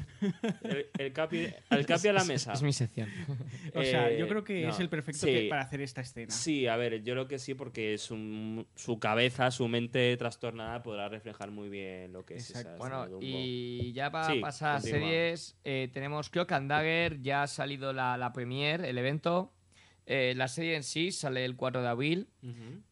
el, 0.64 0.88
el 0.98 1.14
capi, 1.14 1.48
el 1.70 1.86
capi 1.86 2.08
a 2.10 2.14
la 2.14 2.22
Es- 2.22 2.28
mesa. 2.28 2.54
Es, 2.54 2.62
mi 2.64 2.74
sección. 2.74 3.10
o 3.74 3.84
sea, 3.84 4.10
Eh, 4.12 4.18
yo 4.20 4.28
creo 4.28 4.44
que 4.44 4.64
no, 4.64 4.70
es 4.70 4.80
el 4.80 4.90
perfecto 4.90 5.26
sí. 5.26 5.34
que- 5.34 5.48
para 5.50 5.62
hacer 5.62 5.82
esta 5.82 6.02
escena. 6.02 6.32
Sí, 6.32 6.68
a 6.68 6.76
ver, 6.76 7.04
yo 7.04 7.14
creo 7.14 7.28
que 7.28 7.40
sí, 7.40 7.54
porque 7.54 7.98
su, 7.98 8.66
su 8.76 9.00
cabeza, 9.00 9.52
su 9.52 9.68
mente 9.68 10.16
trastornada 10.18 10.84
podrá 10.84 11.10
reflejar 11.10 11.52
muy 11.52 11.70
bien 11.70 12.14
lo 12.14 12.26
que 12.26 12.36
es 12.36 12.50
esa 12.50 12.60
Exacto. 12.62 12.84
escena 12.86 13.00
Bueno, 13.06 13.18
y 13.22 13.94
ya 13.94 14.12
para 14.12 14.34
Sí, 14.34 14.40
pasar 14.40 14.76
a 14.78 14.82
series, 14.82 15.58
eh, 15.64 15.90
tenemos 15.94 16.30
Cloak 16.30 16.52
and 16.52 16.70
Dagger, 16.70 17.22
ya 17.22 17.44
ha 17.44 17.48
salido 17.48 17.94
la, 17.94 18.18
la 18.18 18.34
premiere, 18.34 18.90
el 18.90 18.98
evento. 18.98 19.52
Eh, 20.08 20.34
la 20.38 20.47
serie 20.47 20.76
en 20.76 20.84
sí 20.84 21.12
sale 21.12 21.45
el 21.45 21.56
4 21.56 21.82
de 21.82 21.88
abril, 21.88 22.30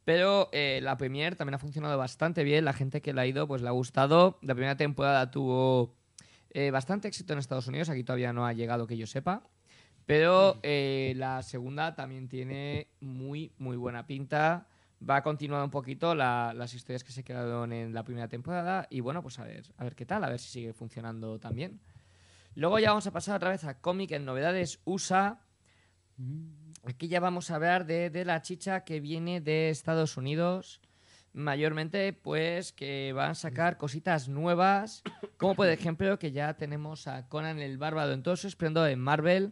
pero 0.04 0.50
eh, 0.52 0.80
la 0.82 0.98
premiere 0.98 1.36
también 1.36 1.54
ha 1.56 1.60
funcionado 1.60 1.98
bastante 1.98 2.44
bien. 2.44 2.66
La 2.66 2.74
gente 2.74 3.02
que 3.02 3.14
la 3.14 3.22
ha 3.22 3.28
ido, 3.28 3.48
pues 3.48 3.62
le 3.62 3.68
ha 3.68 3.72
gustado. 3.72 4.40
La 4.42 4.56
primera 4.56 4.78
temporada 4.78 5.30
tuvo 5.30 5.96
eh, 6.50 6.72
bastante 6.72 7.08
éxito 7.08 7.34
en 7.34 7.40
Estados 7.40 7.68
Unidos, 7.68 7.90
aquí 7.90 8.04
todavía 8.04 8.34
no 8.34 8.46
ha 8.46 8.54
llegado 8.54 8.88
que 8.88 8.98
yo 8.98 9.06
sepa. 9.08 9.44
Pero 10.06 10.60
la 11.16 11.42
segunda 11.44 11.96
también 11.96 12.28
tiene 12.28 12.88
muy, 13.00 13.54
muy 13.58 13.78
buena 13.78 14.06
pinta. 14.06 14.68
Va 15.08 15.18
a 15.18 15.24
continuar 15.24 15.64
un 15.64 15.70
poquito 15.70 16.14
la- 16.16 16.54
las 16.56 16.74
historias 16.74 17.04
que 17.04 17.12
se 17.12 17.24
quedaron 17.24 17.72
en 17.74 17.94
la 17.94 18.04
primera 18.04 18.28
temporada. 18.28 18.88
Y 18.90 19.00
bueno, 19.02 19.22
pues 19.22 19.38
a 19.40 19.44
ver, 19.46 19.64
a 19.78 19.84
ver 19.84 19.96
qué 19.96 20.06
tal, 20.06 20.24
a 20.24 20.30
ver 20.30 20.40
si 20.40 20.50
sigue 20.50 20.74
funcionando 20.74 21.40
también. 21.40 21.80
Luego 22.56 22.80
ya 22.80 22.90
vamos 22.90 23.08
a 23.08 23.12
pasar 23.12 23.36
otra 23.38 23.50
vez 23.50 23.64
a 23.64 23.80
cómic 23.80 24.12
en 24.12 24.26
novedades 24.26 24.80
USA. 24.86 25.40
Aquí 26.86 27.08
ya 27.08 27.22
vamos 27.22 27.50
a 27.50 27.56
hablar 27.56 27.86
de, 27.86 28.10
de 28.10 28.26
la 28.26 28.42
chicha 28.42 28.84
que 28.84 29.00
viene 29.00 29.40
de 29.40 29.70
Estados 29.70 30.18
Unidos. 30.18 30.82
Mayormente, 31.32 32.12
pues, 32.12 32.74
que 32.74 33.14
van 33.14 33.32
a 33.32 33.36
sacar 33.36 33.78
cositas 33.78 34.28
nuevas. 34.28 35.02
Como 35.38 35.56
por 35.56 35.68
ejemplo, 35.70 36.20
que 36.20 36.34
ya 36.34 36.56
tenemos 36.56 37.08
a 37.08 37.30
Conan 37.30 37.60
el 37.60 37.78
Bárbaro 37.78 38.12
en 38.12 38.22
todo 38.22 38.36
su 38.36 38.48
esplendor 38.48 38.90
en 38.90 39.00
Marvel. 39.00 39.52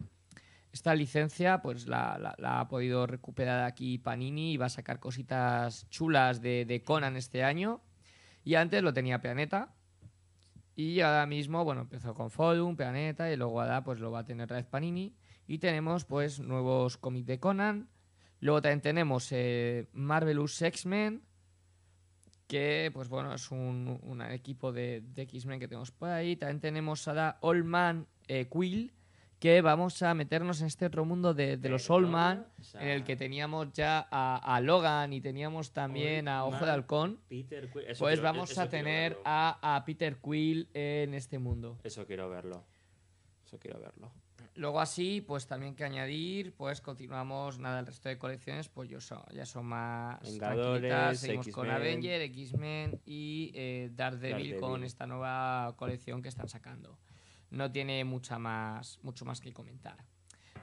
Esta 0.72 0.94
licencia, 0.94 1.62
pues, 1.62 1.86
la, 1.86 2.36
ha 2.42 2.68
podido 2.68 3.06
recuperar 3.06 3.64
aquí 3.64 3.96
Panini 3.96 4.52
y 4.52 4.56
va 4.58 4.66
a 4.66 4.70
sacar 4.70 5.00
cositas 5.00 5.88
chulas 5.88 6.42
de, 6.42 6.66
de 6.66 6.82
Conan 6.82 7.16
este 7.16 7.44
año. 7.44 7.80
Y 8.44 8.56
antes 8.56 8.82
lo 8.82 8.92
tenía 8.92 9.22
Planeta. 9.22 9.72
Y 10.76 11.00
ahora 11.00 11.24
mismo, 11.24 11.64
bueno, 11.64 11.80
empezó 11.80 12.12
con 12.12 12.30
Forum, 12.30 12.76
Planeta 12.76 13.32
y 13.32 13.36
luego 13.36 13.62
ahora 13.62 13.82
pues 13.82 14.00
lo 14.00 14.10
va 14.10 14.20
a 14.20 14.24
tener 14.26 14.48
vez 14.48 14.66
Panini. 14.66 15.14
Y 15.46 15.58
tenemos 15.58 16.04
pues 16.04 16.40
nuevos 16.40 16.96
cómics 16.96 17.26
de 17.26 17.38
Conan. 17.40 17.88
Luego 18.40 18.62
también 18.62 18.80
tenemos 18.80 19.28
eh, 19.32 19.86
Marvelous 19.92 20.60
X-Men, 20.62 21.22
que 22.46 22.90
pues 22.92 23.08
bueno, 23.08 23.34
es 23.34 23.50
un, 23.50 23.98
un 24.02 24.22
equipo 24.22 24.72
de, 24.72 25.00
de 25.00 25.22
X-Men 25.22 25.60
que 25.60 25.68
tenemos 25.68 25.90
por 25.90 26.08
ahí. 26.10 26.36
También 26.36 26.60
tenemos 26.60 27.06
a 27.08 27.14
la 27.14 27.38
Old 27.40 27.64
Man 27.64 28.06
eh, 28.28 28.48
Quill, 28.52 28.92
que 29.38 29.60
vamos 29.60 30.02
a 30.02 30.14
meternos 30.14 30.60
en 30.60 30.66
este 30.68 30.86
otro 30.86 31.04
mundo 31.04 31.34
de, 31.34 31.56
de 31.56 31.68
los 31.68 31.88
Old 31.90 32.08
Man, 32.08 32.46
O 32.60 32.62
sea, 32.64 32.82
en 32.82 32.88
el 32.88 33.04
que 33.04 33.16
teníamos 33.16 33.72
ya 33.72 34.06
a, 34.10 34.36
a 34.56 34.60
Logan 34.60 35.12
y 35.12 35.20
teníamos 35.20 35.72
también 35.72 36.28
a 36.28 36.44
Ojo 36.44 36.64
de 36.64 36.70
Halcón. 36.70 37.20
Peter 37.28 37.68
Quill. 37.70 37.84
Eso 37.88 38.04
Pues 38.04 38.20
quiero- 38.20 38.32
vamos 38.34 38.58
a 38.58 38.68
tener 38.68 39.18
a, 39.24 39.76
a 39.76 39.84
Peter 39.84 40.16
Quill 40.16 40.68
en 40.74 41.14
este 41.14 41.38
mundo. 41.38 41.78
Eso 41.84 42.06
quiero 42.06 42.28
verlo. 42.28 42.64
Eso 43.44 43.58
quiero 43.58 43.80
verlo. 43.80 44.12
Luego 44.54 44.80
así, 44.80 45.22
pues 45.22 45.46
también 45.46 45.74
que 45.74 45.82
añadir, 45.84 46.52
pues 46.54 46.82
continuamos, 46.82 47.58
nada, 47.58 47.80
el 47.80 47.86
resto 47.86 48.10
de 48.10 48.18
colecciones, 48.18 48.68
pues 48.68 48.90
yo 48.90 49.00
so- 49.00 49.24
ya 49.32 49.46
son 49.46 49.64
más 49.64 50.20
Vengadores, 50.22 50.90
tranquilitas. 50.90 51.18
Seguimos 51.20 51.48
con. 51.48 51.70
Avenger, 51.70 52.20
X-Men 52.20 53.00
y 53.06 53.50
eh, 53.54 53.90
Daredevil, 53.94 54.56
con 54.58 54.84
esta 54.84 55.06
nueva 55.06 55.74
colección 55.76 56.20
que 56.20 56.28
están 56.28 56.48
sacando. 56.48 56.98
No 57.50 57.72
tiene 57.72 58.04
mucha 58.04 58.38
más, 58.38 58.98
mucho 59.02 59.24
más 59.24 59.40
que 59.40 59.52
comentar. 59.54 59.96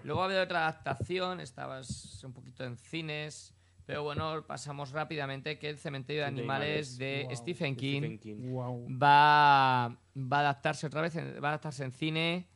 Luego 0.04 0.22
ha 0.22 0.26
habido 0.26 0.44
otra 0.44 0.68
adaptación, 0.68 1.40
estabas 1.40 2.24
un 2.24 2.32
poquito 2.34 2.64
en 2.64 2.78
cines, 2.78 3.54
pero 3.88 4.04
bueno, 4.04 4.46
pasamos 4.46 4.92
rápidamente 4.92 5.58
que 5.58 5.68
el 5.68 5.80
Cementerio 5.80 6.22
de 6.22 6.28
Animales 6.28 6.98
de 7.00 7.24
Wow. 7.28 7.36
Stephen 7.36 7.76
King 7.76 8.00
Stephen 8.02 8.20
King. 8.20 8.52
Wow. 8.52 8.88
va, 8.92 9.88
va 10.16 10.38
a 10.38 10.40
adaptarse 10.42 10.86
otra 10.86 11.02
vez, 11.02 11.18
va 11.18 11.22
a 11.22 11.52
adaptarse 11.54 11.84
en 11.84 11.92
cine 11.92 12.48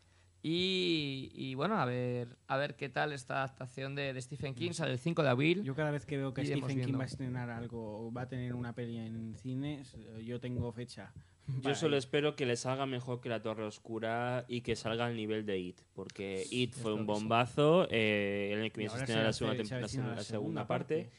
y, 0.45 1.31
y 1.33 1.55
bueno, 1.55 1.79
a 1.79 1.85
ver, 1.85 2.35
a 2.47 2.57
ver 2.57 2.75
qué 2.75 2.89
tal 2.89 3.13
esta 3.13 3.37
adaptación 3.37 3.95
de, 3.95 4.11
de 4.13 4.21
Stephen 4.21 4.53
King, 4.53 4.71
sale 4.73 4.91
el 4.91 4.99
5 4.99 5.23
de 5.23 5.29
abril. 5.29 5.63
Yo 5.63 5.73
cada 5.73 5.89
vez 5.89 6.05
que 6.05 6.17
veo 6.17 6.33
que 6.33 6.45
Stephen 6.45 6.67
King 6.67 6.75
viendo. 6.75 6.97
va 6.97 7.05
a 7.05 7.07
estrenar 7.07 7.49
algo, 7.49 8.11
va 8.11 8.23
a 8.23 8.27
tener 8.27 8.53
una 8.53 8.75
peli 8.75 8.97
en 8.97 9.35
cines, 9.37 9.95
eh, 9.95 10.23
yo 10.25 10.41
tengo 10.41 10.71
fecha. 10.73 11.13
Yo 11.61 11.75
solo 11.75 11.97
espero 11.97 12.35
que 12.35 12.45
le 12.45 12.55
salga 12.55 12.85
mejor 12.85 13.19
que 13.19 13.27
la 13.29 13.41
Torre 13.41 13.63
Oscura 13.65 14.45
y 14.47 14.61
que 14.61 14.75
salga 14.75 15.05
al 15.05 15.15
nivel 15.15 15.45
de 15.45 15.59
It. 15.59 15.81
Porque 15.93 16.45
It 16.49 16.73
fue 16.73 16.93
un 16.93 17.05
bombazo. 17.05 17.87
eh, 17.89 18.51
el 18.53 18.61
año 18.61 18.71
que 18.71 18.87
se 18.87 19.05
se 19.05 19.15
la 19.15 19.33
segunda, 19.33 19.65
se 19.65 19.81
la 19.81 19.87
segunda 19.87 20.23
segunda 20.23 20.67
parte. 20.67 21.09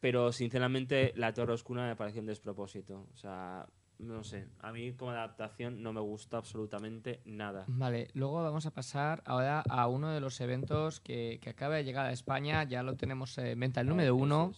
Pero 0.00 0.32
sinceramente, 0.32 1.12
la 1.16 1.32
Torre 1.32 1.52
Oscura 1.52 1.86
me 1.86 1.96
pareció 1.96 2.20
un 2.20 2.26
despropósito. 2.26 3.08
O 3.12 3.16
sea, 3.16 3.66
no 4.02 4.24
sé. 4.24 4.48
A 4.60 4.72
mí 4.72 4.92
como 4.92 5.12
adaptación 5.12 5.82
no 5.82 5.92
me 5.92 6.00
gusta 6.00 6.36
absolutamente 6.36 7.20
nada. 7.24 7.64
Vale, 7.68 8.08
luego 8.14 8.42
vamos 8.42 8.66
a 8.66 8.72
pasar 8.72 9.22
ahora 9.24 9.62
a 9.68 9.86
uno 9.88 10.10
de 10.10 10.20
los 10.20 10.40
eventos 10.40 11.00
que, 11.00 11.38
que 11.40 11.50
acaba 11.50 11.76
de 11.76 11.84
llegar 11.84 12.06
a 12.06 12.12
España, 12.12 12.64
ya 12.64 12.82
lo 12.82 12.96
tenemos 12.96 13.38
en 13.38 13.58
venta 13.58 13.80
el 13.80 13.88
número 13.88 14.14
Eso 14.14 14.22
uno. 14.22 14.52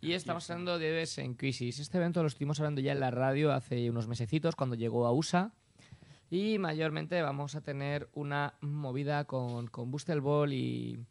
Y 0.00 0.12
estamos 0.12 0.48
hablando 0.48 0.78
de 0.78 0.90
Bebes 0.90 1.18
en 1.18 1.34
Crisis. 1.34 1.80
Este 1.80 1.98
evento 1.98 2.22
lo 2.22 2.28
estuvimos 2.28 2.60
hablando 2.60 2.80
ya 2.80 2.92
en 2.92 3.00
la 3.00 3.10
radio 3.10 3.52
hace 3.52 3.90
unos 3.90 4.06
mesecitos 4.06 4.54
cuando 4.54 4.76
llegó 4.76 5.06
a 5.06 5.12
USA. 5.12 5.52
Y 6.30 6.58
mayormente 6.58 7.20
vamos 7.22 7.54
a 7.54 7.62
tener 7.62 8.08
una 8.12 8.54
movida 8.60 9.24
con, 9.24 9.66
con 9.68 9.90
Booster 9.90 10.20
Ball 10.20 10.52
y, 10.52 11.04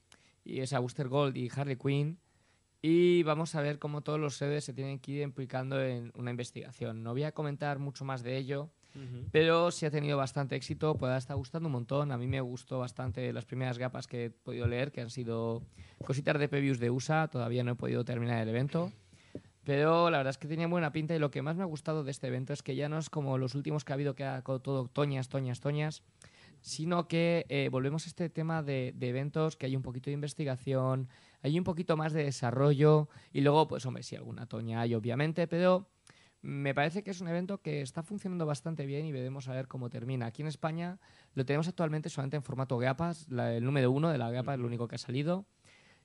y 0.45 0.61
esa 0.61 0.79
Booster 0.79 1.09
Gold 1.09 1.35
y 1.35 1.49
Harley 1.53 1.75
Quinn. 1.75 2.19
Y 2.89 3.21
vamos 3.23 3.53
a 3.53 3.59
ver 3.59 3.79
cómo 3.79 3.99
todos 3.99 4.17
los 4.17 4.37
sedes 4.37 4.63
se 4.63 4.71
tienen 4.71 4.99
que 4.99 5.11
ir 5.11 5.21
implicando 5.21 5.83
en 5.83 6.13
una 6.15 6.31
investigación. 6.31 7.03
No 7.03 7.11
voy 7.11 7.23
a 7.23 7.33
comentar 7.33 7.79
mucho 7.79 8.05
más 8.05 8.23
de 8.23 8.37
ello, 8.37 8.69
pero 9.33 9.71
sí 9.71 9.85
ha 9.85 9.91
tenido 9.91 10.15
bastante 10.15 10.55
éxito, 10.55 10.97
ha 11.01 11.17
estado 11.17 11.37
gustando 11.37 11.67
un 11.67 11.73
montón. 11.73 12.13
A 12.13 12.17
mí 12.17 12.27
me 12.27 12.39
gustó 12.39 12.79
bastante 12.79 13.33
las 13.33 13.43
primeras 13.43 13.77
gapas 13.77 14.07
que 14.07 14.25
he 14.25 14.29
podido 14.29 14.67
leer, 14.67 14.93
que 14.93 15.01
han 15.01 15.09
sido 15.09 15.63
cositas 16.05 16.39
de 16.39 16.47
previews 16.47 16.79
de 16.79 16.89
USA. 16.89 17.27
Todavía 17.27 17.61
no 17.61 17.73
he 17.73 17.75
podido 17.75 18.05
terminar 18.05 18.41
el 18.41 18.47
evento. 18.47 18.93
Pero 19.65 20.09
la 20.09 20.19
verdad 20.19 20.31
es 20.31 20.37
que 20.37 20.47
tenía 20.47 20.67
buena 20.67 20.93
pinta 20.93 21.13
y 21.13 21.19
lo 21.19 21.29
que 21.29 21.41
más 21.41 21.57
me 21.57 21.63
ha 21.63 21.65
gustado 21.65 22.05
de 22.05 22.11
este 22.11 22.27
evento 22.27 22.53
es 22.53 22.63
que 22.63 22.77
ya 22.77 22.87
no 22.87 22.99
es 22.99 23.09
como 23.09 23.37
los 23.37 23.53
últimos 23.53 23.83
que 23.83 23.91
ha 23.91 23.95
habido, 23.95 24.15
que 24.15 24.23
ha 24.23 24.41
todo 24.41 24.87
toñas, 24.87 25.27
toñas, 25.27 25.59
toñas, 25.59 26.03
sino 26.61 27.09
que 27.09 27.45
eh, 27.49 27.67
volvemos 27.69 28.05
a 28.05 28.07
este 28.07 28.29
tema 28.29 28.63
de, 28.63 28.93
de 28.95 29.09
eventos, 29.09 29.57
que 29.57 29.65
hay 29.65 29.75
un 29.75 29.81
poquito 29.81 30.09
de 30.09 30.13
investigación, 30.13 31.09
hay 31.41 31.57
un 31.57 31.63
poquito 31.63 31.95
más 31.97 32.13
de 32.13 32.23
desarrollo 32.23 33.09
y 33.31 33.41
luego, 33.41 33.67
pues 33.67 33.85
hombre, 33.85 34.03
sí, 34.03 34.15
alguna 34.15 34.45
toña 34.47 34.81
hay 34.81 34.95
obviamente, 34.95 35.47
pero 35.47 35.89
me 36.41 36.73
parece 36.73 37.03
que 37.03 37.11
es 37.11 37.19
un 37.21 37.27
evento 37.27 37.61
que 37.61 37.81
está 37.81 38.03
funcionando 38.03 38.45
bastante 38.45 38.85
bien 38.85 39.05
y 39.05 39.11
veremos 39.11 39.47
a 39.47 39.53
ver 39.53 39.67
cómo 39.67 39.89
termina. 39.89 40.27
Aquí 40.27 40.41
en 40.43 40.47
España 40.47 40.99
lo 41.33 41.45
tenemos 41.45 41.67
actualmente 41.67 42.09
solamente 42.09 42.37
en 42.37 42.43
formato 42.43 42.77
gapas, 42.77 43.27
la- 43.29 43.53
el 43.53 43.63
número 43.63 43.91
uno 43.91 44.09
de 44.09 44.17
la 44.17 44.29
gapa 44.31 44.53
es 44.53 44.59
lo 44.59 44.67
único 44.67 44.87
que 44.87 44.95
ha 44.95 44.99
salido. 44.99 45.45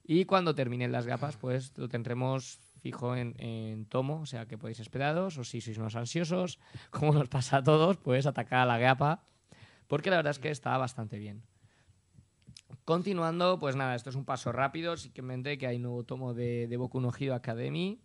Y 0.05 0.25
cuando 0.25 0.55
terminen 0.55 0.91
las 0.91 1.07
gapas, 1.07 1.37
pues 1.37 1.73
lo 1.79 1.89
tendremos 1.89 2.59
fijo 2.81 3.15
en, 3.15 3.35
en 3.41 3.87
tomo, 3.87 4.23
o 4.23 4.27
sea 4.27 4.47
que 4.47 4.59
podéis 4.59 4.81
esperaros, 4.81 5.39
o 5.39 5.45
si 5.45 5.61
sois 5.61 5.79
unos 5.79 5.95
ansiosos, 5.95 6.59
como 6.91 7.13
nos 7.13 7.29
pasa 7.29 7.59
a 7.59 7.63
todos, 7.63 7.99
pues 7.99 8.27
atacar 8.27 8.61
a 8.61 8.67
la 8.67 8.79
gapa, 8.79 9.23
porque 9.87 10.11
la 10.11 10.17
verdad 10.17 10.33
es 10.33 10.41
que 10.41 10.51
está 10.51 10.77
bastante 10.77 11.19
bien. 11.19 11.45
Continuando, 12.85 13.59
pues 13.61 13.77
nada, 13.77 13.95
esto 13.95 14.11
es 14.11 14.17
un 14.17 14.25
paso 14.25 14.51
rápido, 14.51 14.97
simplemente 14.97 15.57
que 15.57 15.67
hay 15.69 15.79
nuevo 15.79 16.05
tomo 16.05 16.35
de, 16.35 16.67
de 16.67 16.77
Boku 16.77 17.01
no 17.01 17.11
Hero 17.17 17.35
Academy, 17.35 18.01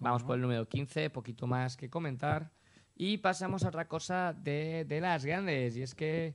Vamos 0.00 0.22
por 0.22 0.34
el 0.36 0.42
número 0.42 0.68
15, 0.68 1.08
poquito 1.08 1.46
más 1.46 1.78
que 1.78 1.88
comentar. 1.88 2.50
Y 2.94 3.18
pasamos 3.18 3.64
a 3.64 3.68
otra 3.68 3.88
cosa 3.88 4.34
de, 4.34 4.84
de 4.84 5.00
las 5.00 5.24
grandes, 5.24 5.76
y 5.78 5.82
es 5.82 5.94
que 5.94 6.34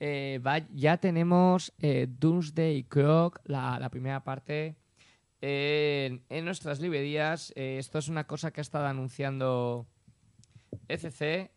eh, 0.00 0.40
va- 0.44 0.66
ya 0.72 0.96
tenemos 0.96 1.74
eh, 1.80 2.06
Doomsday 2.08 2.84
Clock, 2.84 3.40
la, 3.44 3.78
la 3.78 3.90
primera 3.90 4.24
parte, 4.24 4.76
en, 5.42 6.24
en 6.30 6.44
nuestras 6.46 6.80
librerías. 6.80 7.52
Eh, 7.56 7.76
esto 7.78 7.98
es 7.98 8.08
una 8.08 8.26
cosa 8.26 8.50
que 8.52 8.60
ha 8.60 8.62
estado 8.62 8.86
anunciando 8.86 9.86
ECC 10.88 11.50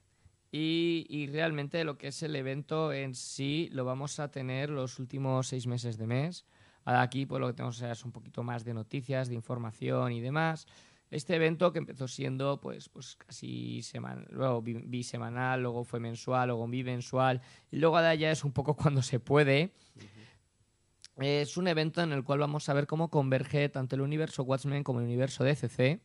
y, 0.57 1.05
y 1.09 1.27
realmente 1.27 1.83
lo 1.83 1.97
que 1.97 2.07
es 2.07 2.23
el 2.23 2.35
evento 2.35 2.93
en 2.93 3.13
sí 3.15 3.67
lo 3.73 3.83
vamos 3.83 4.19
a 4.19 4.31
tener 4.31 4.69
los 4.69 4.99
últimos 4.99 5.47
seis 5.47 5.67
meses 5.67 5.97
de 5.97 6.07
mes. 6.07 6.45
Aquí 6.85 7.25
pues 7.25 7.41
lo 7.41 7.47
que 7.47 7.53
tenemos 7.53 7.81
es 7.81 8.05
un 8.05 8.11
poquito 8.13 8.41
más 8.43 8.63
de 8.63 8.73
noticias, 8.73 9.27
de 9.27 9.35
información 9.35 10.13
y 10.13 10.21
demás. 10.21 10.65
Este 11.11 11.35
evento 11.35 11.71
que 11.73 11.79
empezó 11.79 12.07
siendo 12.07 12.59
pues, 12.61 12.87
pues 12.89 13.15
casi 13.17 13.81
semanal, 13.81 14.27
luego 14.29 14.61
bi- 14.61 14.83
bisemanal, 14.85 15.61
luego 15.61 15.83
fue 15.83 15.99
mensual, 15.99 16.47
luego 16.49 16.67
bimensual 16.67 17.41
y 17.71 17.77
luego 17.77 17.97
ahora 17.97 18.15
ya 18.15 18.31
es 18.31 18.43
un 18.45 18.51
poco 18.53 18.75
cuando 18.81 19.01
se 19.01 19.19
puede. 19.19 19.73
Es 21.17 21.55
un 21.57 21.67
evento 21.67 22.01
en 22.01 22.11
el 22.11 22.23
cual 22.23 22.39
vamos 22.39 22.67
a 22.69 22.73
ver 22.73 22.87
cómo 22.87 23.09
converge 23.09 23.69
tanto 23.69 23.95
el 23.95 24.01
universo 24.01 24.43
Watchmen 24.43 24.83
como 24.83 24.99
el 24.99 25.05
universo 25.05 25.43
DCC. 25.43 25.99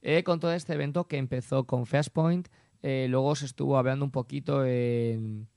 eh, 0.00 0.22
con 0.24 0.40
todo 0.40 0.52
este 0.52 0.74
evento 0.74 1.06
que 1.08 1.16
empezó 1.18 1.64
con 1.64 1.84
Flashpoint, 1.86 2.48
eh, 2.82 3.06
luego 3.08 3.34
se 3.36 3.46
estuvo 3.46 3.78
hablando 3.78 4.04
un 4.04 4.10
poquito 4.10 4.64
en, 4.64 5.48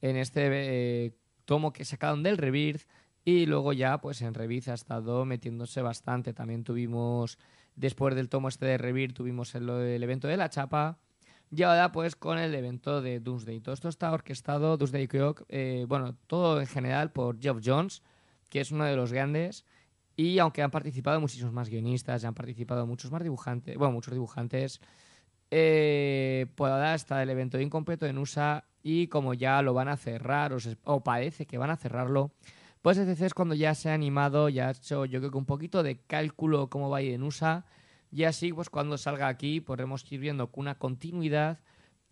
en 0.00 0.16
este 0.16 0.48
eh, 0.50 1.14
tomo 1.44 1.72
que 1.72 1.84
sacaron 1.84 2.22
del 2.22 2.38
Rebirth 2.38 2.82
y 3.24 3.46
luego 3.46 3.72
ya 3.72 4.00
pues 4.00 4.22
en 4.22 4.34
Rebirth 4.34 4.68
ha 4.68 4.74
estado 4.74 5.24
metiéndose 5.24 5.82
bastante. 5.82 6.32
También 6.32 6.64
tuvimos, 6.64 7.38
después 7.76 8.14
del 8.14 8.28
tomo 8.28 8.48
este 8.48 8.66
de 8.66 8.78
Rebirth, 8.78 9.14
tuvimos 9.14 9.54
el, 9.54 9.68
el 9.68 10.02
evento 10.02 10.28
de 10.28 10.36
la 10.36 10.48
chapa 10.48 10.98
y 11.52 11.64
ahora 11.64 11.90
pues 11.90 12.14
con 12.14 12.38
el 12.38 12.54
evento 12.54 13.02
de 13.02 13.18
Doomsday. 13.18 13.60
Todo 13.60 13.74
esto 13.74 13.88
está 13.88 14.12
orquestado, 14.12 14.76
Doomsday 14.76 15.08
Clock, 15.08 15.42
eh, 15.48 15.84
bueno, 15.88 16.16
todo 16.26 16.60
en 16.60 16.66
general 16.66 17.10
por 17.10 17.40
Geoff 17.40 17.60
Jones, 17.64 18.02
que 18.48 18.60
es 18.60 18.70
uno 18.70 18.84
de 18.84 18.94
los 18.94 19.12
grandes. 19.12 19.64
Y 20.16 20.38
aunque 20.38 20.62
han 20.62 20.70
participado 20.70 21.20
muchísimos 21.20 21.52
más 21.52 21.68
guionistas, 21.68 22.22
ya 22.22 22.28
han 22.28 22.34
participado 22.34 22.86
muchos 22.86 23.10
más 23.10 23.22
dibujantes, 23.22 23.76
bueno, 23.76 23.92
muchos 23.92 24.12
dibujantes, 24.12 24.80
eh, 25.50 26.46
está 26.94 27.22
el 27.22 27.30
evento 27.30 27.60
incompleto 27.60 28.06
en 28.06 28.18
USA 28.18 28.64
y 28.82 29.08
como 29.08 29.34
ya 29.34 29.62
lo 29.62 29.74
van 29.74 29.88
a 29.88 29.96
cerrar, 29.96 30.56
o, 30.84 31.00
parece 31.02 31.46
que 31.46 31.58
van 31.58 31.70
a 31.70 31.76
cerrarlo, 31.76 32.32
pues 32.82 32.96
ECC 32.98 33.22
es 33.22 33.34
cuando 33.34 33.54
ya 33.54 33.74
se 33.74 33.90
ha 33.90 33.94
animado, 33.94 34.48
ya 34.48 34.68
ha 34.68 34.70
hecho 34.70 35.04
yo 35.04 35.20
creo 35.20 35.30
que 35.30 35.38
un 35.38 35.46
poquito 35.46 35.82
de 35.82 35.98
cálculo 35.98 36.70
cómo 36.70 36.88
va 36.88 36.98
a 36.98 37.02
ir 37.02 37.14
en 37.14 37.22
USA 37.22 37.66
y 38.10 38.24
así 38.24 38.52
pues 38.52 38.70
cuando 38.70 38.96
salga 38.96 39.28
aquí 39.28 39.60
podremos 39.60 40.10
ir 40.10 40.20
viendo 40.20 40.50
una 40.54 40.76
continuidad 40.76 41.58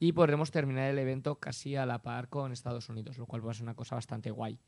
y 0.01 0.13
podremos 0.13 0.51
terminar 0.51 0.91
el 0.91 0.99
evento 0.99 1.37
casi 1.37 1.77
a 1.77 1.87
la 1.87 2.03
par 2.03 2.29
con 2.29 2.53
Estados 2.53 2.89
Unidos, 2.89 3.19
lo 3.19 3.27
cual 3.27 3.47
va 3.47 3.51
a 3.51 3.55
ser 3.55 3.65
una 3.65 3.75
cosa 3.75 3.97
bastante 3.97 4.31
guay. 4.31 4.59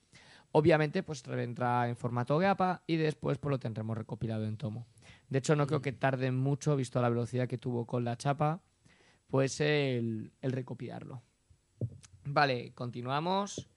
Obviamente, 0.52 1.02
pues 1.04 1.22
vendrá 1.22 1.88
en 1.88 1.96
formato 1.96 2.36
GAPA 2.38 2.82
y 2.86 2.96
después 2.96 3.38
pues, 3.38 3.50
lo 3.50 3.58
tendremos 3.58 3.96
recopilado 3.96 4.44
en 4.46 4.56
tomo. 4.56 4.86
De 5.30 5.38
hecho, 5.38 5.56
no 5.56 5.66
creo 5.66 5.80
que 5.80 5.92
tarde 5.92 6.30
mucho, 6.32 6.76
visto 6.76 7.00
la 7.00 7.08
velocidad 7.08 7.48
que 7.48 7.56
tuvo 7.56 7.86
con 7.86 8.04
la 8.04 8.16
chapa, 8.16 8.60
pues 9.28 9.60
el, 9.60 10.32
el 10.42 10.52
recopilarlo. 10.52 11.22
Vale, 12.24 12.72
continuamos. 12.74 13.68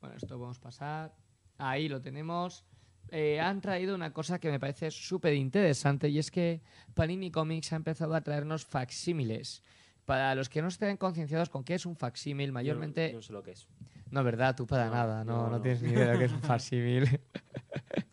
Bueno, 0.00 0.16
esto 0.16 0.38
vamos 0.38 0.58
a 0.58 0.62
pasar. 0.62 1.14
Ahí 1.58 1.88
lo 1.88 2.00
tenemos. 2.00 2.64
Eh, 3.10 3.38
han 3.38 3.60
traído 3.60 3.94
una 3.94 4.12
cosa 4.12 4.38
que 4.38 4.50
me 4.50 4.58
parece 4.58 4.90
súper 4.90 5.34
interesante 5.34 6.08
y 6.08 6.18
es 6.18 6.30
que 6.30 6.62
Panini 6.94 7.30
Comics 7.30 7.72
ha 7.72 7.76
empezado 7.76 8.14
a 8.14 8.22
traernos 8.22 8.64
facsímiles. 8.64 9.62
Para 10.04 10.34
los 10.34 10.48
que 10.48 10.60
no 10.62 10.68
estén 10.68 10.96
concienciados 10.96 11.48
con 11.48 11.64
qué 11.64 11.74
es 11.74 11.86
un 11.86 11.96
facsímil, 11.96 12.52
mayormente... 12.52 13.08
Yo 13.10 13.16
no 13.16 13.22
sé 13.22 13.32
lo 13.32 13.42
que 13.42 13.52
es. 13.52 13.66
No, 14.10 14.22
verdad, 14.22 14.54
tú 14.54 14.66
para 14.66 14.86
No, 14.86 14.92
nada, 14.92 15.24
no, 15.24 15.48
no, 15.50 15.60
tienes 15.60 15.82
ni 15.82 15.90
idea 15.90 16.06
de 16.08 16.12
lo 16.12 16.18
que 16.18 16.24
es 16.26 16.32
un 16.32 16.40
facsímil. 16.42 17.20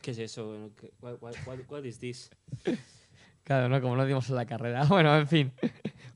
¿Qué 0.01 0.11
es 0.11 0.17
eso? 0.19 0.71
¿Qué- 0.79 0.91
What, 1.01 1.17
what, 1.21 1.59
what, 1.69 1.83
is 1.83 1.99
this? 1.99 2.29
Claro, 3.43 3.69
¿no? 3.69 3.81
Como 3.81 3.95
lo 3.95 4.05
dimos 4.05 4.29
en 4.29 4.35
la 4.35 4.45
carrera. 4.45 4.85
Bueno, 4.89 5.15
en 5.17 5.27
fin. 5.27 5.51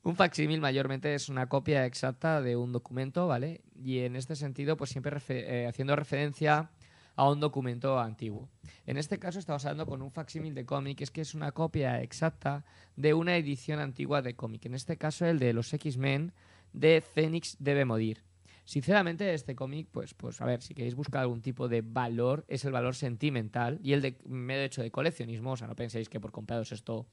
Un 0.02 0.16
facsímil 0.16 0.60
mayormente 0.60 1.14
es 1.14 1.28
una 1.28 1.48
copia 1.48 1.84
exacta 1.84 2.40
de 2.40 2.56
un 2.56 2.72
documento, 2.72 3.26
¿vale? 3.26 3.62
Y 3.74 4.00
en 4.00 4.16
este 4.16 4.36
sentido, 4.36 4.76
pues 4.76 4.90
siempre 4.90 5.18
eh, 5.28 5.66
haciendo 5.68 5.94
referencia 5.96 6.70
a 7.16 7.28
un 7.28 7.40
documento 7.40 7.98
antiguo. 7.98 8.48
En 8.86 8.98
este 8.98 9.18
caso 9.18 9.38
estamos 9.38 9.64
hablando 9.64 9.86
con 9.86 10.02
un 10.02 10.12
facsímil 10.12 10.54
de 10.54 10.66
cómic, 10.66 11.00
es 11.00 11.10
que 11.10 11.22
es 11.22 11.34
una 11.34 11.52
copia 11.52 12.02
exacta 12.02 12.64
de 12.94 13.14
una 13.14 13.36
edición 13.36 13.80
antigua 13.80 14.22
de 14.22 14.36
cómic. 14.36 14.66
En 14.66 14.74
este 14.74 14.96
caso 14.96 15.26
el 15.26 15.38
de 15.38 15.52
los 15.52 15.72
X-Men 15.72 16.32
de 16.72 17.00
Fénix 17.00 17.56
debe 17.58 17.84
morir. 17.84 18.22
Sinceramente, 18.66 19.32
este 19.32 19.54
cómic, 19.54 19.88
pues, 19.92 20.12
pues 20.12 20.40
a 20.40 20.44
ver, 20.44 20.60
si 20.60 20.74
queréis 20.74 20.96
buscar 20.96 21.22
algún 21.22 21.40
tipo 21.40 21.68
de 21.68 21.82
valor, 21.82 22.44
es 22.48 22.64
el 22.64 22.72
valor 22.72 22.96
sentimental 22.96 23.78
y 23.80 23.92
el 23.92 24.02
de 24.02 24.18
medio 24.24 24.64
hecho 24.64 24.82
de 24.82 24.90
coleccionismo. 24.90 25.52
O 25.52 25.56
sea, 25.56 25.68
no 25.68 25.76
penséis 25.76 26.08
que 26.08 26.18
por 26.18 26.32
compraros 26.32 26.72
esto 26.72 27.06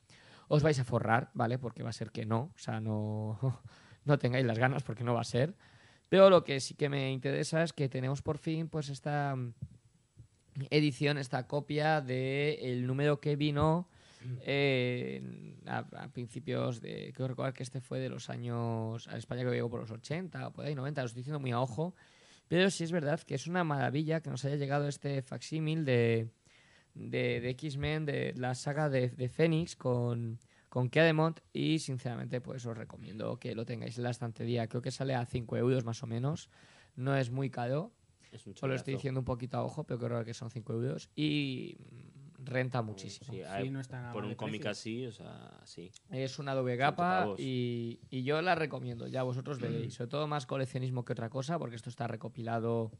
os 0.47 0.64
vais 0.64 0.80
a 0.80 0.84
forrar, 0.84 1.30
¿vale? 1.36 1.60
Porque 1.60 1.84
va 1.84 1.91
a 1.91 1.93
ser 1.93 2.10
que 2.10 2.26
no. 2.26 2.51
O 2.56 2.58
sea, 2.58 2.82
no, 2.82 3.38
no 4.06 4.18
tengáis 4.18 4.45
las 4.45 4.58
ganas 4.58 4.82
porque 4.82 5.04
no 5.04 5.14
va 5.14 5.22
a 5.22 5.26
ser. 5.26 5.54
Pero 6.10 6.32
lo 6.32 6.43
que 6.43 6.60
sí 6.60 6.74
que 6.74 6.89
me 6.89 7.12
interesa 7.12 7.62
es 7.62 7.72
que 7.72 7.88
tenemos 7.88 8.24
por 8.24 8.39
fin, 8.39 8.68
pues, 8.68 8.89
esta 8.89 9.38
edición, 10.70 11.18
esta 11.18 11.47
copia 11.47 12.01
del 12.01 12.60
el 12.60 12.88
número 12.88 13.20
que 13.20 13.36
vino 13.36 13.88
a, 15.66 16.10
principios 16.14 16.82
de. 16.82 17.12
Quiero 17.16 17.30
recordar 17.30 17.54
que 17.54 17.64
este 17.64 17.82
fue 17.82 17.99
de 17.99 18.10
los 18.10 18.30
años. 18.30 19.08
A 19.08 19.18
España 19.18 19.43
que 19.43 19.51
llegó 19.51 19.70
por 19.70 19.82
los 19.82 19.91
80 19.91 20.47
o 20.47 20.54
por 20.54 20.66
ahí 20.66 20.76
90, 20.76 21.01
lo 21.01 21.06
estoy 21.06 21.20
diciendo 21.22 21.39
muy 21.39 21.51
a 21.51 21.60
ojo. 21.60 21.95
Pero 22.47 22.70
sí 22.70 22.84
es 22.84 22.91
verdad 22.91 23.22
que 23.22 23.36
es 23.36 23.47
una 23.47 23.64
maravilla 23.64 24.22
que 24.22 24.30
nos 24.30 24.43
haya 24.45 24.58
llegado 24.58 24.88
este 24.88 25.22
facsímil 25.22 25.86
de, 25.86 26.30
de, 26.93 27.41
de 27.41 27.49
X-Men, 27.51 28.06
de 28.06 28.34
la 28.36 28.54
saga 28.54 28.89
de, 28.89 29.10
de 29.10 29.30
Fénix 29.30 29.76
con, 29.76 30.39
con. 30.70 30.89
Y 31.54 31.80
sinceramente, 31.80 32.41
pues 32.41 32.66
os 32.66 32.78
recomiendo 32.78 33.39
que 33.39 33.56
lo 33.56 33.66
tengáis 33.66 33.97
en 33.97 34.04
la 34.04 34.10
estantería. 34.10 34.68
Creo 34.68 34.82
que 34.82 34.91
sale 34.91 35.16
a 35.16 35.26
5 35.26 35.58
euros 35.58 35.86
más 35.86 36.04
o 36.04 36.08
menos. 36.08 36.49
No 36.95 37.16
es 37.16 37.32
muy 37.32 37.49
caro. 37.49 37.91
Es 38.34 38.46
un 38.48 38.56
Solo 38.56 38.74
lo 38.74 38.78
estoy 38.78 38.96
diciendo 38.96 39.20
un 39.20 39.26
poquito 39.26 39.58
a 39.58 39.64
ojo, 39.64 39.84
pero 39.84 40.00
creo 40.00 40.26
que 40.26 40.34
son 40.34 40.50
5 40.50 40.74
euros. 40.74 41.10
Y 41.16 41.78
mm, 41.80 42.46
renta 42.46 42.82
muchísimo. 42.82 43.32
Sí, 43.32 43.70
no 43.70 43.80
está 43.80 44.02
nada 44.02 44.14
por 44.14 44.26
un 44.26 44.36
cómic 44.36 44.66
así, 44.66 45.06
o 45.06 45.12
sea, 45.12 45.62
sí. 45.66 45.92
Es 46.10 46.40
una 46.40 46.54
doble 46.54 46.78
capa 46.78 47.36
y, 47.38 48.00
y 48.10 48.24
yo 48.24 48.42
la 48.42 48.56
recomiendo, 48.56 49.08
ya 49.08 49.24
vosotros 49.24 49.60
veréis. 49.60 49.94
Sobre 49.94 50.10
todo 50.10 50.28
más 50.28 50.46
coleccionismo 50.46 51.06
que 51.06 51.14
otra 51.14 51.30
cosa, 51.30 51.60
porque 51.60 51.76
esto 51.76 51.90
está 51.90 52.08
recopilado 52.08 52.92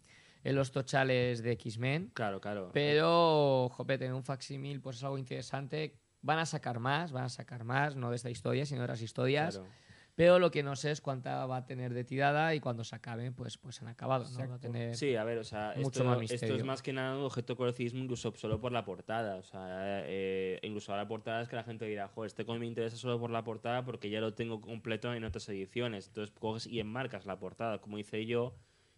en 0.44 0.56
los 0.56 0.72
tochales 0.72 1.42
de 1.42 1.52
X-Men. 1.54 2.12
Claro, 2.14 2.42
claro. 2.42 2.70
Pero, 2.74 3.70
jope, 3.70 3.98
tener 3.98 4.14
un 4.14 4.24
facsímil 4.24 4.82
pues 4.82 4.98
es 4.98 5.04
algo 5.04 5.18
interesante. 5.18 6.00
Van 6.22 6.40
a 6.40 6.46
sacar 6.46 6.80
más, 6.80 7.12
van 7.12 7.26
a 7.26 7.30
sacar 7.30 7.64
más, 7.64 7.96
no 7.96 8.10
de 8.10 8.16
esta 8.16 8.30
historia, 8.30 8.66
sino 8.66 8.80
de 8.82 8.86
otras 8.86 9.02
historias. 9.02 9.56
Claro. 9.58 9.70
Pero 10.16 10.38
lo 10.38 10.51
que 10.51 10.61
no 10.61 10.76
sé 10.76 10.91
es 10.91 11.01
cuánta 11.01 11.43
va 11.47 11.57
a 11.57 11.66
tener 11.66 11.91
de 11.93 12.03
tirada 12.03 12.53
y 12.53 12.59
cuando 12.59 12.84
se 12.84 12.95
acaben, 12.95 13.34
pues, 13.34 13.57
pues 13.57 13.82
han 13.82 13.88
acabado. 13.88 14.26
¿no? 14.26 14.30
Va 14.30 14.41
a 14.41 14.45
Exacto. 14.45 14.59
tener... 14.59 14.95
Sí, 14.95 15.16
a 15.16 15.24
ver, 15.24 15.39
o 15.39 15.43
sea, 15.43 15.74
mucho 15.76 16.01
esto, 16.01 16.03
más 16.03 16.32
esto 16.32 16.53
es 16.55 16.64
más 16.64 16.84
que 16.84 16.93
nada 16.93 17.18
un 17.18 17.24
objeto 17.24 17.53
de 17.53 17.57
coleccionismo 17.57 18.03
incluso 18.03 18.32
solo 18.36 18.59
por 18.61 18.72
la 18.72 18.86
portada. 18.86 19.38
O 19.38 19.43
sea, 19.43 20.01
eh, 20.05 20.59
incluso 20.61 20.93
a 20.93 20.97
la 20.97 21.07
portada 21.07 21.41
es 21.41 21.49
que 21.49 21.55
la 21.55 21.64
gente 21.64 21.86
dirá, 21.86 22.07
joder, 22.09 22.28
este 22.28 22.45
cómic 22.45 22.59
me 22.59 22.68
interesa 22.68 22.95
solo 22.95 23.20
por 23.20 23.32
la 23.32 23.43
portada 23.43 23.84
porque 23.84 24.11
ya 24.11 24.22
lo 24.22 24.36
tengo 24.36 24.61
completo 24.61 25.11
en 25.16 25.24
otras 25.24 25.49
ediciones. 25.49 26.07
Entonces 26.09 26.36
coges 26.39 26.68
y 26.68 26.80
enmarcas 26.80 27.26
la 27.26 27.39
portada, 27.39 27.80
como 27.82 27.97
hice 27.97 28.24
yo 28.28 28.53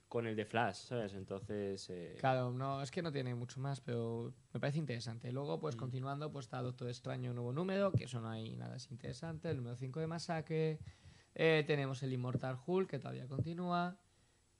con 0.09 0.27
el 0.27 0.35
de 0.35 0.45
Flash, 0.45 0.75
¿sabes? 0.75 1.13
Entonces... 1.13 1.89
eh, 1.89 2.15
Claro, 2.19 2.51
no, 2.51 2.81
es 2.81 2.91
que 2.91 3.01
no 3.01 3.11
tiene 3.11 3.33
mucho 3.35 3.59
más, 3.59 3.81
pero 3.81 4.33
me 4.53 4.59
parece 4.59 4.79
interesante. 4.79 5.31
Luego, 5.31 5.57
Mm. 5.57 5.59
pues 5.61 5.75
continuando, 5.77 6.29
pues 6.31 6.45
está 6.45 6.61
Doctor 6.61 6.89
Extraño, 6.89 7.33
nuevo 7.33 7.51
número, 7.53 7.91
que 7.91 8.03
eso 8.03 8.19
no 8.21 8.29
hay 8.29 8.55
nada 8.55 8.75
es 8.75 8.91
interesante. 8.91 9.49
El 9.49 9.57
número 9.57 9.75
5 9.77 9.99
de 10.01 10.07
Masacre. 10.07 10.79
Eh, 11.35 11.63
tenemos 11.67 12.01
el 12.03 12.13
Immortal 12.13 12.57
Hulk, 12.65 12.89
que 12.89 12.99
todavía 12.99 13.27
continúa. 13.27 13.97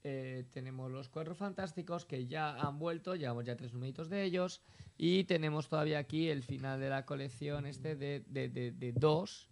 Eh, 0.04 0.46
tenemos 0.52 0.92
los 0.92 1.10
Cuatro 1.10 1.34
Fantásticos, 1.34 2.06
que 2.06 2.28
ya 2.28 2.56
han 2.56 2.78
vuelto, 2.78 3.16
llevamos 3.16 3.46
ya 3.46 3.56
tres 3.56 3.74
numeritos 3.74 4.10
de 4.10 4.24
ellos. 4.24 4.62
Y 4.98 5.24
tenemos 5.24 5.68
todavía 5.68 5.98
aquí 5.98 6.30
el 6.30 6.44
final 6.44 6.80
de 6.80 6.90
la 6.90 7.06
colección 7.06 7.66
este 7.66 7.96
de, 7.96 8.24
de, 8.28 8.50
de, 8.50 8.72
de 8.72 8.92
dos, 8.92 9.50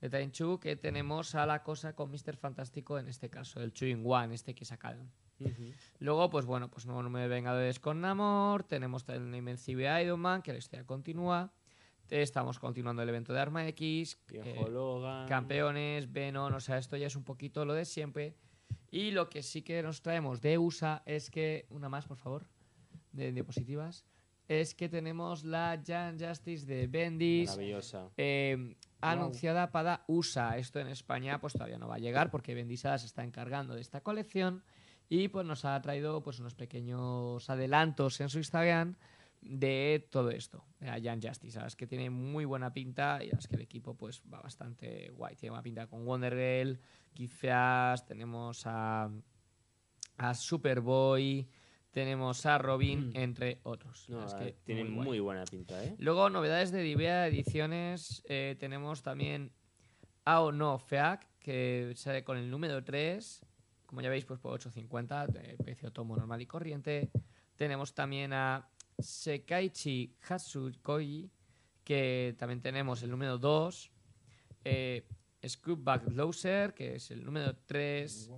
de 0.00 0.08
Time 0.08 0.30
Chu, 0.30 0.60
que 0.60 0.76
tenemos 0.76 1.34
a 1.34 1.46
la 1.46 1.62
cosa 1.62 1.94
con 1.94 2.10
Mr. 2.10 2.36
Fantástico, 2.36 2.98
en 2.98 3.08
este 3.08 3.28
caso, 3.28 3.60
el 3.60 3.72
Chewing 3.72 4.04
One, 4.06 4.34
este 4.34 4.54
que 4.54 4.64
sacaron. 4.64 5.10
Luego, 5.98 6.30
pues 6.30 6.44
bueno, 6.46 6.70
pues 6.70 6.86
nuevo 6.86 7.02
número 7.02 7.22
de 7.22 7.28
Vengadores 7.28 7.78
con 7.80 8.00
Namor. 8.00 8.64
Tenemos 8.64 9.08
el 9.08 9.34
Invencible 9.34 10.02
Iron 10.02 10.20
Man, 10.20 10.42
que 10.42 10.52
la 10.52 10.58
historia 10.58 10.86
continúa. 10.86 11.52
Estamos 12.10 12.58
continuando 12.58 13.02
el 13.02 13.08
evento 13.08 13.32
de 13.32 13.40
Arma 13.40 13.66
X. 13.68 14.18
Viejo 14.28 14.66
eh, 14.66 14.70
Logan. 14.70 15.28
campeones, 15.28 16.10
Venom, 16.10 16.54
o 16.54 16.60
sea, 16.60 16.78
esto 16.78 16.96
ya 16.96 17.06
es 17.06 17.16
un 17.16 17.24
poquito 17.24 17.64
lo 17.64 17.74
de 17.74 17.84
siempre. 17.84 18.34
Y 18.90 19.10
lo 19.10 19.28
que 19.28 19.42
sí 19.42 19.62
que 19.62 19.82
nos 19.82 20.00
traemos 20.00 20.40
de 20.40 20.56
USA 20.56 21.02
es 21.04 21.30
que, 21.30 21.66
una 21.70 21.88
más, 21.88 22.06
por 22.06 22.16
favor, 22.16 22.46
de 23.12 23.32
diapositivas, 23.32 24.06
es 24.48 24.74
que 24.74 24.88
tenemos 24.88 25.44
la 25.44 25.82
Jan 25.86 26.18
Justice 26.18 26.64
de 26.64 26.86
Bendis, 26.86 27.50
Maravillosa. 27.50 28.08
eh, 28.16 28.76
anunciada 29.02 29.70
para 29.70 30.04
USA. 30.06 30.56
Esto 30.56 30.80
en 30.80 30.88
España 30.88 31.38
pues 31.40 31.52
todavía 31.52 31.78
no 31.78 31.88
va 31.88 31.96
a 31.96 31.98
llegar 31.98 32.30
porque 32.30 32.54
Bendisada 32.54 32.96
se 32.96 33.06
está 33.06 33.24
encargando 33.24 33.74
de 33.74 33.82
esta 33.82 34.00
colección 34.00 34.64
y 35.10 35.28
pues 35.28 35.44
nos 35.44 35.66
ha 35.66 35.80
traído 35.82 36.22
pues 36.22 36.38
unos 36.38 36.54
pequeños 36.54 37.50
adelantos 37.50 38.20
en 38.22 38.30
su 38.30 38.38
Instagram 38.38 38.96
de 39.40 40.06
todo 40.10 40.30
esto, 40.30 40.64
de 40.80 40.86
la 40.86 40.98
Young 40.98 41.20
Justice. 41.24 41.58
Sabes 41.58 41.76
que 41.76 41.86
tiene 41.86 42.10
muy 42.10 42.44
buena 42.44 42.72
pinta 42.72 43.22
y 43.22 43.28
es 43.30 43.46
que 43.48 43.56
el 43.56 43.62
equipo 43.62 43.94
pues 43.94 44.22
va 44.32 44.40
bastante 44.40 45.10
guay. 45.10 45.36
Tiene 45.36 45.50
buena 45.50 45.62
pinta 45.62 45.86
con 45.86 46.04
Wonder 46.04 46.34
Girl, 46.34 46.78
quizás 47.14 48.04
tenemos 48.04 48.62
a, 48.66 49.10
a 50.16 50.34
Superboy, 50.34 51.48
tenemos 51.90 52.44
a 52.46 52.58
Robin, 52.58 53.12
entre 53.14 53.60
otros. 53.62 54.08
No, 54.08 54.26
Es 54.26 54.34
eh, 54.34 54.36
que 54.38 54.52
tiene 54.64 54.84
muy 54.84 55.20
buena 55.20 55.44
pinta, 55.44 55.82
¿eh? 55.82 55.94
Luego, 55.98 56.30
novedades 56.30 56.70
de 56.70 56.82
Divea 56.82 57.26
Ediciones. 57.26 58.22
eh, 58.28 58.56
tenemos 58.58 59.02
también 59.02 59.52
Ao 60.24 60.52
No 60.52 60.78
Feac, 60.78 61.26
que 61.40 61.92
sale 61.96 62.22
con 62.22 62.36
el 62.36 62.50
número 62.50 62.84
3. 62.84 63.44
Como 63.86 64.02
ya 64.02 64.10
veis, 64.10 64.26
pues 64.26 64.38
por 64.38 64.60
8.50, 64.60 65.28
de 65.28 65.56
precio 65.56 65.90
tomo 65.90 66.14
normal 66.14 66.42
y 66.42 66.46
corriente. 66.46 67.10
Tenemos 67.56 67.94
también 67.94 68.34
a 68.34 68.68
Sekaichi 68.98 70.14
Hatsukoi, 70.28 71.30
que 71.84 72.34
también 72.38 72.60
tenemos 72.60 73.02
el 73.02 73.10
número 73.10 73.38
2. 73.38 73.90
Eh, 74.64 75.06
Scoopback 75.46 76.10
Loser, 76.10 76.74
que 76.74 76.96
es 76.96 77.10
el 77.10 77.24
número 77.24 77.54
3. 77.66 78.30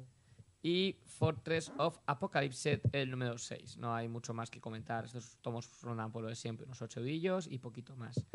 Y 0.63 0.99
Fortress 1.07 1.73
of 1.79 1.99
Apocalypse, 2.07 2.83
el 2.93 3.11
número 3.11 3.39
6. 3.39 3.79
No 3.79 3.95
hay 3.95 4.09
mucho 4.09 4.35
más 4.35 4.51
que 4.51 4.61
comentar. 4.61 5.07
Estos 5.07 5.39
tomos 5.41 5.81
rondan 5.81 6.13
por 6.13 6.23
lo 6.23 6.29
de 6.29 6.37
siempre, 6.37 6.67
unos 6.67 6.83
8 6.83 7.03
dillos 7.03 7.47
y 7.51 7.59
poquito 7.59 7.97
más. 7.97 8.27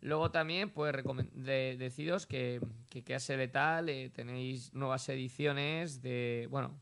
Luego 0.00 0.30
también, 0.30 0.70
pues, 0.70 0.94
de- 1.34 1.76
deciros 1.78 2.26
que, 2.26 2.62
que 2.88 3.04
Clase 3.04 3.36
Letal 3.36 3.90
eh, 3.90 4.08
tenéis 4.08 4.72
nuevas 4.72 5.06
ediciones 5.10 6.00
de, 6.00 6.48
bueno, 6.50 6.80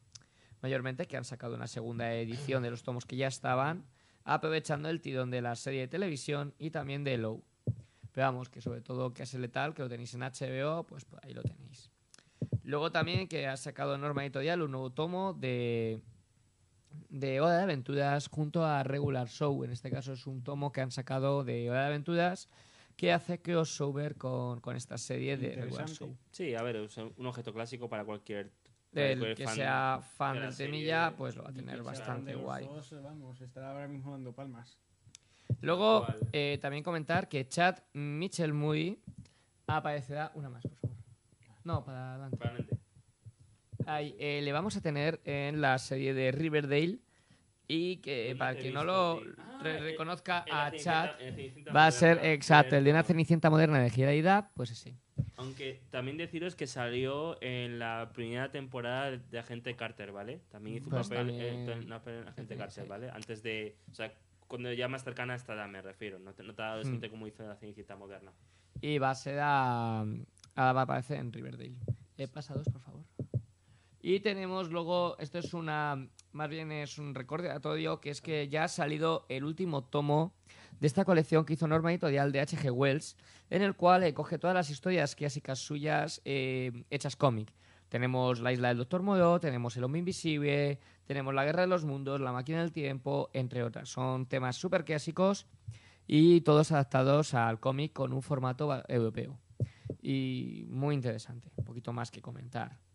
mayormente 0.63 1.07
que 1.07 1.17
han 1.17 1.25
sacado 1.25 1.57
una 1.57 1.67
segunda 1.67 2.15
edición 2.15 2.63
de 2.63 2.71
los 2.71 2.85
tomos 2.85 3.05
que 3.05 3.17
ya 3.17 3.27
estaban, 3.27 3.85
aprovechando 4.29 4.91
el 4.91 5.01
tirón 5.01 5.31
de 5.31 5.41
la 5.41 5.57
serie 5.57 5.81
de 5.81 5.89
televisión 5.89 6.55
y 6.59 6.71
también 6.71 7.03
de 7.03 7.17
Low. 7.17 7.43
Pero 8.13 8.27
vamos, 8.27 8.51
que 8.51 8.61
sobre 8.61 8.83
todo 8.83 9.15
Clase 9.15 9.39
Letal, 9.39 9.73
que 9.73 9.83
lo 9.83 9.89
tenéis 9.89 10.13
en 10.13 10.21
HBO, 10.21 10.85
pues 10.85 11.07
por 11.07 11.25
ahí 11.25 11.33
lo 11.33 11.43
tenéis. 11.43 11.91
Luego 12.63 12.93
también 12.93 13.27
que 13.27 13.47
ha 13.47 13.57
sacado 13.57 13.97
Norma 13.97 14.23
Editorial 14.23 14.61
un 14.61 14.73
nuevo 14.73 14.91
tomo 14.91 15.33
de, 15.33 16.03
de 17.09 17.41
Hora 17.41 17.57
de 17.57 17.63
Aventuras 17.63 18.29
junto 18.29 18.67
a 18.67 18.83
Regular 18.83 19.29
Show. 19.29 19.65
En 19.65 19.71
este 19.71 19.91
caso 19.91 20.13
es 20.13 20.27
un 20.27 20.45
tomo 20.45 20.73
que 20.73 20.83
han 20.83 20.91
sacado 20.91 21.43
de 21.43 21.71
Hora 21.71 21.81
de 21.81 21.87
Aventuras 21.87 22.49
que 22.97 23.13
hace 23.13 23.41
crossover 23.41 24.17
con, 24.17 24.61
con 24.61 24.77
esta 24.77 24.99
serie 24.99 25.39
de 25.39 25.55
Regular. 25.55 25.89
Show. 25.89 26.15
Sí, 26.33 26.55
a 26.55 26.63
ver, 26.63 26.77
es 26.77 26.99
un 26.99 27.27
objeto 27.27 27.55
clásico 27.55 27.89
para 27.89 28.05
cualquier. 28.05 28.51
Para 28.93 29.07
El 29.07 29.19
cualquier 29.19 29.37
que 29.37 29.45
fan 29.45 29.55
sea 29.55 30.01
fan 30.17 30.35
de 30.35 30.41
del 30.43 30.57
temilla, 30.57 31.15
pues 31.17 31.37
lo 31.37 31.45
va 31.45 31.51
a 31.51 31.53
tener 31.53 31.83
bastante 31.83 32.35
guay. 32.35 32.67
dos, 32.67 32.95
vamos, 33.03 33.41
estará 33.41 33.73
ahora 33.73 33.89
mismo 33.89 34.13
dando 34.13 34.33
palmas. 34.33 34.79
Luego, 35.61 36.07
eh, 36.33 36.59
también 36.61 36.83
comentar 36.85 37.29
que 37.29 37.49
Chad 37.49 37.79
Mitchell 37.93 38.53
Moody 38.53 38.99
aparecerá 39.67 40.31
una 40.35 40.49
más, 40.51 40.63
por 40.63 40.77
favor. 40.77 40.97
No, 41.65 41.85
para 41.85 42.15
adelante. 42.15 42.79
Ahí, 43.87 44.15
eh, 44.19 44.41
le 44.43 44.53
vamos 44.53 44.77
a 44.77 44.81
tener 44.81 45.21
en 45.25 45.61
la 45.61 45.79
serie 45.79 46.13
de 46.15 46.31
Riverdale 46.33 46.99
Y 47.71 47.99
que 47.99 48.31
No 48.33 48.39
para 48.39 48.57
quien 48.59 48.73
no 48.73 48.83
lo 48.83 49.21
sí. 49.21 49.31
Ah, 49.39 49.59
re- 49.61 49.81
reconozca 49.81 50.47
a 50.51 50.71
Cenicienta 50.71 51.73
va 51.73 51.87
a 51.87 51.91
ser 51.91 52.17
moderna, 52.17 52.33
exacto, 52.33 52.77
el 52.77 52.85
de 52.85 52.91
una 52.91 53.03
cenicienta 53.03 53.51
moderna 53.51 53.79
de 53.79 53.91
Gilaida, 53.91 54.51
pues 54.55 54.71
ese. 54.71 54.97
Aunque 55.37 55.83
también 55.91 56.17
deciros 56.17 56.57
que 56.57 56.67
salió 56.67 57.37
en 57.43 57.79
la 57.79 58.11
primera 58.15 58.51
temporada 58.51 59.11
de 59.19 59.39
Agente 59.39 59.77
Carter, 59.77 60.13
¿vale? 60.13 60.41
También 60.51 60.77
hizo 60.79 60.87
un 60.87 60.95
Pues 60.97 61.09
papel, 61.09 61.27
también- 61.29 61.69
eh, 61.69 61.83
en 62.23 62.29
Agente 62.29 62.55
Sí, 62.55 62.59
Carter, 62.59 62.85
sí. 62.85 62.89
¿vale? 62.89 63.11
Antes 63.11 63.43
de. 63.43 63.77
O 63.91 63.95
sea, 63.95 64.15
cuando 64.47 64.73
ya 64.73 64.89
más 64.89 65.05
cercana 65.05 65.35
a 65.35 65.37
esta 65.37 65.53
edad 65.53 65.69
me 65.69 65.83
refiero. 65.83 66.19
No, 66.19 66.33
te, 66.33 66.43
no 66.43 66.55
tan 66.55 66.67
Hmm. 66.67 66.71
adolescente 66.71 67.11
como 67.11 67.27
hizo 67.27 67.47
la 67.47 67.57
Cenicienta 67.57 67.97
moderna. 67.97 68.33
Y 68.81 68.97
va 68.99 69.11
a 69.11 69.15
ser 69.15 69.41
a, 69.41 70.01
a- 70.01 70.73
va 70.73 70.81
a 70.81 70.85
aparecer 70.85 71.19
en 71.19 71.33
Riverdale. 71.33 71.77
Eh, 72.17 72.29
pasa 72.29 72.55
dos, 72.55 72.67
por 72.71 72.81
favor. 72.81 73.05
Y 74.09 74.21
tenemos 74.21 74.71
luego, 74.71 75.19
esto 75.19 75.39
es 75.39 75.53
una, 75.53 76.09
más 76.33 76.49
bien 76.49 76.73
es 76.73 76.99
un 76.99 77.15
recordatorio, 77.15 78.01
que 78.01 78.09
es 78.09 78.23
que 78.23 78.49
ya 78.49 78.65
ha 78.65 78.69
salido 78.69 79.27
el 79.29 79.45
último 79.45 79.85
tomo 79.85 80.33
de 80.81 80.87
esta 80.87 81.05
colección 81.05 81.45
que 81.45 81.53
hizo 81.53 81.69
Norma 81.69 81.91
Editorial 81.91 82.33
de 82.33 82.41
H.G. 82.41 82.71
Wells, 82.71 83.19
en 83.51 83.61
el 83.61 83.77
cual 83.77 84.05
eh, 84.05 84.15
coge 84.15 84.39
todas 84.39 84.55
las 84.55 84.71
historias 84.71 85.15
clásicas 85.15 85.59
suyas 85.59 86.23
eh, 86.25 86.85
hechas 86.89 87.17
cómic. 87.17 87.53
Tenemos 87.91 88.41
La 88.41 88.51
isla 88.51 88.69
del 88.69 88.79
Doctor 88.79 89.03
Moreau, 89.03 89.41
tenemos 89.41 89.77
El 89.77 89.85
hombre 89.85 89.99
invisible, 89.99 90.79
tenemos 91.05 91.35
La 91.35 91.45
guerra 91.45 91.61
de 91.61 91.69
los 91.69 91.85
mundos, 91.85 92.19
La 92.19 92.33
máquina 92.33 92.63
del 92.63 92.73
tiempo, 92.73 93.29
entre 93.35 93.63
otras. 93.63 93.91
Son 93.91 94.25
temas 94.25 94.57
súper 94.57 94.87
clásicos 94.87 95.47
y 96.07 96.41
todos 96.41 96.73
adaptados 96.73 97.35
al 97.35 97.61
cómic 97.61 97.93
con 97.93 98.15
un 98.15 98.23
formato 98.23 98.83
europeo. 98.89 99.39
Y 100.01 100.65
muy 100.71 100.95
interesante, 100.95 101.51
un 101.57 101.67
poquito 101.67 101.93
más 101.93 102.11
que 102.11 102.23
comentar. 102.23 102.88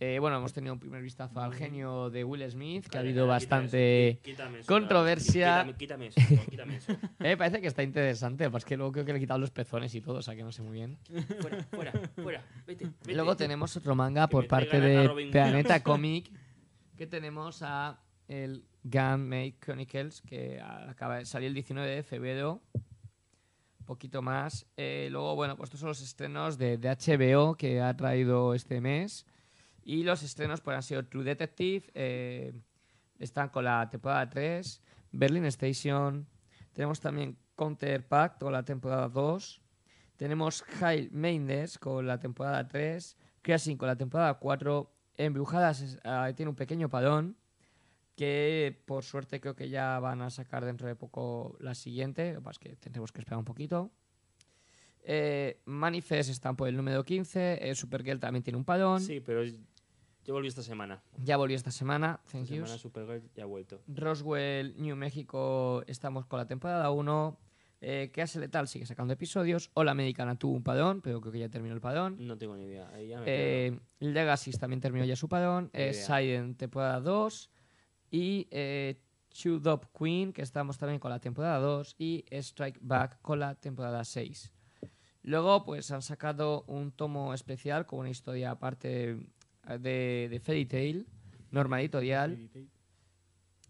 Eh, 0.00 0.18
bueno, 0.18 0.38
hemos 0.38 0.52
tenido 0.52 0.74
un 0.74 0.80
primer 0.80 1.02
vistazo 1.02 1.40
al 1.40 1.54
genio 1.54 2.10
de 2.10 2.24
Will 2.24 2.50
Smith, 2.50 2.88
que 2.88 2.98
ha 2.98 3.00
habido 3.00 3.26
bastante... 3.26 4.18
quítame 4.22 4.60
eso, 4.60 4.66
controversia. 4.66 5.64
Quítame, 5.76 5.76
quítame 5.76 6.06
eso, 6.06 6.20
no, 6.34 6.44
quítame 6.50 6.76
eso. 6.76 6.92
Eh, 7.20 7.36
parece 7.36 7.60
que 7.60 7.68
está 7.68 7.82
interesante, 7.82 8.50
pues 8.50 8.64
que 8.64 8.76
luego 8.76 8.92
creo 8.92 9.04
que 9.04 9.12
le 9.12 9.18
he 9.18 9.20
quitado 9.20 9.38
los 9.38 9.50
pezones 9.50 9.94
y 9.94 10.00
todo, 10.00 10.16
o 10.16 10.22
sea 10.22 10.34
que 10.34 10.42
no 10.42 10.52
sé 10.52 10.62
muy 10.62 10.72
bien. 10.72 10.98
Fuera, 11.40 11.62
fuera, 11.70 11.92
fuera. 12.16 12.44
Vete, 12.66 12.86
vete. 12.86 13.14
Luego 13.14 13.36
tenemos 13.36 13.76
otro 13.76 13.94
manga 13.94 14.26
Que 14.26 14.32
por 14.32 14.48
parte 14.48 14.80
de 14.80 15.30
Planeta. 15.30 15.80
Comic, 15.82 16.30
que 16.96 17.06
tenemos 17.06 17.62
a 17.62 18.00
el 18.28 18.64
Gunmate 18.82 19.56
Chronicles, 19.60 20.22
que 20.22 20.60
acaba 20.60 21.18
de 21.18 21.24
salir 21.24 21.48
el 21.48 21.54
19 21.54 21.88
de 21.88 22.02
febrero. 22.02 22.62
Poquito 23.86 24.22
más. 24.22 24.66
Eh, 24.76 25.08
luego, 25.10 25.34
bueno, 25.36 25.56
pues 25.56 25.68
estos 25.68 25.80
son 25.80 25.88
los 25.90 26.02
estrenos 26.02 26.58
de, 26.58 26.78
de 26.78 26.88
HBO 26.88 27.54
que 27.54 27.80
ha 27.80 27.94
traído 27.96 28.54
este 28.54 28.80
mes. 28.80 29.26
Y 29.84 30.02
los 30.02 30.22
estrenos 30.22 30.60
pues 30.60 30.76
han 30.76 30.82
sido 30.82 31.04
True 31.04 31.24
Detective, 31.24 31.90
eh, 31.94 32.54
están 33.18 33.50
con 33.50 33.64
la 33.64 33.88
temporada 33.90 34.28
3, 34.28 34.82
Berlin 35.12 35.44
Station, 35.46 36.26
tenemos 36.72 37.00
también 37.00 37.36
Counterpact 37.54 38.40
con 38.40 38.52
la 38.52 38.64
temporada 38.64 39.08
2, 39.08 39.60
tenemos 40.16 40.62
High 40.62 41.10
Maindes 41.12 41.78
con 41.78 42.06
la 42.06 42.18
temporada 42.18 42.66
3, 42.66 43.16
Crashing 43.42 43.76
con 43.76 43.88
la 43.88 43.96
temporada 43.96 44.34
4, 44.34 44.90
Embrujadas 45.16 45.98
ah, 46.02 46.32
tiene 46.34 46.50
un 46.50 46.56
pequeño 46.56 46.88
parón, 46.88 47.36
que 48.16 48.80
por 48.86 49.04
suerte 49.04 49.40
creo 49.40 49.54
que 49.54 49.68
ya 49.68 49.98
van 49.98 50.22
a 50.22 50.30
sacar 50.30 50.64
dentro 50.64 50.86
de 50.86 50.96
poco 50.96 51.56
la 51.60 51.74
siguiente, 51.74 52.38
es 52.50 52.58
que 52.58 52.76
tendremos 52.76 53.12
que 53.12 53.20
esperar 53.20 53.38
un 53.38 53.44
poquito. 53.44 53.90
Eh, 55.02 55.60
Manifest 55.66 56.30
están 56.30 56.56
por 56.56 56.68
el 56.68 56.76
número 56.76 57.04
15, 57.04 57.68
eh, 57.68 57.74
Supergirl 57.74 58.18
también 58.18 58.42
tiene 58.42 58.56
un 58.56 58.64
parón, 58.64 59.00
Sí, 59.00 59.20
pero 59.20 59.42
yo 60.24 60.34
volví 60.34 60.48
esta 60.48 60.62
semana. 60.62 61.02
ya 61.22 61.36
volvió 61.36 61.56
esta 61.56 61.70
semana, 61.70 62.20
Esta 62.24 62.38
thank 62.38 62.46
you. 62.48 62.56
semana 62.64 62.78
Supergirl 62.78 63.22
ya 63.34 63.42
ha 63.44 63.46
vuelto. 63.46 63.80
Roswell, 63.88 64.74
New 64.80 64.96
México, 64.96 65.82
estamos 65.86 66.26
con 66.26 66.38
la 66.38 66.46
temporada 66.46 66.90
1. 66.90 67.38
Eh, 67.86 68.10
Clase 68.14 68.40
Letal 68.40 68.66
sigue 68.66 68.86
sacando 68.86 69.12
episodios. 69.12 69.70
Hola 69.74 69.90
Americana 69.90 70.38
tuvo 70.38 70.54
un 70.56 70.62
padrón, 70.62 71.02
pero 71.02 71.20
creo 71.20 71.32
que 71.32 71.38
ya 71.40 71.50
terminó 71.50 71.74
el 71.74 71.82
padrón. 71.82 72.16
No 72.26 72.38
tengo 72.38 72.56
ni 72.56 72.64
idea. 72.64 72.88
Ahí 72.94 73.08
ya 73.08 73.18
me 73.20 73.24
Eh, 73.26 73.78
Legacy 74.00 74.52
también 74.52 74.80
terminó 74.80 75.04
ya 75.04 75.16
su 75.16 75.28
padrón. 75.28 75.70
Ni 75.74 75.80
Eh. 75.82 75.92
Silent, 75.92 76.56
temporada 76.56 77.00
2. 77.00 77.50
Y 78.10 78.48
eh, 78.50 79.02
Chewed 79.30 79.66
Up 79.66 79.88
Queen, 79.98 80.32
que 80.32 80.40
estamos 80.40 80.78
también 80.78 80.98
con 80.98 81.10
la 81.10 81.18
temporada 81.20 81.58
2. 81.58 81.96
Y 81.98 82.24
Strike 82.30 82.78
Back 82.80 83.18
con 83.20 83.40
la 83.40 83.54
temporada 83.56 84.02
6. 84.04 84.50
Luego, 85.22 85.64
pues 85.64 85.90
han 85.90 86.00
sacado 86.02 86.64
un 86.66 86.90
tomo 86.92 87.34
especial 87.34 87.84
con 87.84 87.98
una 88.00 88.10
historia 88.10 88.52
aparte 88.52 89.18
de, 89.78 90.28
de 90.30 90.40
Fairy 90.40 90.66
Tail, 90.66 91.06
Norma 91.50 91.80
Editorial. 91.80 92.48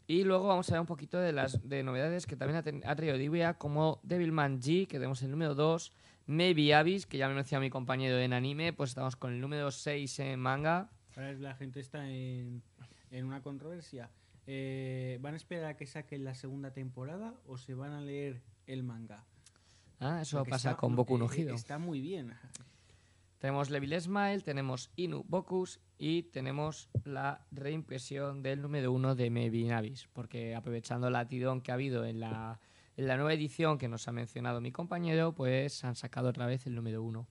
Y 0.06 0.24
luego 0.24 0.48
vamos 0.48 0.68
a 0.68 0.72
ver 0.74 0.80
un 0.80 0.86
poquito 0.86 1.18
de 1.18 1.32
las 1.32 1.66
de 1.66 1.82
novedades 1.82 2.26
que 2.26 2.36
también 2.36 2.58
ha, 2.58 2.62
ten- 2.62 2.82
ha 2.84 2.94
traído 2.94 3.16
Divia, 3.16 3.54
como 3.54 4.00
Devilman 4.02 4.60
G, 4.60 4.86
que 4.86 4.98
tenemos 4.98 5.22
el 5.22 5.30
número 5.30 5.54
2, 5.54 5.92
Maybe 6.26 6.74
Abyss, 6.74 7.06
que 7.06 7.16
ya 7.18 7.28
me 7.28 7.34
mencionó 7.34 7.62
mi 7.62 7.70
compañero 7.70 8.18
en 8.18 8.32
anime, 8.34 8.72
pues 8.74 8.90
estamos 8.90 9.16
con 9.16 9.32
el 9.32 9.40
número 9.40 9.70
6 9.70 10.18
en 10.20 10.40
manga. 10.40 10.90
Ahora 11.16 11.32
la 11.34 11.54
gente 11.54 11.80
está 11.80 12.06
en, 12.08 12.62
en 13.10 13.24
una 13.24 13.40
controversia. 13.42 14.10
Eh, 14.46 15.18
¿Van 15.22 15.32
a 15.32 15.36
esperar 15.38 15.66
a 15.70 15.76
que 15.76 15.86
saquen 15.86 16.22
la 16.24 16.34
segunda 16.34 16.70
temporada 16.72 17.32
o 17.46 17.56
se 17.56 17.72
van 17.74 17.92
a 17.92 18.00
leer 18.02 18.42
el 18.66 18.82
manga? 18.82 19.24
Ah, 20.00 20.20
eso 20.20 20.36
Porque 20.38 20.50
pasa 20.50 20.70
está- 20.70 20.80
con 20.80 20.96
Boku 20.96 21.16
no 21.16 21.30
eh, 21.32 21.34
Hero. 21.40 21.54
Está 21.54 21.78
muy 21.78 22.00
bien. 22.02 22.34
Tenemos 23.38 23.70
Levil 23.70 23.98
Smile, 24.00 24.40
tenemos 24.42 24.90
Inu 24.96 25.24
Bokus 25.28 25.80
y 25.98 26.24
tenemos 26.24 26.88
la 27.04 27.46
reimpresión 27.50 28.42
del 28.42 28.62
número 28.62 28.92
1 28.92 29.14
de 29.14 29.72
Abyss, 29.72 30.08
porque 30.12 30.54
aprovechando 30.54 31.10
la 31.10 31.26
tirón 31.28 31.60
que 31.60 31.70
ha 31.70 31.74
habido 31.74 32.04
en 32.04 32.20
la, 32.20 32.60
en 32.96 33.06
la 33.06 33.16
nueva 33.16 33.32
edición 33.32 33.78
que 33.78 33.88
nos 33.88 34.08
ha 34.08 34.12
mencionado 34.12 34.60
mi 34.60 34.72
compañero, 34.72 35.34
pues 35.34 35.84
han 35.84 35.94
sacado 35.94 36.28
otra 36.28 36.46
vez 36.46 36.66
el 36.66 36.74
número 36.74 37.02
1. 37.02 37.26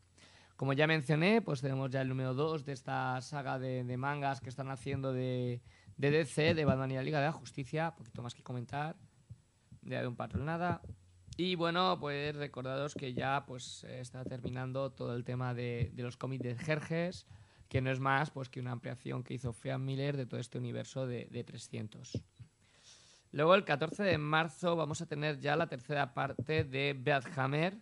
Como 0.56 0.74
ya 0.74 0.88
mencioné, 0.88 1.42
pues 1.42 1.62
tenemos 1.62 1.90
ya 1.90 2.02
el 2.02 2.10
número 2.10 2.34
2 2.34 2.64
de 2.66 2.74
esta 2.74 3.20
saga 3.22 3.60
de, 3.60 3.98
mangas 3.98 4.40
que 4.40 4.50
están 4.50 4.70
haciendo 4.70 5.12
de, 5.12 5.62
de 5.98 6.12
DC, 6.12 6.54
de 6.54 6.66
Batman 6.66 6.92
y 6.92 6.96
la 6.96 7.04
Liga 7.04 7.20
de 7.20 7.26
la 7.26 7.32
Justicia. 7.32 7.96
poquito 7.96 8.22
más 8.22 8.34
que 8.34 8.44
comentar. 8.44 8.96
De 9.82 10.08
un 10.08 10.16
patrón 10.16 10.46
nada. 10.46 10.82
Y 11.36 11.56
bueno, 11.56 11.98
pues 12.00 12.36
recordaros 12.36 12.94
que 12.94 13.14
ya 13.14 13.46
pues 13.46 13.84
está 13.86 14.24
terminando 14.24 14.92
todo 14.92 15.16
el 15.16 15.24
tema 15.24 15.54
de, 15.54 15.92
de 15.94 16.04
los 16.04 16.16
cómics 16.16 16.44
de 16.44 16.56
Jerjes, 16.56 17.26
que 17.74 17.82
no 17.82 17.90
es 17.90 18.00
más 18.00 18.30
pues 18.30 18.50
que 18.50 18.60
una 18.60 18.72
ampliación 18.72 19.24
que 19.24 19.34
hizo 19.34 19.52
Fean 19.52 19.84
Miller 19.84 20.16
de 20.16 20.28
todo 20.28 20.40
este 20.40 20.60
universo 20.60 21.08
de, 21.08 21.26
de 21.32 21.44
300. 21.44 22.22
Luego 23.32 23.56
el 23.56 23.66
14 23.66 24.04
de 24.04 24.20
marzo 24.20 24.76
vamos 24.76 25.02
a 25.02 25.08
tener 25.08 25.40
ya 25.40 25.56
la 25.56 25.66
tercera 25.66 26.14
parte 26.14 26.66
de 26.66 26.94
Beat 26.94 27.36
Hammer, 27.36 27.80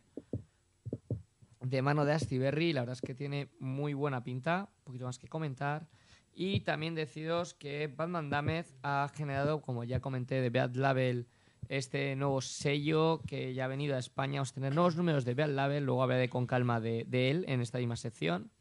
de 1.60 1.82
mano 1.82 2.06
de 2.06 2.14
Asti 2.14 2.38
Berry. 2.38 2.72
La 2.72 2.84
verdad 2.84 2.94
es 2.94 3.02
que 3.02 3.14
tiene 3.14 3.50
muy 3.60 3.94
buena 3.94 4.24
pinta, 4.24 4.70
un 4.78 4.84
poquito 4.86 5.04
más 5.08 5.20
que 5.20 5.28
comentar. 5.28 5.90
Y 6.34 6.62
también 6.62 6.96
deciros 6.96 7.54
que 7.54 7.88
Batman 7.88 8.30
Damage 8.30 8.70
ha 8.84 9.12
generado, 9.14 9.62
como 9.62 9.84
ya 9.84 10.00
comenté, 10.00 10.40
de 10.40 10.52
Beat 10.52 10.78
Label 10.78 11.28
este 11.68 12.16
nuevo 12.16 12.40
sello 12.40 13.22
que 13.28 13.54
ya 13.54 13.66
ha 13.66 13.68
venido 13.68 13.98
a 13.98 14.00
España. 14.00 14.40
Vamos 14.40 14.52
a 14.52 14.56
tener 14.56 14.74
nuevos 14.74 14.96
números 14.96 15.26
de 15.26 15.34
Beat 15.34 15.50
Label, 15.50 15.84
luego 15.84 16.02
hablaré 16.02 16.30
con 16.30 16.48
calma 16.48 16.80
de, 16.80 17.04
de 17.10 17.30
él 17.30 17.44
en 17.50 17.60
esta 17.60 17.78
misma 17.78 17.98
sección. 17.98 18.52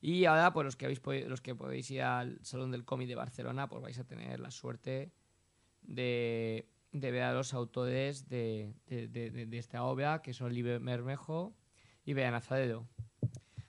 Y 0.00 0.24
ahora, 0.26 0.52
pues 0.52 0.64
los 0.64 0.76
que, 0.76 0.84
habéis, 0.86 1.00
los 1.26 1.40
que 1.40 1.54
podéis 1.54 1.90
ir 1.90 2.02
al 2.02 2.38
Salón 2.42 2.70
del 2.70 2.84
Cómic 2.84 3.08
de 3.08 3.14
Barcelona, 3.14 3.68
pues 3.68 3.82
vais 3.82 3.98
a 3.98 4.04
tener 4.04 4.38
la 4.40 4.50
suerte 4.50 5.10
de, 5.82 6.68
de 6.92 7.10
ver 7.10 7.22
a 7.22 7.32
los 7.32 7.54
autores 7.54 8.28
de, 8.28 8.74
de- 8.86 9.48
esta 9.58 9.84
obra, 9.84 10.22
que 10.22 10.32
son 10.34 10.52
Libre 10.52 10.78
Mermejo 10.78 11.54
y 12.04 12.12
Bea 12.12 12.30
Nazareno. 12.30 12.86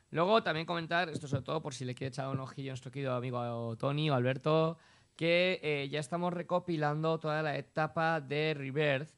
Luego 0.09 0.41
también 0.43 0.65
comentar, 0.65 1.09
esto 1.09 1.27
sobre 1.27 1.43
todo 1.43 1.61
por 1.61 1.73
si 1.73 1.85
le 1.85 1.93
quiere 1.95 2.09
echar 2.09 2.29
un 2.29 2.39
ojillo 2.39 2.71
a 2.71 2.73
nuestro 2.73 2.91
querido 2.91 3.13
amigo 3.15 3.75
Tony 3.77 4.09
o 4.09 4.13
Alberto, 4.15 4.77
que 5.15 5.59
eh, 5.63 5.89
ya 5.89 5.99
estamos 5.99 6.33
recopilando 6.33 7.19
toda 7.19 7.41
la 7.41 7.57
etapa 7.57 8.21
de 8.21 8.53
Rebirth. 8.53 9.09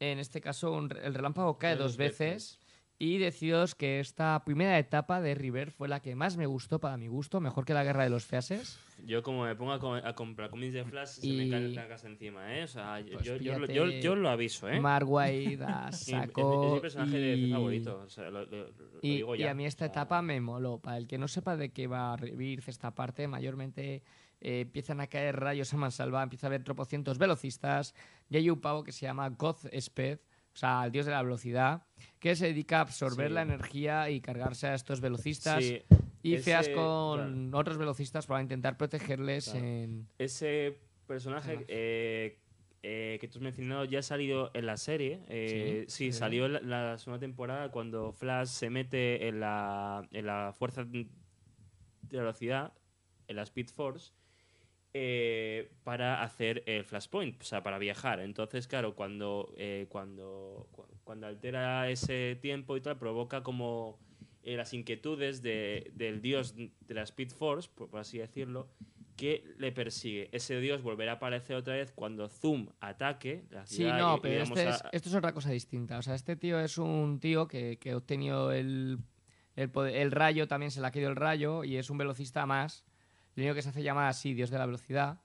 En 0.00 0.18
este 0.18 0.40
caso, 0.40 0.72
un 0.72 0.90
el 1.02 1.14
relámpago 1.14 1.58
cae 1.58 1.76
Dos 1.76 1.92
dos 1.92 1.96
veces. 1.96 2.60
Y 3.00 3.18
deciros 3.18 3.76
que 3.76 4.00
esta 4.00 4.42
primera 4.44 4.76
etapa 4.76 5.20
de 5.20 5.36
Rebirth 5.36 5.70
fue 5.70 5.86
la 5.86 6.00
que 6.00 6.16
más 6.16 6.36
me 6.36 6.46
gustó 6.46 6.80
para 6.80 6.96
mi 6.96 7.06
gusto, 7.06 7.40
mejor 7.40 7.64
que 7.64 7.72
la 7.72 7.84
Guerra 7.84 8.02
de 8.02 8.10
los 8.10 8.24
Feases. 8.26 8.80
Yo 9.06 9.22
como 9.22 9.44
me 9.44 9.54
pongo 9.54 9.70
a, 9.72 9.78
co- 9.78 9.94
a 9.94 10.12
comprar 10.16 10.50
cómics 10.50 10.72
de 10.74 10.84
Flash, 10.84 11.08
se 11.20 11.28
me 11.28 11.44
Y- 11.46 11.50
cae 11.50 11.68
la 11.68 11.86
casa 11.86 12.08
encima, 12.08 12.58
¿eh? 12.58 12.64
O 12.64 12.66
sea, 12.66 12.98
yo, 13.00 13.12
Pues 13.12 13.24
yo, 13.24 13.36
yo, 13.36 13.64
yo, 13.66 13.86
yo 13.88 14.16
lo 14.16 14.28
aviso, 14.28 14.68
¿eh? 14.68 14.80
Mark 14.80 15.08
Waid 15.08 15.62
a 15.62 15.86
Y 15.86 15.94
es- 15.94 16.00
saco. 16.06 16.64
es 16.66 16.72
mi 16.74 16.80
personaje 16.80 17.18
de 17.18 17.36
y- 17.36 17.52
favorito, 17.52 18.00
o 18.04 18.08
sea, 18.08 18.30
lo, 18.30 18.44
lo- 18.46 18.64
lo 18.64 18.72
Y, 19.00 19.16
digo 19.18 19.36
y 19.36 19.38
ya. 19.38 19.52
a 19.52 19.54
mí 19.54 19.64
esta 19.64 19.84
o 19.84 19.86
sea, 19.86 19.92
etapa 19.92 20.20
me 20.20 20.40
moló. 20.40 20.78
Para 20.80 20.96
el 20.96 21.06
que 21.06 21.18
no 21.18 21.28
sepa 21.28 21.56
de 21.56 21.70
qué 21.70 21.86
va 21.86 22.14
a 22.14 22.16
revivir 22.16 22.64
esta 22.66 22.96
parte, 22.96 23.28
mayormente 23.28 24.02
eh, 24.40 24.60
empiezan 24.62 25.00
a 25.00 25.06
caer 25.06 25.36
rayos 25.38 25.72
a 25.72 25.76
mansalva, 25.76 26.20
empieza 26.22 26.46
a 26.46 26.48
haber 26.48 26.64
tropocientos 26.64 27.18
velocistas, 27.18 27.94
y 28.28 28.36
hay 28.38 28.50
un 28.50 28.60
pavo 28.60 28.82
que 28.82 28.90
se 28.90 29.06
llama 29.06 29.30
Sped, 29.80 30.18
o 30.58 30.60
sea, 30.60 30.86
el 30.86 30.90
dios 30.90 31.06
de 31.06 31.12
la 31.12 31.22
velocidad, 31.22 31.84
que 32.18 32.34
se 32.34 32.46
dedica 32.46 32.78
a 32.78 32.80
absorber 32.80 33.28
Sí. 33.28 33.34
la 33.34 33.42
energía 33.42 34.10
y 34.10 34.20
cargarse 34.20 34.66
a 34.66 34.74
estos 34.74 35.00
velocistas. 35.00 35.62
Sí, 35.64 35.82
y 36.20 36.34
ese- 36.34 36.42
feas 36.42 36.68
con 36.70 37.54
otros 37.54 37.78
velocistas 37.78 38.26
para 38.26 38.42
intentar 38.42 38.76
protegerles 38.76 39.50
Claro. 39.52 39.64
en... 39.64 40.08
ese 40.18 40.80
personaje 41.06 41.64
eh, 41.68 42.40
eh, 42.82 43.18
que 43.20 43.28
tú 43.28 43.38
has 43.38 43.42
mencionado 43.42 43.84
ya 43.84 44.00
ha 44.00 44.02
salido 44.02 44.50
en 44.52 44.66
la 44.66 44.76
serie. 44.76 45.20
Eh, 45.28 45.84
sí, 45.86 46.10
sí. 46.10 46.18
salió 46.18 46.46
en 46.46 46.54
la, 46.54 46.60
la 46.60 46.98
segunda 46.98 47.20
temporada 47.20 47.70
cuando 47.70 48.10
Flash 48.12 48.48
se 48.48 48.68
mete 48.68 49.28
en 49.28 49.38
la, 49.38 50.08
en 50.10 50.26
la 50.26 50.52
fuerza 50.58 50.82
de 50.82 51.06
velocidad, 52.10 52.72
en 53.28 53.36
la 53.36 53.42
Speed 53.42 53.68
Force, 53.68 54.12
eh, 54.94 55.70
para 55.84 56.22
hacer 56.22 56.62
el 56.66 56.84
Flashpoint, 56.84 57.40
o 57.40 57.44
sea, 57.44 57.62
para 57.62 57.78
viajar. 57.78 58.20
Entonces, 58.20 58.66
claro, 58.66 58.94
cuando, 58.94 59.52
eh, 59.56 59.86
cuando, 59.88 60.66
cu- 60.72 60.86
cuando 61.04 61.26
altera 61.26 61.88
ese 61.90 62.38
tiempo 62.40 62.76
y 62.76 62.80
tal, 62.80 62.96
provoca 62.98 63.42
como 63.42 63.98
eh, 64.42 64.56
las 64.56 64.72
inquietudes 64.72 65.42
de- 65.42 65.90
del 65.94 66.22
dios 66.22 66.54
de 66.56 66.94
la 66.94 67.02
Speed 67.02 67.30
Force, 67.32 67.68
por, 67.74 67.90
por 67.90 68.00
así 68.00 68.18
decirlo, 68.18 68.68
que 69.16 69.44
le 69.58 69.72
persigue. 69.72 70.28
Ese 70.32 70.58
dios 70.60 70.80
volverá 70.80 71.12
a 71.12 71.14
aparecer 71.16 71.56
otra 71.56 71.74
vez 71.74 71.90
cuando 71.92 72.28
Zoom 72.28 72.68
ataque 72.80 73.44
la 73.50 73.66
Sí, 73.66 73.82
no, 73.84 74.16
y- 74.16 74.20
pero 74.20 74.42
este 74.44 74.68
es- 74.70 74.82
esto 74.92 75.08
es 75.10 75.14
otra 75.16 75.32
cosa 75.34 75.50
distinta. 75.50 75.98
O 75.98 76.02
sea, 76.02 76.14
este 76.14 76.36
tío 76.36 76.58
es 76.60 76.78
un 76.78 77.18
tío 77.20 77.46
que, 77.48 77.78
que 77.78 77.90
ha 77.90 77.96
obtenido 77.96 78.52
el, 78.52 78.98
el, 79.56 79.70
poder- 79.70 79.96
el 79.96 80.12
rayo, 80.12 80.46
también 80.48 80.70
se 80.70 80.80
le 80.80 80.86
ha 80.86 80.92
caído 80.92 81.10
el 81.10 81.16
rayo 81.16 81.64
y 81.64 81.76
es 81.76 81.90
un 81.90 81.98
velocista 81.98 82.46
más. 82.46 82.84
Lo 83.38 83.44
único 83.44 83.54
que 83.54 83.62
se 83.62 83.68
hace 83.68 83.82
llamar 83.84 84.08
así, 84.08 84.34
dios 84.34 84.50
de 84.50 84.58
la 84.58 84.66
velocidad. 84.66 85.20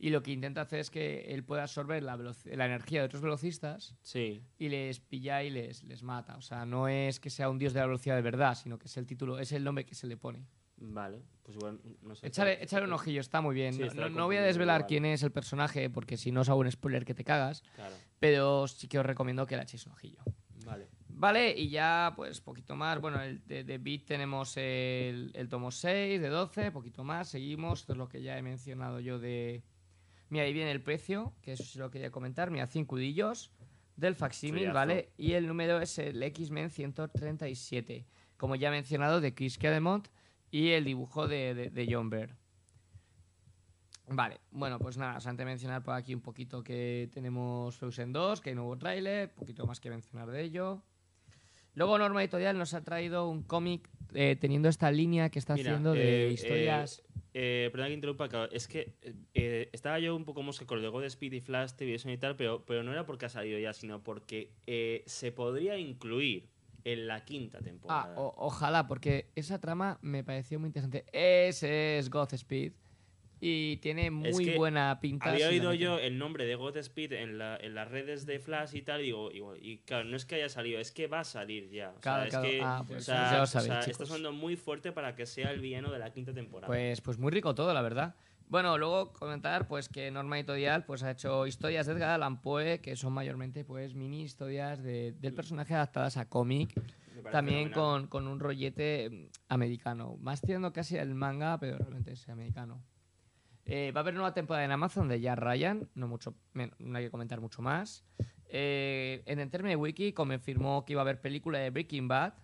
Y 0.00 0.10
lo 0.10 0.20
que 0.22 0.32
intenta 0.32 0.62
hacer 0.62 0.80
es 0.80 0.90
que 0.90 1.20
él 1.32 1.44
pueda 1.44 1.62
absorber 1.62 2.02
la, 2.02 2.16
la 2.16 2.66
energía 2.66 2.98
de 3.00 3.06
otros 3.06 3.22
velocistas 3.22 3.94
Sí, 4.02 4.42
y 4.58 4.68
les 4.68 4.98
pilla 4.98 5.44
y 5.44 5.50
les, 5.50 5.84
les 5.84 6.02
mata. 6.02 6.36
O 6.36 6.42
sea, 6.42 6.66
no 6.66 6.88
es 6.88 7.20
que 7.20 7.30
sea 7.30 7.48
un 7.48 7.58
dios 7.58 7.72
de 7.72 7.78
la 7.80 7.86
velocidad 7.86 8.16
de 8.16 8.22
verdad, 8.22 8.56
sino 8.56 8.78
que 8.78 8.86
es 8.88 8.96
el 8.96 9.06
título, 9.06 9.38
es 9.38 9.52
el 9.52 9.62
nombre 9.62 9.84
que 9.86 9.94
se 9.94 10.08
le 10.08 10.16
pone. 10.16 10.44
vale. 10.76 11.22
Pues 11.44 11.56
bueno, 11.58 11.78
no 12.02 12.14
sé. 12.14 12.26
Échale, 12.28 12.62
échale 12.62 12.86
un 12.86 12.92
ojillo, 12.92 13.20
está 13.20 13.40
muy 13.40 13.54
bien. 13.54 13.74
Sí, 13.74 13.82
No- 13.94 14.08
no, 14.08 14.26
voy 14.26 14.36
a 14.36 14.42
desvelar 14.42 14.80
igual. 14.82 14.88
quién 14.88 15.04
es 15.04 15.22
el 15.24 15.30
personaje, 15.32 15.90
porque 15.90 16.16
si 16.16 16.30
no 16.32 16.40
os 16.42 16.48
hago 16.48 16.60
un 16.60 16.70
spoiler 16.70 17.04
que 17.04 17.14
te 17.14 17.24
cagas, 17.24 17.62
Claro, 17.76 17.94
pero 18.20 18.66
sí 18.68 18.86
que 18.88 18.98
os 18.98 19.06
recomiendo 19.06 19.44
que 19.46 19.56
le 19.56 19.62
echéis 19.62 19.86
un 19.86 19.92
ojillo. 19.92 20.22
vale. 20.64 20.88
Vale, 21.22 21.54
y 21.56 21.68
ya 21.68 22.14
pues 22.16 22.40
poquito 22.40 22.74
más. 22.74 23.00
Bueno, 23.00 23.22
el 23.22 23.46
de, 23.46 23.62
de 23.62 23.78
Beat 23.78 24.06
tenemos 24.06 24.56
el, 24.56 25.30
el 25.34 25.48
tomo 25.48 25.70
6 25.70 26.20
de 26.20 26.28
12, 26.28 26.72
poquito 26.72 27.04
más. 27.04 27.28
Seguimos, 27.28 27.82
esto 27.82 27.92
es 27.92 27.98
lo 27.98 28.08
que 28.08 28.24
ya 28.24 28.36
he 28.36 28.42
mencionado 28.42 28.98
yo 28.98 29.20
de... 29.20 29.62
Mira, 30.30 30.46
ahí 30.46 30.52
viene 30.52 30.72
el 30.72 30.82
precio, 30.82 31.32
que 31.40 31.52
eso 31.52 31.62
sí 31.62 31.78
lo 31.78 31.92
quería 31.92 32.10
comentar. 32.10 32.50
Mira, 32.50 32.66
5 32.66 32.96
udillos 32.96 33.52
del 33.94 34.16
facsímil. 34.16 34.72
¿vale? 34.72 35.12
Y 35.16 35.34
el 35.34 35.46
número 35.46 35.80
es 35.80 35.96
el 36.00 36.20
X-Men 36.20 36.70
137, 36.70 38.04
como 38.36 38.56
ya 38.56 38.66
he 38.66 38.72
mencionado, 38.72 39.20
de 39.20 39.32
Chris 39.32 39.58
Claremont 39.58 40.08
y 40.50 40.70
el 40.70 40.84
dibujo 40.84 41.28
de, 41.28 41.54
de, 41.54 41.70
de 41.70 41.88
John 41.88 42.10
Byrne. 42.10 42.34
Vale, 44.08 44.40
bueno, 44.50 44.80
pues 44.80 44.96
nada, 44.98 45.20
solamente 45.20 45.44
mencionar 45.44 45.84
por 45.84 45.94
aquí 45.94 46.16
un 46.16 46.20
poquito 46.20 46.64
que 46.64 47.08
tenemos 47.14 47.76
Frozen 47.76 48.12
2, 48.12 48.40
que 48.40 48.50
hay 48.50 48.56
nuevo 48.56 48.76
tráiler, 48.76 49.32
poquito 49.32 49.68
más 49.68 49.78
que 49.78 49.88
mencionar 49.88 50.28
de 50.28 50.42
ello. 50.42 50.82
Luego 51.74 51.98
Norma 51.98 52.22
Editorial 52.22 52.58
nos 52.58 52.74
ha 52.74 52.82
traído 52.82 53.28
un 53.28 53.42
cómic 53.42 53.88
eh, 54.14 54.36
teniendo 54.38 54.68
esta 54.68 54.90
línea 54.90 55.30
que 55.30 55.38
está 55.38 55.54
Mira, 55.54 55.70
haciendo 55.70 55.92
de 55.94 56.28
eh, 56.28 56.32
historias... 56.32 57.02
Eh, 57.34 57.70
perdona 57.72 57.88
que 57.88 57.94
interrumpa, 57.94 58.28
claro, 58.28 58.52
es 58.52 58.68
que 58.68 58.92
eh, 59.00 59.14
eh, 59.32 59.68
estaba 59.72 59.98
yo 59.98 60.14
un 60.14 60.26
poco 60.26 60.42
mosca 60.42 60.66
con 60.66 60.76
lo 60.78 60.82
de 60.82 60.88
God 60.90 61.04
Speed 61.04 61.32
y 61.32 61.40
Flash 61.40 61.72
TV 61.72 61.96
y 62.12 62.18
tal, 62.18 62.36
pero, 62.36 62.62
pero 62.66 62.82
no 62.82 62.92
era 62.92 63.06
porque 63.06 63.24
ha 63.24 63.30
salido 63.30 63.58
ya, 63.58 63.72
sino 63.72 64.02
porque 64.04 64.50
eh, 64.66 65.02
se 65.06 65.32
podría 65.32 65.78
incluir 65.78 66.50
en 66.84 67.06
la 67.06 67.24
quinta 67.24 67.58
Ah, 67.58 67.62
temporada. 67.64 68.14
o- 68.20 68.34
ojalá, 68.36 68.86
porque 68.86 69.30
esa 69.34 69.58
trama 69.58 69.98
me 70.02 70.22
pareció 70.22 70.60
muy 70.60 70.66
interesante. 70.66 71.06
Ese 71.10 71.96
es 71.96 72.10
Godspeed 72.10 72.72
y 73.44 73.78
tiene 73.78 74.12
muy 74.12 74.44
que 74.44 74.56
buena 74.56 75.00
pinta. 75.00 75.28
Había 75.28 75.48
oído 75.48 75.74
yo 75.74 75.98
el 75.98 76.16
nombre 76.16 76.44
de 76.46 76.54
God 76.54 76.76
Speed 76.76 77.12
en, 77.14 77.38
la- 77.38 77.56
en 77.56 77.74
las 77.74 77.90
redes 77.90 78.24
de 78.24 78.38
Flash 78.38 78.76
y 78.76 78.82
tal, 78.82 79.00
y 79.00 79.04
digo, 79.06 79.32
y, 79.32 79.42
y 79.72 79.78
claro, 79.78 80.04
no 80.04 80.16
es 80.16 80.24
que 80.24 80.36
haya 80.36 80.48
salido, 80.48 80.78
es 80.78 80.92
que 80.92 81.08
va 81.08 81.20
a 81.20 81.24
salir 81.24 81.68
ya. 81.68 81.90
O 81.90 82.00
Claro, 82.00 82.22
sea, 82.22 82.30
claro. 82.30 82.46
es 82.46 82.52
que 82.52 82.60
Ah, 82.62 82.80
o 82.80 82.86
pues 82.86 83.04
sea, 83.04 83.30
ya 83.32 83.36
lo 83.38 83.42
o 83.42 83.46
sabéis, 83.46 83.72
sea, 83.72 83.80
chicos. 83.80 84.00
está 84.00 84.06
sonando 84.06 84.30
muy 84.32 84.54
fuerte 84.54 84.92
para 84.92 85.16
que 85.16 85.26
sea 85.26 85.50
el 85.50 85.60
villano 85.60 85.90
de 85.90 85.98
la 85.98 86.12
quinta 86.12 86.32
temporada. 86.32 86.68
Pues, 86.68 87.00
pues 87.00 87.18
muy 87.18 87.32
rico 87.32 87.52
todo, 87.52 87.74
la 87.74 87.82
verdad. 87.82 88.14
Bueno, 88.46 88.78
luego 88.78 89.12
comentar 89.12 89.66
pues 89.66 89.88
que 89.88 90.08
Norma 90.12 90.38
Editorial 90.38 90.84
pues 90.84 91.02
ha 91.02 91.10
hecho 91.10 91.44
historias 91.46 91.86
de 91.86 91.94
Edgar 91.94 92.10
Allan 92.10 92.42
Poe 92.42 92.80
que 92.80 92.94
son 92.94 93.12
mayormente 93.12 93.64
pues 93.64 93.94
mini 93.94 94.22
historias 94.22 94.80
de- 94.84 95.12
del 95.12 95.34
personaje 95.34 95.74
adaptadas 95.74 96.16
a 96.16 96.28
cómic, 96.28 96.78
también 97.32 97.70
con, 97.72 98.06
con 98.06 98.28
un 98.28 98.38
rollete 98.38 99.10
mm, 99.10 99.26
americano, 99.48 100.16
más 100.20 100.42
tirando 100.42 100.72
casi 100.72 100.96
al 100.98 101.14
manga, 101.14 101.58
pero 101.58 101.78
realmente 101.78 102.12
es 102.12 102.28
americano. 102.28 102.84
Eh, 103.64 103.92
va 103.92 104.00
a 104.00 104.02
haber 104.02 104.14
nueva 104.14 104.34
temporada 104.34 104.64
en 104.64 104.72
Amazon 104.72 105.08
de 105.08 105.20
ya 105.20 105.34
Ryan, 105.34 105.88
no 105.94 106.08
mucho, 106.08 106.34
no 106.54 106.98
hay 106.98 107.04
que 107.04 107.10
comentar 107.10 107.40
mucho 107.40 107.62
más. 107.62 108.04
Eh, 108.48 109.22
en 109.26 109.38
el 109.38 109.50
término 109.50 109.70
de 109.70 109.76
Wiki 109.76 110.12
confirmó 110.12 110.84
que 110.84 110.92
iba 110.92 111.00
a 111.00 111.04
haber 111.04 111.20
película 111.20 111.58
de 111.58 111.70
Breaking 111.70 112.08
Bad 112.08 112.34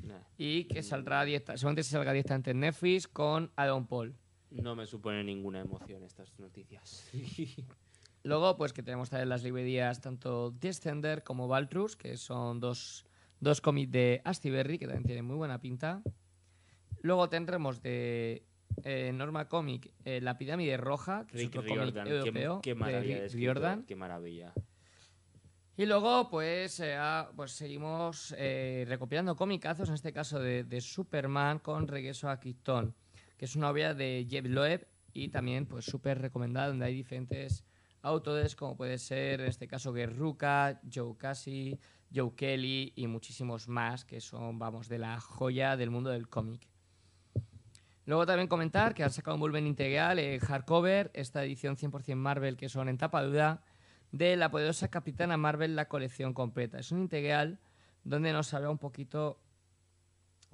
Nah, 0.00 0.20
y 0.36 0.64
que 0.64 0.82
saldrá 0.82 1.24
directa, 1.24 1.56
seguramente 1.56 1.82
se 1.82 1.90
salga 1.90 2.12
directamente 2.12 2.52
en 2.52 2.60
Netflix 2.60 3.08
con 3.08 3.50
Aaron 3.56 3.86
Paul. 3.86 4.14
no 4.50 4.76
me 4.76 4.86
supone 4.86 5.24
ninguna 5.24 5.60
emoción 5.60 6.04
estas 6.04 6.38
noticias. 6.38 7.10
Luego, 8.22 8.56
pues 8.56 8.72
que 8.72 8.82
tenemos 8.82 9.10
también 9.10 9.28
las 9.28 9.42
librerías 9.42 10.00
tanto 10.00 10.50
Descender 10.50 11.22
como 11.22 11.48
Valtrus, 11.48 11.96
que 11.96 12.16
son 12.16 12.60
dos, 12.60 13.06
dos 13.40 13.60
cómics 13.60 13.90
de 13.90 14.20
Astiberri, 14.24 14.78
que 14.78 14.86
también 14.86 15.04
tienen 15.04 15.24
muy 15.24 15.36
buena 15.36 15.60
pinta. 15.60 16.02
Luego 17.00 17.28
tendremos 17.28 17.80
de 17.80 18.44
eh, 18.84 19.12
Norma 19.12 19.48
Comic 19.48 19.92
eh, 20.04 20.20
La 20.20 20.38
Pirámide 20.38 20.76
Roja, 20.76 21.26
que 21.26 21.38
Rick 21.38 21.54
es 21.54 21.58
otro 21.60 21.76
cómic 21.76 21.96
europeo. 21.96 22.60
qué, 22.60 22.70
qué 22.70 22.74
de 22.74 22.80
maravilla 22.80 23.14
Rick 23.16 23.22
de 23.24 23.36
Riordan. 23.36 23.82
qué 23.84 23.96
maravilla. 23.96 24.52
Y 25.76 25.86
luego, 25.86 26.28
pues, 26.28 26.80
eh, 26.80 26.96
ah, 26.96 27.30
pues 27.36 27.52
seguimos 27.52 28.34
recopilando 28.86 29.36
comicazos, 29.36 29.88
en 29.88 29.94
este 29.94 30.12
caso 30.12 30.40
de, 30.40 30.64
de 30.64 30.80
Superman 30.80 31.60
con 31.60 31.86
Regreso 31.86 32.28
a 32.28 32.40
Krypton, 32.40 32.94
que 33.36 33.44
es 33.44 33.54
una 33.54 33.70
obra 33.70 33.94
de 33.94 34.26
Jeff 34.28 34.44
Loeb 34.46 34.88
y 35.12 35.28
también, 35.28 35.66
pues, 35.66 35.84
súper 35.84 36.20
recomendada, 36.20 36.68
donde 36.68 36.86
hay 36.86 36.94
diferentes 36.94 37.64
autores, 38.02 38.56
como 38.56 38.76
puede 38.76 38.98
ser, 38.98 39.40
en 39.40 39.46
este 39.48 39.68
caso, 39.68 39.92
Guerruca, 39.92 40.80
Joe 40.92 41.16
Casey, 41.16 41.78
Joe 42.14 42.34
Kelly 42.34 42.92
y 42.96 43.06
muchísimos 43.06 43.68
más, 43.68 44.04
que 44.04 44.20
son, 44.20 44.58
vamos, 44.58 44.88
de 44.88 44.98
la 44.98 45.20
joya 45.20 45.76
del 45.76 45.90
mundo 45.90 46.10
del 46.10 46.28
cómic. 46.28 46.68
Luego 48.08 48.24
también 48.24 48.48
comentar 48.48 48.94
que 48.94 49.04
han 49.04 49.10
sacado 49.10 49.34
un 49.34 49.40
volumen 49.42 49.66
integral, 49.66 50.18
eh, 50.18 50.40
hardcover, 50.40 51.10
esta 51.12 51.44
edición 51.44 51.76
100% 51.76 52.16
Marvel, 52.16 52.56
que 52.56 52.70
son 52.70 52.88
en 52.88 52.96
tapa 52.96 53.22
dura, 53.22 53.60
de 54.12 54.34
la 54.34 54.50
poderosa 54.50 54.88
Capitana 54.88 55.36
Marvel, 55.36 55.76
la 55.76 55.88
colección 55.88 56.32
completa. 56.32 56.78
Es 56.78 56.90
un 56.90 57.00
integral 57.00 57.58
donde 58.04 58.32
nos 58.32 58.54
habla 58.54 58.70
un 58.70 58.78
poquito 58.78 59.38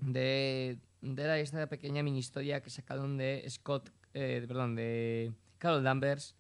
de, 0.00 0.80
de 1.00 1.26
la, 1.28 1.38
esta 1.38 1.68
pequeña 1.68 2.02
mini 2.02 2.18
historia 2.18 2.61
que 2.61 2.70
sacaron 2.70 3.16
de 3.18 3.46
Scott, 3.48 3.92
eh, 4.14 4.44
perdón, 4.48 4.74
de 4.74 5.32
Carol 5.59 5.84
Danvers, 5.84 6.34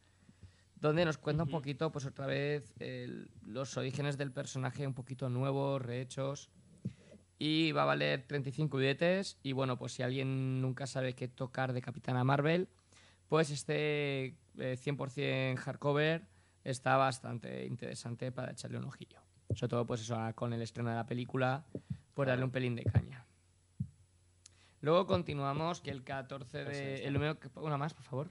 donde 0.80 1.04
nos 1.04 1.16
cuenta 1.16 1.44
un 1.44 1.50
poquito, 1.50 1.92
pues 1.92 2.06
otra 2.06 2.26
vez, 2.26 2.74
los 3.46 3.76
orígenes 3.76 4.18
del 4.18 4.32
personaje 4.32 4.84
un 4.84 4.94
poquito 4.94 5.30
nuevos, 5.30 5.80
rehechos. 5.80 6.50
Y 7.46 7.72
va 7.72 7.82
a 7.82 7.84
valer 7.84 8.26
35 8.26 8.78
billetes. 8.78 9.38
Y 9.42 9.52
bueno, 9.52 9.76
pues 9.76 9.92
si 9.92 10.02
alguien 10.02 10.62
nunca 10.62 10.86
sabe 10.86 11.12
qué 11.12 11.28
tocar 11.28 11.74
de 11.74 11.82
Capitana 11.82 12.24
Marvel, 12.24 12.70
pues 13.28 13.50
este 13.50 14.38
eh, 14.56 14.78
100% 14.82 15.54
hardcover 15.58 16.26
está 16.64 16.96
bastante 16.96 17.66
interesante 17.66 18.32
para 18.32 18.52
echarle 18.52 18.78
un 18.78 18.84
ojillo. 18.84 19.20
Sobre 19.54 19.68
todo, 19.68 19.86
pues 19.86 20.00
eso, 20.00 20.16
con 20.34 20.54
el 20.54 20.62
estreno 20.62 20.88
de 20.88 20.96
la 20.96 21.04
película, 21.04 21.66
pues 22.14 22.26
darle 22.26 22.46
un 22.46 22.50
pelín 22.50 22.76
de 22.76 22.84
caña. 22.84 23.26
Luego 24.80 25.06
continuamos, 25.06 25.82
que 25.82 25.90
el 25.90 26.02
14 26.02 26.62
Eso 26.62 26.70
de... 26.70 27.04
El 27.04 27.12
número... 27.12 27.38
Una 27.56 27.76
más, 27.76 27.92
por 27.92 28.04
favor. 28.04 28.30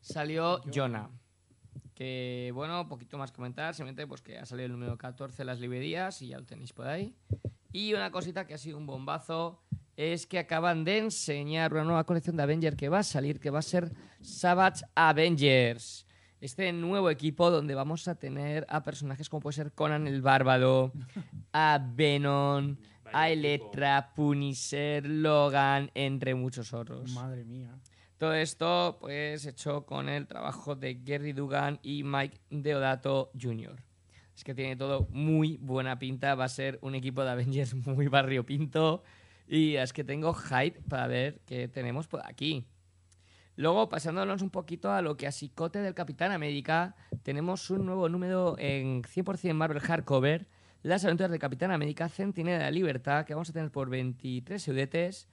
Salió 0.00 0.62
Jonah. 0.72 1.10
Que, 1.94 2.50
bueno, 2.54 2.88
poquito 2.88 3.18
más 3.18 3.32
comentar. 3.32 3.74
Simplemente, 3.74 4.06
pues 4.06 4.22
que 4.22 4.38
ha 4.38 4.46
salido 4.46 4.66
el 4.66 4.72
número 4.72 4.96
14 4.96 5.38
de 5.38 5.44
las 5.44 5.60
librerías 5.60 6.22
y 6.22 6.28
ya 6.28 6.38
lo 6.38 6.44
tenéis 6.44 6.72
por 6.72 6.86
ahí. 6.86 7.14
Y 7.72 7.94
una 7.94 8.10
cosita 8.10 8.46
que 8.46 8.54
ha 8.54 8.58
sido 8.58 8.78
un 8.78 8.86
bombazo 8.86 9.60
es 9.96 10.26
que 10.26 10.38
acaban 10.38 10.84
de 10.84 10.98
enseñar 10.98 11.72
una 11.72 11.84
nueva 11.84 12.04
colección 12.04 12.36
de 12.36 12.44
Avengers 12.44 12.76
que 12.76 12.88
va 12.88 13.00
a 13.00 13.02
salir, 13.02 13.40
que 13.40 13.50
va 13.50 13.58
a 13.58 13.62
ser 13.62 13.92
Savage 14.20 14.84
Avengers. 14.94 16.06
Este 16.40 16.72
nuevo 16.72 17.10
equipo 17.10 17.50
donde 17.50 17.74
vamos 17.74 18.06
a 18.06 18.14
tener 18.14 18.64
a 18.68 18.84
personajes 18.84 19.28
como 19.28 19.40
puede 19.40 19.54
ser 19.54 19.72
Conan 19.72 20.06
el 20.06 20.22
Bárbaro, 20.22 20.92
a 21.52 21.84
Venom, 21.94 22.76
a 23.12 23.28
Electra, 23.28 24.12
Punisher, 24.14 25.04
Logan, 25.04 25.90
entre 25.94 26.36
muchos 26.36 26.72
otros. 26.72 27.12
Madre 27.12 27.44
mía. 27.44 27.74
Todo 28.18 28.34
esto, 28.34 28.98
pues, 29.00 29.46
hecho 29.46 29.86
con 29.86 30.08
el 30.08 30.26
trabajo 30.26 30.74
de 30.74 30.94
Gary 31.04 31.32
Dugan 31.32 31.78
y 31.84 32.02
Mike 32.02 32.40
Deodato 32.50 33.30
Jr. 33.40 33.76
Es 34.34 34.42
que 34.42 34.56
tiene 34.56 34.74
todo 34.74 35.06
muy 35.12 35.56
buena 35.58 36.00
pinta. 36.00 36.34
Va 36.34 36.46
a 36.46 36.48
ser 36.48 36.80
un 36.82 36.96
equipo 36.96 37.22
de 37.22 37.30
Avengers 37.30 37.74
muy 37.86 38.08
barrio 38.08 38.44
pinto. 38.44 39.04
Y 39.46 39.76
es 39.76 39.92
que 39.92 40.02
tengo 40.02 40.34
hype 40.34 40.80
para 40.88 41.06
ver 41.06 41.40
qué 41.46 41.68
tenemos 41.68 42.08
por 42.08 42.26
aquí. 42.26 42.66
Luego, 43.54 43.88
pasándonos 43.88 44.42
un 44.42 44.50
poquito 44.50 44.90
a 44.90 45.00
lo 45.00 45.16
que 45.16 45.28
a 45.28 45.32
Sicote 45.32 45.80
del 45.80 45.94
Capitán 45.94 46.32
América, 46.32 46.96
tenemos 47.22 47.70
un 47.70 47.86
nuevo 47.86 48.08
número 48.08 48.56
en 48.58 49.02
100% 49.02 49.54
Marvel 49.54 49.80
Hardcover, 49.80 50.48
Las 50.82 51.04
aventuras 51.04 51.30
del 51.30 51.40
Capitán 51.40 51.70
América, 51.70 52.08
Centinela 52.08 52.58
de 52.58 52.64
la 52.64 52.70
Libertad, 52.72 53.24
que 53.24 53.34
vamos 53.34 53.50
a 53.50 53.52
tener 53.52 53.70
por 53.70 53.90
23 53.90 54.66
eudetes. 54.68 55.28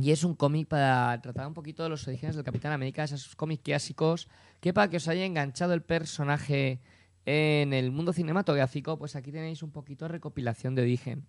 Y 0.00 0.10
es 0.10 0.24
un 0.24 0.34
cómic 0.34 0.68
para 0.68 1.20
tratar 1.20 1.46
un 1.46 1.54
poquito 1.54 1.82
de 1.82 1.90
los 1.90 2.06
orígenes 2.08 2.34
del 2.34 2.44
Capitán 2.44 2.72
América, 2.72 3.04
esos 3.04 3.36
cómics 3.36 3.62
clásicos, 3.62 4.28
que 4.60 4.72
para 4.72 4.88
que 4.88 4.96
os 4.96 5.08
haya 5.08 5.24
enganchado 5.24 5.74
el 5.74 5.82
personaje 5.82 6.80
en 7.26 7.72
el 7.72 7.90
mundo 7.90 8.12
cinematográfico, 8.12 8.98
pues 8.98 9.16
aquí 9.16 9.30
tenéis 9.30 9.62
un 9.62 9.70
poquito 9.70 10.06
de 10.06 10.12
recopilación 10.12 10.74
de 10.74 10.82
origen. 10.82 11.26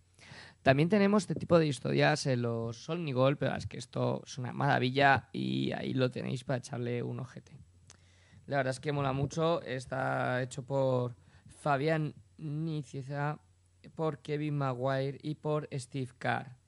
También 0.62 0.88
tenemos 0.88 1.24
este 1.24 1.36
tipo 1.36 1.60
de 1.60 1.68
historias 1.68 2.26
en 2.26 2.42
los 2.42 2.78
Solnigol, 2.86 3.38
pero 3.38 3.56
es 3.56 3.68
que 3.68 3.78
esto 3.78 4.24
es 4.26 4.38
una 4.38 4.54
maravilla 4.54 5.28
y 5.34 5.74
ahí 5.74 5.94
lo 5.94 6.10
tenéis 6.10 6.46
para 6.46 6.60
echarle 6.60 7.04
un 7.04 7.20
ojete. 7.20 7.58
La 8.46 8.58
verdad 8.58 8.72
es 8.72 8.80
que 8.80 8.92
mola 8.92 9.14
mucho, 9.14 9.62
está 9.62 10.42
hecho 10.42 10.64
por 10.64 11.16
Fabián 11.48 12.16
Nicieza, 12.38 13.40
por 13.96 14.20
Kevin 14.20 14.58
Maguire 14.58 15.20
y 15.22 15.36
por 15.36 15.68
Steve 15.74 16.12
Carr. 16.18 16.63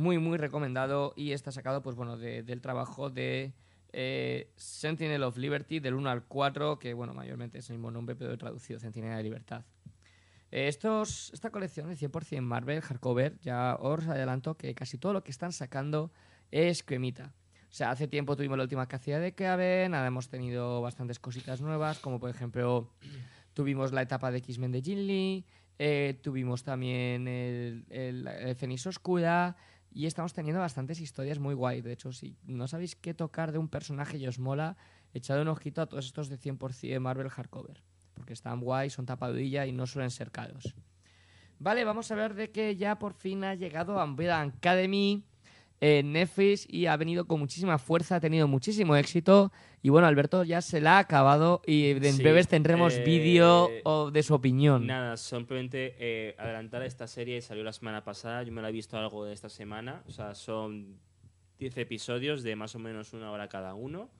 Muy, 0.00 0.18
muy 0.18 0.38
recomendado 0.38 1.12
y 1.14 1.32
está 1.32 1.52
sacado, 1.52 1.82
pues 1.82 1.94
bueno, 1.94 2.16
de- 2.16 2.42
del 2.42 2.62
trabajo 2.62 3.10
de 3.10 3.52
eh, 3.92 4.50
Sentinel 4.56 5.22
of 5.24 5.36
Liberty, 5.36 5.78
del 5.78 5.92
1 5.94 6.08
al 6.08 6.22
4, 6.24 6.78
que 6.78 6.94
bueno, 6.94 7.12
mayormente 7.12 7.58
es 7.58 7.68
el 7.68 7.76
mismo 7.76 7.90
nombre, 7.90 8.14
pero 8.16 8.32
he 8.32 8.36
traducido 8.38 8.78
Centinela 8.80 9.16
de 9.18 9.22
Libertad. 9.24 9.64
Eh, 10.52 10.68
estos, 10.68 11.30
esta 11.34 11.50
colección 11.50 11.88
de 11.88 11.96
100% 11.96 12.40
Marvel 12.40 12.80
Hardcover, 12.80 13.38
ya 13.40 13.76
os 13.78 14.06
adelanto 14.08 14.56
que 14.56 14.74
casi 14.74 14.96
todo 14.96 15.12
lo 15.12 15.22
que 15.22 15.30
están 15.32 15.52
sacando 15.52 16.12
es 16.50 16.82
cremita. 16.82 17.34
O 17.68 17.72
sea, 17.72 17.90
hace 17.90 18.08
tiempo 18.08 18.36
tuvimos 18.36 18.56
la 18.56 18.64
última 18.64 18.86
cacería 18.88 19.18
de 19.20 19.34
Kraven, 19.34 19.94
ahora 19.94 20.06
hemos 20.08 20.28
tenido 20.30 20.80
bastantes 20.80 21.18
cositas 21.18 21.60
nuevas, 21.60 21.98
como 21.98 22.18
por 22.18 22.30
ejemplo 22.30 22.90
tuvimos 23.54 23.92
la 23.92 24.00
etapa 24.02 24.30
de 24.30 24.38
X-Men 24.38 24.72
de 24.72 24.80
Jin 24.82 25.06
Lee, 25.06 25.44
eh, 25.78 26.18
tuvimos 26.22 26.62
también 26.64 27.28
el, 27.28 27.84
el, 27.90 28.26
el 28.26 28.54
Fénix 28.56 28.86
Oscura 28.86 29.56
y 29.90 30.06
estamos 30.06 30.32
teniendo 30.32 30.60
bastantes 30.60 31.00
historias 31.00 31.38
muy 31.38 31.54
guay. 31.54 31.80
De 31.80 31.92
hecho, 31.92 32.12
si 32.12 32.36
no 32.44 32.68
sabéis 32.68 32.96
qué 32.96 33.14
tocar 33.14 33.52
de 33.52 33.58
un 33.58 33.68
personaje 33.68 34.18
y 34.18 34.26
os 34.26 34.38
mola, 34.38 34.76
echad 35.12 35.40
un 35.40 35.48
ojito 35.48 35.82
a 35.82 35.86
todos 35.86 36.06
estos 36.06 36.28
de 36.28 36.38
100% 36.38 37.00
Marvel 37.00 37.28
Hardcover 37.28 37.82
porque 38.20 38.34
están 38.34 38.60
guay, 38.60 38.90
son 38.90 39.06
tapadilla 39.06 39.64
y 39.64 39.72
no 39.72 39.86
suelen 39.86 40.10
ser 40.10 40.30
caros. 40.30 40.74
Vale, 41.58 41.84
vamos 41.84 42.10
a 42.10 42.14
ver 42.14 42.34
de 42.34 42.50
que 42.50 42.76
ya 42.76 42.98
por 42.98 43.14
fin 43.14 43.44
ha 43.44 43.54
llegado 43.54 44.02
Umbrella 44.02 44.42
Academy 44.42 45.24
en 45.80 46.12
Netflix 46.12 46.66
y 46.68 46.86
ha 46.86 46.96
venido 46.96 47.26
con 47.26 47.40
muchísima 47.40 47.78
fuerza, 47.78 48.16
ha 48.16 48.20
tenido 48.20 48.46
muchísimo 48.46 48.96
éxito. 48.96 49.50
Y 49.82 49.88
bueno, 49.88 50.06
Alberto 50.06 50.44
ya 50.44 50.60
se 50.60 50.80
la 50.80 50.96
ha 50.96 50.98
acabado 50.98 51.62
y 51.66 51.90
en 51.90 52.12
Sí, 52.12 52.22
breves 52.22 52.48
tendremos 52.48 52.94
eh, 52.94 53.02
vídeo 53.02 53.70
o 53.84 54.10
de 54.10 54.22
su 54.22 54.34
opinión. 54.34 54.86
Nada, 54.86 55.16
simplemente 55.16 55.96
eh, 55.98 56.36
adelantar 56.38 56.82
esta 56.82 57.06
serie 57.06 57.40
salió 57.40 57.64
la 57.64 57.72
semana 57.72 58.04
pasada, 58.04 58.42
yo 58.42 58.52
me 58.52 58.60
la 58.60 58.68
he 58.68 58.72
visto 58.72 58.98
algo 58.98 59.24
de 59.24 59.32
esta 59.32 59.48
semana, 59.48 60.02
o 60.06 60.10
sea, 60.10 60.34
son 60.34 60.98
10 61.58 61.78
episodios 61.78 62.42
de 62.42 62.56
más 62.56 62.74
o 62.74 62.78
menos 62.78 63.14
una 63.14 63.30
hora 63.30 63.48
cada 63.48 63.74
uno. 63.74 64.10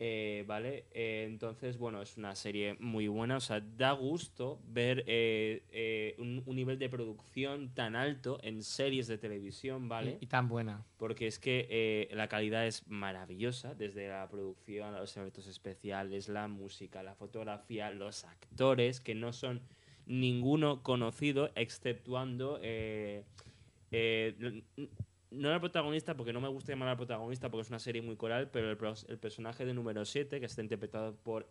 Eh, 0.00 0.44
vale, 0.46 0.84
Eh, 0.92 1.24
entonces, 1.28 1.76
bueno, 1.76 2.00
es 2.02 2.16
una 2.16 2.34
serie 2.36 2.76
muy 2.78 3.08
buena, 3.08 3.38
o 3.38 3.40
sea, 3.40 3.60
da 3.60 3.92
gusto 3.92 4.60
ver 4.68 5.02
eh, 5.08 5.64
eh, 5.72 6.14
un, 6.18 6.42
un 6.46 6.54
nivel 6.56 6.78
de 6.78 6.88
producción 6.88 7.74
tan 7.74 7.96
alto 7.96 8.38
en 8.42 8.62
series 8.62 9.08
de 9.08 9.18
televisión, 9.18 9.88
¿vale? 9.88 10.18
Y, 10.20 10.24
y 10.24 10.26
tan 10.28 10.48
buena. 10.48 10.84
porque 10.98 11.26
es 11.26 11.38
que 11.40 12.08
la 12.12 12.28
calidad 12.28 12.66
es 12.66 12.86
maravillosa, 12.88 13.74
desde 13.74 14.08
la 14.08 14.28
producción, 14.28 14.94
los 14.94 15.16
efectos 15.16 15.46
especiales, 15.48 16.28
la 16.28 16.46
música, 16.46 17.02
la 17.02 17.14
fotografía, 17.16 17.90
los 17.90 18.24
actores, 18.24 19.00
que 19.00 19.14
no 19.16 19.32
son 19.32 19.62
ninguno 20.06 20.82
conocido, 20.82 21.50
exceptuando... 21.56 22.60
eh, 22.62 23.24
no 25.30 25.50
la 25.50 25.60
protagonista, 25.60 26.16
porque 26.16 26.32
no 26.32 26.40
me 26.40 26.48
gusta 26.48 26.72
llamar 26.72 26.88
a 26.88 26.92
la 26.92 26.96
protagonista, 26.96 27.50
porque 27.50 27.62
es 27.62 27.68
una 27.68 27.78
serie 27.78 28.02
muy 28.02 28.16
coral, 28.16 28.50
pero 28.50 28.70
el, 28.70 28.78
el 29.08 29.18
personaje 29.18 29.64
de 29.64 29.74
número 29.74 30.04
7, 30.04 30.40
que 30.40 30.46
está 30.46 30.62
interpretado 30.62 31.16
por 31.16 31.48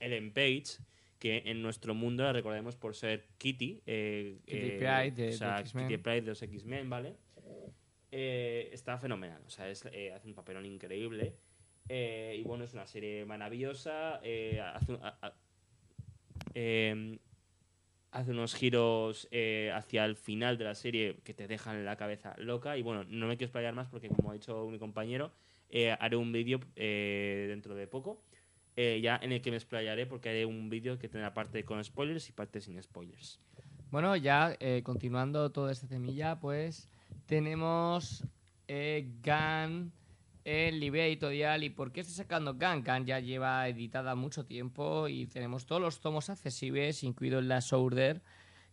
Ellen 0.00 0.32
Page, 0.32 0.78
que 1.18 1.42
en 1.46 1.60
nuestro 1.62 1.94
mundo 1.94 2.22
la 2.22 2.32
recordaremos 2.32 2.76
por 2.76 2.94
ser 2.94 3.26
Kitty. 3.38 3.82
eh, 3.86 4.38
Kitty 4.46 4.66
eh, 4.66 4.76
Pryde 4.78 5.10
de- 5.10 5.28
o 5.30 5.32
sea, 5.32 5.56
de. 5.56 5.88
Kitty 5.88 5.96
Pryde 6.02 6.20
de 6.20 6.26
los 6.28 6.42
X-Men, 6.42 6.88
¿vale? 6.88 7.16
Eh, 8.12 8.70
está 8.72 8.96
fenomenal, 8.98 9.42
o 9.46 9.50
sea, 9.50 9.68
es, 9.68 9.84
eh, 9.92 10.12
hace 10.12 10.28
un 10.28 10.34
papelón 10.34 10.64
increíble. 10.64 11.34
Eh, 11.88 12.36
y 12.38 12.42
bueno, 12.42 12.64
es 12.64 12.72
una 12.74 12.86
serie 12.86 13.24
maravillosa. 13.24 14.20
eh, 14.22 14.60
hace, 14.60 14.92
un- 14.92 15.02
a- 15.02 15.18
a- 15.20 15.34
hace 18.10 18.30
unos 18.30 18.54
giros 18.54 19.28
eh, 19.30 19.70
hacia 19.74 20.04
el 20.04 20.16
final 20.16 20.58
de 20.58 20.64
la 20.64 20.74
serie 20.74 21.18
que 21.24 21.34
te 21.34 21.46
dejan 21.46 21.84
la 21.84 21.96
cabeza 21.96 22.34
loca. 22.38 22.76
Y 22.76 22.82
bueno, 22.82 23.04
no 23.04 23.26
me 23.26 23.36
quiero 23.36 23.46
explayar 23.46 23.74
más 23.74 23.88
porque, 23.88 24.08
como 24.08 24.30
ha 24.30 24.34
dicho 24.34 24.66
mi 24.70 24.78
compañero, 24.78 25.32
eh, 25.70 25.96
haré 25.98 26.16
un 26.16 26.32
vídeo 26.32 26.60
eh, 26.76 27.46
dentro 27.48 27.74
de 27.74 27.86
poco. 27.86 28.22
ya 28.76 29.18
en 29.20 29.32
el 29.32 29.40
que 29.40 29.50
me 29.50 29.56
explayaré 29.56 30.06
porque 30.06 30.28
haré 30.28 30.46
un 30.46 30.70
vídeo 30.70 30.98
que 30.98 31.08
tendrá 31.08 31.34
parte 31.34 31.64
con 31.64 31.82
spoilers 31.82 32.28
y 32.28 32.32
parte 32.32 32.60
sin 32.60 32.80
spoilers. 32.80 33.40
Bueno, 33.90 34.14
ya 34.16 34.56
continuando 34.84 35.50
todo 35.50 35.70
este 35.70 35.88
temilla, 35.88 36.38
pues 36.38 36.88
tenemos 37.26 38.24
Gun 38.68 39.92
en 40.48 40.80
Librea 40.80 41.06
Editorial. 41.06 41.62
¿Y 41.62 41.68
por 41.68 41.92
qué 41.92 42.00
está 42.00 42.14
sacando? 42.14 42.54
Gun 42.54 43.04
ya 43.04 43.20
lleva 43.20 43.68
editada 43.68 44.14
mucho 44.14 44.46
tiempo 44.46 45.06
y 45.06 45.26
tenemos 45.26 45.66
todos 45.66 45.82
los 45.82 46.00
tomos 46.00 46.30
accesibles, 46.30 47.04
incluido 47.04 47.38
el 47.38 47.48
Last 47.48 47.74
Order. 47.74 48.22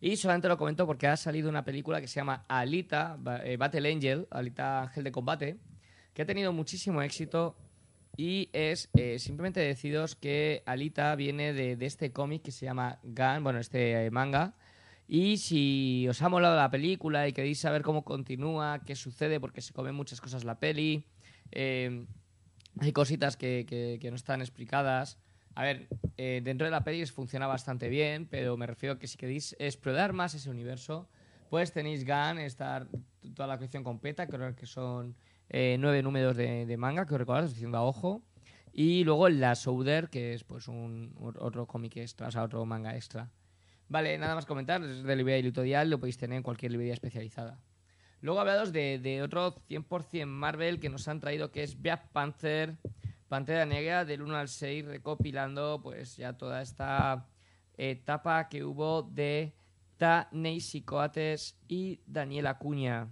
Y 0.00 0.16
solamente 0.16 0.48
lo 0.48 0.56
comento 0.56 0.86
porque 0.86 1.06
ha 1.06 1.16
salido 1.18 1.50
una 1.50 1.66
película 1.66 2.00
que 2.00 2.08
se 2.08 2.14
llama 2.14 2.46
Alita, 2.48 3.18
eh, 3.44 3.58
Battle 3.58 3.92
Angel, 3.92 4.26
Alita 4.30 4.82
Ángel 4.82 5.04
de 5.04 5.12
Combate, 5.12 5.58
que 6.14 6.22
ha 6.22 6.26
tenido 6.26 6.50
muchísimo 6.50 7.02
éxito. 7.02 7.56
Y 8.16 8.48
es 8.54 8.88
eh, 8.94 9.18
simplemente 9.18 9.60
deciros 9.60 10.16
que 10.16 10.62
Alita 10.64 11.14
viene 11.14 11.52
de, 11.52 11.76
de 11.76 11.86
este 11.86 12.10
cómic 12.10 12.40
que 12.40 12.52
se 12.52 12.64
llama 12.64 13.00
Gun, 13.02 13.44
bueno, 13.44 13.58
este 13.58 14.06
eh, 14.06 14.10
manga. 14.10 14.54
Y 15.08 15.36
si 15.36 16.08
os 16.08 16.22
ha 16.22 16.30
molado 16.30 16.56
la 16.56 16.70
película 16.70 17.28
y 17.28 17.34
queréis 17.34 17.60
saber 17.60 17.82
cómo 17.82 18.02
continúa, 18.02 18.80
qué 18.86 18.96
sucede, 18.96 19.40
porque 19.40 19.60
se 19.60 19.74
comen 19.74 19.94
muchas 19.94 20.22
cosas 20.22 20.42
la 20.44 20.58
peli, 20.58 21.04
eh, 21.52 22.06
hay 22.80 22.92
cositas 22.92 23.36
que, 23.36 23.64
que- 23.68 23.98
que 24.00 24.10
no 24.10 24.16
están 24.16 24.40
explicadas. 24.40 25.18
A 25.54 25.62
ver, 25.62 25.88
eh, 26.18 26.42
dentro 26.44 26.66
de 26.66 26.70
la 26.70 26.84
peli 26.84 27.04
funciona 27.06 27.46
bastante 27.46 27.88
bien, 27.88 28.26
pero 28.26 28.56
me 28.56 28.66
refiero 28.66 28.94
a 28.94 28.98
que 28.98 29.06
si 29.06 29.16
queréis 29.16 29.56
explorar 29.58 30.12
más 30.12 30.34
ese 30.34 30.50
universo, 30.50 31.08
pues 31.48 31.72
tenéis 31.72 32.04
Gun, 32.04 32.38
estar 32.38 32.88
toda 33.34 33.46
la 33.48 33.56
colección 33.56 33.82
completa, 33.82 34.26
creo 34.26 34.54
que 34.54 34.66
son 34.66 35.16
eh, 35.48 35.76
nueve 35.80 36.02
números 36.02 36.36
de, 36.36 36.66
de 36.66 36.76
manga, 36.76 37.06
que 37.06 37.14
os 37.14 37.20
estoy 37.20 37.48
diciendo 37.48 37.78
a 37.78 37.82
ojo. 37.84 38.22
Y 38.72 39.04
luego 39.04 39.30
la 39.30 39.54
Souder, 39.54 40.10
que 40.10 40.34
es 40.34 40.44
pues 40.44 40.68
un, 40.68 41.14
otro 41.38 41.66
cómic 41.66 41.96
extra, 41.96 42.28
o 42.28 42.30
sea, 42.30 42.42
otro 42.42 42.66
manga 42.66 42.94
extra. 42.94 43.30
Vale, 43.88 44.18
nada 44.18 44.34
más 44.34 44.44
comentar, 44.44 44.82
es 44.82 45.02
de 45.04 45.16
librería 45.16 45.40
editorial, 45.42 45.88
lo 45.88 45.98
podéis 45.98 46.18
tener 46.18 46.36
en 46.36 46.42
cualquier 46.42 46.72
librería 46.72 46.92
especializada. 46.92 47.58
Luego 48.26 48.40
hablados 48.40 48.72
de, 48.72 49.22
otro 49.22 49.54
100% 49.68 50.26
Marvel 50.26 50.80
que 50.80 50.88
nos 50.88 51.06
han 51.06 51.20
traído, 51.20 51.52
que 51.52 51.62
es 51.62 51.80
Black 51.80 52.08
Panther, 52.10 52.76
Pantera 53.28 53.64
Negra, 53.66 54.04
del 54.04 54.20
1 54.20 54.36
al 54.36 54.48
6, 54.48 54.84
recopilando 54.84 55.78
pues 55.80 56.16
ya 56.16 56.32
toda 56.32 56.60
esta 56.60 57.28
etapa 57.76 58.48
que 58.48 58.64
hubo 58.64 59.04
de 59.04 59.54
Ta 59.96 60.28
Neysi 60.32 60.82
Coates 60.82 61.56
y 61.68 62.00
Daniel 62.04 62.48
Acuña, 62.48 63.06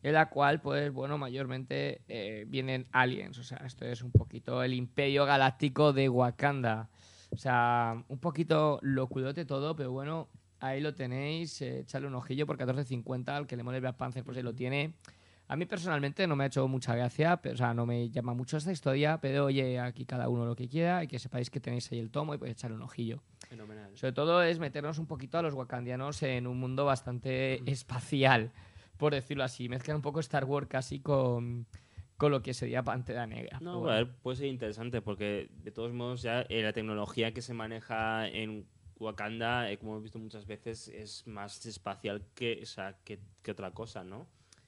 en 0.00 0.12
la 0.12 0.30
cual, 0.30 0.60
pues 0.60 0.92
bueno, 0.92 1.18
mayormente 1.18 2.02
eh, 2.06 2.44
vienen 2.46 2.86
aliens, 2.92 3.36
o 3.36 3.42
sea, 3.42 3.58
esto 3.66 3.84
es 3.84 4.00
un 4.00 4.12
poquito 4.12 4.62
el 4.62 4.74
imperio 4.74 5.26
galáctico 5.26 5.92
de 5.92 6.08
Wakanda. 6.08 6.88
O 7.32 7.36
sea, 7.36 8.04
un 8.06 8.18
poquito 8.20 8.78
locudote 8.82 9.44
todo, 9.44 9.74
pero 9.74 9.90
bueno, 9.90 10.28
ahí 10.60 10.80
lo 10.80 10.94
tenéis, 10.94 11.60
eh, 11.62 11.80
echarle 11.80 12.06
un 12.08 12.14
ojillo 12.14 12.46
por 12.46 12.56
14.50, 12.58 13.28
al 13.28 13.46
que 13.46 13.56
le 13.56 13.62
mole 13.62 13.80
Black 13.80 13.96
Panther, 13.96 14.22
pues 14.24 14.36
ahí 14.36 14.42
lo 14.42 14.54
tiene. 14.54 14.94
A 15.48 15.56
mí 15.56 15.66
personalmente 15.66 16.28
no 16.28 16.36
me 16.36 16.44
ha 16.44 16.46
hecho 16.46 16.68
mucha 16.68 16.94
gracia, 16.94 17.38
pero, 17.38 17.54
o 17.54 17.58
sea, 17.58 17.74
no 17.74 17.84
me 17.84 18.08
llama 18.10 18.34
mucho 18.34 18.56
esta 18.56 18.70
historia, 18.70 19.18
pero 19.20 19.46
oye, 19.46 19.80
aquí 19.80 20.04
cada 20.04 20.28
uno 20.28 20.44
lo 20.46 20.54
que 20.54 20.68
quiera 20.68 21.02
y 21.02 21.08
que 21.08 21.18
sepáis 21.18 21.50
que 21.50 21.58
tenéis 21.58 21.90
ahí 21.90 21.98
el 21.98 22.10
tomo 22.10 22.34
y 22.34 22.38
podéis 22.38 22.56
echarle 22.56 22.76
un 22.76 22.82
ojillo. 22.82 23.20
Fenomenal. 23.48 23.90
Sobre 23.96 24.12
todo 24.12 24.44
es 24.44 24.60
meternos 24.60 25.00
un 25.00 25.06
poquito 25.06 25.38
a 25.38 25.42
los 25.42 25.54
wakandianos 25.54 26.22
en 26.22 26.46
un 26.46 26.56
mundo 26.60 26.84
bastante 26.84 27.68
espacial, 27.68 28.52
por 28.96 29.12
decirlo 29.12 29.42
así. 29.42 29.68
Mezclan 29.68 29.96
un 29.96 30.02
poco 30.02 30.20
Star 30.20 30.44
Wars 30.44 30.68
casi 30.68 31.00
con, 31.00 31.66
con 32.16 32.30
lo 32.30 32.42
que 32.42 32.54
sería 32.54 32.84
Pantera 32.84 33.26
Negra. 33.26 33.58
No, 33.60 33.72
Pero 33.72 33.72
a 33.72 33.78
bueno. 33.78 33.96
ver, 34.06 34.16
puede 34.22 34.36
ser 34.36 34.46
interesante 34.46 35.02
porque 35.02 35.50
de 35.64 35.72
todos 35.72 35.92
modos 35.92 36.22
ya 36.22 36.42
eh, 36.42 36.62
la 36.62 36.72
tecnología 36.72 37.34
que 37.34 37.42
se 37.42 37.54
maneja 37.54 38.28
en 38.28 38.66
Wakanda, 39.00 39.70
eh, 39.70 39.78
como 39.78 39.92
hemos 39.92 40.02
visto 40.04 40.18
muchas 40.18 40.46
veces, 40.46 40.88
es 40.88 41.26
más 41.26 41.64
espacial 41.66 42.22
que, 42.34 42.60
o 42.62 42.66
sea, 42.66 42.96
que, 43.04 43.18
que 43.42 43.50
otra 43.52 43.70
cosa, 43.72 44.04
¿no? 44.04 44.26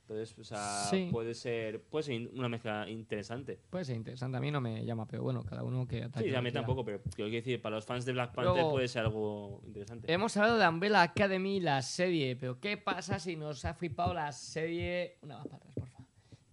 Entonces, 0.09 0.37
o 0.37 0.43
sea, 0.45 0.85
Sí. 0.91 1.09
puede 1.13 1.33
ser 1.33 1.81
puede 1.85 2.03
ser 2.03 2.29
una 2.35 2.49
mezcla 2.49 2.89
interesante. 2.91 3.59
Puede 3.71 3.85
ser 3.85 3.97
interesante. 3.97 4.37
A 4.37 4.41
mí 4.41 4.51
no 4.51 4.61
me 4.61 4.85
llama, 4.85 5.07
pero 5.07 5.23
bueno, 5.23 5.43
cada 5.45 5.63
uno 5.63 5.87
que 5.87 6.03
ataque. 6.03 6.29
Sí, 6.29 6.35
a 6.35 6.43
mí 6.43 6.51
tampoco, 6.51 6.85
pero 6.85 7.01
quiero 7.15 7.31
decir, 7.31 7.63
para 7.63 7.77
los 7.77 7.87
fans 7.87 8.05
de 8.05 8.13
Black 8.13 8.35
Panther 8.35 8.53
Luego- 8.55 8.73
puede 8.73 8.89
ser 8.89 9.03
algo 9.05 9.63
interesante. 9.65 10.13
Hemos 10.13 10.37
hablado 10.37 10.59
de 10.59 10.69
Umbrella 10.69 11.03
Academy, 11.03 11.61
la 11.61 11.81
serie, 11.83 12.35
pero 12.37 12.59
¿qué 12.61 12.77
pasa 12.77 13.19
si 13.21 13.37
nos 13.37 13.65
ha 13.65 13.75
flipado 13.75 14.13
la 14.13 14.33
serie? 14.33 15.19
Una 15.23 15.39
más 15.39 15.47
para 15.47 15.57
atrás, 15.59 15.75
por 15.77 15.87
favor. 15.87 15.91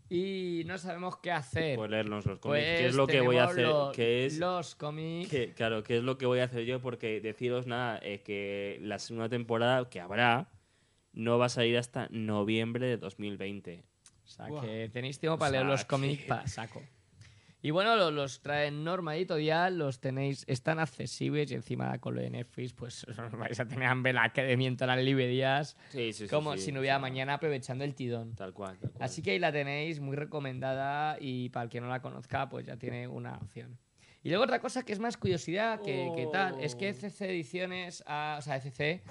Y 0.09 0.63
no 0.65 0.77
sabemos 0.77 1.17
qué 1.17 1.31
hacer. 1.31 1.75
Pues 1.77 1.89
leernos 1.91 2.25
los 2.25 2.39
cómics. 2.39 2.63
Pues 2.65 2.79
¿Qué 2.79 2.85
es 2.87 2.95
lo 2.95 3.05
que 3.07 3.21
voy 3.21 3.37
a 3.37 3.43
hacer? 3.45 3.67
lo- 3.67 3.91
¿Qué 3.93 4.25
es, 4.25 4.37
Los 4.39 4.75
cómics. 4.75 5.29
que, 5.29 5.53
claro, 5.53 5.83
¿qué 5.83 5.97
es 5.97 6.03
lo 6.03 6.17
que 6.17 6.25
voy 6.25 6.39
a 6.39 6.45
hacer 6.45 6.65
yo? 6.65 6.81
Porque 6.81 7.21
deciros 7.21 7.67
nada, 7.67 7.99
eh, 8.01 8.21
que 8.23 8.79
la 8.81 8.97
segunda 8.99 9.29
temporada 9.29 9.87
que 9.89 9.99
habrá 9.99 10.49
no 11.13 11.37
va 11.37 11.45
a 11.45 11.49
salir 11.49 11.77
hasta 11.77 12.07
noviembre 12.09 12.87
de 12.87 12.97
2020. 12.97 13.83
O 14.23 14.27
sea, 14.27 14.47
Buah. 14.47 14.61
que 14.61 14.89
tenéis 14.91 15.19
tiempo 15.19 15.35
O 15.35 15.39
para 15.39 15.51
leer 15.51 15.63
sea, 15.63 15.71
los 15.71 15.85
cómics 15.85 16.21
que- 16.23 16.27
para 16.27 16.47
saco. 16.47 16.81
Y 17.61 17.71
bueno, 17.71 17.95
lo- 17.97 18.09
los 18.11 18.41
traen 18.41 18.85
Norma 18.85 19.15
Editorial, 19.17 19.77
los 19.77 19.99
tenéis, 19.99 20.45
están 20.47 20.79
accesibles 20.79 21.51
y 21.51 21.55
encima 21.55 21.97
con 21.99 22.15
lo 22.15 22.21
de 22.21 22.29
Netflix, 22.29 22.71
pues 22.73 23.03
os 23.09 23.31
vais 23.33 23.59
a 23.59 23.65
tener 23.67 23.91
Umbrella 23.91 24.23
Academy 24.23 24.65
en 24.65 24.77
todas 24.77 24.95
las 24.95 25.03
librerías, 25.05 25.75
Sí, 25.89 26.13
sí, 26.13 26.23
sí. 26.23 26.27
como 26.29 26.53
sí, 26.55 26.61
si 26.61 26.71
no 26.71 26.79
hubiera 26.79 26.99
mañana 26.99 27.33
aprovechando 27.33 27.83
el 27.83 27.95
tidón. 27.95 28.33
Tal 28.35 28.53
cual, 28.53 28.77
tal 28.77 28.91
cual. 28.91 29.03
Así 29.03 29.21
que 29.21 29.31
ahí 29.31 29.39
la 29.39 29.51
tenéis, 29.51 29.99
muy 29.99 30.15
recomendada 30.15 31.17
y 31.19 31.49
para 31.49 31.65
el 31.65 31.69
que 31.69 31.81
no 31.81 31.89
la 31.89 32.01
conozca, 32.01 32.47
pues 32.47 32.65
ya 32.65 32.77
tiene 32.77 33.07
una 33.09 33.33
opción. 33.37 33.77
Y 34.23 34.29
luego 34.29 34.43
otra 34.45 34.59
cosa 34.59 34.83
que 34.83 34.93
es 34.93 34.99
más 34.99 35.17
curiosidad 35.17 35.81
que, 35.81 36.11
que 36.15 36.27
tal, 36.31 36.59
es 36.61 36.75
que 36.75 36.87
Oh. 36.87 36.91
ECC 36.91 37.21
Ediciones, 37.29 38.03
ha- 38.07 38.37
o 38.39 38.41
sea, 38.41 38.55
ECC 38.57 39.01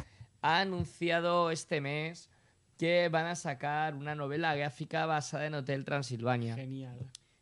ha 0.40 0.60
anunciado 0.60 1.50
este 1.50 1.80
mes 1.80 2.30
que 2.78 3.08
van 3.10 3.26
a 3.26 3.34
sacar 3.34 3.94
una 3.94 4.14
novela 4.14 4.54
gráfica 4.54 5.04
basada 5.04 5.46
en 5.46 5.54
Hotel 5.54 5.84
Transilvania. 5.84 6.54
Genial. 6.54 6.96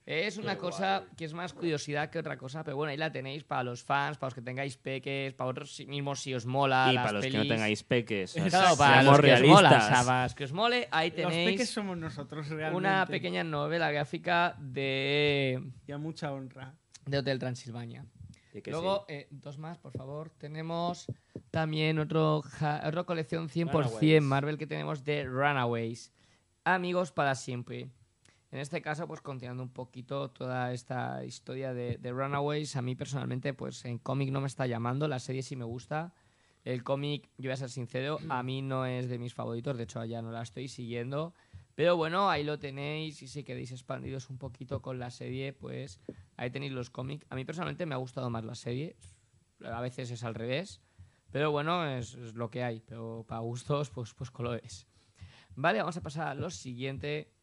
Es 0.06 0.36
una 0.38 0.52
Qué 0.54 0.60
cosa 0.60 0.98
guay. 1.00 1.10
que 1.16 1.24
es 1.24 1.34
más 1.34 1.52
curiosidad 1.52 2.10
que 2.10 2.20
otra 2.20 2.36
cosa, 2.38 2.62
pero 2.62 2.76
bueno, 2.76 2.92
ahí 2.92 2.96
la 2.96 3.10
tenéis 3.10 3.42
para 3.42 3.64
los 3.64 3.82
fans, 3.82 4.16
para 4.18 4.28
los 4.28 4.34
que 4.34 4.40
tengáis 4.42 4.76
peques, 4.76 5.34
para 5.34 5.46
vosotros 5.46 5.74
si- 5.74 5.84
mismos 5.86 6.20
si 6.20 6.32
os 6.32 6.46
mola. 6.46 6.86
y 6.92 6.94
las 6.94 7.06
para 7.06 7.12
los 7.18 7.26
que 7.26 7.36
no 7.38 7.46
tengáis 7.48 7.82
peques. 7.82 8.30
o 8.36 8.40
sea, 8.40 8.48
Claro, 8.48 8.76
para 8.76 9.02
los 9.02 9.20
que 9.20 9.32
os 9.34 9.40
mola, 9.42 9.56
o 9.56 9.60
realistas. 9.72 9.86
sea, 9.98 10.04
para 10.06 10.22
los 10.22 10.34
que 10.36 10.44
os 10.44 10.52
mole, 10.52 10.88
ahí 10.92 11.08
Los 11.10 11.16
peques 11.16 11.34
tenéis 11.34 11.70
somos 11.70 11.98
nosotros 11.98 12.48
realmente. 12.48 12.76
una 12.76 13.04
pequeña 13.06 13.42
novela 13.42 13.90
gráfica 13.90 14.54
de, 14.60 15.60
Y 15.88 15.92
a 15.92 15.98
mucha 15.98 16.32
honra. 16.32 16.74
de 17.04 17.18
Hotel 17.18 17.40
Transilvania. 17.40 18.06
Sí 18.52 18.62
Luego, 18.70 19.04
sí. 19.08 19.14
eh, 19.14 19.26
dos 19.30 19.58
más, 19.58 19.76
por 19.76 19.90
favor. 19.92 20.30
Tenemos 20.38 21.06
también 21.50 21.98
otro, 21.98 22.42
ja- 22.42 22.80
otra 22.86 23.02
colección 23.02 23.48
100% 23.48 23.72
Runaways. 23.72 24.22
Marvel 24.22 24.56
que 24.56 24.68
tenemos 24.68 25.02
de 25.04 25.24
Runaways. 25.24 26.12
Amigos 26.64 27.10
para 27.12 27.34
siempre. 27.34 27.88
En 28.56 28.62
este 28.62 28.80
caso, 28.80 29.06
pues 29.06 29.20
continuando 29.20 29.62
un 29.62 29.68
poquito 29.68 30.30
toda 30.30 30.72
esta 30.72 31.22
historia 31.26 31.74
de, 31.74 31.98
de 31.98 32.10
Runaways, 32.10 32.74
a 32.76 32.80
mí 32.80 32.94
personalmente, 32.94 33.52
pues 33.52 33.84
en 33.84 33.98
cómic 33.98 34.30
no 34.30 34.40
me 34.40 34.46
está 34.46 34.66
llamando, 34.66 35.08
la 35.08 35.18
serie 35.18 35.42
sí 35.42 35.56
me 35.56 35.66
gusta. 35.66 36.14
El 36.64 36.82
cómic, 36.82 37.28
yo 37.36 37.48
voy 37.48 37.50
a 37.50 37.56
ser 37.58 37.68
sincero, 37.68 38.18
a 38.30 38.42
mí 38.42 38.62
no 38.62 38.86
es 38.86 39.10
de 39.10 39.18
mis 39.18 39.34
favoritos, 39.34 39.76
de 39.76 39.82
hecho 39.82 40.02
ya 40.06 40.22
no 40.22 40.32
la 40.32 40.40
estoy 40.40 40.68
siguiendo. 40.68 41.34
Pero 41.74 41.98
bueno, 41.98 42.30
ahí 42.30 42.44
lo 42.44 42.58
tenéis 42.58 43.20
y 43.20 43.28
si 43.28 43.44
queréis 43.44 43.72
expandiros 43.72 44.30
un 44.30 44.38
poquito 44.38 44.80
con 44.80 44.98
la 44.98 45.10
serie, 45.10 45.52
pues 45.52 46.00
ahí 46.38 46.48
tenéis 46.48 46.72
los 46.72 46.88
cómics. 46.88 47.26
A 47.28 47.34
mí 47.34 47.44
personalmente 47.44 47.84
me 47.84 47.94
ha 47.94 47.98
gustado 47.98 48.30
más 48.30 48.46
la 48.46 48.54
serie, 48.54 48.96
a 49.66 49.82
veces 49.82 50.10
es 50.10 50.24
al 50.24 50.34
revés, 50.34 50.80
pero 51.30 51.50
bueno, 51.50 51.86
es, 51.86 52.14
es 52.14 52.32
lo 52.32 52.50
que 52.50 52.64
hay, 52.64 52.80
pero 52.80 53.22
para 53.28 53.42
gustos, 53.42 53.90
pues, 53.90 54.14
pues 54.14 54.30
colores. 54.30 54.86
Vale, 55.56 55.80
vamos 55.80 55.98
a 55.98 56.02
pasar 56.02 56.28
a 56.28 56.34
lo 56.34 56.48
siguiente. 56.48 57.35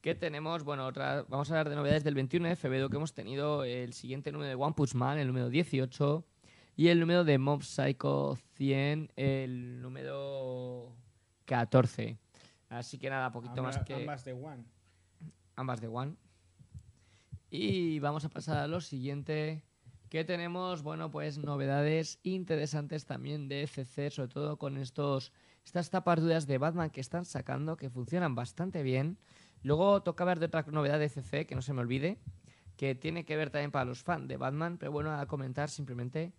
Que 0.00 0.14
tenemos, 0.14 0.64
bueno, 0.64 0.86
otra, 0.86 1.26
vamos 1.28 1.50
a 1.50 1.54
hablar 1.54 1.68
de 1.68 1.76
novedades 1.76 2.04
del 2.04 2.14
21 2.14 2.48
de 2.48 2.56
febrero 2.56 2.88
que 2.88 2.96
hemos 2.96 3.12
tenido 3.12 3.64
el 3.64 3.92
siguiente 3.92 4.32
número 4.32 4.48
de 4.48 4.54
One 4.54 4.72
Punch 4.74 4.94
Man, 4.94 5.18
el 5.18 5.26
número 5.26 5.50
18, 5.50 6.24
y 6.76 6.88
el 6.88 7.00
número 7.00 7.22
de 7.22 7.36
Mob 7.36 7.62
Psycho 7.62 8.38
100, 8.54 9.12
el 9.16 9.82
número 9.82 10.96
14. 11.44 12.16
Así 12.70 12.96
que 12.96 13.10
nada, 13.10 13.30
poquito 13.30 13.62
más 13.62 13.78
que 13.80 13.94
Ambas 13.94 14.24
de 14.24 14.32
One. 14.32 14.64
ambas 15.56 15.80
de 15.82 15.88
One. 15.88 16.16
Y 17.50 17.98
vamos 17.98 18.24
a 18.24 18.30
pasar 18.30 18.56
a 18.56 18.68
lo 18.68 18.80
siguiente. 18.80 19.62
Que 20.08 20.24
tenemos, 20.24 20.82
bueno, 20.82 21.10
pues 21.10 21.36
novedades 21.36 22.20
interesantes 22.22 23.04
también 23.04 23.48
de 23.48 23.64
ECC, 23.64 24.10
sobre 24.10 24.32
todo 24.32 24.56
con 24.56 24.78
estos 24.78 25.30
estas 25.64 25.90
tapas 25.90 26.20
duras 26.20 26.46
de 26.46 26.58
Batman 26.58 26.90
que 26.90 27.00
están 27.00 27.24
sacando, 27.24 27.76
que 27.76 27.90
funcionan 27.90 28.34
bastante 28.34 28.82
bien. 28.82 29.18
Luego 29.62 30.02
toca 30.02 30.24
ver 30.24 30.38
de 30.38 30.46
otra 30.46 30.64
novedad 30.70 30.98
de 30.98 31.06
ECC, 31.06 31.46
que 31.46 31.54
no 31.54 31.62
se 31.62 31.72
me 31.72 31.80
olvide, 31.80 32.18
que 32.76 32.94
tiene 32.94 33.24
que 33.24 33.36
ver 33.36 33.50
también 33.50 33.70
para 33.70 33.84
los 33.84 34.02
fans 34.02 34.26
de 34.28 34.36
Batman, 34.36 34.78
pero 34.78 34.92
bueno, 34.92 35.12
a 35.12 35.26
comentar 35.26 35.68
simplemente 35.68 36.32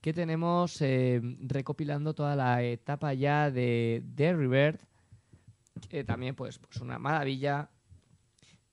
que 0.00 0.12
tenemos 0.12 0.80
eh, 0.80 1.20
recopilando 1.40 2.14
toda 2.14 2.36
la 2.36 2.62
etapa 2.62 3.14
ya 3.14 3.50
de, 3.50 4.02
de 4.04 4.32
Rebirth, 4.32 4.80
que 5.88 6.04
también 6.04 6.34
pues, 6.34 6.58
pues 6.58 6.80
una 6.80 6.98
maravilla. 6.98 7.70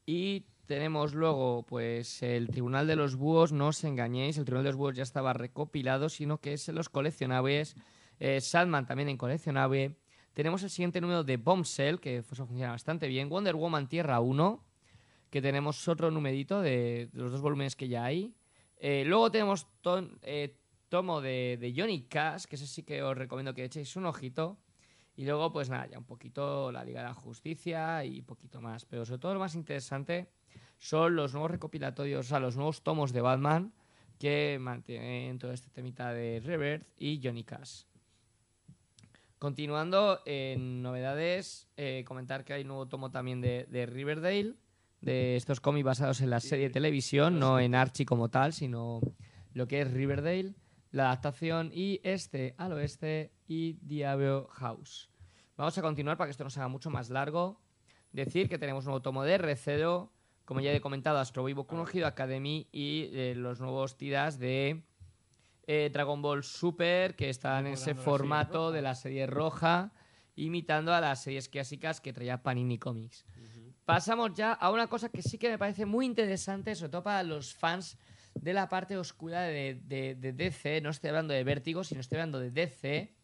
Y 0.06 0.45
tenemos 0.65 1.14
luego, 1.14 1.64
pues, 1.64 2.22
el 2.22 2.48
Tribunal 2.49 2.88
de 2.88 2.95
los 2.95 3.15
Búhos, 3.15 3.52
no 3.52 3.68
os 3.68 3.84
engañéis, 3.84 4.38
el 4.38 4.45
Tribunal 4.45 4.64
de 4.64 4.69
los 4.69 4.77
Búhos 4.77 4.95
ya 4.95 5.03
estaba 5.03 5.34
recopilado, 5.34 6.10
sino 6.10 6.40
que 6.40 6.53
es 6.53 6.69
en 6.69 6.76
los 6.76 6.90
coleccionables. 6.90 7.76
Eh, 8.19 8.41
Sandman 8.41 8.86
también 8.86 9.10
en 9.10 9.18
coleccionable. 9.18 9.95
Tenemos 10.35 10.61
el 10.63 10.69
siguiente 10.69 11.01
número 11.01 11.23
de 11.23 11.37
Bombshell, 11.37 11.99
que 11.99 12.21
pues, 12.21 12.37
funciona 12.37 12.71
bastante 12.71 13.07
bien. 13.07 13.29
Wonder 13.29 13.55
Woman 13.55 13.87
Tierra 13.87 14.19
1, 14.19 14.63
que 15.31 15.41
tenemos 15.41 15.87
otro 15.87 16.11
numerito 16.11 16.61
de, 16.61 17.09
de 17.11 17.19
los 17.19 17.31
dos 17.31 17.41
volúmenes 17.41 17.75
que 17.75 17.87
ya 17.87 18.03
hay. 18.05 18.35
Eh, 18.77 19.03
luego 19.07 19.31
tenemos 19.31 19.65
ton- 19.81 20.19
eh, 20.21 20.57
tomo 20.89 21.21
de, 21.21 21.57
de 21.59 21.73
Johnny 21.75 22.03
Cash, 22.03 22.43
que 22.45 22.57
ese 22.57 22.67
sí 22.67 22.83
que 22.83 23.01
os 23.01 23.17
recomiendo 23.17 23.53
que 23.55 23.63
echéis 23.63 23.95
un 23.95 24.05
ojito. 24.05 24.59
Y 25.15 25.23
luego, 25.23 25.51
pues 25.53 25.69
nada, 25.69 25.87
ya 25.87 25.97
un 25.97 26.03
poquito 26.03 26.69
la 26.71 26.83
Liga 26.83 26.99
de 27.01 27.07
la 27.07 27.13
Justicia 27.13 28.03
y 28.03 28.21
poquito 28.21 28.59
más. 28.61 28.83
Pero 28.85 29.05
sobre 29.05 29.19
todo 29.19 29.33
lo 29.33 29.39
más 29.39 29.55
interesante 29.55 30.27
son 30.77 31.15
los 31.15 31.31
nuevos 31.33 31.49
recopilatorios, 31.51 32.25
o 32.25 32.29
sea, 32.29 32.39
los 32.41 32.57
nuevos 32.57 32.83
tomos 32.83 33.13
de 33.13 33.21
Batman 33.21 33.73
que 34.19 34.57
mantienen 34.59 35.39
todo 35.39 35.53
este 35.53 35.69
temita 35.69 36.11
de 36.11 36.41
Rebirth 36.43 36.85
y 36.97 37.21
Johnny 37.23 37.45
Cash. 37.45 37.83
Continuando 39.39 40.21
en 40.25 40.81
novedades, 40.81 41.67
eh, 41.77 42.03
comentar 42.07 42.45
que 42.45 42.53
hay 42.53 42.61
un 42.61 42.69
nuevo 42.69 42.87
tomo 42.87 43.11
también 43.11 43.41
de, 43.41 43.67
de 43.69 43.85
Riverdale, 43.85 44.55
de 45.01 45.35
estos 45.35 45.59
cómics 45.59 45.85
basados 45.85 46.21
en 46.21 46.29
la 46.29 46.39
serie 46.39 46.67
de 46.67 46.73
televisión, 46.73 47.39
no 47.39 47.59
en 47.59 47.75
Archie 47.75 48.05
como 48.05 48.29
tal, 48.29 48.53
sino 48.53 49.01
lo 49.53 49.67
que 49.67 49.81
es 49.81 49.91
Riverdale, 49.91 50.55
la 50.91 51.07
adaptación 51.07 51.69
y 51.73 51.99
este 52.03 52.55
al 52.57 52.73
oeste 52.73 53.33
y 53.47 53.73
Diablo 53.81 54.47
House. 54.53 55.09
Vamos 55.57 55.77
a 55.77 55.81
continuar 55.81 56.17
para 56.17 56.27
que 56.27 56.31
esto 56.31 56.43
no 56.43 56.49
se 56.49 56.59
haga 56.59 56.69
mucho 56.69 56.89
más 56.89 57.09
largo. 57.09 57.61
Decir 58.11 58.49
que 58.49 58.57
tenemos 58.57 58.85
un 58.85 58.91
nuevo 58.91 59.01
tomo 59.01 59.23
de 59.23 59.37
Recedo, 59.37 60.13
como 60.45 60.61
ya 60.61 60.71
he 60.71 60.79
comentado, 60.79 61.19
Astro 61.19 61.41
Boy 61.41 61.53
Boku 61.53 61.75
no 61.75 61.85
Hero 61.91 62.07
Academy 62.07 62.67
y 62.71 63.09
eh, 63.13 63.33
los 63.35 63.59
nuevos 63.59 63.97
tiras 63.97 64.39
de 64.39 64.83
eh, 65.67 65.89
Dragon 65.91 66.21
Ball 66.21 66.43
Super, 66.43 67.15
que 67.15 67.29
están 67.29 67.67
en 67.67 67.73
ese 67.73 67.91
formato 67.95 68.71
de 68.71 68.81
la 68.81 68.95
serie 68.95 69.25
roja, 69.27 69.93
imitando 70.35 70.93
a 70.93 71.01
las 71.01 71.23
series 71.23 71.47
clásicas 71.49 72.01
que 72.01 72.13
traía 72.13 72.43
Panini 72.43 72.77
Comics. 72.77 73.25
Pasamos 73.85 74.33
ya 74.33 74.51
a 74.53 74.71
una 74.71 74.87
cosa 74.87 75.09
que 75.09 75.21
sí 75.21 75.37
que 75.37 75.49
me 75.49 75.57
parece 75.57 75.85
muy 75.85 76.05
interesante, 76.05 76.73
sobre 76.75 76.89
todo 76.91 77.03
para 77.03 77.23
los 77.23 77.53
fans 77.53 77.97
de 78.33 78.51
la 78.53 78.67
parte 78.67 78.97
oscura 78.97 79.41
de, 79.43 79.79
de- 79.83 80.15
de 80.15 80.33
DC. 80.33 80.81
No 80.81 80.89
estoy 80.89 81.09
hablando 81.09 81.33
de 81.33 81.43
Vértigo, 81.43 81.83
sino 81.83 82.01
estoy 82.01 82.17
hablando 82.17 82.39
de 82.39 82.51
DC, 82.51 83.15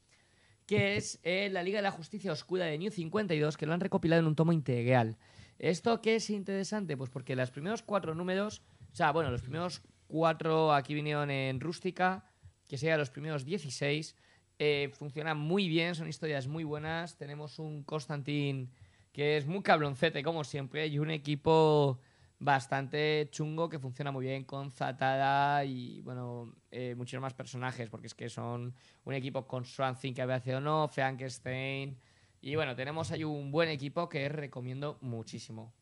que 0.68 0.96
es 0.96 1.20
eh, 1.24 1.50
la 1.52 1.64
Liga 1.64 1.80
de 1.80 1.84
la 1.84 1.92
Justicia 1.92 2.32
Oscura 2.32 2.66
de 2.66 2.78
New 2.78 2.92
52, 2.92 3.58
que 3.58 3.66
lo 3.66 3.74
han 3.74 3.80
recopilado 3.82 4.22
en 4.22 4.28
un 4.28 4.36
tomo 4.36 4.54
integral. 4.54 5.18
¿Esto 5.60 6.02
qué 6.02 6.16
es 6.16 6.30
interesante? 6.30 6.96
Pues 6.96 7.10
porque 7.10 7.36
los 7.36 7.52
primeros 7.52 7.82
cuatro 7.84 8.16
números, 8.16 8.62
o 8.92 8.96
sea, 8.96 9.12
bueno, 9.12 9.32
los 9.32 9.42
primeros 9.42 9.82
cuatro 10.08 10.74
aquí 10.74 10.94
vinieron 10.94 11.30
en 11.30 11.60
rústica, 11.60 12.24
que 12.72 12.78
serían 12.78 13.00
los 13.00 13.10
primeros 13.10 13.44
16, 13.44 14.16
eh, 14.58 14.90
funcionan 14.94 15.38
muy 15.38 15.68
bien, 15.68 15.94
son 15.94 16.08
historias 16.08 16.48
muy 16.48 16.64
buenas. 16.64 17.18
Tenemos 17.18 17.60
un 17.60 17.84
Constantin 17.84 18.72
que 19.12 19.36
es 19.36 19.46
muy 19.46 19.62
cabroncete, 19.62 20.24
como 20.24 20.46
siempre, 20.46 20.88
y 20.88 20.98
un 20.98 21.12
equipo 21.12 22.00
bastante 22.40 23.28
chungo 23.30 23.68
que 23.68 23.78
funciona 23.78 24.14
muy 24.14 24.28
bien 24.28 24.46
con 24.46 24.72
Zatada 24.72 25.66
y, 25.66 26.00
bueno, 26.00 26.56
eh, 26.72 26.96
muchos 26.96 27.20
más 27.20 27.34
personajes, 27.34 27.90
porque 27.90 28.08
es 28.08 28.16
que 28.16 28.30
son 28.30 28.74
un 29.04 29.14
equipo 29.14 29.46
con 29.46 29.66
Swan 29.66 30.00
Thing 30.00 30.14
que 30.14 30.22
había 30.22 30.42
o 30.58 30.62
no, 30.62 30.88
Frankenstein. 30.88 31.98
Y 32.40 32.56
bueno, 32.56 32.74
tenemos 32.74 33.12
ahí 33.12 33.26
un 33.26 33.52
buen 33.52 33.68
equipo 33.68 34.08
que 34.08 34.30
recomiendo 34.30 34.98
muchísimo. 35.02 35.74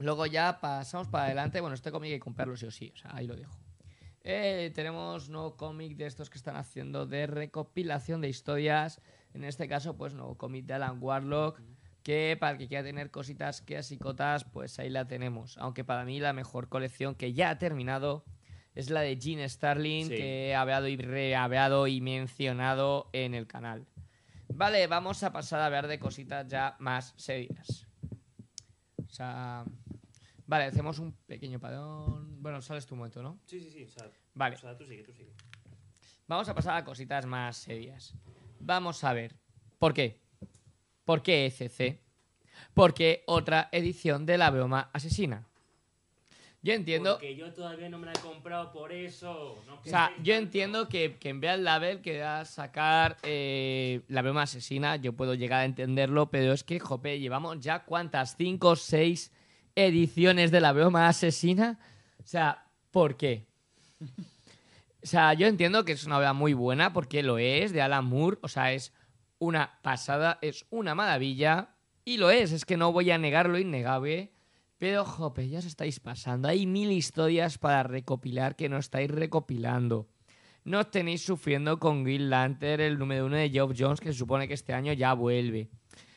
Luego 0.00 0.26
ya 0.26 0.58
pasamos 0.60 1.06
para 1.06 1.26
adelante. 1.26 1.60
Bueno, 1.60 1.74
este 1.74 1.92
cómic 1.92 2.10
hay 2.10 2.16
que 2.16 2.24
comprarlo 2.24 2.56
sí 2.56 2.66
o 2.66 2.72
sí, 2.72 2.92
o 2.92 2.96
sea, 2.96 3.14
ahí 3.14 3.28
lo 3.28 3.36
dejo. 3.36 3.63
Eh, 4.26 4.72
tenemos 4.74 5.28
nuevo 5.28 5.56
cómic 5.56 5.96
de 5.96 6.06
estos 6.06 6.30
que 6.30 6.38
están 6.38 6.56
haciendo 6.56 7.04
de 7.06 7.26
recopilación 7.26 8.22
de 8.22 8.28
historias. 8.30 9.00
En 9.34 9.44
este 9.44 9.68
caso, 9.68 9.96
pues 9.96 10.14
nuevo 10.14 10.36
cómic 10.38 10.64
de 10.64 10.74
Alan 10.74 10.98
Warlock 11.00 11.60
que 12.02 12.36
para 12.38 12.52
el 12.52 12.58
que 12.58 12.68
quiera 12.68 12.84
tener 12.84 13.10
cositas 13.10 13.62
que 13.62 13.78
así 13.78 13.96
cotas, 13.96 14.44
pues 14.44 14.78
ahí 14.78 14.90
la 14.90 15.06
tenemos. 15.06 15.56
Aunque 15.56 15.84
para 15.84 16.04
mí 16.04 16.20
la 16.20 16.34
mejor 16.34 16.68
colección 16.68 17.14
que 17.14 17.32
ya 17.32 17.48
ha 17.48 17.58
terminado 17.58 18.24
es 18.74 18.90
la 18.90 19.00
de 19.00 19.16
Gene 19.16 19.48
Starling, 19.48 20.08
Sí. 20.08 20.16
que 20.16 20.48
he 20.48 20.54
hablado 20.54 20.86
y 20.88 20.98
rehablado 20.98 21.86
y 21.86 22.02
mencionado 22.02 23.08
en 23.14 23.32
el 23.34 23.46
canal. 23.46 23.86
Vale, 24.48 24.86
vamos 24.86 25.22
a 25.22 25.32
pasar 25.32 25.60
a 25.60 25.66
hablar 25.66 25.86
de 25.86 25.98
cositas 25.98 26.46
ya 26.46 26.76
más 26.78 27.14
serias. 27.16 27.86
O 28.98 29.08
sea, 29.08 29.64
vale, 30.46 30.64
hacemos 30.64 30.98
un 30.98 31.12
pequeño 31.12 31.58
padón. 31.58 32.42
Bueno, 32.42 32.60
sales 32.62 32.86
tu 32.86 32.96
momento, 32.96 33.22
¿no? 33.22 33.38
Sí, 33.46 33.60
sí, 33.60 33.70
sí. 33.70 33.86
Sea, 33.86 34.10
Vale. 34.34 34.56
o 34.56 34.58
sea, 34.58 34.76
tú 34.76 34.84
sigue, 34.84 35.02
tú 35.02 35.12
sigue. 35.12 35.32
Vamos 36.26 36.48
a 36.48 36.54
pasar 36.54 36.76
a 36.76 36.84
cositas 36.84 37.26
más 37.26 37.56
serias. 37.56 38.14
Vamos 38.60 39.04
a 39.04 39.12
ver. 39.12 39.36
¿Por 39.78 39.92
qué? 39.92 40.20
¿Por 41.04 41.22
qué 41.22 41.46
ECC? 41.46 42.00
¿Por 42.72 42.94
qué 42.94 43.24
otra 43.26 43.68
edición 43.72 44.24
de 44.24 44.38
la 44.38 44.50
broma 44.50 44.90
asesina? 44.92 45.46
Yo 46.62 46.72
entiendo. 46.72 47.16
Porque 47.16 47.36
yo 47.36 47.52
todavía 47.52 47.90
no 47.90 47.98
me 47.98 48.06
la 48.06 48.12
he 48.12 48.18
comprado 48.20 48.72
por 48.72 48.90
eso. 48.90 49.62
No 49.66 49.74
O 49.74 49.84
sea, 49.84 50.10
yo 50.22 50.34
entiendo 50.34 50.88
que, 50.88 51.18
que 51.20 51.28
en 51.28 51.40
Beat 51.40 51.60
Label 51.60 52.00
queda 52.00 52.46
sacar 52.46 53.18
eh, 53.22 54.00
la 54.08 54.22
broma 54.22 54.42
asesina, 54.42 54.96
yo 54.96 55.12
puedo 55.12 55.34
llegar 55.34 55.60
a 55.60 55.64
entenderlo, 55.66 56.30
pero 56.30 56.54
es 56.54 56.64
que, 56.64 56.80
jope, 56.80 57.20
llevamos 57.20 57.60
ya 57.60 57.84
cuántas, 57.84 58.36
cinco 58.36 58.76
seis 58.76 59.30
ediciones 59.76 60.50
de 60.50 60.60
la 60.60 60.72
broma 60.72 61.08
asesina. 61.08 61.78
O 62.18 62.26
sea, 62.26 62.66
¿por 62.90 63.16
qué? 63.16 63.46
O 64.00 65.06
sea, 65.06 65.34
yo 65.34 65.46
entiendo 65.46 65.84
que 65.84 65.92
es 65.92 66.04
una 66.06 66.18
obra 66.18 66.32
muy 66.32 66.54
buena, 66.54 66.92
porque 66.92 67.22
lo 67.22 67.38
es, 67.38 67.72
de 67.72 67.82
Alan 67.82 68.06
Moore, 68.06 68.38
o 68.40 68.48
sea, 68.48 68.72
es 68.72 68.92
una 69.38 69.78
pasada, 69.82 70.38
es 70.40 70.64
una 70.70 70.94
maravilla, 70.94 71.74
y 72.04 72.16
lo 72.16 72.30
es, 72.30 72.52
es 72.52 72.64
que 72.64 72.76
no 72.76 72.92
voy 72.92 73.10
a 73.10 73.18
negar 73.18 73.48
lo 73.48 73.58
innegable, 73.58 74.32
pero, 74.78 75.04
jope, 75.04 75.48
ya 75.48 75.60
os 75.60 75.64
estáis 75.64 76.00
pasando. 76.00 76.48
Hay 76.48 76.66
mil 76.66 76.90
historias 76.90 77.58
para 77.58 77.82
recopilar 77.84 78.56
que 78.56 78.68
no 78.68 78.76
estáis 78.76 79.10
recopilando. 79.10 80.08
No 80.64 80.80
os 80.80 80.90
tenéis 80.90 81.24
sufriendo 81.24 81.78
con 81.78 82.04
Green 82.04 82.30
Lantern, 82.30 82.82
el 82.82 82.98
número 82.98 83.26
uno 83.26 83.36
de 83.36 83.50
Geoff 83.50 83.72
Jones, 83.78 84.00
que 84.00 84.12
se 84.12 84.18
supone 84.18 84.48
que 84.48 84.54
este 84.54 84.72
año 84.72 84.92
ya 84.92 85.12
vuelve. 85.12 85.68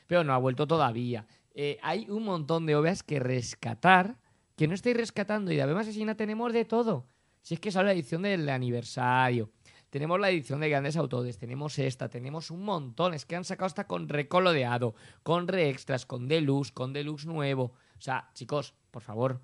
Pero 0.08 0.24
no 0.24 0.34
ha 0.34 0.38
vuelto 0.38 0.68
todavía. 0.68 1.28
Eh, 1.60 1.80
hay 1.82 2.08
un 2.08 2.24
montón 2.24 2.68
de 2.68 2.76
obras 2.76 3.02
que 3.02 3.20
rescatar 3.20 4.20
que 4.56 4.68
no 4.68 4.76
estáis 4.76 4.96
rescatando. 4.96 5.52
Y 5.52 5.56
de 5.56 5.64
Abema 5.64 5.80
Asesina 5.80 6.16
tenemos 6.16 6.54
de 6.54 6.66
todo. 6.66 7.08
Si 7.42 7.56
es 7.56 7.60
que 7.60 7.72
sale 7.72 7.88
la 7.88 7.94
edición 7.94 8.22
del 8.22 8.48
aniversario. 8.48 9.50
Tenemos 9.90 10.20
la 10.20 10.30
edición 10.30 10.60
de 10.60 10.70
grandes 10.70 10.98
autores, 10.98 11.40
tenemos 11.40 11.80
esta, 11.80 12.10
tenemos 12.10 12.52
un 12.52 12.64
montón. 12.64 13.16
Es 13.16 13.26
que 13.26 13.36
han 13.36 13.44
sacado 13.44 13.66
hasta 13.66 13.88
con 13.88 14.08
recoloreado, 14.08 14.94
con 15.24 15.48
re 15.48 15.70
extras, 15.70 16.06
con 16.06 16.28
deluxe, 16.28 16.72
con 16.72 16.94
deluxe 16.94 17.26
nuevo. 17.26 17.74
O 17.98 18.02
sea, 18.02 18.30
chicos, 18.36 18.76
por 18.92 19.02
favor, 19.02 19.42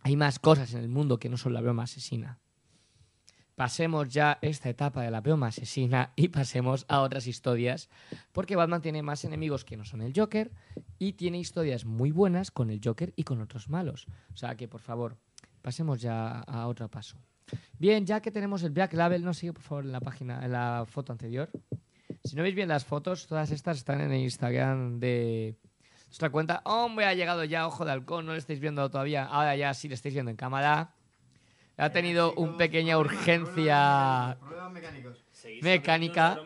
hay 0.00 0.16
más 0.16 0.40
cosas 0.40 0.74
en 0.74 0.80
el 0.80 0.88
mundo 0.88 1.20
que 1.20 1.28
no 1.28 1.36
son 1.36 1.52
la 1.54 1.60
broma 1.60 1.84
asesina. 1.84 2.40
Pasemos 3.54 4.08
ya 4.08 4.38
esta 4.42 4.68
etapa 4.68 5.02
de 5.02 5.10
la 5.10 5.20
broma 5.20 5.48
asesina 5.48 6.12
y 6.16 6.28
pasemos 6.28 6.86
a 6.88 7.00
otras 7.00 7.28
historias, 7.28 7.88
porque 8.32 8.56
Batman 8.56 8.82
tiene 8.82 9.02
más 9.02 9.24
enemigos 9.24 9.64
que 9.64 9.76
no 9.76 9.84
son 9.84 10.02
el 10.02 10.12
Joker 10.14 10.50
y 10.98 11.12
tiene 11.12 11.38
historias 11.38 11.84
muy 11.84 12.10
buenas 12.10 12.50
con 12.50 12.70
el 12.70 12.80
Joker 12.82 13.12
y 13.14 13.22
con 13.22 13.40
otros 13.40 13.68
malos. 13.68 14.06
O 14.32 14.36
sea 14.36 14.56
que, 14.56 14.66
por 14.66 14.80
favor, 14.80 15.16
pasemos 15.62 16.00
ya 16.00 16.40
a 16.40 16.66
otro 16.66 16.88
paso. 16.88 17.16
Bien, 17.78 18.04
ya 18.06 18.20
que 18.20 18.32
tenemos 18.32 18.62
el 18.64 18.70
Black 18.70 18.92
Label, 18.94 19.24
no 19.24 19.34
sigue 19.34 19.52
por 19.52 19.62
favor 19.62 19.84
en 19.84 19.92
la 19.92 20.00
página, 20.00 20.44
en 20.44 20.50
la 20.50 20.84
foto 20.88 21.12
anterior. 21.12 21.50
Si 22.24 22.34
no 22.34 22.42
veis 22.42 22.54
bien 22.54 22.68
las 22.68 22.84
fotos, 22.84 23.26
todas 23.26 23.50
estas 23.50 23.76
están 23.76 24.00
en 24.00 24.10
el 24.10 24.20
Instagram 24.20 24.98
de 24.98 25.58
nuestra 26.06 26.30
cuenta. 26.30 26.62
Hombre, 26.64 27.06
ha 27.06 27.14
llegado 27.14 27.44
ya 27.44 27.66
Ojo 27.66 27.84
de 27.84 27.92
Halcón, 27.92 28.26
no 28.26 28.32
lo 28.32 28.38
estáis 28.38 28.60
viendo 28.60 28.88
todavía. 28.90 29.26
Ahora 29.26 29.54
ya 29.56 29.74
sí 29.74 29.88
lo 29.88 29.94
estáis 29.94 30.14
viendo 30.14 30.30
en 30.30 30.36
cámara. 30.36 30.93
Ha 31.76 31.90
tenido 31.90 32.34
una 32.34 32.56
pequeña 32.56 32.98
urgencia. 32.98 34.36
Problemas 34.40 34.72
mecánicos. 34.72 35.24
¿Seguís 35.32 35.62
mecánica. 35.62 36.38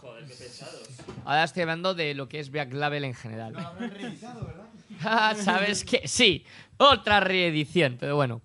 Joder, 0.00 0.24
qué 0.24 0.34
pesados. 0.34 0.88
Ahora 1.24 1.44
estoy 1.44 1.62
hablando 1.62 1.94
de 1.94 2.14
lo 2.14 2.28
que 2.28 2.38
es 2.38 2.50
Black 2.50 2.72
Label 2.72 3.04
en 3.04 3.14
general. 3.14 3.54
Lo 3.54 3.60
habrán 3.60 3.90
reeditado, 3.90 4.46
¿verdad? 4.46 4.64
Ah, 5.02 5.34
¿Sabes 5.34 5.84
qué? 5.84 6.02
Sí, 6.06 6.44
otra 6.76 7.20
reedición, 7.20 7.96
pero 7.98 8.16
bueno. 8.16 8.42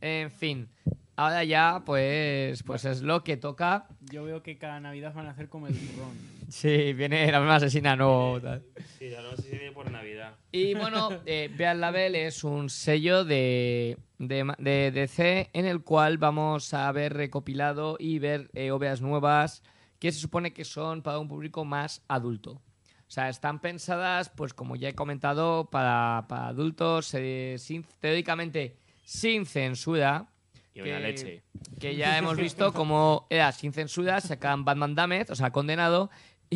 En 0.00 0.30
fin, 0.30 0.68
ahora 1.16 1.44
ya 1.44 1.82
pues 1.84 2.62
pues 2.62 2.84
es 2.84 3.02
lo 3.02 3.24
que 3.24 3.36
toca. 3.36 3.86
Yo 4.00 4.24
veo 4.24 4.42
que 4.42 4.58
cada 4.58 4.80
Navidad 4.80 5.14
van 5.14 5.26
a 5.26 5.30
hacer 5.30 5.48
como 5.48 5.66
el 5.66 5.74
turrón. 5.74 6.12
Sí, 6.48 6.92
viene 6.92 7.30
la 7.32 7.40
misma 7.40 7.56
asesina, 7.56 7.96
no. 7.96 8.38
tal. 8.40 8.62
Sí, 8.98 9.08
la 9.08 9.20
broma 9.20 9.34
asesina 9.34 9.72
por 9.72 9.90
Navidad. 9.90 10.34
Y 10.52 10.74
bueno, 10.74 11.10
eh, 11.26 11.50
Beat 11.56 11.76
Label 11.76 12.14
es 12.14 12.44
un 12.44 12.68
sello 12.70 13.24
de, 13.24 13.96
de, 14.28 14.54
de 14.58 14.90
DC 14.90 15.50
en 15.52 15.66
el 15.66 15.82
cual 15.82 16.18
vamos 16.18 16.72
a 16.74 16.90
ver 16.92 17.14
recopilado 17.14 17.96
y 17.98 18.18
ver 18.18 18.50
eh, 18.54 18.70
obras 18.70 19.00
nuevas 19.00 19.62
que 19.98 20.12
se 20.12 20.20
supone 20.20 20.52
que 20.52 20.64
son 20.64 21.02
para 21.02 21.18
un 21.18 21.28
público 21.28 21.64
más 21.64 22.02
adulto. 22.08 22.60
O 23.06 23.10
sea, 23.14 23.28
están 23.28 23.60
pensadas, 23.60 24.28
pues 24.30 24.54
como 24.54 24.76
ya 24.76 24.88
he 24.88 24.94
comentado, 24.94 25.68
para, 25.70 26.24
para 26.28 26.48
adultos, 26.48 27.12
eh, 27.14 27.56
sin, 27.58 27.84
teóricamente 28.00 28.76
sin 29.04 29.46
censura. 29.46 30.26
Y 30.74 30.80
una 30.80 30.96
que- 30.96 31.00
leche. 31.00 31.42
Que 31.78 31.94
ya 31.96 32.18
hemos 32.18 32.36
visto 32.36 32.72
como 32.72 33.26
era 33.30 33.52
sin 33.52 33.72
censura, 33.72 34.20
sacan 34.20 34.64
Batman 34.64 34.94
Damned, 34.94 35.30
o 35.30 35.34
sea, 35.36 35.50
condenado, 35.52 36.10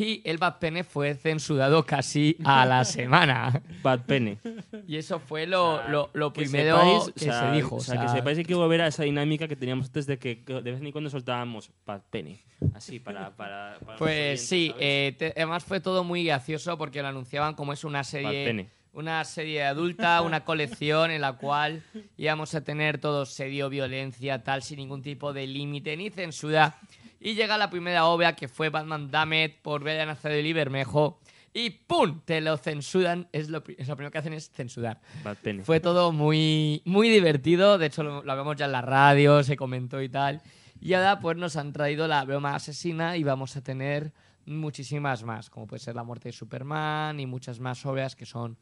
y 0.05 0.23
el 0.25 0.39
Bad 0.39 0.59
Pene 0.59 0.85
fue 0.85 1.15
censurado 1.15 1.85
casi 1.85 2.37
a 2.45 2.65
la 2.67 2.85
semana. 2.87 3.61
Bad 3.83 4.01
Pene. 4.07 4.39
Y 4.87 4.97
eso 4.97 5.19
fue 5.21 5.47
lo, 5.47 5.75
O 5.75 5.79
sea, 5.79 5.89
lo, 5.89 6.11
lo 6.15 6.33
que 6.33 6.43
primero 6.43 6.77
sepáis, 6.79 7.05
que 7.15 7.31
o 7.31 7.33
sea, 7.33 7.41
se 7.51 7.57
dijo. 7.57 7.77
O 7.77 7.81
sea, 7.81 8.01
que 8.01 8.09
sepáis 8.09 8.37
que 8.37 8.41
hay 8.41 8.45
que 8.47 8.55
volver 8.55 8.81
a 8.83 8.87
esa 8.89 9.03
dinámica 9.05 9.49
que 9.49 9.57
teníamos 9.57 9.87
antes 9.87 10.07
de 10.07 10.19
que 10.19 10.43
de 10.47 10.61
vez 10.71 10.81
en 10.81 10.93
cuando 10.93 11.11
soltábamos 11.11 11.71
Bad 11.87 12.03
Penny. 12.11 12.41
Así, 12.75 12.99
para. 12.99 13.31
para, 13.37 13.79
para 13.85 13.99
Pues 13.99 14.47
sí, 14.47 14.75
eh, 14.79 15.15
te- 15.19 15.33
además 15.37 15.65
fue 15.65 15.81
todo 15.81 16.05
muy 16.05 16.25
gracioso 16.25 16.77
porque 16.79 17.03
lo 17.03 17.09
anunciaban 17.09 17.55
como 17.55 17.73
es 17.73 17.85
una 17.85 17.99
Bad 17.99 18.05
serie, 18.05 18.69
una 18.93 19.25
serie 19.25 19.63
adulta, 19.65 20.23
una 20.23 20.45
colección 20.45 21.11
en 21.13 21.21
la 21.21 21.35
cual 21.35 21.83
íbamos 22.17 22.55
a 22.57 22.63
tener 22.63 22.99
todo 22.99 23.27
serio, 23.27 23.69
violencia, 23.69 24.43
tal, 24.43 24.63
sin 24.63 24.79
ningún 24.79 25.03
tipo 25.03 25.33
de 25.33 25.47
límite 25.47 25.97
ni 25.97 26.11
censura. 26.11 26.77
Y 27.21 27.35
llega 27.35 27.59
la 27.59 27.71
primera 27.71 28.05
obra 28.07 28.37
que 28.37 28.49
fue 28.49 28.69
Batman 28.69 29.11
Damned 29.11 29.53
por 29.63 29.83
Brian 29.83 30.09
Azzarello 30.09 30.49
y 30.49 30.53
Bermejo 30.53 31.21
y 31.53 31.71
¡pum! 31.71 32.21
Te 32.25 32.41
lo 32.41 32.57
censuran. 32.57 33.29
Es 33.33 33.49
lo, 33.49 33.65
pri- 33.65 33.75
es 33.79 33.89
lo 33.89 33.97
primero 33.97 34.13
que 34.13 34.19
hacen 34.19 34.33
es 34.35 34.51
censurar. 34.51 35.01
Penny. 35.43 35.65
Fue 35.65 35.81
todo 35.81 36.13
muy, 36.13 36.83
muy 36.85 37.09
divertido. 37.09 37.79
De 37.79 37.87
hecho, 37.87 38.03
lo, 38.05 38.23
lo 38.23 38.31
hablamos 38.33 38.55
ya 38.57 38.67
en 38.67 38.73
la 38.73 38.83
radio, 38.83 39.43
se 39.43 39.57
comentó 39.57 40.01
y 40.01 40.09
tal. 40.09 40.41
Y 40.81 40.93
ahora, 40.93 41.19
pues 41.19 41.37
nos 41.37 41.57
han 41.57 41.73
traído 41.73 42.07
la 42.07 42.25
broma 42.25 42.55
asesina 42.55 43.17
y 43.17 43.25
vamos 43.25 43.57
a 43.57 43.63
tener 43.63 44.13
muchísimas 44.47 45.25
más, 45.25 45.51
como 45.51 45.67
puede 45.67 45.81
ser 45.81 45.95
La 45.97 46.05
muerte 46.05 46.29
de 46.29 46.33
Superman 46.33 47.19
y 47.21 47.27
muchas 47.27 47.61
más 47.61 47.85
obras 47.85 48.15
que 48.17 48.25
son 48.27 48.57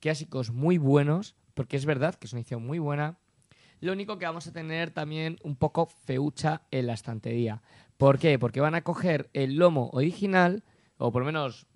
clásicos 0.00 0.50
muy 0.50 0.76
buenos, 0.78 1.34
porque 1.54 1.76
es 1.76 1.86
verdad 1.86 2.14
que 2.14 2.26
es 2.26 2.32
una 2.32 2.40
edición 2.42 2.64
muy 2.66 2.78
buena. 2.78 3.16
Lo 3.80 3.92
único 3.92 4.18
que 4.18 4.26
vamos 4.26 4.46
a 4.46 4.52
tener 4.52 4.90
también 4.90 5.38
un 5.42 5.56
poco 5.56 5.86
feucha 5.86 6.62
en 6.70 6.86
la 6.86 6.94
estantería. 6.94 7.60
¿Por 7.96 8.18
qué? 8.18 8.38
Porque 8.38 8.60
van 8.60 8.74
a 8.74 8.82
coger 8.82 9.30
el 9.32 9.56
lomo 9.56 9.90
original, 9.92 10.64
o 10.98 11.12
por 11.12 11.22
lo 11.22 11.26
menos 11.26 11.66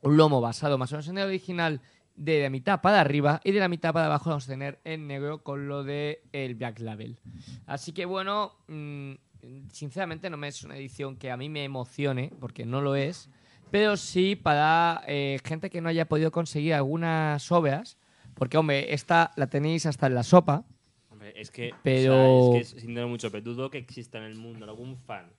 un 0.00 0.16
lomo 0.16 0.40
basado 0.40 0.78
más 0.78 0.92
o 0.92 0.96
menos 0.96 1.08
en 1.08 1.18
el 1.18 1.26
original, 1.26 1.80
de 2.14 2.42
la 2.42 2.50
mitad 2.50 2.80
para 2.80 3.00
arriba 3.00 3.40
y 3.42 3.52
de 3.52 3.60
la 3.60 3.68
mitad 3.68 3.92
para 3.92 4.06
abajo 4.06 4.30
vamos 4.30 4.44
a 4.44 4.52
tener 4.52 4.80
en 4.84 5.06
negro 5.06 5.42
con 5.42 5.66
lo 5.68 5.82
de 5.82 6.22
el 6.32 6.54
Black 6.54 6.78
Label. 6.80 7.18
Así 7.66 7.92
que 7.92 8.04
bueno, 8.04 8.52
mm, 8.68 9.12
sinceramente 9.72 10.28
no 10.28 10.36
me 10.36 10.48
es 10.48 10.62
una 10.62 10.76
edición 10.76 11.16
que 11.16 11.30
a 11.30 11.36
mí 11.36 11.48
me 11.48 11.64
emocione, 11.64 12.32
porque 12.38 12.66
no 12.66 12.80
lo 12.80 12.96
es, 12.96 13.30
pero 13.70 13.96
sí 13.96 14.36
para 14.36 15.02
eh, 15.06 15.38
gente 15.44 15.70
que 15.70 15.80
no 15.80 15.88
haya 15.88 16.06
podido 16.08 16.30
conseguir 16.30 16.74
algunas 16.74 17.50
obras, 17.50 17.96
porque 18.34 18.58
hombre, 18.58 18.92
esta 18.92 19.30
la 19.36 19.46
tenéis 19.48 19.86
hasta 19.86 20.06
en 20.06 20.14
la 20.14 20.22
sopa, 20.22 20.64
Hombre, 21.10 21.32
es 21.36 21.50
que. 21.50 21.74
Pero- 21.82 22.48
O 22.48 22.52
sea, 22.52 22.60
es 22.60 22.74
que 22.74 22.80
sin 22.80 22.94
duda 22.94 23.06
mucho, 23.06 23.30
pero 23.30 23.44
dudo 23.44 23.70
que 23.70 23.78
exista 23.78 24.18
en 24.18 24.24
el 24.24 24.36
mundo 24.36 24.64
algún 24.64 24.96
fan 24.96 25.30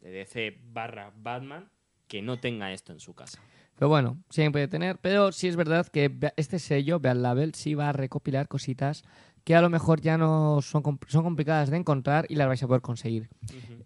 de 0.00 0.10
DC 0.10 0.58
barra 0.72 1.12
Batman 1.16 1.70
que 2.06 2.22
no 2.22 2.38
tenga 2.38 2.72
esto 2.72 2.92
en 2.92 3.00
su 3.00 3.14
casa. 3.14 3.40
Pero 3.76 3.88
bueno, 3.88 4.18
siempre 4.30 4.52
puede 4.62 4.68
tener. 4.68 4.98
Pero 4.98 5.30
sí 5.30 5.46
es 5.46 5.56
verdad 5.56 5.86
que 5.86 6.10
este 6.36 6.58
sello, 6.58 6.98
Beat 7.00 7.16
Label, 7.16 7.54
sí 7.54 7.74
va 7.74 7.90
a 7.90 7.92
recopilar 7.92 8.48
cositas 8.48 9.04
que 9.44 9.54
a 9.54 9.60
lo 9.62 9.70
mejor 9.70 10.00
ya 10.00 10.18
no 10.18 10.60
son, 10.62 10.82
compl- 10.82 11.08
son 11.08 11.22
complicadas 11.22 11.70
de 11.70 11.76
encontrar 11.76 12.26
y 12.28 12.34
las 12.34 12.48
vais 12.48 12.62
a 12.62 12.66
poder 12.66 12.82
conseguir. 12.82 13.28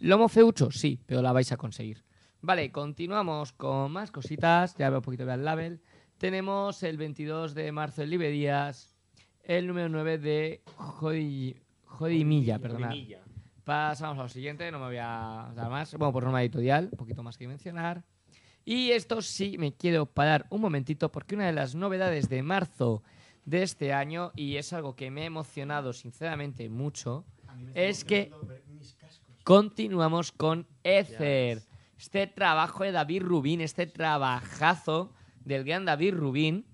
Lomo 0.00 0.28
feucho, 0.28 0.70
sí, 0.70 0.98
pero 1.06 1.20
la 1.22 1.32
vais 1.32 1.52
a 1.52 1.56
conseguir. 1.56 2.04
Vale, 2.40 2.72
continuamos 2.72 3.52
con 3.52 3.92
más 3.92 4.10
cositas. 4.10 4.74
Ya 4.76 4.88
veo 4.90 4.98
un 5.00 5.04
poquito 5.04 5.26
Beat 5.26 5.40
Label. 5.40 5.80
Tenemos 6.18 6.82
el 6.82 6.96
22 6.96 7.54
de 7.54 7.70
marzo 7.72 8.02
en 8.02 8.10
librerías 8.10 8.96
el 9.44 9.66
número 9.66 9.88
9 9.88 10.18
de 10.18 10.62
Jodi- 10.76 11.56
Jodimilla, 11.84 12.58
perdonad. 12.58 12.90
Pasamos 13.64 14.18
a 14.18 14.22
lo 14.24 14.28
siguiente, 14.28 14.70
no 14.72 14.80
me 14.80 14.86
voy 14.86 14.96
a 14.96 15.52
dar 15.54 15.70
más. 15.70 15.94
Bueno, 15.94 16.12
por 16.12 16.24
norma 16.24 16.42
editorial, 16.42 16.88
un 16.90 16.98
poquito 16.98 17.22
más 17.22 17.38
que 17.38 17.46
mencionar. 17.46 18.02
Y 18.64 18.90
esto 18.90 19.22
sí 19.22 19.56
me 19.58 19.72
quiero 19.72 20.06
parar 20.06 20.46
un 20.50 20.60
momentito 20.60 21.10
porque 21.10 21.34
una 21.34 21.46
de 21.46 21.52
las 21.52 21.74
novedades 21.74 22.28
de 22.28 22.42
marzo 22.42 23.02
de 23.44 23.62
este 23.62 23.92
año, 23.92 24.32
y 24.36 24.56
es 24.56 24.72
algo 24.72 24.94
que 24.94 25.10
me 25.10 25.22
ha 25.22 25.26
emocionado 25.26 25.92
sinceramente 25.92 26.68
mucho, 26.68 27.24
es 27.74 28.04
que 28.04 28.32
continuamos 29.44 30.32
con 30.32 30.66
Ether. 30.82 31.62
Este 31.98 32.26
trabajo 32.26 32.82
de 32.82 32.90
David 32.90 33.22
Rubin, 33.22 33.60
este 33.60 33.86
trabajazo 33.86 35.12
del 35.44 35.62
gran 35.62 35.84
David 35.84 36.14
Rubin, 36.14 36.66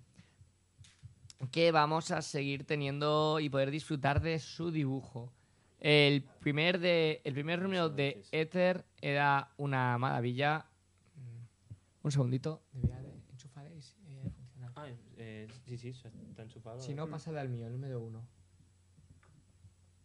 que 1.50 1.70
vamos 1.70 2.10
a 2.10 2.22
seguir 2.22 2.64
teniendo 2.64 3.40
y 3.40 3.50
poder 3.50 3.70
disfrutar 3.70 4.20
de 4.22 4.38
su 4.38 4.70
dibujo. 4.70 5.32
El 5.80 6.22
primer, 6.40 6.78
de, 6.80 7.20
el 7.24 7.34
primer 7.34 7.62
número 7.62 7.88
de 7.88 8.22
Ether 8.32 8.84
era 9.00 9.52
una 9.58 9.96
maravilla. 9.98 10.66
Mm, 11.14 12.06
Un 12.06 12.10
segundito. 12.12 12.62
Debería 12.72 13.00
de 13.00 13.12
enchufar 13.30 13.66
y 13.70 13.78
eh, 13.78 14.30
funcionar. 14.36 14.72
Ah, 14.74 14.88
eh, 15.16 15.46
sí, 15.66 15.78
sí, 15.78 15.88
está 15.90 16.42
enchufado. 16.42 16.80
Si 16.80 16.94
no, 16.94 17.08
pásale 17.08 17.38
al 17.40 17.48
mío, 17.48 17.66
el 17.66 17.72
número 17.74 18.00
uno. 18.00 18.26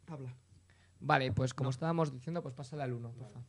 Habla. 0.08 0.36
Vale, 1.00 1.32
pues 1.32 1.54
como 1.54 1.70
estábamos 1.70 2.12
diciendo, 2.14 2.42
pues 2.42 2.54
pásale 2.54 2.84
al 2.84 2.94
1, 2.94 3.12
por 3.12 3.28
favor. 3.32 3.44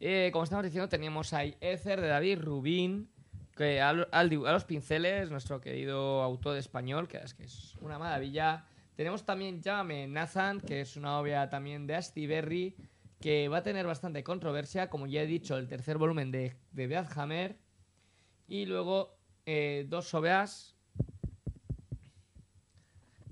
Eh, 0.00 0.30
como 0.32 0.44
estábamos 0.44 0.64
diciendo, 0.64 0.88
teníamos 0.88 1.32
ahí 1.32 1.56
Ether 1.60 2.00
de 2.00 2.08
David 2.08 2.40
Rubín, 2.40 3.08
que 3.56 3.80
al- 3.80 4.08
al 4.10 4.28
dibu- 4.28 4.48
a, 4.48 4.52
los 4.52 4.64
pinceles, 4.64 5.30
nuestro 5.30 5.60
querido 5.60 6.22
autor 6.22 6.56
español, 6.56 7.06
que 7.06 7.18
es 7.18 7.32
que 7.34 7.44
es 7.44 7.76
una 7.80 7.98
maravilla. 7.98 8.66
Tenemos 8.96 9.24
también 9.24 9.62
Llámame 9.62 10.06
Nathan, 10.06 10.60
que 10.60 10.80
es 10.82 10.96
una 10.96 11.18
obra 11.18 11.48
también 11.48 11.86
de 11.86 11.94
Asti 11.96 12.26
Berry, 12.26 12.76
que 13.20 13.48
va 13.48 13.58
a 13.58 13.62
tener 13.62 13.86
bastante 13.86 14.22
controversia, 14.22 14.90
como 14.90 15.06
ya 15.06 15.22
he 15.22 15.26
dicho, 15.26 15.56
el 15.56 15.68
tercer 15.68 15.96
volumen 15.98 16.30
de, 16.30 16.56
de 16.72 16.96
Hammer. 17.16 17.56
Y 18.48 18.66
luego 18.66 19.16
eh, 19.46 19.86
dos 19.88 20.12
obras. 20.14 20.76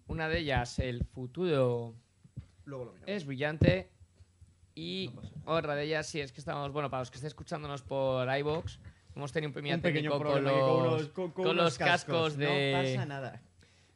Una 0.07 0.29
de 0.29 0.39
ellas, 0.41 0.79
El 0.79 1.05
futuro 1.05 1.95
Luego 2.65 2.85
lo 2.87 2.93
miramos. 2.93 3.09
es 3.11 3.27
brillante. 3.27 3.91
Y 4.75 5.11
otra 5.45 5.75
de 5.75 5.85
ellas, 5.85 6.07
sí, 6.07 6.21
es 6.21 6.33
que 6.33 6.41
estamos, 6.41 6.73
bueno, 6.73 6.91
para 6.91 7.03
los 7.03 7.11
que 7.11 7.17
estén 7.17 7.27
escuchándonos 7.29 7.83
por 7.83 8.27
iBox, 8.39 8.79
hemos 9.15 9.31
tenido 9.33 9.49
un 9.51 9.55
pequeño, 9.55 9.75
Un 9.77 9.81
pequeño 9.83 10.11
técnico 10.11 10.19
problema 10.19 10.59
con 10.61 10.85
los, 10.85 11.09
con- 11.09 11.31
con 11.33 11.45
con 11.45 11.57
los 11.57 11.77
cascos, 11.77 12.37
No 12.37 12.45
de, 12.47 12.73
pasa 12.95 13.07
nada. 13.07 13.43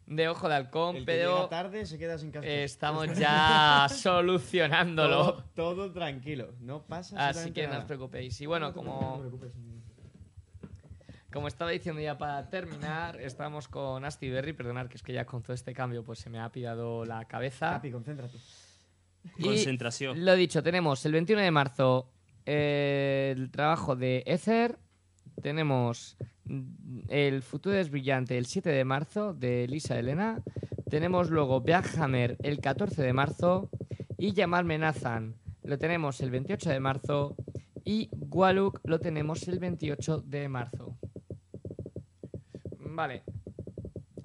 De 0.06 0.28
ojo 0.28 0.48
de 0.48 0.54
halcón, 0.54 0.96
El 0.96 1.06
que 1.06 1.12
llega 1.16 1.24
pero 1.34 1.48
tarde 1.48 1.86
se 1.86 1.98
queda 1.98 2.18
sin 2.18 2.30
cascos. 2.30 2.48
eh, 2.50 2.64
estamos 2.64 3.16
ya 3.18 3.86
solucionándolo. 3.90 5.44
Todo, 5.54 5.74
todo 5.74 5.92
tranquilo. 5.92 6.52
No 6.60 6.82
pasa 6.82 7.28
Así 7.28 7.52
que 7.52 7.66
no 7.66 7.78
os 7.78 7.84
preocupéis. 7.84 8.40
Y 8.40 8.46
bueno, 8.46 8.66
No 8.66 8.72
te 8.72 8.76
como, 8.78 9.18
preocupes. 9.20 9.52
como 11.32 11.48
estaba 11.48 11.70
diciendo 11.70 12.00
ya 12.00 12.16
para 12.16 12.48
terminar, 12.48 13.20
estamos 13.20 13.66
con 13.68 14.04
Asti 14.04 14.28
Berry. 14.30 14.52
Perdonad 14.52 14.86
que 14.88 14.96
es 14.96 15.02
que 15.02 15.12
ya 15.12 15.24
con 15.24 15.42
todo 15.42 15.52
este 15.54 15.72
cambio 15.72 16.04
pues 16.04 16.18
se 16.20 16.30
me 16.30 16.38
ha 16.38 16.50
pillado 16.52 17.04
la 17.04 17.24
cabeza. 17.26 17.70
Capi, 17.70 17.90
concéntrate. 17.90 18.38
Y 19.38 19.42
Concentración. 19.42 20.24
Lo 20.24 20.34
dicho, 20.36 20.62
tenemos 20.62 21.04
el 21.06 21.12
21 21.12 21.40
de 21.42 21.50
marzo 21.50 22.10
eh, 22.46 23.32
el 23.36 23.50
trabajo 23.50 23.96
de 23.96 24.22
Ether. 24.26 24.78
Tenemos 25.42 26.16
El 27.08 27.42
futuro 27.42 27.76
es 27.76 27.90
brillante 27.90 28.36
el 28.38 28.46
7 28.46 28.70
de 28.70 28.84
marzo 28.84 29.34
de 29.34 29.66
Lisa 29.68 29.98
Elena. 29.98 30.42
Tenemos 30.88 31.30
luego 31.30 31.62
Hammer 31.98 32.36
el 32.42 32.60
14 32.60 33.02
de 33.02 33.12
marzo. 33.12 33.70
Y 34.18 34.32
Llamarme 34.32 34.78
Nathan 34.78 35.34
lo 35.62 35.78
tenemos 35.78 36.20
el 36.20 36.30
28 36.30 36.70
de 36.70 36.80
marzo. 36.80 37.36
Y 37.84 38.08
Waluk 38.12 38.80
lo 38.84 39.00
tenemos 39.00 39.46
el 39.48 39.58
28 39.58 40.22
de 40.22 40.48
marzo. 40.48 40.96
Vale. 42.78 43.22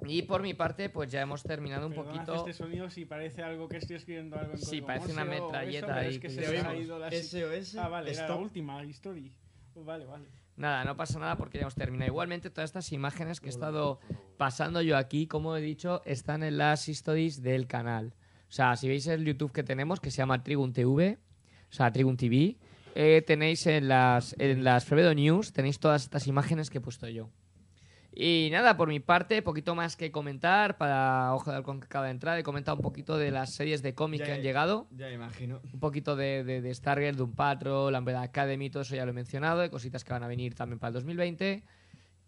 Y 0.06 0.22
por 0.22 0.42
mi 0.42 0.54
parte, 0.54 0.88
pues 0.88 1.10
ya 1.10 1.20
hemos 1.20 1.42
terminado 1.42 1.86
un 1.86 1.94
poquito. 1.94 2.34
este 2.34 2.52
sonido 2.52 2.90
si 2.90 3.04
parece 3.04 3.42
algo 3.42 3.68
que 3.68 3.76
estoy 3.76 3.96
escribiendo 3.96 4.36
algo 4.36 4.52
en 4.52 4.58
Sí, 4.58 4.80
parece 4.80 5.12
una 5.12 5.24
metralleta 5.24 5.86
eso, 5.86 6.08
ahí 6.08 6.14
Es 6.14 6.20
que 6.20 6.30
se 6.30 6.46
ha 6.46 6.76
ido 6.76 6.98
la... 6.98 7.10
SOS. 7.10 7.76
Ah, 7.76 7.88
vale, 7.88 8.12
era 8.12 8.28
la 8.28 8.36
última 8.36 8.82
historia. 8.84 9.30
Vale, 9.74 10.06
vale. 10.06 10.26
Nada, 10.60 10.84
no 10.84 10.94
pasa 10.94 11.18
nada 11.18 11.38
porque 11.38 11.56
ya 11.56 11.62
hemos 11.62 11.74
terminado. 11.74 12.10
Igualmente, 12.10 12.50
todas 12.50 12.68
estas 12.68 12.92
imágenes 12.92 13.40
que 13.40 13.46
he 13.46 13.48
estado 13.48 13.98
pasando 14.36 14.82
yo 14.82 14.98
aquí, 14.98 15.26
como 15.26 15.56
he 15.56 15.62
dicho, 15.62 16.02
están 16.04 16.42
en 16.42 16.58
las 16.58 16.86
stories 16.86 17.40
del 17.40 17.66
canal. 17.66 18.12
O 18.46 18.52
sea, 18.52 18.76
si 18.76 18.86
veis 18.86 19.06
el 19.06 19.24
YouTube 19.24 19.52
que 19.52 19.62
tenemos, 19.62 20.00
que 20.00 20.10
se 20.10 20.18
llama 20.18 20.42
Trigun 20.42 20.74
TV, 20.74 21.18
o 21.70 21.72
sea, 21.72 21.90
Trigun 21.90 22.18
TV, 22.18 22.58
eh, 22.94 23.22
tenéis 23.26 23.66
en 23.68 23.88
las, 23.88 24.36
en 24.38 24.62
las 24.62 24.84
Frevedo 24.84 25.14
News, 25.14 25.54
tenéis 25.54 25.80
todas 25.80 26.02
estas 26.02 26.26
imágenes 26.26 26.68
que 26.68 26.76
he 26.76 26.82
puesto 26.82 27.08
yo. 27.08 27.30
Y 28.12 28.48
nada, 28.50 28.76
por 28.76 28.88
mi 28.88 28.98
parte, 28.98 29.40
poquito 29.40 29.74
más 29.76 29.96
que 29.96 30.10
comentar 30.10 30.76
para 30.78 31.32
Ojo 31.34 31.50
de 31.50 31.56
Halcón 31.58 31.78
que 31.80 31.86
acaba 31.86 32.06
de 32.06 32.10
entrar. 32.10 32.36
He 32.38 32.42
comentado 32.42 32.76
un 32.76 32.82
poquito 32.82 33.16
de 33.16 33.30
las 33.30 33.54
series 33.54 33.82
de 33.82 33.94
cómic 33.94 34.20
Ya 34.20 34.26
que 34.26 34.32
han 34.32 34.42
llegado 34.42 34.88
Ya 34.90 35.10
imagino. 35.12 35.60
un 35.72 35.78
poquito 35.80 36.16
de, 36.16 36.42
de, 36.42 36.60
de 36.60 36.74
Stargirl, 36.74 37.16
de 37.16 37.22
un 37.22 37.34
Patrol, 37.34 37.92
la 37.92 38.00
Umbrella 38.00 38.22
Academy, 38.22 38.68
todo 38.68 38.82
eso 38.82 38.96
ya 38.96 39.04
lo 39.04 39.12
he 39.12 39.14
mencionado, 39.14 39.60
de 39.60 39.70
cositas 39.70 40.02
que 40.02 40.12
van 40.12 40.24
a 40.24 40.26
venir 40.28 40.54
también 40.54 40.78
para 40.80 40.88
el 40.88 40.94
2020. 40.94 41.62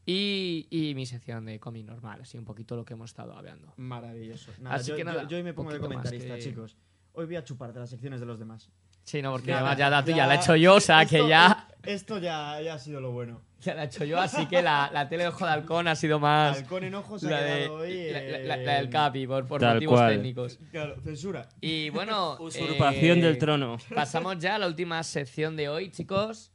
Y, 0.07 0.67
y 0.71 0.95
mi 0.95 1.07
sección 1.07 1.45
de 1.45 1.61
cómic 1.61 1.87
normal, 1.87 2.21
así 2.23 2.37
un 2.39 2.45
poquito 2.45 2.75
lo 2.77 2.85
que 2.85 2.95
hemos 2.95 3.11
estado 3.11 3.35
hablando. 3.37 3.73
Maravilloso. 3.77 4.51
Nada, 4.61 4.77
Así 4.77 4.91
yo, 4.91 4.97
que 4.97 5.05
nada, 5.05 5.27
yo 5.29 5.37
hoy 5.37 5.43
me 5.45 5.55
pongo 5.55 5.73
de 5.73 5.79
comentarista, 5.81 6.35
que- 6.37 6.41
chicos. 6.43 6.77
Hoy 7.13 7.27
voy 7.27 7.37
a 7.37 7.45
chupar 7.45 7.73
de 7.73 7.81
las 7.81 7.91
secciones 7.91 8.21
de 8.21 8.27
los 8.27 8.39
demás. 8.39 8.71
Sí, 9.05 9.21
no, 9.23 9.33
porque 9.33 9.49
Ya, 9.49 9.57
además 9.59 9.77
ya 9.79 9.91
la 9.91 10.05
tuya 10.05 10.17
ya- 10.19 10.27
la 10.27 10.35
he 10.35 10.37
hecho 10.37 10.57
yo, 10.57 10.75
o 10.77 10.81
sea 10.81 11.05
que 11.07 11.27
ya, 11.29 11.67
Esto 11.83 12.19
ya, 12.19 12.61
ya 12.63 12.75
ha 12.75 12.79
sido 12.79 13.01
lo 13.01 13.11
bueno. 13.11 13.41
ya 13.61 13.75
la 13.75 13.83
he 13.83 13.87
hecho 13.87 14.05
yo, 14.05 14.21
así 14.21 14.47
que 14.47 14.63
la, 14.63 14.89
la 14.93 15.09
tele 15.09 15.25
de 15.25 15.29
Ojo 15.31 15.45
de 15.45 15.51
Halcón 15.53 15.89
ha 15.89 15.97
sido 15.97 16.21
más 16.21 16.57
Halcón 16.59 16.85
en 16.85 16.95
ojos 16.95 17.25
ha 17.25 17.31
la, 17.31 17.41
de, 17.43 17.69
hoy. 17.69 18.11
la, 18.11 18.13
la- 18.13 18.19
eh, 18.21 18.45
la- 18.47 18.57
la 18.57 18.73
del 18.75 18.89
Capi, 18.91 19.27
por, 19.27 19.47
por 19.47 19.61
motivos 19.63 19.99
cual. 19.99 20.15
técnicos. 20.15 20.59
Claro, 20.71 20.95
censura. 21.03 21.49
Y 21.61 21.91
bueno, 21.91 22.37
Usurpación 22.41 23.19
eh, 23.19 23.23
del 23.23 23.39
trono. 23.39 23.79
Pasamos 23.95 24.39
ya 24.39 24.55
a 24.55 24.59
la 24.61 24.67
última 24.69 25.03
sección 25.03 25.57
de 25.57 25.69
hoy, 25.69 25.91
chicos. 25.91 26.52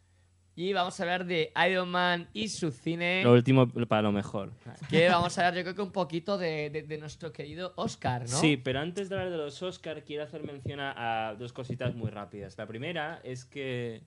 Y 0.59 0.73
vamos 0.73 0.99
a 0.99 1.03
hablar 1.03 1.25
de 1.27 1.53
Iron 1.69 1.87
Man 1.89 2.27
y 2.33 2.47
su 2.49 2.71
cine. 2.71 3.21
Lo 3.23 3.33
último 3.33 3.67
para 3.87 4.01
lo 4.01 4.11
mejor. 4.11 4.51
Que 4.89 5.07
vamos 5.07 5.37
a 5.37 5.41
hablar, 5.47 5.55
yo 5.59 5.61
creo 5.61 5.75
que 5.75 5.81
un 5.83 5.91
poquito 5.91 6.35
de, 6.39 6.71
de- 6.71 6.81
de 6.81 6.97
nuestro 6.97 7.31
querido 7.31 7.73
Oscar, 7.75 8.21
¿no? 8.23 8.27
Sí, 8.39 8.57
pero 8.57 8.79
antes 8.79 9.07
de 9.07 9.15
hablar 9.15 9.29
de 9.29 9.37
los 9.37 9.61
Oscar, 9.61 10.03
quiero 10.03 10.23
hacer 10.23 10.41
mención 10.43 10.79
a, 10.79 11.29
a 11.29 11.35
dos 11.35 11.53
cositas 11.53 11.93
muy 11.93 12.09
rápidas. 12.09 12.57
La 12.57 12.65
primera 12.65 13.21
es 13.23 13.45
que. 13.45 14.01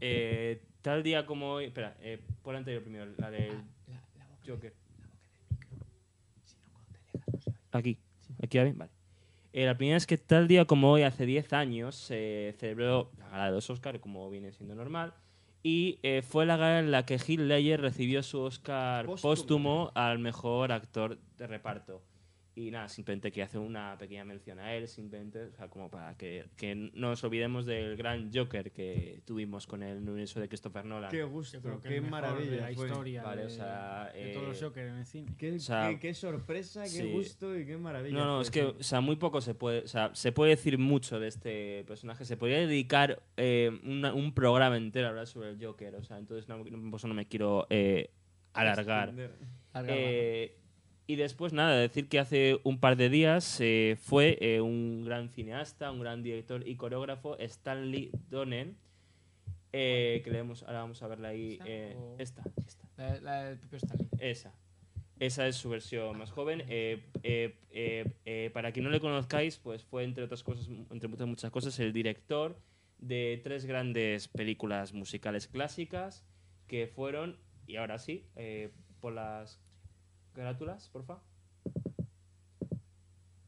eh, 0.00 0.62
tal 0.82 1.02
día 1.02 1.24
como 1.24 1.52
hoy. 1.54 1.64
Espera, 1.64 1.96
eh, 2.02 2.20
por 2.42 2.54
anterior 2.54 2.82
primero, 2.82 3.10
la 3.16 3.30
del 3.30 3.56
Joker. 4.46 4.74
Aquí. 7.72 7.98
¿Aquí 8.42 8.58
va 8.58 8.64
bien? 8.64 8.76
Vale. 8.76 8.90
Eh, 9.52 9.66
la 9.66 9.76
primera 9.76 9.98
es 9.98 10.06
que 10.06 10.16
tal 10.16 10.48
día 10.48 10.64
como 10.64 10.90
hoy, 10.90 11.02
hace 11.02 11.26
10 11.26 11.52
años, 11.52 11.94
se 11.94 12.54
celebró 12.58 13.10
la 13.18 13.28
gala 13.28 13.46
de 13.46 13.52
los 13.52 13.68
Oscar, 13.68 14.00
como 14.00 14.28
viene 14.30 14.52
siendo 14.52 14.74
normal. 14.74 15.12
Y 15.62 15.98
eh, 16.02 16.22
fue 16.22 16.46
la 16.46 16.56
gala 16.56 16.80
en 16.80 16.90
la 16.90 17.04
que 17.04 17.14
Heath 17.14 17.38
Ledger 17.38 17.80
recibió 17.80 18.22
su 18.22 18.40
Oscar 18.40 19.06
Póstumo. 19.06 19.30
póstumo 19.30 19.92
al 19.94 20.18
mejor 20.18 20.72
actor 20.72 21.18
de 21.36 21.46
reparto. 21.46 22.02
Y 22.54 22.70
nada, 22.70 22.86
simplemente 22.90 23.32
que 23.32 23.42
hace 23.42 23.56
una 23.56 23.96
pequeña 23.96 24.26
mención 24.26 24.58
a 24.58 24.74
él, 24.74 24.86
simplemente, 24.86 25.44
o 25.44 25.52
sea, 25.52 25.68
como 25.68 25.90
para 25.90 26.18
que, 26.18 26.44
que 26.54 26.74
no 26.74 27.08
nos 27.08 27.24
olvidemos 27.24 27.64
del 27.64 27.96
gran 27.96 28.30
Joker 28.30 28.70
que 28.72 29.22
tuvimos 29.24 29.66
con 29.66 29.82
el 29.82 30.06
universo 30.06 30.38
de 30.38 30.48
Christopher 30.48 30.84
Nolan. 30.84 31.10
Qué 31.10 31.20
Yo 31.20 31.30
gusto, 31.30 31.62
creo 31.62 31.80
que 31.80 31.88
qué 31.88 31.94
el 31.96 32.02
mejor 32.02 32.20
maravilla. 32.20 32.50
de 32.50 32.56
la 32.58 32.72
fue. 32.74 32.88
historia 32.88 33.22
Vale, 33.22 33.40
de, 33.40 33.46
o 33.46 33.50
sea, 33.50 34.10
de 34.14 34.32
todos 34.34 34.48
los 34.48 34.60
eh, 34.60 34.64
Joker 34.66 34.86
en 34.86 34.96
el 34.98 35.06
cine. 35.06 35.32
Qué, 35.38 35.52
O 35.52 35.58
sea, 35.58 35.88
qué- 35.88 35.98
qué 35.98 36.12
sorpresa, 36.12 36.82
qué 36.82 36.88
sí. 36.90 37.10
gusto 37.10 37.58
y 37.58 37.64
qué 37.64 37.78
maravilla. 37.78 38.18
No, 38.18 38.26
no, 38.26 38.34
fue 38.34 38.42
es 38.42 38.50
que, 38.50 38.62
o 38.64 38.82
sea, 38.82 39.00
muy 39.00 39.16
poco 39.16 39.40
se 39.40 39.54
puede, 39.54 39.80
o 39.84 39.88
sea, 39.88 40.14
se 40.14 40.30
puede 40.32 40.50
decir 40.50 40.76
mucho 40.76 41.18
de 41.18 41.28
este 41.28 41.84
personaje. 41.84 42.26
Se 42.26 42.36
podría 42.36 42.58
dedicar 42.58 43.22
eh, 43.38 43.70
una- 43.82 44.12
un 44.12 44.34
programa 44.34 44.76
entero 44.76 45.06
a 45.06 45.08
hablar 45.08 45.26
sobre 45.26 45.48
el 45.52 45.64
Joker, 45.64 45.94
o 45.94 46.02
sea, 46.02 46.18
entonces 46.18 46.46
no, 46.50 46.58
no- 46.58 46.90
por 46.90 46.98
eso 46.98 47.08
no 47.08 47.14
me 47.14 47.26
quiero 47.26 47.66
eh, 47.70 48.10
alargar. 48.52 49.08
Extender. 49.08 49.38
Eh, 49.88 50.58
y 51.12 51.16
después, 51.16 51.52
nada, 51.52 51.76
decir 51.76 52.08
que 52.08 52.18
hace 52.18 52.58
un 52.64 52.78
par 52.80 52.96
de 52.96 53.10
días 53.10 53.60
eh, 53.60 53.98
fue 54.00 54.38
eh, 54.40 54.62
un 54.62 55.04
gran 55.04 55.28
cineasta, 55.28 55.90
un 55.90 56.00
gran 56.00 56.22
director 56.22 56.66
y 56.66 56.76
coreógrafo, 56.76 57.36
Stanley 57.38 58.10
Donen, 58.30 58.78
eh, 59.74 60.22
que 60.24 60.30
le 60.30 60.38
ahora 60.38 60.80
vamos 60.80 61.02
a 61.02 61.08
verla 61.08 61.28
ahí. 61.28 61.58
¿Esta 62.16 62.42
esta. 62.66 62.88
La, 62.96 63.20
la 63.20 63.44
del 63.44 63.58
propio 63.58 63.76
Stanley. 63.76 64.08
Esa. 64.20 64.54
Esa 65.18 65.46
es 65.46 65.56
su 65.56 65.68
versión 65.68 66.16
más 66.16 66.30
joven. 66.30 66.60
Para 68.54 68.72
quien 68.72 68.84
no 68.84 68.90
le 68.90 69.00
conozcáis, 69.00 69.58
pues 69.58 69.84
fue 69.84 70.04
entre 70.04 70.24
otras 70.24 70.42
cosas, 70.42 70.66
entre 70.90 71.08
muchas, 71.08 71.26
muchas 71.26 71.50
cosas, 71.50 71.78
el 71.78 71.92
director 71.92 72.58
de 72.96 73.38
tres 73.44 73.66
grandes 73.66 74.28
películas 74.28 74.94
musicales 74.94 75.46
clásicas 75.46 76.24
que 76.68 76.86
fueron, 76.86 77.36
y 77.66 77.76
ahora 77.76 77.98
sí, 77.98 78.24
por 78.98 79.12
las 79.12 79.60
carátulas, 80.32 80.88
porfa. 80.88 81.18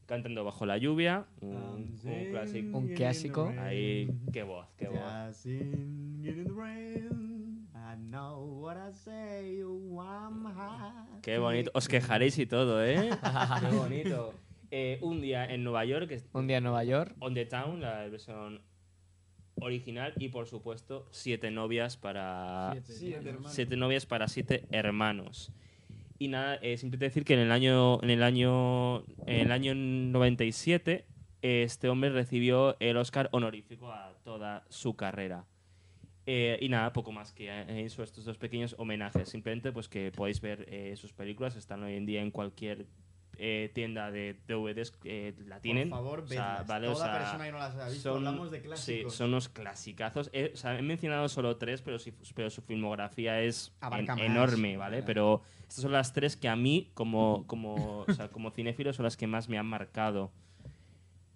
Cantando 0.05 0.43
bajo 0.43 0.65
la 0.67 0.77
lluvia, 0.77 1.25
un, 1.41 1.99
un 2.03 2.25
clásico. 2.29 2.77
Un 2.77 2.87
clásico. 2.89 3.53
Ahí, 3.59 4.07
qué 4.31 4.43
voz, 4.43 4.67
qué 4.77 4.87
voz. 4.87 5.01
Qué 11.21 11.37
bonito. 11.39 11.71
Os 11.73 11.87
quejaréis 11.87 12.37
y 12.37 12.45
todo, 12.45 12.83
¿eh? 12.85 13.09
qué 13.61 13.75
bonito. 13.75 14.33
Eh, 14.71 14.99
un 15.01 15.21
día 15.21 15.45
en 15.45 15.63
Nueva 15.63 15.85
York, 15.85 16.11
Un 16.33 16.47
día 16.47 16.57
en 16.57 16.63
Nueva 16.63 16.83
York. 16.83 17.15
On 17.19 17.33
the 17.33 17.45
Town, 17.45 17.81
la 17.81 18.07
versión 18.07 18.61
original, 19.55 20.13
y 20.17 20.29
por 20.29 20.47
supuesto, 20.47 21.07
siete 21.11 21.49
novias 21.49 21.97
para. 21.97 22.71
Siete 22.73 22.93
siete 23.47 23.77
novias 23.77 24.05
para 24.05 24.27
siete 24.27 24.65
hermanos. 24.71 25.51
Y 26.17 26.27
nada, 26.29 26.55
eh, 26.61 26.77
simplemente 26.77 27.05
decir 27.05 27.25
que 27.25 27.33
en 27.33 27.39
el 27.41 27.51
año, 27.51 28.01
en 28.01 28.09
el 28.09 28.23
año, 28.23 28.99
en 29.25 29.39
el 29.47 29.51
año 29.51 29.73
97 29.75 31.05
este 31.41 31.89
hombre 31.89 32.09
recibió 32.09 32.75
el 32.79 32.97
Oscar 32.97 33.29
honorífico 33.31 33.91
a 33.91 34.13
toda 34.23 34.63
su 34.69 34.95
carrera. 34.95 35.45
Eh, 36.25 36.57
y 36.59 36.69
nada, 36.69 36.91
poco 36.91 37.11
más 37.11 37.33
que 37.33 37.49
eh, 37.49 37.85
eso, 37.85 38.01
estos 38.01 38.25
dos 38.25 38.37
pequeños 38.39 38.75
homenajes. 38.79 39.29
Simplemente 39.29 39.71
pues 39.71 39.87
que 39.87 40.11
podéis 40.11 40.41
ver 40.41 40.65
eh, 40.69 40.95
sus 40.95 41.13
películas, 41.13 41.55
están 41.55 41.83
hoy 41.83 41.95
en 41.95 42.05
día 42.07 42.21
en 42.23 42.31
cualquier 42.31 42.87
eh, 43.37 43.69
tienda 43.75 44.09
de 44.09 44.35
DVDs, 44.47 44.93
la 45.45 45.59
tienen. 45.59 45.89
Por 45.89 45.99
favor, 45.99 46.19
O 46.21 46.27
sea, 46.27 46.63
Toda 46.65 46.95
sea, 46.95 47.13
persona 47.19 47.45
que 47.45 47.51
no 47.51 47.57
las 47.59 47.75
haya 47.75 47.89
visto, 47.89 48.15
hablamos 48.15 48.49
de 48.49 48.61
clásicos. 48.61 49.11
Sí, 49.13 49.17
son 49.17 49.27
unos 49.29 49.49
clasicazos. 49.49 50.31
O 50.53 50.55
sea, 50.57 50.79
he 50.79 50.81
mencionado 50.81 51.29
solo 51.29 51.57
tres, 51.57 51.83
pero, 51.83 51.99
sí- 51.99 52.13
pero 52.33 52.49
su 52.49 52.61
filmografía 52.63 53.41
es 53.43 53.71
en- 53.91 54.17
enorme, 54.19 54.77
¿vale? 54.77 55.03
Claro. 55.03 55.05
Pero 55.05 55.41
estas 55.67 55.81
son 55.81 55.91
las 55.91 56.13
tres 56.13 56.37
que 56.37 56.47
a 56.47 56.55
mí, 56.55 56.91
como, 56.93 57.45
como, 57.47 58.05
o 58.07 58.13
sea, 58.13 58.29
como 58.29 58.51
cinéfilo, 58.51 58.93
son 58.93 59.03
las 59.03 59.17
que 59.17 59.25
más 59.25 59.49
me 59.49 59.57
han 59.57 59.65
marcado. 59.65 60.31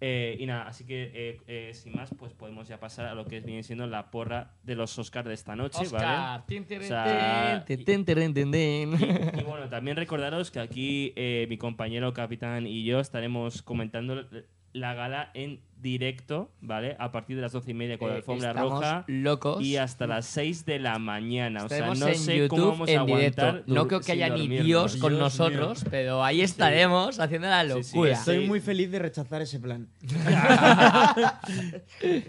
Eh, 0.02 0.36
y 0.38 0.46
nada, 0.46 0.66
así 0.66 0.86
que 0.86 1.10
eh, 1.12 1.40
eh, 1.46 1.74
sin 1.74 1.94
más, 1.94 2.10
pues 2.16 2.32
podemos 2.32 2.66
ya 2.68 2.80
pasar 2.80 3.06
a 3.06 3.14
lo 3.14 3.26
que 3.26 3.40
viene 3.40 3.62
siendo 3.62 3.86
la 3.86 4.10
porra 4.10 4.54
de 4.62 4.74
los 4.74 4.98
Oscars 4.98 5.28
de 5.28 5.34
esta 5.34 5.56
noche, 5.56 5.78
¿vale? 5.78 6.06
Oscar. 6.06 6.46
Tin, 6.46 6.64
tirin, 6.64 6.84
O 6.84 6.88
sea, 6.88 7.64
tin. 7.66 8.94
Y 9.38 9.42
bueno, 9.42 9.68
también 9.68 9.96
recordaros 9.96 10.50
que 10.50 10.60
aquí 10.60 11.12
eh, 11.16 11.46
mi 11.50 11.58
compañero 11.58 12.14
capitán 12.14 12.66
y 12.66 12.84
yo 12.84 13.00
estaremos 13.00 13.62
comentando 13.62 14.26
la 14.72 14.94
gala 14.94 15.30
en 15.34 15.60
directo, 15.80 16.50
¿vale? 16.60 16.94
A 16.98 17.10
partir 17.10 17.36
de 17.36 17.42
las 17.42 17.52
doce 17.52 17.70
y 17.70 17.74
media 17.74 17.96
con 17.96 18.08
la 18.08 18.14
Eh, 18.14 18.16
alfombra 18.18 18.50
estamos 18.50 18.72
roja 18.72 19.04
locos. 19.08 19.64
y 19.64 19.78
hasta 19.78 20.06
las 20.06 20.26
6 20.26 20.66
de 20.66 20.78
la 20.78 20.98
mañana. 20.98 21.64
O 21.64 21.68
sea, 21.70 21.94
no 21.94 22.06
en 22.08 22.14
sé 22.16 22.36
YouTube 22.36 22.48
cómo 22.50 22.66
vamos 22.72 22.88
a 22.88 22.92
en 22.92 22.98
aguantar. 22.98 23.52
directo. 23.52 23.74
No 23.74 23.88
creo 23.88 24.00
que 24.00 24.12
haya 24.12 24.28
ni. 24.28 24.46
Dios 24.46 24.96
con 24.96 25.12
Dios 25.12 25.22
nosotros, 25.22 25.84
pero 25.90 26.22
ahí 26.22 26.42
estaremos 26.42 27.18
haciendo 27.18 27.48
la 27.48 27.62
Sí, 27.62 27.68
sí, 27.82 27.96
locura. 27.96 28.14
sí. 28.14 28.18
Estoy 28.20 28.46
muy 28.46 28.60
feliz 28.60 28.90
de 28.90 28.98
rechazar 28.98 29.40
ese 29.42 29.58
plan. 29.58 29.88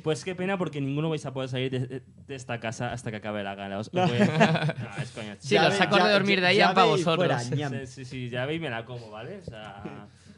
Pues 0.03 0.23
qué 0.23 0.35
pena 0.35 0.57
porque 0.57 0.81
ninguno 0.81 1.09
vais 1.09 1.25
a 1.25 1.33
poder 1.33 1.49
salir 1.49 1.71
de, 1.71 2.01
de 2.27 2.35
esta 2.35 2.59
casa 2.59 2.91
hasta 2.91 3.11
que 3.11 3.17
acabe 3.17 3.43
la 3.43 3.55
gala. 3.55 3.79
Os- 3.79 3.87
os 3.87 3.93
voy 4.09 4.17
a- 4.19 4.75
No, 4.97 5.03
es 5.03 5.11
coña. 5.11 5.35
Sí, 5.39 5.55
los 5.57 5.73
sacos 5.73 6.03
de 6.03 6.11
dormir 6.11 6.41
de 6.41 6.47
ahí 6.47 6.57
llave 6.57 6.75
para 6.75 6.87
vosotros. 6.87 7.15
fuera, 7.15 7.43
ñam. 7.43 7.71
Sí, 7.81 7.87
sí, 7.87 8.05
sí, 8.05 8.29
ya 8.29 8.45
veis, 8.45 8.61
me 8.61 8.69
la 8.69 8.85
como, 8.85 9.09
¿vale? 9.11 9.39
O 9.39 9.43
sea, 9.43 9.83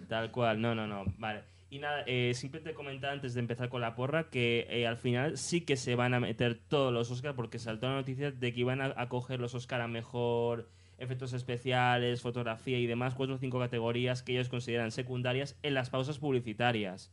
tal 0.09 0.31
cual. 0.31 0.61
No, 0.61 0.75
no, 0.75 0.87
no, 0.87 1.03
vale. 1.17 1.41
Y 1.73 1.79
nada, 1.79 2.03
eh, 2.05 2.33
simplemente 2.35 2.75
comentar 2.75 3.09
antes 3.09 3.33
de 3.33 3.39
empezar 3.39 3.67
con 3.67 3.81
la 3.81 3.95
porra 3.95 4.29
que 4.29 4.67
eh, 4.69 4.85
al 4.85 4.95
final 4.95 5.39
sí 5.39 5.61
que 5.61 5.75
se 5.75 5.95
van 5.95 6.13
a 6.13 6.19
meter 6.19 6.53
todos 6.53 6.93
los 6.93 7.09
Oscars 7.09 7.35
porque 7.35 7.57
saltó 7.57 7.87
la 7.87 7.95
noticia 7.95 8.29
de 8.31 8.53
que 8.53 8.59
iban 8.59 8.79
a, 8.79 8.93
a 8.95 9.09
coger 9.09 9.39
los 9.39 9.55
Oscars 9.55 9.83
a 9.83 9.87
mejor 9.87 10.69
efectos 10.99 11.33
especiales, 11.33 12.21
fotografía 12.21 12.77
y 12.77 12.85
demás, 12.85 13.15
cuatro 13.15 13.33
o 13.33 13.37
cinco 13.39 13.57
categorías 13.57 14.21
que 14.21 14.33
ellos 14.33 14.49
consideran 14.49 14.91
secundarias 14.91 15.57
en 15.63 15.73
las 15.73 15.89
pausas 15.89 16.19
publicitarias. 16.19 17.11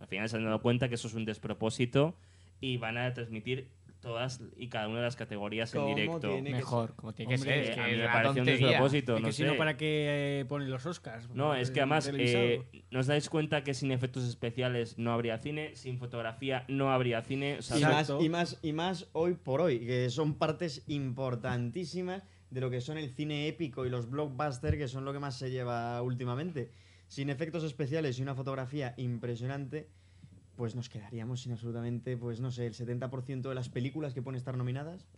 Al 0.00 0.06
final 0.06 0.30
se 0.30 0.38
han 0.38 0.44
dado 0.44 0.62
cuenta 0.62 0.88
que 0.88 0.94
eso 0.94 1.06
es 1.06 1.12
un 1.12 1.26
despropósito 1.26 2.16
y 2.58 2.78
van 2.78 2.96
a 2.96 3.12
transmitir 3.12 3.68
todas 4.00 4.40
y 4.56 4.68
cada 4.68 4.88
una 4.88 4.98
de 4.98 5.04
las 5.04 5.16
categorías 5.16 5.74
en 5.74 5.80
¿Cómo 5.82 5.94
directo. 5.94 6.30
tiene 6.30 6.50
Mejor, 6.50 6.94
como 6.96 7.12
tiene 7.12 7.30
que 7.30 7.34
Hombre, 7.40 7.50
ser. 7.52 7.58
Eh, 7.64 7.68
es 7.68 7.74
que 7.74 7.80
a 7.80 7.84
mí 7.86 7.92
es 7.92 7.98
me 7.98 8.06
parece 8.06 8.40
un 8.40 8.46
despropósito, 8.46 9.14
Es 9.16 9.20
no 9.22 9.26
que 9.28 9.32
si 9.32 9.42
sé. 9.42 9.48
no, 9.48 9.56
¿para 9.56 9.76
qué 9.76 10.40
eh, 10.40 10.44
ponen 10.46 10.70
los 10.70 10.86
Oscars? 10.86 11.28
No, 11.30 11.54
es 11.54 11.70
que 11.70 11.80
además 11.80 12.06
Televisado. 12.06 12.42
eh, 12.44 12.84
nos 12.90 13.06
dais 13.06 13.28
cuenta 13.28 13.62
que 13.62 13.74
sin 13.74 13.90
efectos 13.92 14.24
especiales 14.24 14.98
no 14.98 15.12
habría 15.12 15.38
cine, 15.38 15.76
sin 15.76 15.98
fotografía 15.98 16.64
no 16.68 16.90
habría 16.92 17.20
cine. 17.22 17.58
O 17.58 17.62
sea, 17.62 17.78
Y 17.78 17.82
más, 17.82 18.12
y, 18.20 18.28
más, 18.28 18.58
y 18.62 18.72
más 18.72 19.08
hoy 19.12 19.34
por 19.34 19.60
hoy, 19.60 19.80
que 19.80 20.08
son 20.10 20.34
partes 20.34 20.82
importantísimas 20.88 22.22
de 22.50 22.60
lo 22.60 22.70
que 22.70 22.80
son 22.80 22.98
el 22.98 23.10
cine 23.10 23.46
épico 23.48 23.86
y 23.86 23.90
los 23.90 24.10
blockbusters, 24.10 24.76
que 24.76 24.88
son 24.88 25.04
lo 25.04 25.12
que 25.12 25.18
más 25.20 25.36
se 25.38 25.50
lleva 25.50 26.00
últimamente. 26.02 26.70
Sin 27.06 27.28
efectos 27.30 27.64
especiales 27.64 28.18
y 28.18 28.22
una 28.22 28.34
fotografía 28.34 28.94
impresionante, 28.96 29.88
pues 30.60 30.74
nos 30.76 30.90
quedaríamos 30.90 31.40
sin 31.40 31.52
absolutamente, 31.52 32.18
pues 32.18 32.38
no 32.38 32.50
sé, 32.50 32.66
el 32.66 32.74
70% 32.74 33.48
de 33.48 33.54
las 33.54 33.70
películas 33.70 34.12
que 34.12 34.20
pueden 34.20 34.36
estar 34.36 34.58
nominadas. 34.58 35.08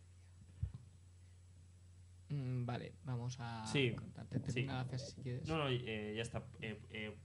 Mm, 2.28 2.64
Vale, 2.64 2.92
vamos 3.02 3.36
a 3.40 3.66
Sí, 3.66 3.90
contarte. 3.96 4.38
Te 4.38 4.52
sí. 4.52 4.62
una 4.62 4.84
gracias 4.84 5.10
si 5.16 5.20
quieres. 5.20 5.48
No, 5.48 5.58
no, 5.58 5.68
eh, 5.68 6.12
ya 6.14 6.22
está. 6.22 6.44
Eh, 6.60 6.78
eh, 6.90 7.16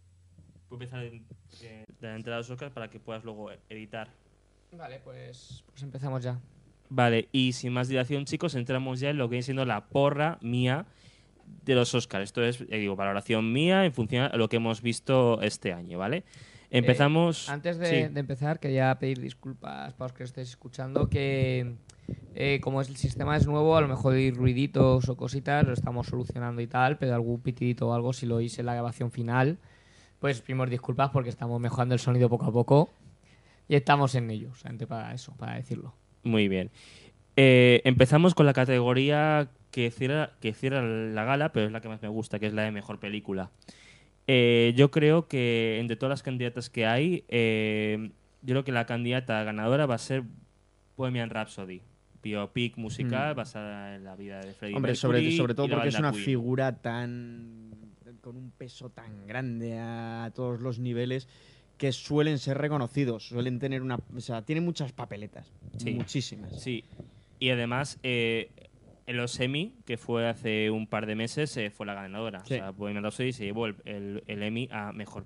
voy 0.67 0.79
a 0.79 0.83
empezar 0.83 1.03
en- 1.05 1.27
eh, 1.61 1.83
de 1.99 2.07
la 2.07 2.15
entrada 2.15 2.37
de 2.37 2.41
los 2.41 2.49
Oscars 2.49 2.73
para 2.73 2.89
que 2.89 2.99
puedas 2.99 3.23
luego 3.23 3.51
editar. 3.69 4.09
Vale, 4.71 4.99
pues, 5.03 5.63
pues 5.67 5.83
empezamos 5.83 6.23
ya. 6.23 6.41
Vale, 6.89 7.29
y 7.31 7.53
sin 7.53 7.71
más 7.71 7.87
dilación, 7.87 8.25
chicos, 8.25 8.55
entramos 8.55 8.99
ya 8.99 9.11
en 9.11 9.19
lo 9.19 9.27
que 9.27 9.33
viene 9.33 9.43
siendo 9.43 9.63
la 9.63 9.89
porra 9.89 10.39
mía 10.41 10.87
de 11.65 11.75
los 11.75 11.93
Oscars. 11.93 12.23
Esto 12.23 12.43
es, 12.43 12.61
eh, 12.61 12.79
digo, 12.79 12.95
valoración 12.95 13.53
mía 13.53 13.85
en 13.85 13.93
función 13.93 14.23
a 14.23 14.35
lo 14.37 14.49
que 14.49 14.55
hemos 14.55 14.81
visto 14.81 15.39
este 15.43 15.71
año, 15.71 15.99
¿vale? 15.99 16.23
Empezamos. 16.69 17.49
Antes 17.49 17.77
de, 17.77 17.85
Sí. 18.07 18.13
de 18.13 18.19
empezar, 18.19 18.59
quería 18.59 18.93
pedir 18.99 19.19
disculpas 19.19 19.93
para 19.93 20.09
los 20.09 20.17
que 20.17 20.23
estéis 20.23 20.49
escuchando, 20.49 21.09
que 21.09 21.75
eh, 22.35 22.59
como 22.61 22.81
es- 22.81 22.89
el 22.89 22.97
sistema 22.97 23.35
es 23.35 23.47
nuevo, 23.47 23.75
a 23.77 23.81
lo 23.81 23.87
mejor 23.87 24.13
hay 24.13 24.31
ruiditos 24.31 25.09
o 25.09 25.17
cositas, 25.17 25.65
lo 25.65 25.73
estamos 25.73 26.07
solucionando 26.07 26.61
y 26.61 26.67
tal, 26.67 26.97
pero 26.97 27.15
algún 27.15 27.41
pitidito 27.41 27.87
o 27.89 27.93
algo, 27.93 28.13
si 28.13 28.25
lo 28.25 28.35
oís 28.35 28.59
en 28.59 28.65
la 28.67 28.73
grabación 28.73 29.11
final, 29.11 29.57
pues 30.19 30.41
pedimos 30.41 30.69
disculpas 30.69 31.09
porque 31.09 31.29
estamos 31.29 31.59
mejorando 31.59 31.95
el 31.95 31.99
sonido 31.99 32.29
poco 32.29 32.45
a 32.45 32.51
poco 32.51 32.89
y 33.67 33.75
estamos 33.75 34.13
en 34.15 34.29
ello, 34.29 34.53
solamente 34.55 34.85
para 34.87 35.13
eso, 35.13 35.33
para 35.37 35.55
decirlo. 35.55 35.93
Muy 36.23 36.47
bien. 36.47 36.69
Eh, 37.37 37.81
empezamos 37.85 38.35
con 38.35 38.45
la 38.45 38.53
categoría 38.53 39.49
que 39.71 39.89
cierra, 39.91 40.31
que 40.39 40.53
cierra 40.53 40.81
la 40.81 41.23
gala, 41.23 41.51
pero 41.51 41.65
es 41.67 41.71
la 41.71 41.81
que 41.81 41.89
más 41.89 42.01
me 42.01 42.07
gusta, 42.07 42.39
que 42.39 42.47
es 42.47 42.53
la 42.53 42.63
de 42.63 42.71
mejor 42.71 42.99
película. 42.99 43.49
Eh, 44.27 44.73
yo 44.75 44.91
creo 44.91 45.27
que 45.27 45.79
entre 45.79 45.95
todas 45.95 46.09
las 46.11 46.23
candidatas 46.23 46.69
que 46.69 46.85
hay, 46.85 47.23
eh, 47.29 48.11
yo 48.41 48.53
creo 48.53 48.63
que 48.63 48.71
la 48.71 48.85
candidata 48.85 49.41
ganadora 49.43 49.85
va 49.85 49.95
a 49.95 49.99
ser 49.99 50.23
Bohemian 50.97 51.29
Rhapsody. 51.29 51.81
Biopic 52.21 52.75
musical 52.77 53.35
basada 53.35 53.95
en 53.95 54.03
la 54.03 54.15
vida 54.15 54.39
de 54.41 54.53
Freddie 54.53 54.73
Mm. 54.73 54.77
Hombre, 54.77 54.95
sobre, 54.95 55.19
Mercury 55.19 55.37
sobre 55.37 55.53
todo 55.53 55.69
porque 55.69 55.87
es 55.89 55.99
una 55.99 56.11
Queen. 56.11 56.25
figura 56.25 56.75
tan. 56.81 57.71
con 58.21 58.35
un 58.35 58.51
peso 58.51 58.89
tan 58.89 59.25
grande 59.25 59.77
a 59.79 60.29
todos 60.35 60.59
los 60.59 60.79
niveles 60.79 61.29
que 61.77 61.93
suelen 61.93 62.39
ser 62.39 62.57
reconocidos. 62.57 63.29
Suelen 63.29 63.59
tener 63.59 63.81
una. 63.81 63.99
O 64.13 64.19
sea, 64.19 64.41
tiene 64.41 64.59
muchas 64.59 64.91
papeletas. 64.91 65.53
Sí. 65.77 65.93
Muchísimas. 65.93 66.59
Sí, 66.59 66.83
y 67.39 67.49
además 67.51 67.99
eh, 68.03 68.49
en 69.07 69.17
los 69.17 69.39
Emmy, 69.39 69.73
que 69.85 69.97
fue 69.97 70.27
hace 70.27 70.69
un 70.69 70.85
par 70.85 71.05
de 71.05 71.15
meses, 71.15 71.55
eh, 71.57 71.69
fue 71.71 71.85
la 71.85 71.93
ganadora. 71.95 72.39
Sí. 72.45 72.53
O 72.55 72.57
sea, 72.57 72.71
Bohemian 72.71 73.03
Rhapsody 73.03 73.31
se 73.33 73.45
llevó 73.45 73.65
el, 73.65 73.75
el- 73.85 74.23
el 74.27 74.43
Emmy 74.43 74.67
a 74.71 74.91
mejor 74.91 75.25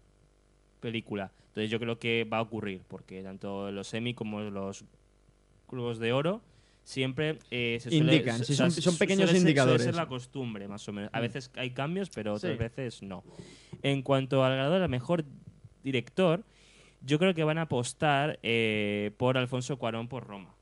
película. 0.79 1.31
Entonces 1.47 1.69
yo 1.69 1.79
creo 1.79 1.99
que 1.99 2.23
va 2.23 2.37
a 2.37 2.41
ocurrir, 2.41 2.81
porque 2.87 3.21
tanto 3.23 3.71
los 3.71 3.93
Emmy 3.93 4.13
como 4.13 4.39
los 4.41 4.85
Globos 5.67 5.99
de 5.99 6.13
Oro 6.13 6.41
siempre 6.83 7.37
eh, 7.51 7.77
se 7.81 7.89
suele- 7.89 8.13
Indican, 8.13 8.43
sí, 8.43 8.55
son- 8.55 8.69
pequeños 8.97 9.25
suele 9.25 9.31
ser- 9.33 9.41
indicadores. 9.41 9.81
Suele 9.83 9.93
ser 9.93 9.95
la 9.95 10.07
costumbre, 10.07 10.67
más 10.67 10.87
o 10.87 10.93
menos. 10.93 11.09
A 11.13 11.19
Mm. 11.19 11.21
veces 11.21 11.51
hay 11.55 11.71
cambios, 11.71 12.09
pero 12.09 12.33
otras 12.33 12.53
Sí. 12.53 12.57
veces 12.57 13.01
no. 13.03 13.23
En 13.81 14.01
cuanto 14.01 14.43
al 14.43 14.51
ganador 14.55 14.81
a 14.81 14.87
mejor 14.87 15.25
director, 15.83 16.43
yo 17.03 17.17
creo 17.19 17.33
que 17.33 17.43
van 17.43 17.57
a 17.57 17.63
apostar 17.63 18.39
eh, 18.43 19.11
por 19.17 19.37
Alfonso 19.37 19.77
Cuarón 19.77 20.07
por 20.07 20.25
Roma. 20.25 20.55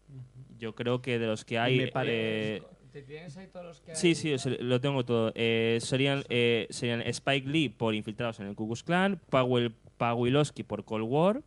Yo 0.57 0.73
creo 0.75 1.01
que 1.01 1.19
de 1.19 1.27
los 1.27 1.45
que 1.45 1.57
hay... 1.59 1.77
Me 1.77 1.91
eh, 2.05 2.63
¿Te 2.91 3.01
tienes 3.03 3.37
ahí 3.37 3.47
todos 3.47 3.65
los 3.65 3.81
que 3.81 3.95
Sí, 3.95 4.15
sí, 4.15 4.35
lo 4.61 4.81
tengo 4.81 5.05
todo. 5.05 5.31
Eh, 5.35 5.77
serían, 5.81 6.23
eh, 6.29 6.65
serían 6.71 7.01
Spike 7.01 7.47
Lee 7.47 7.69
por 7.69 7.93
Infiltrados 7.93 8.39
en 8.39 8.47
el 8.47 8.55
Ku 8.55 8.65
Klux 8.67 8.83
Klan, 8.83 9.19
Powell 9.29 9.73
Pawilowski 9.97 10.63
por 10.63 10.85
Cold 10.85 11.05
War, 11.07 11.41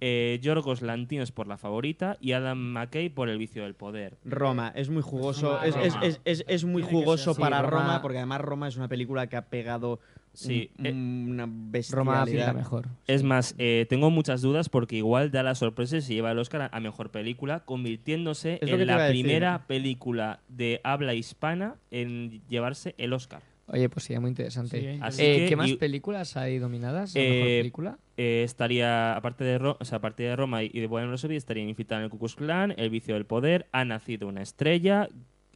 eh, 0.00 0.38
Yorgos 0.42 0.82
Lantinos 0.82 1.32
por 1.32 1.46
La 1.46 1.56
Favorita 1.56 2.18
y 2.20 2.32
Adam 2.32 2.58
McKay 2.58 3.08
por 3.08 3.30
El 3.30 3.38
Vicio 3.38 3.62
del 3.62 3.74
Poder. 3.74 4.18
Roma, 4.24 4.72
es 4.74 4.90
muy 4.90 5.02
jugoso. 5.02 5.62
Es, 5.62 5.74
es- 5.76 5.94
es- 6.02 6.20
es- 6.24 6.44
es 6.48 6.64
muy 6.64 6.82
jugoso 6.82 7.30
así. 7.30 7.40
para 7.40 7.62
Roma- 7.62 8.02
porque 8.02 8.18
además 8.18 8.40
Roma 8.42 8.68
es 8.68 8.76
una 8.76 8.88
película 8.88 9.26
que 9.28 9.36
ha 9.36 9.46
pegado 9.46 10.00
Sí, 10.34 10.70
eh, 10.82 10.92
una 10.92 11.48
Roma 11.90 12.24
mejor. 12.52 12.88
Es 13.06 13.22
más, 13.22 13.54
eh, 13.58 13.86
tengo 13.88 14.10
muchas 14.10 14.42
dudas 14.42 14.68
porque 14.68 14.96
igual 14.96 15.30
da 15.30 15.42
la 15.42 15.54
sorpresa 15.54 15.96
y 15.98 16.00
se 16.02 16.12
lleva 16.14 16.32
el 16.32 16.38
Oscar 16.38 16.68
a, 16.72 16.80
Mejor 16.80 17.10
Película, 17.10 17.60
convirtiéndose 17.64 18.58
en 18.60 18.86
la 18.86 18.98
decir. 19.06 19.22
primera 19.24 19.66
película 19.66 20.40
de 20.48 20.80
habla 20.84 21.14
hispana 21.14 21.76
en 21.90 22.42
llevarse 22.48 22.94
el 22.98 23.12
Oscar. 23.12 23.42
Oye, 23.66 23.88
pues 23.88 24.04
sería 24.04 24.20
muy 24.20 24.28
interesante. 24.28 24.78
Sí, 24.78 24.98
Así 25.00 25.22
Eh, 25.22 25.36
que- 25.38 25.46
¿Qué 25.48 25.56
más 25.56 25.70
y- 25.70 25.76
películas 25.76 26.36
hay 26.36 26.58
dominadas? 26.58 27.14
¿La 27.14 27.20
Eh, 27.22 27.30
mejor 27.30 27.46
película? 27.46 27.98
Eh, 28.18 28.42
estaría, 28.44 29.16
aparte 29.16 29.42
de, 29.44 29.56
Ro- 29.56 29.78
o 29.80 29.84
sea, 29.86 29.98
aparte 29.98 30.22
de 30.24 30.36
Roma 30.36 30.62
y 30.62 30.68
de 30.68 30.86
Bohemian 30.86 31.10
Rhapsody, 31.12 31.36
estaría 31.36 31.62
Infiltrada 31.66 32.02
en 32.02 32.04
el 32.04 32.10
Ku 32.10 32.18
Klux 32.18 32.34
Klan, 32.36 32.74
El 32.76 32.90
vicio 32.90 33.14
del 33.14 33.24
poder, 33.24 33.66
Ha 33.72 33.84
nacido 33.86 34.28
una 34.28 34.42
estrella, 34.42 35.08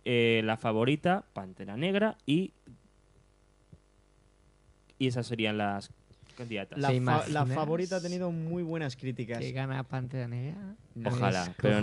eh, 0.06 0.40
La 0.44 0.56
favorita, 0.56 1.26
Pantera 1.34 1.76
Negra 1.76 2.16
y... 2.24 2.52
Y 4.98 5.06
esas 5.08 5.26
serían 5.26 5.58
las 5.58 5.90
candidatas. 6.36 6.78
La, 6.78 6.88
¿Te 6.88 7.00
fa- 7.00 7.28
la 7.28 7.46
favorita 7.46 7.96
ha 7.96 8.00
tenido 8.00 8.30
muy 8.30 8.62
buenas 8.62 8.96
críticas. 8.96 9.38
¿Que 9.40 9.52
gana 9.52 9.82
Pantera 9.84 10.28
Negra? 10.28 10.76
Ojalá, 11.04 11.52
pero- 11.60 11.80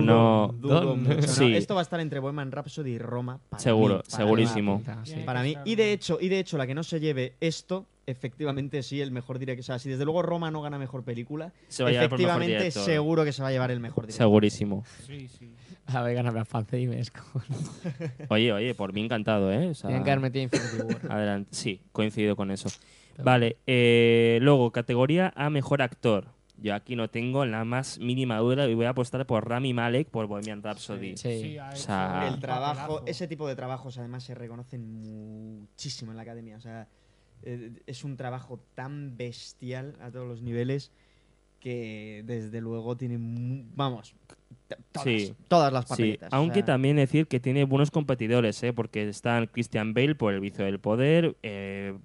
no- 0.00 0.54
Dudo 0.58 0.96
mucho. 0.96 1.44
Esto 1.44 1.74
va 1.74 1.80
a 1.80 1.82
estar 1.82 2.00
entre 2.00 2.18
Bohemian 2.20 2.50
Rhapsody 2.52 2.92
y 2.92 2.98
Roma. 2.98 3.38
para 3.48 3.62
Seguro, 3.62 3.96
mí, 3.96 4.02
para 4.10 4.16
segurísimo. 4.24 4.76
Pinta, 4.78 5.00
sí. 5.04 5.14
Bien. 5.14 5.26
Para 5.26 5.42
mí. 5.42 5.56
Y 5.64 5.74
de 5.76 5.92
hecho, 5.92 6.18
y 6.20 6.28
de 6.28 6.38
hecho, 6.40 6.56
la 6.58 6.66
que 6.66 6.74
no 6.74 6.82
se 6.82 6.98
lleve 7.00 7.34
esto, 7.40 7.86
efectivamente 8.06 8.82
sí, 8.82 9.00
el 9.00 9.10
mejor 9.10 9.38
director. 9.38 9.60
O 9.60 9.64
sea, 9.64 9.78
si 9.78 9.88
desde 9.90 10.04
luego 10.04 10.22
Roma 10.22 10.50
no 10.50 10.62
gana 10.62 10.78
mejor 10.78 11.04
película, 11.04 11.52
Se 11.68 11.82
va 11.82 11.88
a 11.90 11.92
mejor 11.92 12.06
efectivamente 12.06 12.56
director. 12.56 12.84
seguro 12.84 13.24
que 13.24 13.32
se 13.32 13.42
va 13.42 13.48
a 13.48 13.52
llevar 13.52 13.70
el 13.70 13.80
mejor 13.80 14.06
director. 14.06 14.24
Segurísimo. 14.24 14.84
Sí, 15.06 15.28
sí. 15.28 15.52
A 15.86 16.02
ver, 16.02 16.14
gana 16.16 16.30
Black 16.30 16.48
Panther 16.48 16.80
y 16.80 16.86
me. 16.88 17.02
Oye, 18.28 18.52
oye, 18.52 18.74
por 18.74 18.92
mí 18.92 19.04
encantado, 19.04 19.52
¿eh? 19.52 19.68
O 19.68 19.74
sea, 19.74 19.88
Tenían 19.88 20.04
que 20.04 20.10
haber 20.10 20.22
metido 20.22 20.42
Infinity 20.44 20.82
War. 20.82 21.12
Adelante. 21.12 21.48
Sí, 21.52 21.80
coincido 21.92 22.34
con 22.36 22.50
eso. 22.50 22.68
Pero- 23.14 23.24
Vale, 23.24 23.56
eh, 23.66 24.38
luego, 24.42 24.70
categoría 24.72 25.32
a 25.36 25.48
mejor 25.50 25.82
actor. 25.82 26.28
Yo 26.58 26.74
aquí 26.74 26.96
no 26.96 27.08
tengo 27.10 27.44
la 27.44 27.64
más 27.66 27.98
mínima 27.98 28.38
duda 28.38 28.66
y 28.66 28.74
voy 28.74 28.86
a 28.86 28.90
apostar 28.90 29.26
por 29.26 29.46
Rami 29.46 29.74
Malek 29.74 30.08
por 30.08 30.26
Bohemian 30.26 30.62
Rhapsody. 30.62 31.16
Sí. 31.16 31.56
O 31.58 31.76
sea, 31.76 32.28
el 32.32 32.40
trabajo, 32.40 33.02
ese 33.06 33.28
tipo 33.28 33.46
de 33.46 33.54
trabajos 33.54 33.98
además 33.98 34.24
se 34.24 34.34
reconocen 34.34 34.90
muchísimo 35.02 36.12
en 36.12 36.16
la 36.16 36.22
academia. 36.22 36.56
O 36.56 36.60
sea, 36.60 36.88
eh, 37.42 37.72
es 37.86 38.04
un 38.04 38.16
trabajo 38.16 38.60
tan 38.74 39.16
bestial 39.16 39.94
a 40.00 40.10
todos 40.10 40.26
los 40.26 40.42
niveles 40.42 40.90
que 41.60 42.22
desde 42.26 42.60
luego 42.60 42.96
tiene, 42.96 43.18
vamos, 43.74 44.14
todas, 44.92 45.04
Sí. 45.04 45.32
todas 45.48 45.72
las 45.72 45.84
Sí, 45.84 45.90
papeletas. 45.90 46.32
o 46.32 46.36
aunque 46.36 46.56
sea, 46.60 46.64
también 46.66 46.96
decir 46.96 47.26
que 47.26 47.40
tiene 47.40 47.64
buenos 47.64 47.90
competidores, 47.90 48.62
¿eh? 48.62 48.72
porque 48.72 49.08
están 49.08 49.46
Christian 49.46 49.92
Bale 49.94 50.14
por 50.14 50.32
El 50.34 50.40
vicio 50.40 50.64
del 50.64 50.78
poder, 50.78 51.36
eh, 51.42 51.96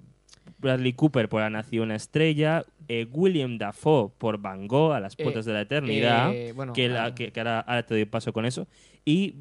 Bradley 0.57 0.93
Cooper 0.93 1.27
por 1.29 1.41
La 1.41 1.49
nació 1.49 1.83
una 1.83 1.95
estrella, 1.95 2.65
eh, 2.87 3.07
William 3.11 3.57
Dafoe 3.57 4.09
por 4.17 4.37
Van 4.39 4.67
Gogh 4.67 4.93
a 4.93 4.99
las 4.99 5.15
puertas 5.15 5.45
de 5.45 5.53
la 5.53 5.61
eternidad, 5.61 6.33
bueno, 6.55 6.73
que, 6.73 6.87
la- 6.87 7.13
que- 7.15 7.31
que 7.31 7.39
ahora, 7.39 7.59
ahora 7.61 7.83
te 7.85 7.93
doy 7.95 8.05
paso 8.05 8.31
con 8.33 8.45
eso, 8.45 8.67
y 9.05 9.35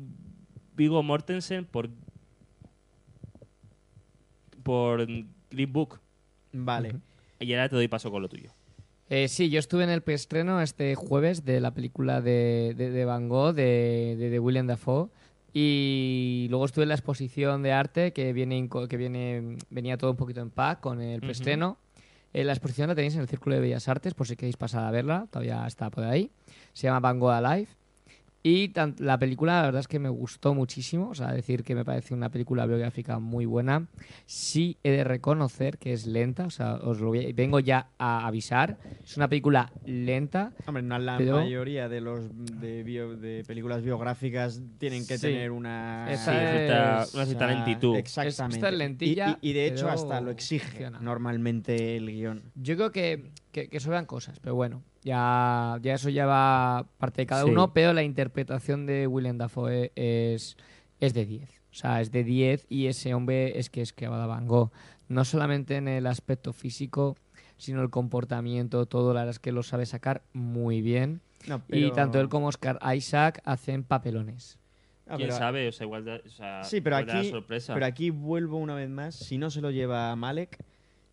Vigo 0.77 1.03
Mortensen 1.03 1.65
por 1.67 1.89
por 4.63 5.07
Green 5.51 5.73
Book. 5.73 5.99
Vale. 6.53 6.95
Y 7.39 7.53
ahora 7.55 7.69
te 7.69 7.77
doy 7.77 7.89
paso 7.89 8.11
con 8.11 8.23
lo 8.23 8.29
tuyo. 8.29 8.51
eh, 9.09 9.29
sí, 9.29 9.51
yo 9.51 9.59
estuve 9.59 9.83
en 9.85 9.91
el 9.91 10.03
preestreno 10.03 10.61
este 10.61 10.95
jueves 10.95 11.45
de 11.45 11.61
la 11.61 11.73
película 11.73 12.21
de, 12.21 12.75
de- 12.77 12.91
de 12.91 13.05
Van 13.05 13.29
Gogh, 13.29 13.55
de, 13.55 14.17
de- 14.19 14.31
de 14.31 14.39
William 14.39 14.67
Dafoe. 14.67 15.09
Y 15.53 16.47
luego 16.49 16.65
estuve 16.65 16.85
en 16.85 16.91
la 16.91 16.95
exposición 16.95 17.63
de 17.63 17.73
arte 17.73 18.13
que 18.13 18.33
viene 18.33 18.69
que 18.89 18.97
viene 18.97 19.57
venía 19.71 19.97
todo 19.99 20.13
un 20.13 20.17
poquito 20.17 20.41
en 20.41 20.51
pack 20.51 20.81
con 20.81 21.01
el 21.01 21.21
preestreno. 21.21 21.77
Eh, 22.33 22.45
la 22.45 22.53
exposición 22.53 22.87
la 22.89 22.95
tenéis 22.95 23.15
en 23.17 23.23
el 23.23 23.29
Círculo 23.29 23.57
de 23.57 23.61
Bellas 23.63 23.89
Artes, 23.89 24.15
por 24.15 24.29
si 24.29 24.37
queréis 24.37 24.57
pasar 24.57 24.85
a 24.85 24.91
verla, 24.93 25.27
todavía 25.31 25.67
está 25.67 25.91
por 25.91 26.05
ahí. 26.05 26.31
Se 26.73 26.87
llama 26.87 27.01
Van 27.01 27.19
Gogh 27.19 27.31
Alive. 27.33 27.69
Y 28.43 28.73
la 28.99 29.19
película, 29.19 29.57
la 29.61 29.63
verdad 29.67 29.81
es 29.81 29.89
que 29.89 29.99
me 29.99 30.09
gustó 30.09 30.55
muchísimo. 30.55 31.11
O 31.11 31.15
sea, 31.15 31.31
decir 31.33 31.63
que 31.63 31.75
me 31.75 31.85
parece 31.85 32.15
una 32.15 32.31
película 32.31 32.65
biográfica 32.65 33.19
muy 33.19 33.45
buena. 33.45 33.87
Sí 34.25 34.79
he 34.83 34.91
de 34.93 35.05
reconocer 35.05 35.77
que 35.77 35.93
es 35.93 36.07
lenta. 36.07 36.47
O 36.47 36.51
sea, 36.51 36.77
os 36.77 37.01
lo 37.01 37.09
voy 37.09 37.27
a- 37.27 37.33
vengo 37.35 37.61
ya 37.61 37.91
a 37.99 38.27
avisar. 38.27 38.79
Es 39.05 39.17
una 39.19 39.29
película 39.29 39.71
lenta. 39.85 40.53
Hombre, 40.67 40.83
no, 40.83 40.99
la 40.99 41.19
Pero- 41.19 41.37
mayoría 41.37 41.89
de 41.91 42.01
los 42.01 42.31
de, 42.61 42.83
bio- 42.83 43.15
de 43.17 43.45
películas 43.47 43.83
biográficas 43.83 44.63
tienen 44.79 45.07
que 45.07 45.19
Sí. 45.19 45.27
tener 45.27 45.51
una 45.51 46.11
Esa 46.11 46.33
Sí, 46.33 47.09
es- 47.09 47.15
una 47.15 47.27
cierta 47.27 47.47
lentitud. 47.47 47.97
Exactamente. 47.97 48.57
Esta 48.57 48.69
es 48.71 48.75
lentilla, 48.75 49.39
y, 49.43 49.49
y- 49.49 49.51
y 49.51 49.53
de 49.53 49.67
hecho 49.67 49.89
hasta 49.91 50.21
lo 50.23 50.31
exige 50.31 50.67
funciona. 50.67 50.99
normalmente 51.01 51.97
el 51.97 52.07
guion. 52.11 52.43
Yo 52.55 52.77
creo 52.77 52.91
que, 52.91 53.33
que, 53.53 53.69
que 53.69 53.81
sobran 53.81 54.07
cosas, 54.07 54.39
pero 54.41 54.55
bueno, 54.55 54.83
ya, 55.03 55.79
ya 55.83 55.95
eso 55.95 56.09
ya 56.11 56.27
va 56.27 56.87
parte 56.99 57.23
de 57.23 57.27
cada 57.27 57.45
Sí. 57.45 57.51
uno, 57.51 57.73
pero 57.73 57.93
la 57.93 58.03
interpretación 58.03 58.87
de 58.87 59.07
Willem 59.07 59.39
Dafoe 59.39 59.93
es, 59.95 60.57
es 61.01 61.15
de 61.15 61.27
10. 61.27 61.51
O 61.71 61.75
sea, 61.75 62.01
es 62.01 62.11
de 62.11 62.25
10 62.25 62.67
y 62.69 62.87
ese 62.87 63.15
hombre 63.15 63.59
es 63.59 63.71
que 63.71 63.81
es 63.81 63.93
que 63.93 64.09
va 64.09 64.27
Van 64.27 64.47
Gogh. 64.47 64.71
No 65.09 65.25
solamente 65.25 65.77
en 65.77 65.89
el 65.89 66.07
aspecto 66.07 66.53
físico, 66.53 67.17
sino 67.57 67.83
el 67.83 67.91
comportamiento, 67.91 68.87
todo, 68.87 69.13
la 69.15 69.21
verdad 69.21 69.31
es 69.33 69.39
que 69.39 69.53
lo 69.53 69.63
sabe 69.63 69.87
sacar 69.87 70.23
muy 70.33 70.81
bien. 70.83 71.21
No, 71.47 71.63
Y 71.69 71.91
tanto 71.93 72.21
él 72.21 72.29
como 72.29 72.49
Oscar 72.49 72.79
Isaac 72.95 73.41
hacen 73.45 73.83
papelones. 73.85 74.59
Ah, 75.07 75.17
¿Quién 75.17 75.29
pero- 75.29 75.39
sabe? 75.39 75.69
O 75.69 75.73
sea, 75.73 75.85
igual 75.87 76.05
da, 76.05 76.21
o 76.25 76.29
sea, 76.29 76.63
Sí, 76.65 76.81
pero 76.81 76.97
igual 77.01 77.07
da 77.15 77.19
aquí, 77.21 77.31
sorpresa. 77.31 77.75
pero 77.75 77.87
aquí 77.87 78.11
vuelvo 78.11 78.59
una 78.59 78.75
vez 78.75 78.89
más. 78.91 79.15
Si 79.17 79.39
no 79.39 79.51
se 79.51 79.61
lo 79.61 79.71
lleva 79.71 80.15
Malek, 80.17 80.59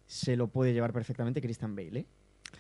se 0.06 0.36
lo 0.36 0.48
puede 0.48 0.74
llevar 0.74 0.94
perfectamente 0.94 1.42
Christian 1.42 1.76
Bale. 1.76 2.00
¿eh? 2.02 2.06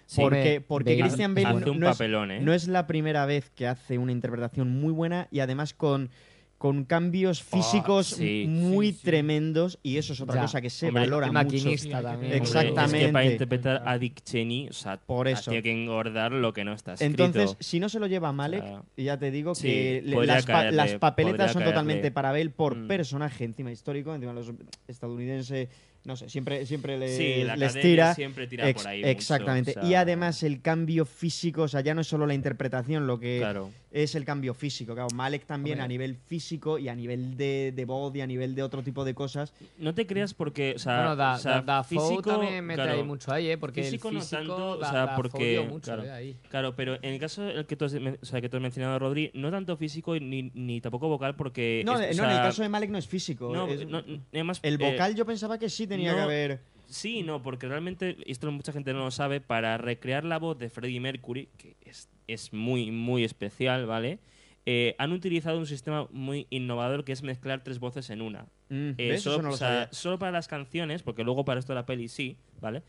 Sí. 0.06 0.22
Porque, 0.22 0.62
porque 0.66 0.98
Christian 1.00 1.36
Bale 1.36 1.48
hace 1.48 1.66
no, 1.66 1.72
un 1.74 1.80
no 1.80 1.90
es, 1.90 1.96
papelón, 1.98 2.32
¿eh? 2.32 2.40
no 2.42 2.54
es 2.54 2.68
la 2.68 2.88
primera 2.88 3.26
vez 3.26 3.50
que 3.50 3.68
hace 3.68 3.98
una 3.98 4.12
interpretación 4.14 4.70
muy 4.70 4.94
buena 4.94 5.28
y 5.32 5.42
además 5.42 5.74
con, 5.74 6.10
con 6.58 6.86
cambios 6.86 7.44
físicos 7.44 8.08
sí. 8.08 8.46
muy 8.48 8.88
Sí, 8.94 8.94
sí. 9.00 9.06
tremendos 9.06 9.80
y 9.84 9.98
eso 9.98 10.14
es 10.14 10.22
otra 10.22 10.36
Ya. 10.36 10.42
cosa 10.44 10.62
que 10.62 10.70
se 10.70 10.88
Hombre, 10.88 11.04
valora 11.04 11.28
mucho. 11.28 11.34
maquinista 11.34 11.98
que 11.98 12.04
también. 12.04 12.16
Hombre, 12.32 12.38
Exactamente. 12.38 12.98
Es 13.02 13.06
que 13.08 13.12
para 13.14 13.26
interpretar 13.26 13.84
a 13.86 13.98
Dick 14.00 14.24
Cheney, 14.24 14.70
o 14.70 14.74
sea, 14.74 14.98
Por 14.98 15.28
eso. 15.28 15.52
tiene 15.52 15.62
que 15.62 15.72
engordar 15.72 16.32
lo 16.32 16.54
que 16.54 16.64
no 16.64 16.74
está 16.74 16.94
escrito. 16.94 17.26
Entonces, 17.26 17.58
si 17.60 17.80
no 17.82 17.90
se 17.90 18.00
lo 18.00 18.08
lleva 18.08 18.32
Malek, 18.32 18.64
O 18.64 18.66
sea, 18.66 18.84
ya 18.96 19.20
te 19.20 19.30
digo 19.30 19.56
sí, 19.56 19.68
que 19.68 20.02
las, 20.06 20.46
pa- 20.46 20.54
caerle, 20.54 20.78
las 20.78 20.94
papeletas 20.96 21.52
son 21.52 21.60
caerle. 21.64 21.74
totalmente 21.74 22.12
para 22.12 22.32
Bale 22.32 22.50
por 22.50 22.76
Mm. 22.78 22.88
personaje 22.88 23.44
encima 23.44 23.72
histórico, 23.72 24.16
encima 24.16 24.32
los 24.34 24.52
estadounidenses, 24.88 25.68
no 26.08 26.16
sé, 26.16 26.30
siempre, 26.30 26.66
siempre 26.66 26.98
le- 26.98 27.16
sí, 27.16 27.44
la 27.44 27.56
les 27.56 27.72
academia 27.72 27.82
tira. 27.92 28.16
siempre 28.16 28.48
tira 28.48 28.68
Ex- 28.70 28.82
por 28.82 28.92
ahí. 28.92 29.00
mucho, 29.02 29.10
exactamente. 29.12 29.72
o 29.72 29.74
sea, 29.74 29.84
Y 29.84 29.94
además 29.94 30.42
el 30.42 30.62
cambio 30.62 31.06
físico, 31.06 31.64
o 31.64 31.68
sea, 31.68 31.82
ya 31.82 31.94
no 31.94 32.02
es 32.02 32.08
solo 32.08 32.26
la 32.26 32.34
interpretación, 32.34 33.06
lo 33.06 33.20
que 33.20 33.38
Claro. 33.40 33.70
es 33.92 34.16
el 34.16 34.24
cambio 34.26 34.54
físico. 34.54 34.94
Claro, 34.94 35.10
Malek 35.14 35.46
también 35.46 35.76
Hombre. 35.80 35.86
a 35.86 35.88
nivel 35.88 36.16
físico 36.16 36.80
y 36.80 36.88
a 36.88 36.96
nivel 36.96 37.36
de, 37.38 37.74
de 37.76 37.86
voz 37.86 38.16
y 38.16 38.22
a 38.22 38.28
nivel 38.28 38.56
de 38.56 38.64
otro 38.64 38.82
tipo 38.84 39.04
de 39.04 39.14
cosas. 39.14 39.54
No 39.78 39.94
te 39.94 40.08
creas 40.08 40.34
porque, 40.34 40.74
o 40.76 40.80
sea, 40.80 40.96
bueno, 40.98 41.16
da, 41.18 41.36
o 41.36 41.40
sea, 41.40 41.52
da- 41.56 41.62
Dafoe 41.62 42.00
físico, 42.00 42.22
también 42.32 42.64
mete 42.66 42.82
claro, 42.82 42.98
ahí 42.98 43.04
mucho 43.04 43.32
ahí, 43.34 43.50
¿eh? 43.50 43.58
Porque 43.58 43.84
Físico 43.84 44.08
el 44.10 44.16
no 44.16 44.22
físico 44.22 44.38
tanto, 44.40 44.70
o 44.72 44.86
sea, 44.86 45.16
porque- 45.16 45.68
mucho, 45.70 45.84
claro. 45.86 46.04
¿eh? 46.06 46.12
ahí. 46.12 46.36
Claro, 46.50 46.76
pero 46.76 46.96
en 47.02 47.14
el 47.14 47.20
caso 47.20 47.48
el 47.50 47.66
que 47.66 47.76
tú 47.76 47.86
has, 47.86 47.94
o 47.94 48.26
sea, 48.26 48.40
que 48.40 48.48
tú 48.48 48.56
has 48.58 48.64
mencionado, 48.64 48.98
Rodri, 49.00 49.30
no 49.34 49.52
tanto 49.52 49.76
físico 49.76 50.16
y 50.16 50.20
ni, 50.22 50.52
ni 50.54 50.80
tampoco 50.80 51.10
vocal 51.10 51.36
porque... 51.36 51.82
No, 51.86 52.00
es- 52.00 52.16
no 52.16 52.24
o 52.24 52.26
en 52.28 52.32
el 52.32 52.38
caso 52.38 52.62
de 52.62 52.70
Malek 52.70 52.90
no 52.92 52.98
es 52.98 53.08
físico. 53.08 53.52
no, 53.54 53.68
es- 53.68 53.86
no, 53.88 54.02
además, 54.32 54.60
el 54.64 54.76
eh, 54.80 54.92
vocal 54.92 55.16
yo 55.16 55.26
pensaba 55.26 55.58
que 55.58 55.70
sí 55.70 55.88
tenía 55.88 55.97
que 56.06 56.12
no, 56.12 56.22
haber. 56.24 56.60
Sí, 56.88 57.22
no, 57.24 57.42
porque 57.44 57.68
realmente, 57.68 58.16
esto 58.26 58.50
mucha 58.52 58.72
gente 58.72 58.94
no 58.94 59.00
lo 59.00 59.12
sabe, 59.12 59.42
para 59.42 59.78
recrear 59.78 60.24
la 60.24 60.40
voz 60.40 60.58
de 60.58 60.70
Freddie 60.70 61.00
Mercury, 61.02 61.50
que 61.58 61.76
es, 61.82 62.10
es 62.28 62.54
muy, 62.54 62.92
muy 62.92 63.24
especial, 63.26 63.86
¿vale? 63.86 64.20
Eh, 64.66 64.96
han 64.98 65.12
utilizado 65.14 65.58
un 65.60 65.66
sistema 65.66 66.08
muy 66.12 66.46
innovador 66.50 67.06
que 67.06 67.14
es 67.14 67.24
mezclar 67.24 67.64
tres 67.64 67.80
voces 67.80 68.10
en 68.10 68.22
una. 68.22 68.48
Mm, 68.70 68.92
Eh, 68.98 69.18
solo, 69.18 69.36
Eso 69.36 69.42
no 69.42 69.50
o 69.52 69.58
sea, 69.58 69.88
solo 69.92 70.20
para 70.20 70.32
las 70.34 70.48
canciones, 70.50 71.04
porque 71.04 71.24
luego 71.24 71.46
para 71.46 71.60
esto 71.60 71.72
de 71.74 71.76
la 71.80 71.86
peli 71.86 72.08
sí, 72.10 72.38
¿vale? 72.60 72.84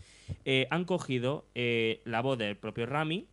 Eh, 0.45 0.67
han 0.71 0.85
cogido 0.85 1.47
eh, 1.55 2.01
la 2.05 2.21
voz 2.21 2.37
del 2.39 2.57
propio 2.57 2.87
Rami, 2.87 3.27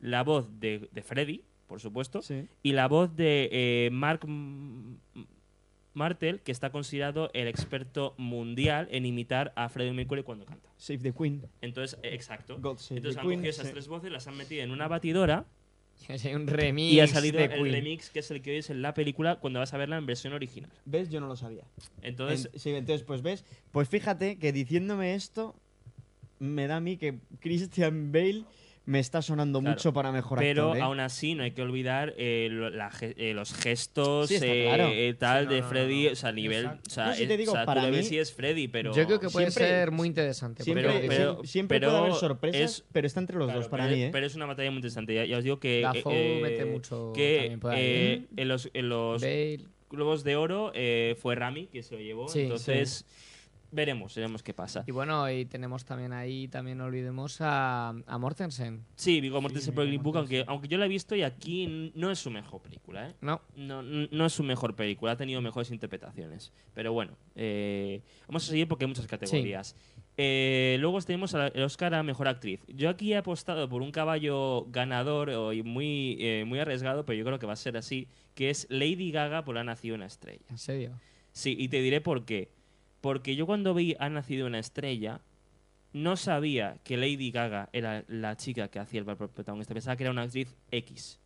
la 0.00 0.22
voz 0.22 0.48
de, 0.60 0.88
de 0.92 1.02
Freddy, 1.02 1.44
por 1.66 1.80
supuesto, 1.80 2.20
Sí. 2.22 2.46
y 2.62 2.72
la 2.72 2.88
voz 2.88 3.14
de 3.16 3.88
Mark 3.92 4.20
Martel, 5.94 6.40
que 6.40 6.52
está 6.52 6.70
considerado 6.70 7.30
el 7.34 7.48
experto 7.48 8.14
mundial 8.16 8.88
en 8.90 9.06
imitar 9.06 9.52
a 9.56 9.68
Freddie 9.68 9.92
Mercury 9.92 10.22
cuando 10.22 10.44
canta. 10.46 10.70
Save 10.76 10.98
the 10.98 11.12
Queen. 11.12 11.42
Entonces, 11.60 11.98
eh, 12.02 12.14
exacto. 12.14 12.58
God 12.60 12.78
Save 12.78 12.98
Entonces 12.98 13.14
the 13.16 13.20
han 13.20 13.26
Queen. 13.26 13.38
cogido 13.40 13.50
esas 13.50 13.66
sí. 13.66 13.72
tres 13.72 13.88
voces, 13.88 14.10
las 14.12 14.26
han 14.28 14.36
metido 14.36 14.62
en 14.62 14.70
una 14.70 14.86
batidora 14.88 15.46
Hay 16.08 16.34
un 16.34 16.46
remix 16.46 16.92
y 16.94 17.00
ha 17.00 17.06
salido 17.06 17.38
de 17.38 17.44
el 17.44 17.50
Queen. 17.50 17.72
remix 17.72 18.08
que 18.08 18.20
es 18.20 18.30
el 18.30 18.40
que 18.40 18.50
oyes 18.52 18.70
en 18.70 18.80
la 18.80 18.94
película 18.94 19.36
cuando 19.36 19.58
vas 19.58 19.74
a 19.74 19.76
verla 19.76 19.98
en 19.98 20.06
versión 20.06 20.32
original. 20.32 20.70
¿Ves? 20.86 21.10
Yo 21.10 21.20
no 21.20 21.26
lo 21.26 21.36
sabía. 21.36 21.64
Entonces, 22.02 22.48
En- 22.54 22.58
sí, 22.60 22.70
entonces, 22.70 23.04
pues 23.06 23.20
ves, 23.20 23.44
pues 23.70 23.88
fíjate 23.88 24.38
que 24.38 24.50
diciéndome 24.52 25.14
esto, 25.14 25.54
me 26.38 26.66
da 26.68 26.76
a 26.76 26.80
mí 26.80 26.96
que 26.96 27.18
Christian 27.40 28.12
Bale 28.12 28.44
me 28.86 28.98
está 28.98 29.22
sonando 29.22 29.60
Claro, 29.60 29.74
mucho 29.76 29.92
para 29.92 30.10
mejor 30.10 30.38
pero 30.38 30.68
actor, 30.68 30.78
¿eh? 30.78 30.80
aún 30.82 31.00
así 31.00 31.34
no 31.34 31.44
hay 31.44 31.52
que 31.52 31.62
olvidar 31.62 32.14
eh, 32.16 32.48
la 32.50 32.90
eh, 33.00 33.34
los 33.34 33.52
gestos 33.54 34.28
Sí, 34.28 34.38
eh, 34.42 34.64
claro. 34.66 34.88
eh, 34.92 35.14
tal 35.18 35.42
Sí, 35.42 35.44
no, 35.46 35.50
de 35.52 35.60
no, 35.60 35.64
no, 35.66 35.70
Freddy, 35.70 36.04
no. 36.06 36.12
o 36.12 36.14
sea, 36.16 36.28
a 36.28 36.32
nivel, 36.32 36.64
Exacto. 36.64 36.82
o 36.86 36.90
sea, 36.90 37.14
sí 37.14 37.26
te 37.26 37.32
es- 37.34 37.38
digo, 37.38 37.52
o 37.52 37.54
sea, 37.54 37.66
para 37.66 37.82
tú 37.82 37.86
lo 37.88 37.92
ves 37.92 38.04
mí- 38.04 38.08
si 38.08 38.18
es 38.18 38.32
Freddy, 38.32 38.68
pero 38.68 38.94
Yo 38.94 39.06
creo 39.06 39.20
que 39.20 39.28
puede 39.28 39.50
Siempre- 39.50 39.68
ser 39.68 39.90
muy 39.92 40.08
interesante. 40.08 40.64
Siempre, 40.64 40.84
porque 40.86 41.06
pero- 41.08 41.24
siempre, 41.34 41.48
siempre 41.48 41.78
pero 41.80 41.90
puede 41.92 42.00
haber 42.02 42.14
sorpresas, 42.14 42.60
es- 42.60 42.84
pero 42.90 43.06
está 43.06 43.20
entre 43.20 43.36
los 43.36 43.46
Claro, 43.46 43.60
dos 43.60 43.68
para 43.68 43.84
pero, 43.84 43.96
mí, 43.96 44.02
¿eh? 44.04 44.08
pero 44.12 44.26
es 44.26 44.34
una 44.34 44.46
batalla 44.46 44.70
muy 44.70 44.78
interesante. 44.78 45.14
Ya, 45.14 45.24
ya 45.24 45.38
os 45.38 45.44
digo 45.44 45.60
que 45.60 45.82
eh, 45.82 46.38
mete 46.42 46.64
mucho 46.64 47.12
que 47.14 47.58
en 48.36 48.48
los, 48.48 48.70
en 48.72 48.88
los 48.88 49.22
globos 49.90 50.24
de 50.24 50.36
oro 50.36 50.72
eh, 50.74 51.16
fue 51.20 51.34
Rami 51.34 51.66
que 51.66 51.82
se 51.82 51.94
lo 51.94 52.00
llevó. 52.00 52.28
Sí, 52.28 52.40
entonces 52.42 53.04
veremos, 53.72 54.14
veremos 54.14 54.42
qué 54.42 54.52
pasa. 54.54 54.84
Y 54.86 54.90
bueno, 54.92 55.30
y 55.30 55.44
tenemos 55.46 55.84
también 55.84 56.12
ahí, 56.12 56.48
también 56.48 56.78
no 56.78 56.84
olvidemos 56.86 57.40
a, 57.40 57.90
a 58.06 58.18
Mortensen. 58.18 58.84
Sí, 58.96 59.20
Viggo 59.20 59.40
Mortensen 59.40 59.74
por 59.74 59.84
Viggo 59.84 59.90
Green 59.92 60.02
Book, 60.02 60.16
aunque, 60.18 60.44
aunque 60.46 60.68
yo 60.68 60.78
la 60.78 60.86
he 60.86 60.88
visto 60.88 61.14
y 61.14 61.22
aquí 61.22 61.92
no 61.94 62.10
es 62.10 62.18
su 62.18 62.30
mejor 62.30 62.60
película, 62.62 63.08
¿eh? 63.08 63.14
No, 63.20 63.40
No, 63.56 63.82
no 63.82 64.26
es 64.26 64.32
su 64.32 64.42
mejor 64.42 64.74
película, 64.76 65.12
ha 65.12 65.16
tenido 65.16 65.40
mejores 65.40 65.70
interpretaciones. 65.70 66.52
Pero 66.74 66.92
bueno, 66.92 67.12
eh, 67.34 68.02
vamos 68.26 68.44
a 68.44 68.50
seguir 68.50 68.66
porque 68.68 68.84
hay 68.84 68.88
muchas 68.88 69.06
categorías. 69.06 69.74
Eh, 70.16 70.76
luego 70.80 71.00
tenemos 71.00 71.34
a- 71.34 71.46
el 71.48 71.62
Oscar 71.62 71.94
a 71.94 72.02
Mejor 72.02 72.28
Actriz. 72.28 72.60
Yo 72.68 72.90
aquí 72.90 73.12
he 73.12 73.16
apostado 73.16 73.68
por 73.68 73.80
un 73.80 73.90
caballo 73.90 74.66
ganador 74.70 75.54
y 75.54 75.62
muy, 75.62 76.18
eh, 76.20 76.44
muy 76.46 76.58
arriesgado, 76.58 77.06
pero 77.06 77.18
yo 77.18 77.24
creo 77.24 77.38
que 77.38 77.46
va 77.46 77.54
a 77.54 77.56
ser 77.56 77.76
así, 77.78 78.06
que 78.34 78.50
es 78.50 78.66
Lady 78.68 79.12
Gaga 79.12 79.44
por 79.44 79.56
Ha 79.56 79.64
nacido 79.64 79.94
una 79.94 80.06
estrella. 80.06 80.44
en 80.50 80.58
serio. 80.58 81.00
Sí, 81.32 81.56
y 81.58 81.68
te 81.68 81.80
diré 81.80 82.00
por 82.00 82.24
qué. 82.24 82.50
Porque 83.00 83.36
yo 83.36 83.46
cuando 83.46 83.74
vi 83.74 83.96
Ha 83.98 84.08
nacido 84.08 84.46
una 84.46 84.58
estrella, 84.58 85.20
no 85.92 86.16
sabía 86.16 86.78
que 86.84 86.96
Lady 86.96 87.30
Gaga 87.30 87.68
era 87.72 88.04
la 88.08 88.36
chica 88.36 88.68
que 88.68 88.78
hacía 88.78 89.00
el 89.00 89.06
protagonista. 89.06 89.74
Pensaba 89.74 89.96
que 89.96 90.04
era 90.04 90.12
una 90.12 90.22
actriz 90.22 90.54
X. 90.70 91.18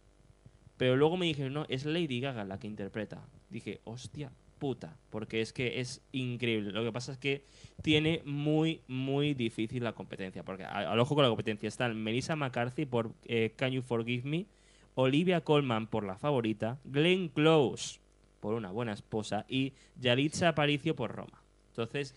Pero 0.77 0.97
luego 0.97 1.17
me 1.17 1.27
dijeron, 1.27 1.53
no, 1.53 1.67
es 1.69 1.85
Lady 1.85 2.21
Gaga 2.21 2.45
la 2.45 2.59
que 2.59 2.67
interpreta. 2.67 3.23
Dije, 3.51 3.81
hostia 3.85 4.33
puta, 4.65 4.97
porque 5.11 5.43
es 5.43 5.53
que 5.53 5.81
es 5.81 6.01
increíble. 6.13 6.73
Lo 6.73 6.83
que 6.85 6.91
pasa 6.91 7.13
es 7.13 7.19
que 7.19 7.45
tiene 7.83 8.23
muy, 8.25 8.81
muy 8.89 9.35
difícil 9.35 9.85
la 9.85 9.93
competencia. 9.93 10.43
Porque 10.43 10.65
al 10.65 10.99
ojo 10.99 11.15
con 11.15 11.23
la 11.23 11.29
competencia 11.29 11.69
están 11.69 12.03
Melissa 12.03 12.35
McCarthy 12.35 12.87
por 12.87 13.13
eh, 13.27 13.53
Can 13.57 13.73
You 13.73 13.83
Forgive 13.83 14.27
Me, 14.27 14.47
Olivia 14.95 15.43
Colman 15.43 15.87
por 15.87 16.05
La 16.05 16.17
Favorita, 16.17 16.79
Glenn 16.85 17.29
Close 17.29 18.01
por 18.41 18.55
Una 18.55 18.71
Buena 18.71 18.95
Esposa 18.95 19.45
y 19.49 19.75
Yalitza 20.01 20.49
Aparicio 20.49 20.97
por 20.97 21.13
Roma. 21.13 21.44
Entonces, 21.79 22.15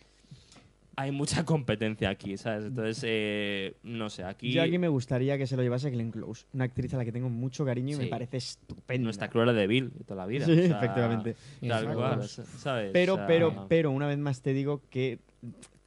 hay 0.96 1.12
mucha 1.12 1.44
competencia 1.46 2.10
aquí, 2.10 2.38
¿sabes? 2.38 2.66
Entonces, 2.66 3.04
eh, 3.08 3.76
no 3.84 4.10
sé, 4.10 4.24
aquí, 4.24 4.52
Yo 4.52 4.62
aquí 4.62 4.78
me 4.78 4.88
gustaría 4.88 5.38
que 5.38 5.48
se 5.48 5.56
lo 5.58 5.64
llevase 5.64 5.90
Glenn 5.90 6.12
Close, 6.12 6.46
una 6.54 6.66
actriz 6.66 6.94
a 6.94 6.98
la 6.98 7.06
que 7.06 7.12
tengo 7.12 7.30
mucho 7.30 7.66
cariño 7.66 7.90
y 7.90 7.94
Sí. 7.96 8.04
me 8.04 8.08
parece 8.08 8.38
estupenda. 8.38 9.04
nuestra 9.04 9.30
Cruella 9.30 9.54
de 9.54 9.66
Vil 9.68 9.92
de 9.94 10.04
toda 10.04 10.18
la 10.22 10.26
vida. 10.28 10.46
Sí, 10.46 10.52
o 10.52 10.56
sea, 10.56 10.78
efectivamente. 10.78 11.36
Tal 11.68 11.94
cual, 11.94 12.24
¿sabes? 12.28 12.92
Pero, 12.94 13.14
O 13.14 13.18
sea, 13.18 13.28
pero, 13.28 13.66
pero, 13.68 13.92
una 13.92 14.06
vez 14.08 14.18
más 14.20 14.42
te 14.42 14.54
digo 14.54 14.82
que 14.92 15.20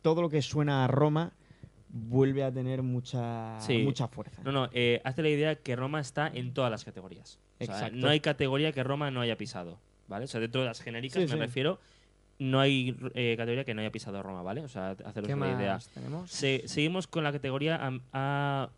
todo 0.02 0.20
lo 0.22 0.28
que 0.28 0.42
suena 0.42 0.84
a 0.84 0.88
Roma 0.88 1.32
vuelve 1.92 2.42
a 2.44 2.52
tener 2.52 2.82
mucha, 2.82 3.60
Sí. 3.60 3.78
mucha 3.78 4.08
fuerza. 4.08 4.42
No, 4.44 4.50
no, 4.52 4.68
eh, 4.72 5.00
hazte 5.04 5.22
la 5.22 5.28
idea 5.28 5.54
que 5.56 5.74
Roma 5.76 6.00
está 6.00 6.28
en 6.28 6.54
todas 6.54 6.70
las 6.70 6.84
categorías. 6.84 7.38
O 7.60 7.64
sea, 7.64 7.74
Exacto. 7.74 7.96
no 7.98 8.08
hay 8.08 8.20
categoría 8.20 8.72
que 8.72 8.82
Roma 8.84 9.10
no 9.10 9.20
haya 9.20 9.36
pisado, 9.36 9.78
¿vale? 10.08 10.24
O 10.24 10.28
sea, 10.28 10.40
dentro 10.40 10.60
de 10.60 10.68
las 10.68 10.80
genéricas 10.80 11.14
Sí, 11.20 11.26
me 11.28 11.34
sí. 11.34 11.36
refiero, 11.36 11.80
no 12.40 12.58
hay 12.58 12.96
eh, 13.14 13.34
categoría 13.36 13.64
que 13.64 13.74
no 13.74 13.82
haya 13.82 13.92
pisado 13.92 14.20
Roma, 14.22 14.42
¿vale? 14.42 14.62
O 14.62 14.68
sea, 14.68 14.96
haceros 15.04 15.28
¿Qué 15.28 15.34
una 15.34 15.52
idea. 15.52 15.78
tenemos? 15.94 16.30
Se- 16.30 16.66
seguimos 16.66 17.06
con 17.06 17.22
la 17.22 17.30
categoría 17.32 17.76
a, 17.76 18.00
a 18.12 18.70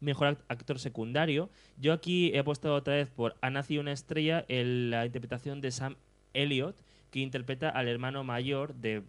mejor 0.00 0.28
act- 0.28 0.44
actor 0.48 0.78
secundario. 0.80 1.50
Yo 1.78 1.92
aquí 1.92 2.32
he 2.34 2.38
apostado 2.38 2.74
otra 2.74 2.94
vez 2.94 3.10
por 3.10 3.36
Ha 3.42 3.50
nacido 3.50 3.82
una 3.82 3.92
estrella 3.92 4.44
en 4.48 4.90
la 4.90 5.06
interpretación 5.06 5.60
de 5.60 5.70
Sam 5.70 5.96
Elliott, 6.32 6.76
que 7.10 7.20
interpreta 7.20 7.68
al 7.68 7.88
hermano 7.88 8.24
mayor 8.24 8.74
de 8.74 9.02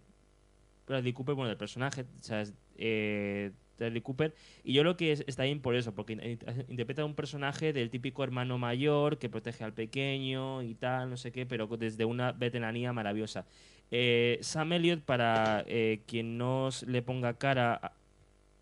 Bradley 0.86 1.12
Cooper, 1.12 1.34
bueno, 1.34 1.48
del 1.48 1.56
personaje, 1.56 2.02
o 2.02 2.22
sea, 2.22 2.42
es, 2.42 2.52
eh, 2.76 3.52
Bradley 3.78 4.02
Cooper. 4.02 4.34
Y 4.62 4.74
yo 4.74 4.82
creo 4.82 4.96
que 4.96 5.12
es- 5.12 5.24
está 5.26 5.44
bien 5.44 5.60
por 5.60 5.74
eso, 5.74 5.94
porque 5.94 6.12
in- 6.12 6.20
interpreta 6.68 7.04
un 7.04 7.14
personaje 7.14 7.72
del 7.72 7.88
típico 7.88 8.22
hermano 8.24 8.58
mayor 8.58 9.18
que 9.18 9.28
protege 9.30 9.64
al 9.64 9.72
pequeño 9.72 10.62
y 10.62 10.74
tal, 10.74 11.08
no 11.08 11.16
sé 11.16 11.32
qué, 11.32 11.46
pero 11.46 11.66
desde 11.78 12.04
una 12.04 12.32
veteranía 12.32 12.92
maravillosa. 12.92 13.46
Eh, 13.94 14.38
Sam 14.40 14.72
Elliott, 14.72 15.02
para 15.02 15.64
eh, 15.68 16.00
quien 16.06 16.38
no 16.38 16.70
le 16.86 17.02
ponga 17.02 17.34
cara 17.34 17.92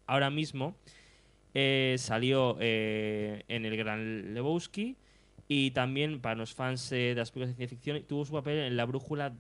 ahora 0.07 0.28
mismo, 0.28 0.74
eh, 1.55 1.94
salió 1.98 2.57
eh, 2.61 3.44
en 3.48 3.65
El 3.65 3.77
Gran 3.77 4.35
Lebowski 4.35 4.97
y 5.47 5.70
también 5.70 6.20
para 6.20 6.35
los 6.35 6.52
fans 6.52 6.90
eh, 6.93 6.97
de 6.97 7.15
las 7.15 7.31
películas 7.31 7.51
de 7.51 7.55
ciencia 7.57 7.77
ficción 7.77 8.02
tuvo 8.09 8.24
su 8.24 8.32
papel 8.32 8.59
en 8.59 8.77
La 8.77 8.85
Brújula 8.86 9.32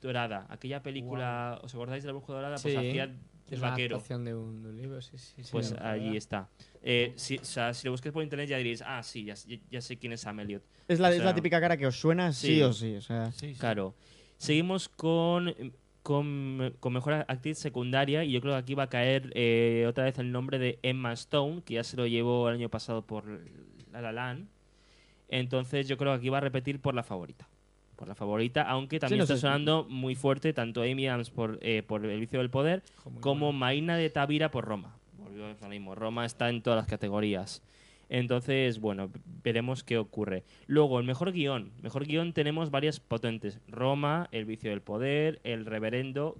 Dorada. 0.00 0.46
Aquella 0.48 0.80
película, 0.82 1.60
¿os 1.62 1.74
acordáis 1.74 2.02
de 2.04 2.08
La 2.08 2.12
Brújula 2.12 2.36
Dorada? 2.38 2.56
Pues 2.62 2.74
Sí. 2.74 2.76
hacía 2.78 3.04
el 3.04 3.18
Es 3.50 3.60
vaquero. 3.60 3.96
adaptación 3.96 4.24
de 4.24 4.34
un, 4.36 4.62
de 4.62 4.68
un 4.70 4.76
libro, 4.76 5.02
sí, 5.02 5.18
sí. 5.18 5.42
sí, 5.42 5.48
Pues 5.52 5.68
sí. 5.68 5.74
allí 5.80 6.16
está. 6.16 6.48
Eh, 6.82 7.12
si, 7.16 7.38
o 7.38 7.44
sea, 7.44 7.74
si 7.74 7.86
lo 7.86 7.90
busques 7.92 8.12
por 8.12 8.22
internet 8.22 8.48
ya 8.48 8.56
diréis, 8.58 8.82
ah, 8.86 9.02
sí, 9.02 9.24
ya, 9.24 9.34
ya- 9.34 9.58
ya 9.70 9.80
sé 9.80 9.98
quién 9.98 10.12
es 10.12 10.20
Sam 10.20 10.38
Elliott. 10.40 10.62
Es 10.88 11.00
la, 11.00 11.08
O 11.08 11.12
es 11.12 11.22
la 11.22 11.34
típica 11.34 11.60
cara 11.60 11.76
que 11.76 11.86
os 11.86 11.98
suena 11.98 12.32
sí, 12.32 12.46
sí. 12.56 12.62
o 12.62 12.72
sí. 12.72 12.94
O 12.96 13.00
sea, 13.00 13.30
Sí, 13.32 13.54
sí. 13.54 13.58
Claro. 13.60 13.94
Seguimos 14.42 14.88
con, 14.88 15.54
con, 16.02 16.74
con 16.80 16.92
mejor 16.92 17.12
actriz 17.28 17.58
secundaria 17.58 18.24
y 18.24 18.32
yo 18.32 18.40
creo 18.40 18.54
que 18.54 18.58
aquí 18.58 18.74
va 18.74 18.82
a 18.82 18.88
caer 18.88 19.30
eh, 19.36 19.86
otra 19.88 20.02
vez 20.02 20.18
el 20.18 20.32
nombre 20.32 20.58
de 20.58 20.80
Emma 20.82 21.12
Stone, 21.12 21.62
que 21.64 21.74
ya 21.74 21.84
se 21.84 21.96
lo 21.96 22.08
llevó 22.08 22.48
el 22.48 22.56
año 22.56 22.68
pasado 22.68 23.02
por 23.02 23.24
La 23.92 24.00
La 24.00 24.10
Land. 24.10 24.48
Entonces 25.28 25.86
yo 25.86 25.96
creo 25.96 26.10
que 26.10 26.18
aquí 26.18 26.28
va 26.28 26.38
a 26.38 26.40
repetir 26.40 26.80
por 26.80 26.92
la 26.92 27.04
favorita. 27.04 27.46
Por 27.94 28.08
la 28.08 28.16
favorita, 28.16 28.62
aunque 28.62 28.98
también 28.98 29.20
está 29.22 29.36
sé. 29.36 29.42
sonando 29.42 29.86
muy 29.88 30.16
fuerte 30.16 30.52
tanto 30.52 30.82
Amy 30.82 31.06
Adams 31.06 31.30
por, 31.30 31.60
eh, 31.62 31.84
por 31.84 32.04
El 32.04 32.18
vicio 32.18 32.40
del 32.40 32.50
poder 32.50 32.82
muy 33.04 33.20
como 33.20 33.46
bueno. 33.46 33.60
Maína 33.60 33.96
de 33.96 34.10
Tavira 34.10 34.50
por 34.50 34.64
Roma. 34.64 34.96
Lo 35.36 35.68
mismo. 35.68 35.94
Roma 35.94 36.24
está 36.26 36.48
en 36.48 36.62
todas 36.62 36.78
las 36.78 36.88
categorías. 36.88 37.62
Entonces, 38.12 38.78
bueno, 38.78 39.10
veremos 39.42 39.84
qué 39.84 39.96
ocurre. 39.96 40.44
Luego, 40.66 41.00
el 41.00 41.06
mejor 41.06 41.32
guion. 41.32 41.72
Mejor 41.80 42.04
guion 42.04 42.34
tenemos 42.34 42.70
varias 42.70 43.00
potentes. 43.00 43.58
Roma, 43.68 44.28
El 44.32 44.44
vicio 44.44 44.68
del 44.68 44.82
poder, 44.82 45.40
El 45.44 45.64
reverendo, 45.64 46.36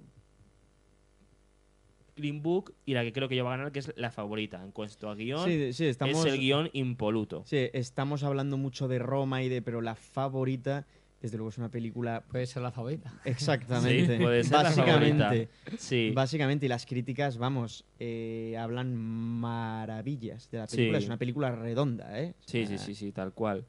Green 2.15 2.43
Book 2.43 2.75
y 2.85 2.93
la 2.93 3.01
que 3.01 3.11
creo 3.11 3.27
que 3.27 3.35
ya 3.35 3.41
va 3.41 3.55
a 3.55 3.57
ganar, 3.57 3.71
que 3.71 3.79
es 3.79 3.91
la 3.95 4.11
favorita. 4.11 4.63
En 4.63 4.71
cuanto 4.71 5.09
a 5.09 5.15
guion, 5.15 5.45
sí, 5.45 5.73
sí, 5.73 5.85
estamos, 5.85 6.23
es 6.23 6.33
el 6.33 6.39
guion 6.39 6.69
impoluto. 6.73 7.41
sí, 7.47 7.71
estamos 7.73 8.21
hablando 8.21 8.55
mucho 8.57 8.87
de 8.87 8.99
Roma 8.99 9.41
y 9.41 9.49
de, 9.49 9.63
pero 9.63 9.81
la 9.81 9.95
favorita, 9.95 10.85
desde 11.23 11.37
luego 11.37 11.49
es 11.49 11.57
una 11.57 11.69
película 11.71 12.21
Puede 12.29 12.45
ser 12.45 12.61
la 12.61 12.71
favorita. 12.71 13.13
exactamente. 13.23 14.17
Sí, 14.17 14.21
puede 14.21 14.43
ser 14.43 14.51
la 14.51 14.63
básicamente, 14.63 15.23
favorita. 15.23 15.49
Sí. 15.77 16.11
básicamente, 16.13 16.65
y 16.65 16.69
las 16.69 16.85
críticas, 16.85 17.37
vamos, 17.37 17.85
eh, 17.97 18.57
hablan 18.59 18.93
maravillas 18.93 20.51
de 20.51 20.57
la 20.57 20.67
película. 20.67 20.99
Sí. 20.99 21.03
Es 21.05 21.07
una 21.07 21.17
película 21.17 21.51
redonda, 21.55 22.19
¿eh? 22.19 22.33
Sí, 22.45 22.65
sí, 22.65 22.77
sí, 22.77 22.93
sí, 22.93 23.13
tal 23.13 23.31
cual. 23.31 23.63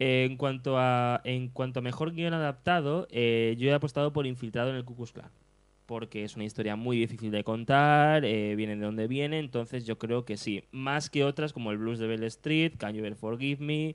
Eh, 0.00 0.26
en 0.28 0.36
cuanto 0.36 0.76
a 0.76 1.20
en 1.22 1.48
cuanto 1.48 1.78
a 1.78 1.82
mejor 1.82 2.12
guion 2.12 2.34
adaptado, 2.34 3.06
eh, 3.10 3.54
yo 3.56 3.68
he 3.70 3.72
apostado 3.72 4.12
por 4.12 4.26
Infiltrado 4.26 4.70
en 4.70 4.76
el 4.76 4.84
Ku 4.84 4.96
Klux 4.96 5.12
Klan. 5.12 5.30
Porque 5.86 6.24
es 6.24 6.34
una 6.34 6.44
historia 6.44 6.74
muy 6.74 6.98
difícil 6.98 7.30
de 7.30 7.44
contar, 7.44 8.22
viene 8.22 8.74
de 8.74 8.84
donde 8.84 9.06
viene, 9.06 9.38
entonces 9.38 9.84
yo 9.84 9.98
creo 9.98 10.24
que 10.24 10.36
sí. 10.38 10.64
Más 10.72 11.08
que 11.08 11.22
otras 11.24 11.52
como 11.52 11.70
el 11.70 11.78
Blues 11.78 12.00
de 12.00 12.08
Bell 12.08 12.24
Street, 12.24 12.72
Can 12.78 12.94
You 12.94 13.00
Ever 13.00 13.14
Forgive 13.14 13.62
Me, 13.62 13.94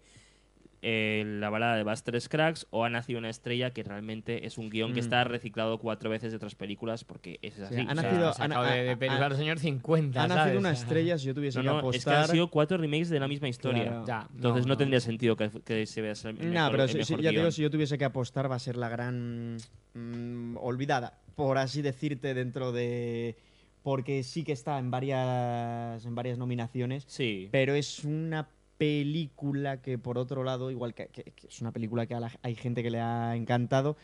eh, 0.81 1.23
la 1.25 1.49
balada 1.49 1.75
de 1.75 1.83
Buster 1.83 2.19
Scruggs 2.21 2.67
o 2.69 2.85
Ha 2.85 2.89
nacido 2.89 3.19
una 3.19 3.29
estrella, 3.29 3.71
que 3.71 3.83
realmente 3.83 4.45
es 4.45 4.57
un 4.57 4.69
guion 4.69 4.93
que 4.93 5.01
Mm. 5.01 5.03
está 5.03 5.23
reciclado 5.25 5.77
cuatro 5.77 6.09
veces 6.09 6.31
de 6.31 6.37
otras 6.37 6.55
películas 6.55 7.03
porque 7.03 7.37
es 7.41 7.59
así. 7.59 7.75
ha 7.75 7.83
o 7.83 7.85
sea, 7.85 7.93
nacido- 7.95 8.33
Se 8.33 8.43
ha- 8.43 8.47
de, 8.63 8.95
de 8.95 9.09
ha- 9.09 9.35
señor 9.35 9.59
50, 9.59 10.23
Ha 10.23 10.27
nacido 10.27 10.59
una 10.59 10.71
estrella 10.71 11.17
si 11.17 11.25
yo 11.27 11.33
tuviese 11.33 11.61
no, 11.61 11.73
que 11.73 11.77
apostar. 11.79 11.95
es 11.97 12.05
que 12.05 12.11
han 12.11 12.27
sido 12.29 12.49
cuatro 12.49 12.77
remakes 12.77 13.09
de 13.09 13.19
la 13.19 13.27
misma 13.27 13.49
historia. 13.49 13.83
Claro. 13.83 14.05
Ya, 14.07 14.27
Entonces 14.33 14.65
no, 14.65 14.73
no. 14.73 14.77
tendría 14.77 14.99
sentido 15.01 15.35
que, 15.35 15.49
que 15.65 15.85
se 15.85 16.01
vea 16.01 16.13
el 16.13 16.53
No, 16.53 16.71
pero 16.71 16.87
si- 16.87 17.03
si- 17.03 17.21
ya 17.21 17.31
digo, 17.31 17.51
si 17.51 17.61
yo 17.61 17.69
tuviese 17.69 17.97
que 17.97 18.05
apostar 18.05 18.49
va 18.49 18.55
a 18.55 18.59
ser 18.59 18.77
la 18.77 18.87
gran 18.89 19.57
mm, 19.95 20.55
olvidada, 20.61 21.19
por 21.35 21.57
así 21.57 21.81
decirte, 21.81 22.33
dentro 22.33 22.71
de... 22.71 23.35
Porque 23.81 24.23
sí 24.23 24.43
que 24.43 24.51
está 24.51 24.77
en 24.77 24.91
varias, 24.91 26.05
en 26.05 26.13
varias 26.13 26.37
nominaciones, 26.37 27.05
Sí. 27.07 27.47
pero 27.51 27.73
es 27.73 28.03
una 28.03 28.49
película 28.79 29.81
que 29.81 29.97
por 29.99 30.17
otro 30.17 30.43
lado, 30.43 30.71
igual 30.71 30.93
que, 30.95 31.07
que- 31.09 31.25
que 31.35 31.47
es 31.47 31.59
una 31.61 31.71
película 31.73 32.07
que 32.07 32.15
a 32.15 32.19
la- 32.21 32.31
hay 32.41 32.55
gente 32.55 32.81
que 32.81 32.89
le 32.89 32.99
ha 33.01 33.35
encantado, 33.35 33.97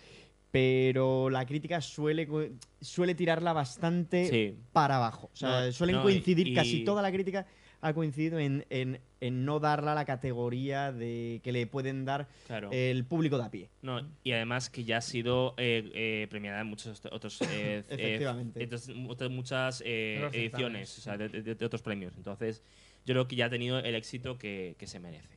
pero 0.52 1.30
la 1.30 1.46
crítica 1.46 1.80
suele, 1.82 2.28
co- 2.28 2.44
suele 2.82 3.16
tirarla 3.16 3.54
bastante 3.54 4.28
Sí. 4.28 4.58
para 4.74 4.98
abajo. 4.98 5.30
O 5.34 5.36
sea, 5.36 5.66
No, 5.66 5.72
suelen 5.72 5.96
no, 5.98 6.04
coincidir, 6.04 6.48
y- 6.50 6.54
casi 6.54 6.84
toda 6.84 7.02
la 7.02 7.12
crítica 7.12 7.46
ha 7.82 7.94
coincidido 7.94 8.38
en, 8.40 8.66
en- 8.70 9.00
en 9.22 9.46
no 9.46 9.60
darla 9.60 9.94
la 9.96 10.06
categoría 10.06 10.92
de 10.92 11.40
que 11.44 11.52
le 11.52 11.68
pueden 11.68 12.04
dar 12.04 12.28
Claro. 12.48 12.70
el 12.72 13.06
público 13.06 13.38
de 13.38 13.44
a 13.46 13.52
pie. 13.52 13.70
No, 13.82 14.02
y 14.24 14.32
además 14.34 14.70
que 14.70 14.84
ya 14.84 14.98
ha 14.98 15.02
sido 15.02 15.54
eh, 15.58 15.90
eh, 15.94 16.28
premiada 16.30 16.62
en 16.62 16.68
muchos 16.68 17.02
otros 17.12 17.42
eh, 17.44 17.46
eh, 17.80 17.84
Efectivamente. 17.90 18.70
otras 19.08 19.30
muchas 19.32 19.82
eh, 19.86 20.18
ediciones, 20.34 20.90
certámenes, 20.90 20.98
o 20.98 21.02
sea, 21.02 21.18
de, 21.18 21.30
de- 21.30 21.56
de 21.56 21.66
otros 21.66 21.82
premios. 21.82 22.14
Entonces, 22.18 22.62
yo 23.06 23.14
creo 23.14 23.28
que 23.28 23.36
ya 23.36 23.46
ha 23.46 23.50
tenido 23.50 23.80
el 23.80 23.96
éxito 23.96 24.38
que, 24.38 24.76
que 24.78 24.88
se 24.88 25.00
merece. 25.00 25.36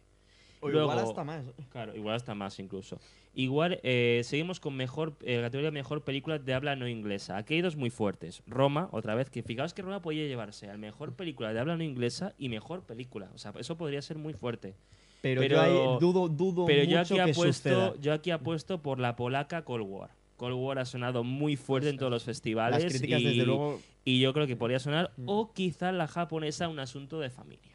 O 0.61 0.69
Luego- 0.69 0.91
igual 0.93 1.05
hasta 1.07 1.23
más. 1.25 1.45
Claro, 1.71 1.95
igual 1.95 2.17
hasta 2.17 2.35
más 2.35 2.59
incluso. 2.59 2.99
Igual, 3.35 3.79
eh, 3.85 4.23
seguimos 4.25 4.59
con 4.59 4.75
mejor 4.75 5.15
eh, 5.23 5.41
categoría 5.41 5.71
mejor 5.71 6.03
película 6.03 6.39
de 6.41 6.53
habla 6.55 6.75
no 6.75 6.89
inglesa. 6.89 7.37
Aquí 7.37 7.55
hay 7.55 7.61
dos 7.61 7.77
muy 7.77 7.91
fuertes. 7.91 8.43
Roma, 8.49 8.89
otra 8.91 9.15
vez, 9.15 9.31
que 9.31 9.45
fijaos 9.45 9.73
que 9.73 9.83
Roma 9.83 10.03
podía 10.03 10.27
llevarse 10.27 10.69
al 10.69 10.79
mejor 10.79 11.15
película 11.15 11.53
de 11.53 11.61
habla 11.61 11.77
no 11.77 11.85
inglesa 11.85 12.35
y 12.39 12.49
mejor 12.49 12.83
película. 12.83 13.31
O 13.35 13.39
sea, 13.39 13.53
eso 13.59 13.77
podría 13.77 14.03
ser 14.03 14.19
muy 14.19 14.33
fuerte. 14.35 14.75
Pero, 15.21 15.41
Pero- 15.43 15.57
yo 15.57 15.61
ahí 15.63 15.99
dudo, 16.01 16.29
dudo 16.29 16.65
Pero 16.67 16.81
mucho 16.85 16.91
yo 16.93 17.01
aquí, 17.01 17.15
que 17.15 17.21
apuesto, 17.21 17.69
suceda. 17.71 17.95
yo 18.01 18.13
aquí 18.13 18.31
apuesto 18.33 18.83
por 18.83 18.99
la 18.99 19.15
polaca 19.15 19.63
Cold 19.65 19.87
War. 19.89 20.11
Cold 20.39 20.55
War 20.55 20.79
ha 20.79 20.87
sonado 20.87 21.23
muy 21.25 21.57
fuerte 21.57 21.91
en 21.91 21.99
todos 21.99 22.11
los 22.11 22.25
festivales. 22.25 22.83
Las 22.83 22.91
críticas, 22.93 23.21
y, 23.21 23.25
desde 23.25 23.45
luego. 23.45 23.81
y 24.07 24.21
yo 24.21 24.33
creo 24.33 24.47
que 24.47 24.57
podría 24.57 24.79
sonar, 24.79 25.11
Mm. 25.19 25.25
o 25.29 25.53
quizá 25.53 25.93
la 25.93 26.07
japonesa, 26.09 26.69
un 26.69 26.79
asunto 26.79 27.21
de 27.21 27.29
familia. 27.29 27.73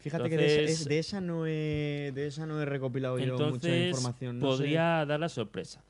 Fíjate 0.00 0.28
que 0.28 0.36
de 0.36 0.64
esa, 0.64 0.72
es- 0.82 0.84
de 0.84 0.98
esa 0.98 1.20
no 1.20 1.46
he, 1.46 2.12
de 2.14 2.26
esa 2.26 2.44
no 2.46 2.60
he 2.60 2.64
recopilado 2.64 3.18
yo 3.18 3.38
mucha 3.38 3.74
información. 3.74 4.38
No 4.38 4.52
sé. 4.52 4.56
podría 4.58 5.04
dar 5.06 5.18
la 5.18 5.28
sorpresa. 5.28 5.82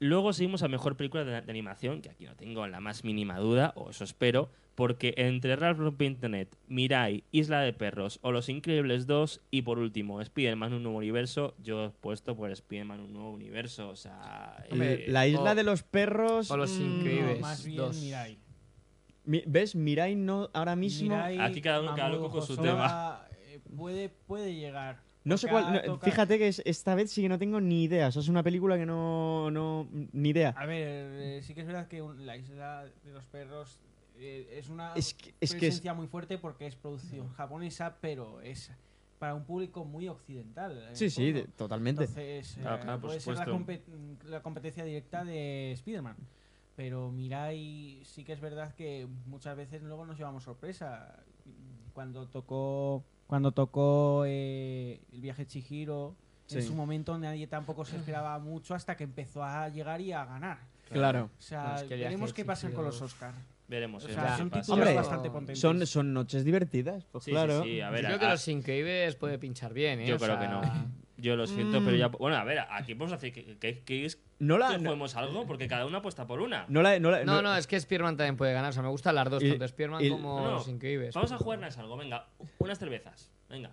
Luego 0.00 0.32
seguimos 0.32 0.62
a 0.62 0.68
mejor 0.68 0.96
película 0.96 1.24
de, 1.24 1.40
de 1.42 1.50
animación, 1.50 2.00
que 2.02 2.10
aquí 2.10 2.24
no 2.24 2.36
tengo 2.36 2.66
la 2.68 2.78
más 2.80 3.02
mínima 3.04 3.38
duda, 3.38 3.72
o 3.74 3.90
eso 3.90 4.04
espero, 4.04 4.48
porque 4.76 5.12
entre 5.16 5.56
Ralph 5.56 5.78
Rompe 5.78 6.04
Internet, 6.04 6.56
Mirai, 6.68 7.24
Isla 7.32 7.60
de 7.62 7.72
Perros 7.72 8.20
o 8.22 8.30
Los 8.30 8.48
Increíbles 8.48 9.08
2 9.08 9.40
y 9.50 9.62
por 9.62 9.80
último 9.80 10.20
Spider-Man 10.20 10.72
un 10.72 10.84
nuevo 10.84 10.98
universo, 10.98 11.56
yo 11.60 11.86
he 11.86 11.90
puesto 11.90 12.36
por 12.36 12.50
Spider-Man 12.52 13.00
un 13.00 13.12
nuevo 13.12 13.32
universo, 13.32 13.88
o 13.88 13.96
sea... 13.96 14.64
Hombre, 14.70 15.06
eh, 15.06 15.08
La 15.08 15.26
isla 15.26 15.50
o- 15.50 15.54
de 15.56 15.64
los 15.64 15.82
perros. 15.82 16.48
o 16.52 16.56
los 16.56 16.70
mm, 16.78 16.82
increíbles. 16.82 17.40
No, 17.40 17.46
más 17.46 17.64
bien 17.64 17.76
dos. 17.78 17.96
Mirai. 18.00 18.38
mi- 19.24 19.42
¿Ves? 19.46 19.74
Mirai 19.74 20.14
no, 20.14 20.48
ahora 20.52 20.76
mismo. 20.76 21.08
Mirai, 21.16 21.40
Aquí 21.40 21.60
cada 21.60 21.80
uno- 21.80 21.94
cada 21.96 22.10
loco 22.10 22.30
con 22.30 22.42
su 22.42 22.56
tema. 22.56 23.26
eh, 23.48 23.58
Puede, 23.76 24.08
puede 24.10 24.54
llegar. 24.54 25.00
No 25.24 25.36
sé 25.36 25.48
cuál. 25.48 25.82
no, 25.86 25.98
fíjate 25.98 26.38
que 26.38 26.48
es- 26.48 26.62
esta 26.64 26.94
vez 26.94 27.10
sí 27.10 27.22
que 27.22 27.28
no 27.28 27.38
tengo 27.38 27.60
ni 27.60 27.84
idea. 27.84 28.08
O 28.08 28.12
sea, 28.12 28.22
es 28.22 28.28
una 28.28 28.42
película 28.42 28.76
que 28.78 28.86
no. 28.86 29.50
no 29.50 29.88
ni 30.12 30.30
idea. 30.30 30.54
A 30.56 30.64
ver, 30.66 31.10
eh, 31.20 31.42
sí 31.42 31.54
que 31.54 31.60
es 31.62 31.66
verdad 31.66 31.86
que 31.88 32.00
un- 32.02 32.24
la 32.26 32.36
isla 32.36 32.84
de 33.04 33.12
los 33.12 33.24
perros 33.26 33.78
eh, 34.20 34.56
es 34.58 34.68
una 34.68 34.94
Es 34.94 35.14
que 35.14 35.28
es. 35.28 35.34
Que 35.38 35.44
es 35.44 35.54
presencia 35.54 35.94
muy 35.94 36.06
fuerte 36.06 36.38
porque 36.38 36.66
es 36.66 36.74
producción 36.76 37.28
japonesa, 37.34 37.98
pero 38.00 38.40
es 38.40 38.70
para 39.18 39.34
un 39.34 39.44
público 39.44 39.84
muy 39.84 40.08
occidental. 40.08 40.86
en 40.88 40.96
sí, 40.96 41.10
sí, 41.10 41.34
totalmente. 41.56 42.04
Entonces, 42.04 42.56
eh, 42.56 42.60
Claro, 42.62 42.82
claro, 42.82 43.00
por 43.00 43.08
puede 43.10 43.20
ser 43.20 43.34
la, 43.36 43.44
supuesto. 43.44 43.90
compe- 43.92 44.28
la 44.28 44.42
competencia 44.42 44.84
directa 44.84 45.24
de 45.24 45.72
Spider-Man. 45.72 46.16
Pero 46.76 47.10
Mirai 47.10 48.00
sí 48.04 48.22
que 48.24 48.32
es 48.32 48.40
verdad 48.40 48.72
que 48.74 49.08
muchas 49.26 49.56
veces 49.56 49.82
luego 49.82 50.06
nos 50.06 50.16
llevamos 50.16 50.44
sorpresa. 50.44 51.16
Cuando 51.92 52.28
tocó 52.28 53.04
cuando 53.28 53.52
tocó 53.52 54.24
eh, 54.26 55.00
el 55.12 55.20
viaje 55.20 55.44
de 55.44 55.46
Chihiro, 55.48 56.16
en 56.50 56.62
Sí. 56.62 56.66
su 56.66 56.74
momento 56.74 57.16
nadie 57.18 57.46
tampoco 57.46 57.84
se 57.84 57.96
esperaba 57.96 58.38
mucho 58.40 58.74
hasta 58.74 58.96
que 58.96 59.04
empezó 59.04 59.44
a 59.44 59.68
llegar 59.68 60.00
y 60.00 60.10
a 60.12 60.24
ganar. 60.24 60.58
Claro. 60.90 61.30
O 61.38 61.42
sea, 61.42 61.76
que 61.86 61.94
veremos 61.96 62.32
qué 62.32 62.44
pasa 62.44 62.70
con 62.70 62.84
los 62.84 62.96
Chihiro- 63.00 63.04
Oscars. 63.04 63.36
veremos. 63.68 64.02
O 64.04 64.08
sea, 64.08 64.36
son 64.38 64.50
Hombre, 64.70 64.94
bastante 64.94 65.28
potentes. 65.30 65.60
Son, 65.60 65.86
son 65.86 66.14
noches 66.14 66.42
divertidas. 66.42 67.04
Pues 67.12 67.24
Sí, 67.24 67.30
claro. 67.30 67.62
sí, 67.62 67.82
a 67.82 67.90
ver, 67.90 68.00
Yo 68.00 68.06
creo 68.08 68.18
que 68.18 68.24
a- 68.26 68.30
Los 68.30 68.48
Increíbles 68.48 69.14
puede 69.16 69.38
pinchar 69.38 69.74
bien, 69.74 70.00
¿eh? 70.00 70.06
Yo 70.06 70.16
O 70.16 70.18
creo 70.18 70.38
sea, 70.38 70.40
que 70.40 70.48
no. 70.48 70.62
Yo 71.20 71.34
lo 71.34 71.46
siento, 71.48 71.80
Mm. 71.80 71.84
pero 71.84 71.96
ya... 71.96 72.06
Bueno, 72.08 72.36
a 72.36 72.44
ver, 72.44 72.60
aquí 72.70 72.94
podemos 72.94 73.12
hacer 73.12 73.32
que, 73.32 73.58
que, 73.58 73.80
que, 73.82 74.04
es- 74.04 74.22
No 74.38 74.56
que. 74.56 74.60
No, 74.60 74.78
juguemos 74.78 75.16
algo, 75.16 75.46
porque 75.46 75.66
cada 75.66 75.84
uno 75.84 75.98
apuesta 75.98 76.26
por 76.28 76.40
una. 76.40 76.64
no 76.68 76.80
la, 76.80 76.98
no 77.00 77.10
la- 77.10 77.24
No, 77.24 77.42
no, 77.42 77.56
es 77.56 77.66
que 77.66 77.78
Spearman 77.78 78.16
también 78.16 78.36
puede 78.36 78.52
ganar. 78.52 78.70
O 78.70 78.72
sea, 78.72 78.82
me 78.84 78.88
gustan 78.88 79.16
las 79.16 79.28
dos, 79.28 79.42
Y- 79.42 79.50
tanto 79.50 79.66
Spearman 79.66 80.04
y- 80.04 80.10
como. 80.10 80.40
Los 80.48 80.68
Increíbles. 80.68 81.14
Vamos 81.14 81.32
a 81.32 81.38
jugarnos 81.38 81.76
algo, 81.76 81.96
venga. 81.96 82.28
Unas 82.58 82.78
cervezas, 82.78 83.32
venga. 83.48 83.72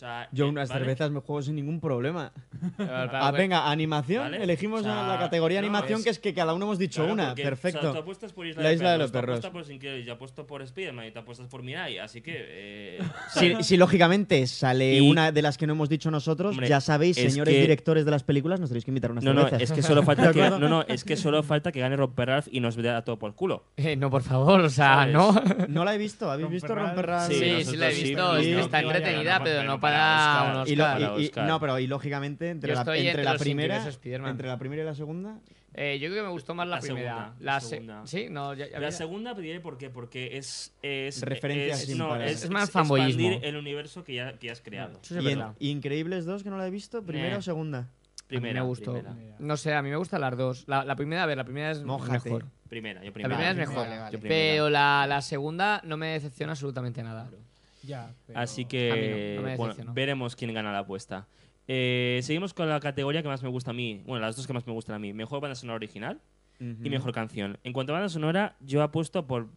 Sea, 0.00 0.28
Yo 0.32 0.46
eh, 0.46 0.48
unas 0.48 0.68
¿vale? 0.70 0.80
cervezas 0.80 1.10
me 1.10 1.20
juego 1.20 1.42
sin 1.42 1.56
ningún 1.56 1.78
problema. 1.78 2.32
Ah, 2.78 3.30
venga, 3.32 3.70
animación. 3.70 4.22
Vale. 4.24 4.42
Elegimos 4.42 4.80
O 4.80 4.84
sea, 4.84 5.06
la 5.06 5.18
categoría 5.18 5.60
no, 5.60 5.66
animación, 5.66 5.98
es- 5.98 6.04
que 6.04 6.10
es 6.10 6.18
que 6.18 6.32
cada 6.34 6.54
uno 6.54 6.64
hemos 6.66 6.78
dicho 6.78 7.02
Claro, 7.02 7.12
una. 7.12 7.26
porque, 7.28 7.42
Perfecto. 7.42 7.88
O 7.90 7.92
sea, 7.92 8.00
apuestas 8.00 8.32
por 8.32 8.46
Isla, 8.46 8.62
La 8.62 8.68
de 8.70 8.74
Isla 8.76 8.90
de 8.92 8.96
Perros, 8.96 9.02
los 9.02 9.10
Perros. 9.12 9.38
apuestas 9.44 9.50
por 9.66 9.72
Increíbles, 9.74 10.06
yo 10.06 10.12
apuesto 10.14 10.46
por 10.46 10.66
Spiderman 10.66 11.06
y 11.06 11.10
te 11.10 11.18
apuestas 11.18 11.46
por 11.48 11.62
Mirai, 11.62 11.98
así 11.98 12.22
que... 12.22 12.34
eh, 12.36 12.98
Si, 13.34 13.62
si 13.62 13.76
lógicamente 13.76 14.46
sale 14.46 14.94
Y- 14.96 15.10
una 15.10 15.32
de 15.32 15.42
las 15.42 15.58
que 15.58 15.66
no 15.66 15.74
hemos 15.74 15.88
dicho 15.88 16.10
nosotros, 16.10 16.52
Hombre, 16.52 16.68
ya 16.68 16.80
sabéis, 16.80 17.18
es 17.18 17.32
señores 17.32 17.54
que- 17.54 17.60
directores 17.60 18.04
de 18.04 18.10
las 18.10 18.22
películas, 18.24 18.58
nos 18.60 18.70
tenéis 18.70 18.84
que 18.84 18.90
invitar 18.90 19.10
unas 19.12 19.24
No, 19.24 19.34
no, 19.34 19.42
cervezas. 19.44 19.62
es 19.70 19.72
que 19.72 19.82
solo 19.82 20.02
falta 20.02 20.22
¿De 20.28 20.32
que, 20.32 20.50
no, 20.50 20.58
no, 20.58 20.82
es 20.82 21.04
que 21.04 21.16
solo 21.16 21.42
falta 21.42 21.72
que 21.72 21.80
gane 21.80 21.96
Romper 21.96 22.28
Ralph 22.28 22.48
y 22.50 22.60
nos 22.60 22.76
dé 22.76 22.88
a 22.90 23.02
todo 23.02 23.18
por 23.18 23.34
culo. 23.34 23.64
Eh, 23.76 23.96
no, 23.96 24.08
por 24.10 24.22
favor, 24.22 24.60
o 24.60 24.70
sea, 24.70 24.94
¿Sabes? 24.94 25.14
no. 25.14 25.34
No 25.68 25.84
la 25.84 25.94
he 25.94 25.98
visto. 25.98 26.30
¿Habéis 26.30 26.48
visto 26.50 26.74
Romper 26.74 27.06
Ralph? 27.06 27.32
Sí, 27.32 27.64
sí, 27.64 27.76
la 27.76 27.90
he 27.90 27.94
visto. 27.94 28.16
no, 28.32 28.36
está 28.38 28.80
entretenida, 28.80 29.38
no, 29.38 29.44
pero 29.44 29.56
pero 29.60 29.68
no 29.70 29.80
para 29.80 29.89
para 29.92 30.40
Oscar. 30.42 30.54
unos 30.56 30.68
Y 30.70 30.76
lo- 30.76 30.84
Oscar, 30.84 31.00
y- 31.00 31.04
para 31.04 31.20
y- 31.20 31.24
Oscar. 31.26 31.46
no, 31.48 31.60
pero 31.60 31.78
y 31.78 31.86
lógicamente 31.86 32.48
entre, 32.50 32.68
Yo 32.68 32.74
la, 32.74 32.80
estoy 32.80 32.98
entre 32.98 33.10
entre 33.10 33.24
la 33.24 33.32
los 33.32 33.42
primera 33.42 33.76
entre 34.30 34.48
la 34.48 34.58
primera 34.58 34.82
y 34.82 34.84
la 34.86 34.94
segunda. 34.94 35.38
Eh, 35.72 35.98
yo 36.00 36.08
creo 36.08 36.22
que 36.22 36.26
me 36.26 36.32
gustó 36.32 36.52
más 36.54 36.66
la, 36.66 36.76
La 36.76 36.80
primera. 36.82 37.10
segunda, 37.14 37.34
la 37.38 37.52
la 37.54 37.60
se- 37.60 37.68
segunda. 37.68 38.06
Sí, 38.06 38.26
no, 38.28 38.54
ya, 38.54 38.66
ya 38.66 38.72
La 38.72 38.76
había- 38.78 38.92
segunda 38.92 39.34
te 39.36 39.40
diré 39.42 39.60
por 39.60 39.78
qué, 39.78 39.88
porque 39.88 40.36
es... 40.36 40.74
es 40.82 41.22
Referencia 41.22 41.74
es, 41.74 41.96
no, 41.96 42.16
es, 42.16 42.42
Es 42.44 42.50
más 42.50 42.64
expandir 42.64 42.88
fanboyismo. 42.88 43.40
el 43.42 43.56
universo 43.56 44.02
que 44.02 44.14
ya, 44.14 44.32
que 44.32 44.50
has 44.50 44.60
creado. 44.60 44.98
Eso 45.02 45.16
es 45.18 45.24
y 45.24 45.28
en- 45.30 45.38
verdad. 45.38 45.54
Increíbles 45.60 46.24
2, 46.26 46.42
que 46.42 46.50
no 46.50 46.58
la 46.58 46.66
he 46.66 46.70
visto, 46.70 47.04
¿primera 47.04 47.34
Eh. 47.34 47.38
o 47.38 47.42
segunda? 47.42 47.78
A 47.78 47.82
mí 47.82 48.38
Primera, 48.38 48.62
me 48.62 48.66
gustó. 48.68 48.92
primera. 48.92 49.14
No 49.38 49.56
sé, 49.56 49.74
a 49.74 49.82
mí 49.82 49.90
me 49.90 49.96
gustan 49.96 50.20
las 50.20 50.36
dos. 50.36 50.64
La, 50.68 50.84
la 50.84 50.94
primera, 50.96 51.22
a 51.24 51.26
ver, 51.26 51.36
la 51.36 51.44
primera 51.44 51.70
es 51.72 51.82
Mójate. 51.82 52.28
mejor. 52.30 52.46
Primera, 52.68 53.00
yo 53.00 53.06
La 53.06 53.12
primera. 53.12 53.50
es 53.50 53.56
mejor. 53.56 53.76
vale, 53.76 53.98
vale. 53.98 54.18
Pero 54.18 54.70
la, 54.70 55.06
la 55.08 55.20
segunda 55.22 55.80
no 55.84 55.96
me 55.96 56.08
decepciona 56.08 56.52
absolutamente 56.52 57.02
nada. 57.02 57.28
Ya, 57.82 58.12
pero- 58.26 58.38
Así 58.38 58.64
que 58.64 59.36
no, 59.40 59.48
no 59.48 59.56
bueno, 59.56 59.92
veremos 59.94 60.36
quién 60.36 60.52
gana 60.54 60.72
la 60.72 60.80
apuesta. 60.80 61.26
Eh, 61.68 62.20
seguimos 62.22 62.52
con 62.52 62.68
la 62.68 62.80
categoría 62.80 63.22
que 63.22 63.28
más 63.28 63.42
me 63.42 63.48
gusta 63.48 63.70
a 63.70 63.74
mí. 63.74 64.02
Bueno, 64.06 64.24
las 64.26 64.36
dos 64.36 64.46
que 64.46 64.52
más 64.52 64.66
me 64.66 64.72
gustan 64.72 64.96
a 64.96 64.98
mí. 64.98 65.12
Mejor 65.12 65.40
banda 65.40 65.54
sonora 65.54 65.76
original 65.76 66.20
y 66.58 66.90
mejor 66.90 67.12
canción. 67.12 67.56
En 67.64 67.72
cuanto 67.72 67.92
a 67.92 67.94
banda 67.94 68.08
sonora, 68.10 68.56
yo 68.60 68.82
apuesto 68.82 69.26
por 69.26 69.48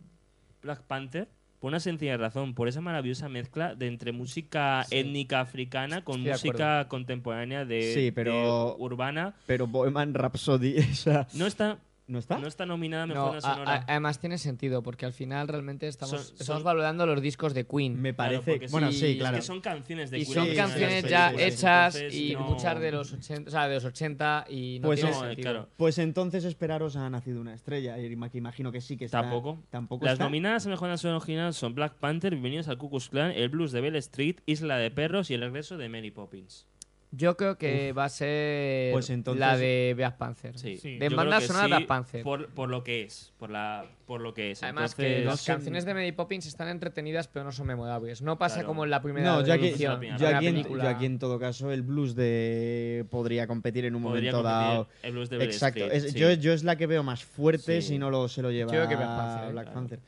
Black 0.62 0.82
Panther 0.84 1.28
por 1.60 1.70
una 1.70 1.80
sencilla 1.80 2.18
razón, 2.18 2.54
por 2.56 2.68
esa 2.68 2.82
maravillosa 2.82 3.30
mezcla 3.30 3.74
de 3.74 3.88
entre 3.88 4.12
música 4.12 4.86
étnica 4.92 5.40
africana 5.40 6.04
con 6.04 6.22
de 6.24 6.32
música 6.32 6.88
contemporánea 6.90 7.64
de, 7.66 7.94
Sí, 7.94 8.12
pero- 8.12 8.76
de 8.78 8.84
urbana. 8.84 9.34
Pero 9.48 9.66
Bohemian 9.68 10.14
Rhapsody, 10.14 10.76
No 11.36 11.46
está, 11.48 11.80
¿no 12.08 12.20
está? 12.20 12.38
no 12.38 12.48
está 12.48 12.66
nominada 12.66 13.04
a 13.04 13.08
mejor 13.08 13.32
No, 13.32 13.38
a- 13.38 13.42
sonora. 13.42 13.74
a- 13.76 13.86
además 13.88 14.20
tiene 14.20 14.38
sentido, 14.38 14.84
porque 14.84 15.06
al 15.06 15.14
final 15.14 15.48
realmente 15.48 15.88
estamos, 15.88 16.12
Son- 16.12 16.22
estamos 16.38 16.46
son- 16.46 16.64
valorando 16.64 17.06
los 17.06 17.22
discos 17.22 17.54
de 17.54 17.66
Queen. 17.66 18.02
Me 18.02 18.14
parece. 18.14 18.60
bueno, 18.72 18.92
sí, 18.92 19.18
claro. 19.18 19.38
Es 19.38 19.44
que 19.44 19.48
son 19.48 19.62
canciones 19.62 20.12
de 20.12 20.20
y 20.20 20.24
Queen. 20.26 20.34
son 20.34 20.48
sí, 20.48 20.56
canciones 20.56 21.04
sí, 21.04 21.10
ya 21.10 21.32
hechas 21.34 21.96
Entonces, 21.96 22.20
y 22.20 22.34
no- 22.34 22.42
muchas 22.42 22.80
de 22.80 22.92
los 22.92 23.14
80, 23.14 23.48
o 23.48 23.52
sea, 23.52 23.68
de 23.68 23.76
los 23.76 23.86
80 23.86 24.46
y 24.50 24.80
no 24.82 24.88
Pues 24.90 25.00
tiene 25.00 25.12
es- 25.12 25.18
No, 25.18 25.24
eh, 25.26 25.28
sentido. 25.30 25.52
claro. 25.52 25.70
Pues 25.78 25.98
entonces 25.98 26.44
esperaros 26.46 26.96
ha 26.98 27.10
nacido 27.10 27.40
una 27.42 27.54
estrella. 27.54 27.98
Y 27.98 28.14
ima- 28.14 28.30
que 28.30 28.38
imagino 28.38 28.72
que 28.72 28.82
sí 28.82 28.98
que 28.98 29.06
está. 29.06 29.22
Tampoco. 29.22 29.64
Tampoco 29.70 30.04
Las 30.06 30.14
está. 30.14 30.26
nominadas 30.26 30.66
a 30.66 30.70
mejor 30.70 30.88
banda 30.90 30.98
sonora 30.98 31.18
original 31.18 31.54
son 31.54 31.74
Black 31.74 31.96
Panther, 31.96 32.32
Bienvenidos 32.32 32.68
al 32.68 32.78
Ku 32.78 32.90
Klux 32.90 33.10
Klan, 33.10 33.32
El 33.32 33.50
Blues 33.50 33.72
de 33.72 33.80
Bell 33.82 33.96
Street, 33.96 34.38
Isla 34.46 34.78
de 34.78 34.92
Perros 34.92 35.32
y 35.32 35.36
El 35.36 35.42
regreso 35.42 35.78
de 35.78 35.88
Mary 35.90 36.12
Poppins. 36.12 36.68
Yo 37.16 37.38
creo 37.38 37.60
que 37.60 37.94
va 37.94 38.06
a 38.06 38.10
ser 38.10 38.92
Pues 38.92 39.12
entonces- 39.12 39.40
la 39.40 39.56
de 39.56 39.94
Black 39.96 40.18
Panther. 40.18 40.58
Sí. 40.58 40.78
Sí. 40.78 40.98
De 40.98 41.10
banda 41.10 41.40
sonora 41.42 41.66
sí, 41.66 41.70
Black 41.70 41.86
Panther. 41.86 42.24
Por, 42.24 42.48
por 42.50 42.70
lo 42.70 42.84
que 42.84 43.04
es, 43.04 43.32
por, 43.38 43.52
la, 43.52 43.86
por 44.08 44.20
lo 44.20 44.34
que 44.34 44.50
es. 44.50 44.64
Además 44.64 44.94
Entonces, 44.94 45.20
que 45.20 45.26
las 45.26 45.46
canciones 45.46 45.86
de 45.86 45.94
Mary 45.94 46.12
Poppins 46.12 46.48
están 46.48 46.70
entretenidas 46.70 47.28
pero 47.28 47.46
no 47.46 47.52
son 47.52 47.68
memorables. 47.68 48.24
No 48.24 48.40
pasa 48.40 48.56
Claro. 48.56 48.68
como 48.70 48.84
en 48.84 48.90
la 48.90 49.02
primera 49.04 49.28
No, 49.30 49.46
yo 49.46 49.54
aquí, 49.54 49.74
yo 49.78 49.94
en, 49.94 50.00
película. 50.00 50.84
yo 50.86 50.90
aquí 50.90 51.06
en 51.06 51.20
todo 51.20 51.38
caso 51.38 51.72
el 51.72 51.84
blues 51.84 52.16
de 52.16 53.06
podría 53.12 53.46
competir 53.46 53.86
en 53.86 53.94
un 53.96 54.02
podría 54.02 54.32
momento 54.32 54.42
dado. 54.44 54.88
El 55.04 55.12
Blues 55.12 55.30
de 55.30 55.44
Exacto. 55.44 55.82
Street, 55.86 56.04
es- 56.06 56.14
sí. 56.14 56.20
yo, 56.20 56.32
yo 56.34 56.52
es 56.52 56.64
la 56.64 56.76
que 56.78 56.88
veo 56.88 57.04
más 57.04 57.24
fuerte 57.24 57.82
Sí. 57.84 57.90
si 57.90 58.00
no 58.00 58.10
lo, 58.10 58.28
se 58.28 58.42
lo 58.42 58.50
lleva 58.50 58.72
Yo 58.74 58.78
creo 58.80 58.90
que 58.90 58.96
Black 58.96 59.16
Panther, 59.18 59.50
¿eh? 59.50 59.52
Black 59.52 59.66
Claro. 59.66 59.80
Panther. 59.80 60.00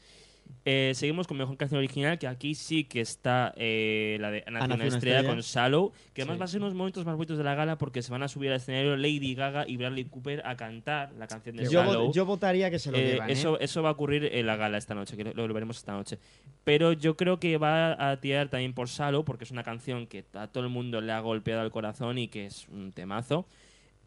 Eh, 0.68 0.94
seguimos 0.96 1.28
con 1.28 1.38
mejor 1.38 1.56
canción 1.58 1.78
original, 1.78 2.18
que 2.18 2.26
aquí 2.28 2.56
sí 2.56 2.86
que 2.86 3.00
está 3.00 3.54
eh, 3.56 4.18
la 4.20 4.32
de 4.32 4.44
una 4.48 4.60
estrella, 4.66 4.88
estrella. 4.88 5.24
con 5.24 5.40
Shallow, 5.42 5.92
que 6.12 6.24
además 6.24 6.38
Sí. 6.38 6.40
va 6.40 6.46
a 6.46 6.48
ser 6.48 6.62
unos 6.62 6.74
momentos 6.74 7.06
más 7.06 7.16
bonitos 7.16 7.38
de 7.38 7.44
la 7.44 7.54
gala 7.54 7.78
porque 7.78 8.02
se 8.02 8.12
van 8.12 8.24
a 8.24 8.28
subir 8.28 8.50
al 8.50 8.56
escenario 8.58 8.98
Lady 8.98 9.36
Gaga 9.36 9.66
y 9.68 9.78
Bradley 9.78 10.06
Cooper 10.06 10.42
a 10.44 10.56
cantar 10.58 11.12
la 11.20 11.28
canción 11.28 11.56
de 11.58 11.66
Yo, 11.66 11.84
Shallow. 11.84 12.08
vo- 12.10 12.14
yo 12.14 12.26
votaría 12.26 12.72
que 12.72 12.80
se 12.80 12.92
lo 12.92 12.98
Eh, 12.98 13.12
llevan. 13.14 13.30
¿eh? 13.30 13.34
eso, 13.34 13.60
eso 13.60 13.84
va 13.84 13.90
a 13.90 13.92
ocurrir 13.92 14.26
en 14.34 14.46
la 14.48 14.56
gala 14.56 14.80
esta 14.80 14.96
noche, 14.96 15.16
que 15.16 15.24
lo, 15.24 15.34
lo 15.48 15.54
veremos 15.54 15.78
esta 15.78 15.92
noche. 15.94 16.18
Pero 16.64 16.94
yo 16.94 17.16
creo 17.16 17.40
que 17.40 17.58
va 17.60 18.10
a 18.12 18.20
tirar 18.20 18.50
también 18.50 18.74
por 18.74 18.90
Salo, 18.90 19.24
porque 19.24 19.44
es 19.44 19.52
una 19.52 19.62
canción 19.64 20.08
que 20.08 20.26
a 20.34 20.48
todo 20.48 20.64
el 20.64 20.72
mundo 20.72 21.00
le 21.00 21.12
ha 21.12 21.20
golpeado 21.20 21.62
el 21.64 21.70
corazón 21.70 22.18
y 22.18 22.28
que 22.28 22.48
es 22.48 22.68
un 22.70 22.92
temazo. 22.92 23.46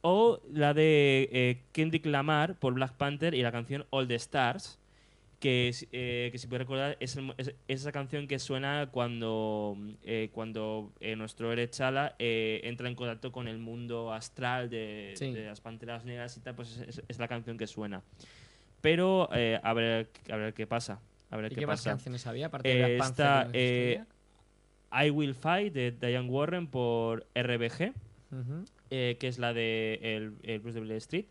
O 0.00 0.40
la 0.52 0.74
de 0.74 1.58
Kendrick 1.72 2.06
Lamar 2.06 2.54
por 2.58 2.74
Black 2.74 2.94
Panther 2.94 3.34
y 3.34 3.42
la 3.42 3.52
canción 3.52 3.84
All 3.90 4.08
the 4.08 4.14
Stars, 4.16 4.77
que, 5.40 5.72
eh, 5.92 6.28
que 6.32 6.38
si 6.38 6.46
puedes 6.48 6.62
recordar 6.66 6.96
es, 7.00 7.16
el- 7.16 7.32
es- 7.38 7.48
es 7.68 7.80
esa 7.80 7.92
canción 7.92 8.26
que 8.26 8.38
suena 8.38 8.88
cuando, 8.90 9.76
eh, 10.02 10.30
cuando 10.32 10.92
eh, 11.00 11.14
nuestro 11.16 11.52
Erechala 11.52 12.16
eh, 12.18 12.60
entra 12.64 12.88
en 12.88 12.94
contacto 12.96 13.30
con 13.30 13.46
el 13.46 13.58
mundo 13.58 14.12
astral 14.12 14.68
de, 14.68 15.12
Sí. 15.16 15.32
de 15.32 15.46
las 15.46 15.60
panteras 15.60 16.04
negras 16.04 16.36
y 16.36 16.40
tal, 16.40 16.54
pues 16.56 16.78
es, 17.08 17.18
la 17.18 17.28
canción 17.28 17.56
que 17.56 17.66
suena. 17.68 18.02
Pero 18.80 19.28
a, 19.32 19.72
ver, 19.74 20.08
a 20.30 20.36
ver 20.36 20.54
qué 20.54 20.66
pasa. 20.66 21.00
A 21.30 21.36
ver 21.36 21.46
¿Y 21.52 21.54
qué, 21.54 21.60
qué 21.60 21.66
más 21.66 21.80
pasa. 21.80 21.90
canciones 21.90 22.26
había 22.26 22.46
aparte 22.46 22.68
de 22.68 22.96
estrella? 22.96 24.06
I 24.90 25.10
Will 25.10 25.34
Fight 25.34 25.72
de 25.74 25.90
Diane 25.92 26.28
Warren 26.28 26.66
por 26.68 27.26
RBG, 27.34 27.92
Ujú. 28.32 28.64
eh, 28.90 29.16
que 29.20 29.28
es 29.28 29.38
la 29.38 29.52
de 29.52 29.98
el, 30.02 30.34
el 30.42 30.60
Bruce 30.60 30.76
de 30.76 30.80
Blair 30.80 30.98
Street. 30.98 31.26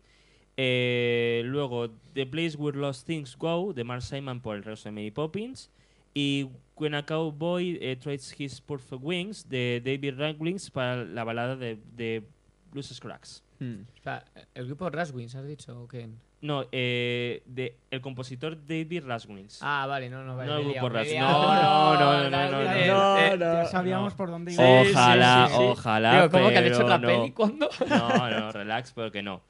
Eh, 0.60 1.42
luego 1.44 1.88
The 2.14 2.26
Place 2.26 2.56
Where 2.56 2.76
Lost 2.76 3.06
Things 3.06 3.36
Go 3.38 3.72
de 3.72 3.84
Mark 3.84 4.02
Simon 4.02 4.40
por 4.40 4.56
el 4.56 4.64
resto 4.64 4.88
de 4.88 4.92
Mary 4.92 5.12
Poppins. 5.12 5.70
Y 6.14 6.48
When 6.74 6.94
a 6.94 7.06
Cowboy 7.06 7.78
eh, 7.80 7.96
Trades 7.96 8.34
His 8.38 8.60
Perfect 8.60 9.02
Wings 9.02 9.48
de 9.48 9.80
David 9.84 10.18
Ranklings 10.18 10.70
para 10.70 11.04
la 11.04 11.22
balada 11.22 11.54
de, 11.54 11.78
de 11.94 12.24
Blues 12.72 12.88
Scruggs. 12.88 13.44
Hmm. 13.60 13.82
O 14.00 14.02
sea, 14.02 14.24
el 14.54 14.66
grupo 14.66 14.90
Raswins, 14.90 15.34
¿has 15.36 15.46
dicho 15.46 15.80
o 15.80 15.86
qué? 15.86 16.08
No, 16.40 16.64
eh, 16.70 17.42
de, 17.46 17.78
el 17.90 18.00
compositor 18.00 18.56
David 18.64 19.04
Rasmussen. 19.04 19.58
Ah, 19.60 19.86
vale, 19.88 20.08
no, 20.08 20.22
no, 20.22 20.36
vale. 20.36 20.48
No, 20.48 20.58
el 20.58 20.64
grupo 20.64 20.88
no, 20.88 21.02
no, 21.04 21.94
no, 21.94 22.30
no, 22.30 22.30
no, 22.30 22.50
no, 22.50 22.60
eh, 22.62 22.86
no, 22.86 23.18
eh, 23.18 23.36
no. 23.36 23.38
Ya 23.38 23.64
sabíamos 23.64 24.12
no. 24.12 24.16
por 24.16 24.30
dónde 24.30 24.52
iba. 24.52 24.62
Ojalá, 24.62 25.46
sí, 25.48 25.54
sí, 25.54 25.58
sí. 25.60 25.68
ojalá. 25.68 26.14
Digo, 26.14 26.30
¿cómo 26.30 26.48
que 26.48 26.58
han 26.58 26.64
pero 26.64 26.76
hecho 26.76 26.84
otra 26.84 26.98
no. 26.98 27.08
peli? 27.08 27.32
¿Cuándo? 27.32 27.68
No, 27.88 28.30
no, 28.30 28.52
relax, 28.52 28.92
porque 28.92 29.20
no. 29.20 29.42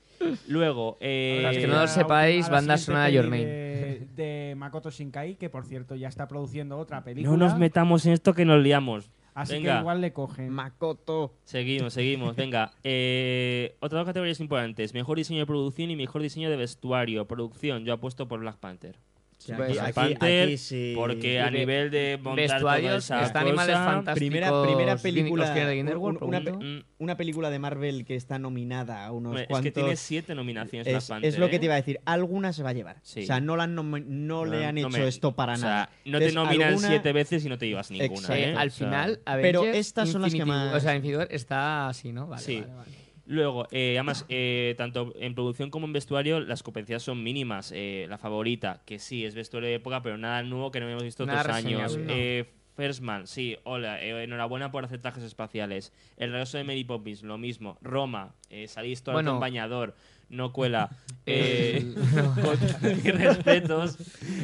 Luego, 0.48 0.96
eh, 1.00 1.40
Los 1.42 1.56
que 1.56 1.66
no 1.66 1.80
lo 1.80 1.86
sepáis, 1.86 2.48
banda 2.48 2.76
sonora 2.76 3.04
peli 3.06 3.16
Your 3.16 3.24
Name. 3.26 3.44
De, 3.46 4.08
de 4.14 4.54
Makoto 4.56 4.90
Shinkai, 4.90 5.36
que 5.36 5.48
por 5.48 5.64
cierto 5.64 5.94
ya 5.94 6.08
está 6.08 6.26
produciendo 6.28 6.78
otra 6.78 7.02
película. 7.04 7.36
no 7.36 7.44
nos 7.44 7.58
metamos 7.58 8.06
en 8.06 8.12
esto 8.12 8.34
que 8.34 8.44
nos 8.44 8.62
liamos. 8.62 9.10
Así 9.34 9.52
Venga. 9.54 9.74
que 9.74 9.80
igual 9.80 10.00
le 10.00 10.12
cogen. 10.12 10.50
Makoto. 10.50 11.32
Seguimos, 11.44 11.92
seguimos. 11.92 12.34
Venga, 12.34 12.72
eh, 12.82 13.76
otras 13.78 14.00
dos 14.00 14.06
categorías 14.06 14.40
importantes. 14.40 14.92
Mejor 14.94 15.16
diseño 15.16 15.38
de 15.38 15.46
producción 15.46 15.90
y 15.92 15.96
mejor 15.96 16.22
diseño 16.22 16.50
de 16.50 16.56
vestuario. 16.56 17.24
Producción, 17.28 17.84
yo 17.84 17.92
apuesto 17.92 18.26
por 18.26 18.40
Black 18.40 18.56
Panther. 18.56 18.96
Sí, 19.38 19.52
Pues 19.56 19.68
aquí, 19.68 19.72
Black 19.78 19.86
aquí- 19.86 19.94
Panther, 19.94 20.44
aquí 20.48 20.58
sí. 20.58 20.92
Porque 20.96 21.40
a 21.40 21.48
nivel 21.48 21.90
de 21.92 22.18
montar 22.20 22.50
Vestuarios, 22.50 23.06
toda 23.06 23.20
esa 23.20 23.26
está 23.26 23.40
Animales 23.40 23.76
Fantásticos. 23.76 24.14
Primera, 24.18 24.62
primera 24.64 24.96
película, 24.96 25.54
un- 25.54 25.96
World, 25.96 26.18
una. 26.22 26.40
Mm, 26.40 26.82
una 26.98 27.16
película 27.16 27.48
de 27.48 27.58
Marvel 27.60 28.04
que 28.04 28.16
está 28.16 28.40
nominada 28.40 29.04
a 29.06 29.12
unos 29.12 29.30
hombre, 29.30 29.42
es 29.44 29.48
cuantos. 29.48 29.64
que 29.64 29.70
tiene 29.80 29.94
siete 29.94 30.34
nominaciones 30.34 30.88
es, 30.88 31.06
Panther. 31.08 31.28
es 31.28 31.38
lo 31.38 31.48
que 31.48 31.56
¿eh? 31.56 31.58
te 31.60 31.64
iba 31.66 31.74
a 31.74 31.76
decir. 31.76 32.00
Alguna 32.04 32.52
se 32.52 32.64
va 32.64 32.70
a 32.70 32.72
llevar. 32.72 32.96
Sí. 33.02 33.22
O 33.22 33.26
sea, 33.26 33.40
no, 33.40 33.56
la 33.56 33.62
han 33.62 33.76
nomi- 33.76 34.04
no 34.04 34.44
le 34.44 34.66
han 34.66 34.74
No 34.74 34.88
hecho 34.88 34.98
me- 34.98 35.06
esto 35.06 35.32
para 35.36 35.52
o 35.52 35.56
sea, 35.56 35.68
nada. 35.68 35.90
no 36.04 36.18
te 36.18 36.24
Entonces, 36.26 36.34
nominan 36.34 36.68
alguna- 36.70 36.88
siete 36.88 37.12
veces 37.12 37.44
y 37.44 37.48
no 37.48 37.58
te 37.58 37.68
llevas 37.68 37.90
ninguna. 37.92 38.12
Exacto. 38.14 38.34
¿eh? 38.34 38.50
Eh, 38.50 38.54
al 38.56 38.68
O 38.68 38.70
sea, 38.72 38.86
final, 38.88 39.20
Pero 39.40 39.64
estas 39.66 40.08
son 40.08 40.22
las 40.22 40.34
que 40.34 40.44
más- 40.44 40.74
O 40.74 40.80
sea, 40.80 40.96
Infinity 40.96 41.16
War 41.18 41.28
está 41.30 41.88
así, 41.88 42.12
¿no? 42.12 42.26
Vale, 42.26 42.42
Sí. 42.42 42.60
vale, 42.60 42.74
vale. 42.74 42.90
Luego, 43.30 43.68
eh, 43.72 43.92
además, 43.98 44.24
eh, 44.30 44.74
tanto 44.78 45.12
en 45.20 45.34
producción 45.34 45.68
como 45.70 45.86
en 45.86 45.92
vestuario, 45.92 46.40
las 46.40 46.62
competencias 46.62 47.02
son 47.02 47.22
mínimas. 47.22 47.72
Eh, 47.76 48.06
la 48.08 48.16
favorita, 48.16 48.80
que 48.86 48.98
sí, 48.98 49.24
es 49.26 49.34
vestuario 49.34 49.68
de 49.68 49.74
época, 49.74 50.00
pero 50.02 50.16
nada 50.16 50.42
nuevo 50.42 50.70
que 50.70 50.80
no 50.80 50.88
hemos 50.88 51.02
visto 51.02 51.26
Nada 51.26 51.40
otros 51.42 51.56
años. 51.56 51.96
no. 51.98 52.04
Eh, 52.08 52.46
First 52.74 53.02
Man, 53.02 53.26
sí, 53.26 53.56
hola, 53.64 54.00
eh, 54.00 54.22
enhorabuena 54.22 54.70
por 54.70 54.84
hacer 54.84 55.00
trajes 55.00 55.24
espaciales. 55.24 55.92
El 56.16 56.30
regreso 56.30 56.58
de 56.58 56.64
Mary 56.64 56.84
Poppins, 56.84 57.22
lo 57.24 57.36
mismo. 57.36 57.76
Roma, 57.82 58.34
eh, 58.50 58.68
salís 58.68 59.02
todo 59.02 59.14
Bueno. 59.14 59.34
en 59.34 59.40
bañador, 59.40 59.94
no 60.30 60.52
cuela. 60.52 60.88
Eh, 61.26 61.78
El- 61.78 61.94
con 62.42 63.18
respetos. 63.18 63.98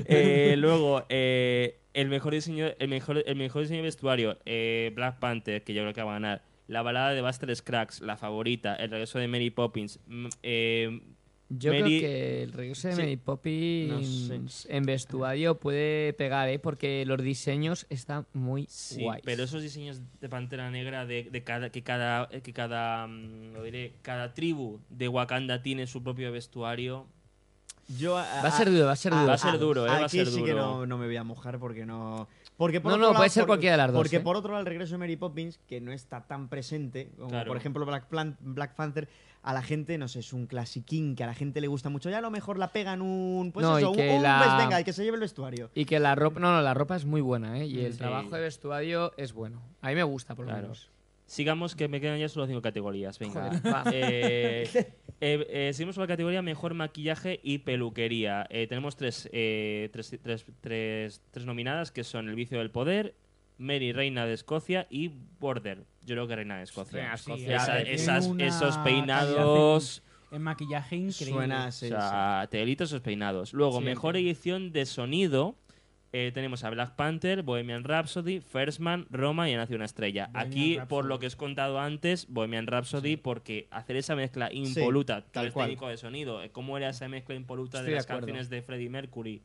Eh, 0.07 0.57
luego, 0.59 1.07
eh, 1.09 1.79
el 1.95 2.09
mejor 2.09 2.35
diseño, 2.35 2.67
el 2.79 2.89
mejor, 2.89 3.23
el 3.25 3.37
mejor 3.37 3.63
diseño 3.63 3.79
de 3.79 3.85
vestuario, 3.85 4.37
eh, 4.45 4.93
Black 4.95 5.19
Panther, 5.21 5.63
que 5.65 5.73
yo 5.73 5.81
creo 5.83 5.95
que 5.95 6.03
va 6.03 6.11
a 6.11 6.15
ganar. 6.15 6.43
La 6.67 6.83
balada 6.83 7.11
de 7.13 7.21
Buster 7.23 7.55
Scruggs, 7.55 8.01
la 8.01 8.17
favorita. 8.17 8.75
El 8.77 8.91
regreso 8.91 9.19
de 9.19 9.29
Mary 9.29 9.51
Poppins. 9.51 9.99
mm, 10.07 10.27
eh, 10.43 11.01
Yo 11.51 11.73
Mary- 11.73 11.83
creo 11.83 12.01
que 12.01 12.43
el 12.43 12.53
regreso 12.53 12.89
de 12.89 12.95
Sí. 12.95 13.01
Mary 13.03 13.17
Poppins 13.19 14.31
No 14.31 14.49
sé. 14.49 14.75
en 14.77 14.85
vestuario 14.87 15.59
puede 15.61 16.15
pegar, 16.15 16.49
¿eh? 16.49 16.59
Porque 16.59 17.05
los 17.07 17.23
diseños 17.23 17.87
están 17.91 18.27
muy 18.33 18.67
sí, 18.71 19.03
guays. 19.03 19.23
pero 19.27 19.45
esos 19.45 19.63
diseños 19.63 20.01
de 20.21 20.29
Pantera 20.31 20.71
Negra 20.71 21.05
de, 21.05 21.25
de 21.31 21.45
cada 21.45 21.69
que 21.71 21.83
cada 21.83 22.29
que 22.29 22.53
cada 22.55 23.07
mm, 23.07 23.53
lo 23.53 23.63
diré, 23.63 23.93
cada 24.01 24.33
tribu 24.33 24.81
de 24.89 25.09
Wakanda 25.09 25.63
tiene 25.63 25.87
su 25.87 26.03
propio 26.03 26.33
vestuario. 26.33 27.07
Yo, 27.99 28.15
Va 28.15 28.41
a 28.49 28.51
ser 28.51 28.71
duro, 28.71 28.87
va 28.87 28.93
a 28.93 28.97
ser 28.97 29.13
duro. 29.13 29.27
va 29.27 29.35
a 29.35 29.39
ser 29.39 29.59
duro, 29.59 29.85
eh, 29.85 29.89
va 29.91 29.95
a 29.97 30.05
Aquí 30.07 30.17
ser 30.17 30.27
sí 30.29 30.43
que 30.43 30.53
duro. 30.53 30.63
no, 30.79 30.87
no 30.87 30.97
me 30.99 31.05
voy 31.07 31.17
a 31.17 31.25
mojar 31.25 31.59
porque 31.59 31.85
no. 31.85 32.27
Porque 32.57 32.81
por 32.81 32.91
No, 32.91 32.95
otro 32.97 33.07
no, 33.07 33.13
lado- 33.13 33.19
puede 33.21 33.31
ser 33.31 33.43
por- 33.43 33.49
cualquiera 33.49 33.73
de 33.75 33.79
las 33.79 33.93
dos, 33.93 33.99
Porque 34.01 34.17
¿eh? 34.17 34.21
por 34.21 34.37
otro 34.37 34.51
lado, 34.53 34.61
el 34.61 34.67
regreso 34.67 34.93
de 34.93 34.99
Mary 34.99 35.17
Poppins, 35.17 35.59
que 35.69 35.81
no 35.81 35.91
está 35.93 36.21
tan 36.27 36.49
presente, 36.49 37.11
como 37.17 37.31
Claro. 37.31 37.49
por 37.49 37.57
ejemplo 37.57 37.85
Black, 37.85 38.07
Plan- 38.07 38.37
Black 38.41 38.75
Panther, 38.77 39.09
a 39.43 39.53
la 39.53 39.61
gente, 39.61 39.99
no 39.99 40.09
sé, 40.09 40.21
es 40.21 40.33
un 40.33 40.47
clasiquín 40.47 41.17
que 41.17 41.25
a 41.25 41.27
la 41.27 41.35
gente 41.35 41.61
le 41.61 41.67
gusta 41.67 41.91
mucho. 41.91 42.09
Ya 42.11 42.19
a 42.19 42.23
lo 42.23 42.31
mejor 42.31 42.59
la 42.59 42.69
pegan 42.69 43.03
un. 43.03 43.51
Pues 43.53 43.67
No, 43.67 43.79
y 43.79 43.83
eso, 43.83 43.91
un, 43.91 43.97
que 43.97 44.17
un 44.17 44.23
la- 44.23 44.43
pues 44.43 44.57
venga, 44.57 44.81
y 44.81 44.85
que 44.85 44.93
se 44.93 45.03
lleve 45.05 45.17
el 45.17 45.21
vestuario. 45.21 45.69
Y 45.75 45.85
que 45.85 45.99
la 46.01 46.15
ropa, 46.15 46.39
no, 46.41 46.53
no, 46.53 46.63
la 46.63 46.73
ropa 46.75 46.97
es 46.97 47.05
muy 47.05 47.21
buena, 47.21 47.59
¿eh? 47.59 47.67
Y 47.67 47.85
el 47.85 47.93
Sí. 47.93 47.99
trabajo 47.99 48.31
de 48.31 48.41
vestuario 48.41 49.13
es 49.17 49.33
bueno. 49.35 49.61
A 49.83 49.89
mí 49.89 49.97
me 49.97 50.03
gusta, 50.05 50.35
por 50.35 50.47
lo 50.47 50.51
Claro. 50.53 50.63
menos. 50.69 50.91
Sigamos 51.35 51.75
que 51.75 51.89
me 51.89 52.01
quedan 52.01 52.21
ya 52.21 52.29
solo 52.29 52.47
cinco 52.47 52.63
categorías. 52.63 53.19
Venga. 53.19 53.49
Joder, 53.49 53.67
va. 53.67 53.83
Eh, 53.93 54.69
eh, 55.21 55.47
eh, 55.51 55.71
seguimos 55.73 55.97
con 55.97 56.03
la 56.03 56.07
categoría 56.07 56.43
mejor 56.43 56.75
maquillaje 56.75 57.41
y 57.43 57.59
peluquería. 57.59 58.47
Eh, 58.51 58.69
tenemos 58.69 58.95
tres, 58.95 59.29
eh, 59.33 59.89
tres, 59.93 60.17
tres- 60.23 60.47
tres- 60.61 61.21
tres 61.33 61.45
nominadas 61.45 61.91
que 61.91 62.05
son 62.05 62.29
El 62.29 62.37
vicio 62.37 62.59
del 62.59 62.71
poder, 62.71 63.17
Mary 63.59 63.93
Reina 63.93 64.27
de 64.27 64.33
Escocia 64.35 64.87
y 64.91 65.11
Border. 65.41 65.79
Yo 66.05 66.15
creo 66.15 66.29
que 66.29 66.37
Reina 66.37 66.59
de 66.59 66.63
Escocia. 66.63 66.99
Reina 67.01 67.11
de 67.13 67.19
Sí, 67.19 67.23
Escocia. 67.33 67.57
Esa- 67.57 67.81
esas- 67.81 68.31
esos 68.39 68.79
peinados. 68.79 70.03
En, 70.31 70.43
maquillaje 70.43 70.95
increíble. 70.97 71.33
Suena 71.35 71.65
O 71.65 71.69
así. 71.69 71.89
sea, 71.89 72.47
te 72.49 72.59
delito 72.59 72.85
esos 72.85 73.01
peinados. 73.01 73.53
Luego, 73.53 73.79
Sí, 73.81 73.85
mejor 73.85 74.17
edición 74.17 74.71
de 74.71 74.87
sonido. 74.87 75.57
Eh, 76.17 76.31
tenemos 76.33 76.63
a 76.63 76.71
Black 76.71 76.95
Panther, 76.95 77.43
Bohemian 77.43 77.83
Rhapsody, 77.83 78.39
First 78.41 78.79
Man, 78.79 79.05
Roma 79.11 79.51
y 79.51 79.57
Nació 79.57 79.75
una 79.75 79.85
estrella. 79.85 80.29
Bohemian 80.33 80.47
Aquí, 80.47 80.79
por 80.89 81.07
lo 81.07 81.19
que 81.19 81.27
os 81.27 81.35
he 81.35 81.37
contado 81.37 81.81
antes, 81.81 82.29
Bohemian 82.29 82.69
Rhapsody, 82.69 83.17
porque 83.17 83.67
hacer 83.73 83.97
esa 83.97 84.15
mezcla 84.15 84.49
impoluta, 84.53 85.23
tú 85.23 85.31
tal 85.33 85.53
técnico 85.53 85.89
de 85.89 85.97
sonido, 85.97 86.41
eh, 86.41 86.51
¿cómo 86.51 86.77
era 86.77 86.91
esa 86.91 87.09
mezcla 87.09 87.35
impoluta 87.35 87.79
Estoy 87.79 87.87
de 87.87 87.91
de 87.91 87.97
las 87.97 88.05
acuerdo. 88.05 88.21
canciones 88.29 88.49
de 88.49 88.63
Freddie 88.63 88.91
Mercury? 88.91 89.43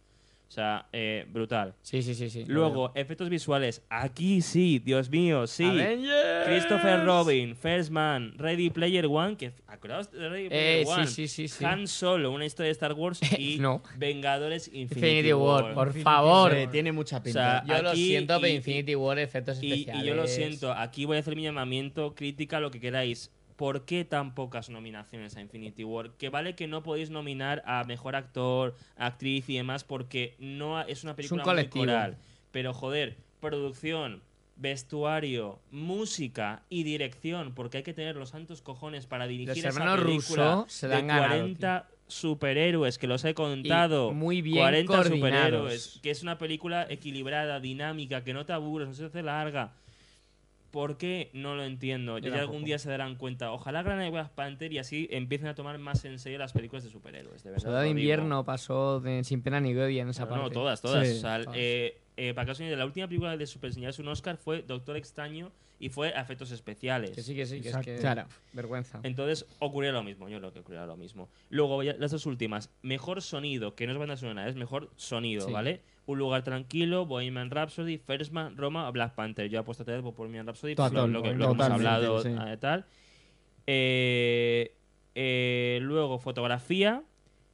O 0.49 0.51
sea, 0.51 0.87
eh, 0.91 1.27
brutal. 1.29 1.75
Sí, 1.83 2.01
sí, 2.01 2.15
sí, 2.15 2.27
sí. 2.27 2.43
Luego, 2.47 2.91
efectos 2.95 3.29
visuales. 3.29 3.83
Aquí 3.87 4.41
sí, 4.41 4.79
Dios 4.79 5.07
mío, 5.11 5.45
sí. 5.45 5.63
Avengers. 5.63 6.45
Christopher 6.47 7.05
Robin, 7.05 7.55
First 7.55 7.91
Man, 7.91 8.33
Ready 8.35 8.71
Player 8.71 9.05
One, 9.05 9.37
que 9.37 9.51
acordaos 9.67 10.11
de 10.11 10.27
Ready 10.27 10.49
Player 10.49 10.79
Eh, 10.81 10.85
sí, 10.85 10.91
One. 10.91 11.05
sí, 11.07 11.27
sí, 11.27 11.47
sí. 11.47 11.63
Han 11.63 11.87
Solo, 11.87 12.31
una 12.31 12.45
historia 12.47 12.69
de 12.69 12.71
Star 12.71 12.93
Wars 12.93 13.19
y 13.39 13.59
No. 13.59 13.83
Vengadores 13.95 14.67
Infinity, 14.69 14.95
Infinity 14.95 15.33
War, 15.33 15.63
War. 15.65 15.73
por 15.75 15.87
Infinity 15.89 16.03
favor. 16.03 16.51
Tiene 16.71 16.91
mucha 16.93 17.21
pinta. 17.21 17.63
sea, 17.63 17.77
Yo 17.77 17.83
lo 17.83 17.93
siento, 17.93 18.37
y- 18.37 18.41
pero 18.41 18.53
Infinity 18.55 18.95
War, 18.95 19.19
efectos 19.19 19.61
Y, 19.61 19.71
especiales. 19.71 20.03
y 20.03 20.07
yo 20.07 20.15
lo 20.15 20.25
siento, 20.27 20.73
aquí 20.73 21.05
voy 21.05 21.17
a 21.17 21.19
hacer 21.19 21.35
mi 21.35 21.43
llamamiento, 21.43 22.15
crítica, 22.15 22.59
lo 22.59 22.71
que 22.71 22.79
queráis. 22.79 23.31
¿Por 23.59 23.83
qué 23.83 24.05
tan 24.05 24.35
pocas 24.35 24.69
nominaciones 24.69 25.35
a 25.35 25.41
Infinity 25.41 25.83
War? 25.83 26.11
Que 26.11 26.29
vale 26.29 26.55
que 26.55 26.65
no 26.67 26.81
podéis 26.81 27.09
nominar 27.09 27.61
a 27.65 27.83
mejor 27.83 28.15
actor, 28.15 28.73
actriz 28.95 29.49
y 29.49 29.57
demás, 29.57 29.83
porque 29.83 30.37
no 30.39 30.77
ha- 30.77 30.83
es 30.83 31.03
una 31.03 31.13
película 31.17 31.43
muy 31.43 31.51
colectivo. 31.51 31.83
coral. 31.85 32.17
Pero 32.51 32.73
joder, 32.73 33.17
producción, 33.41 34.21
vestuario, 34.55 35.59
música 35.71 36.63
y 36.69 36.83
dirección, 36.83 37.53
porque 37.53 37.77
hay 37.79 37.83
que 37.83 37.93
tener 37.93 38.15
los 38.15 38.29
santos 38.29 38.61
cojones 38.61 39.07
para 39.07 39.27
dirigir 39.27 39.65
esa 39.65 39.77
película 39.77 39.95
Russo 40.53 40.65
se 40.69 40.87
de 40.87 40.95
han 40.95 41.07
ganado, 41.07 41.27
40 41.27 41.87
superhéroes, 42.07 42.97
que 42.97 43.07
los 43.07 43.25
he 43.25 43.33
contado. 43.33 44.11
Y 44.11 44.13
muy 44.13 44.41
bien 44.41 44.55
40 44.57 44.87
coordinados. 44.93 45.19
superhéroes, 45.19 45.99
que 46.01 46.11
es 46.11 46.23
una 46.23 46.37
película 46.37 46.87
equilibrada, 46.89 47.59
dinámica, 47.59 48.23
que 48.23 48.33
no 48.33 48.45
te 48.45 48.53
aburres, 48.53 48.87
no 48.87 48.93
se 48.93 49.03
hace 49.03 49.21
larga. 49.21 49.73
¿Por 50.71 50.97
qué? 50.97 51.31
No 51.33 51.55
lo 51.55 51.63
entiendo. 51.63 52.19
Yo 52.19 52.29
Ya 52.29 52.39
algún 52.39 52.63
día 52.63 52.77
se 52.77 52.89
darán 52.89 53.15
cuenta. 53.15 53.51
Ojalá 53.51 53.81
ganen 53.81 54.11
Black 54.11 54.29
Panther 54.31 54.71
y 54.71 54.77
así 54.77 55.07
empiecen 55.11 55.47
a 55.47 55.55
tomar 55.55 55.77
más 55.79 56.05
en 56.05 56.19
serio 56.19 56.37
las 56.37 56.53
películas 56.53 56.83
de 56.83 56.89
superhéroes. 56.91 57.43
De 57.43 57.51
verdad. 57.51 57.81
De 57.81 57.89
invierno 57.89 58.45
pasó 58.45 58.99
de- 58.99 59.23
sin 59.23 59.41
pena 59.41 59.59
ni 59.59 59.73
gloria 59.73 60.03
en 60.03 60.09
esa 60.09 60.23
No, 60.25 60.29
parte. 60.29 60.43
no, 60.43 60.49
todas, 60.51 60.81
todas. 60.81 61.07
Sí, 61.07 61.17
O 61.17 61.19
sea, 61.21 61.41
todas. 61.43 61.55
eh, 61.57 61.97
eh, 62.17 62.33
para 62.35 62.45
que 62.45 62.51
os 62.51 62.59
la 62.59 62.85
última 62.85 63.07
película 63.07 63.35
de 63.35 63.47
super 63.47 63.73
señalarse 63.73 64.01
un 64.01 64.09
Oscar 64.09 64.37
fue 64.37 64.61
Doctor 64.61 64.95
Extraño 64.97 65.51
y 65.79 65.89
fue 65.89 66.13
a 66.13 66.21
efectos 66.21 66.51
especiales. 66.51 67.11
Que 67.11 67.23
sí, 67.23 67.35
que 67.35 67.45
sí, 67.45 67.61
que 67.61 67.69
Exacto. 67.69 67.89
es 67.91 67.95
que... 67.97 68.01
Claro. 68.01 68.25
Vergüenza. 68.53 68.99
Entonces 69.03 69.45
ocurrió 69.59 69.91
lo 69.91 70.03
mismo, 70.03 70.27
yo 70.29 70.39
creo 70.39 70.51
que 70.53 70.59
ocurrió 70.59 70.85
lo 70.85 70.97
mismo. 70.97 71.29
Luego, 71.49 71.81
ya 71.83 71.93
las 71.97 72.11
dos 72.11 72.25
últimas. 72.25 72.69
Mejor 72.81 73.21
sonido, 73.21 73.75
que 73.75 73.87
no 73.87 73.93
es 73.93 73.97
banda 73.97 74.17
sonora, 74.17 74.47
es 74.47 74.55
mejor 74.55 74.91
sonido, 74.97 75.47
Sí. 75.47 75.53
¿vale? 75.53 75.81
Un 76.05 76.19
lugar 76.19 76.43
tranquilo, 76.43 77.05
Bohemian 77.05 77.49
Rhapsody, 77.49 77.97
First 77.97 78.31
Man, 78.31 78.57
Roma, 78.57 78.89
Black 78.91 79.15
Panther. 79.15 79.49
Yo 79.49 79.59
apuesto 79.59 79.83
a 79.83 80.01
por 80.01 80.15
Bohemian 80.15 80.45
Rhapsody, 80.47 80.75
Total, 80.75 81.11
lo, 81.11 81.21
que, 81.21 81.33
lo 81.33 81.51
hemos 81.51 81.69
hablado 81.69 82.21
sí. 82.23 82.29
eh, 82.29 82.57
tal. 82.57 82.85
Eh, 83.67 84.75
eh, 85.15 85.79
luego, 85.81 86.17
fotografía. 86.19 87.03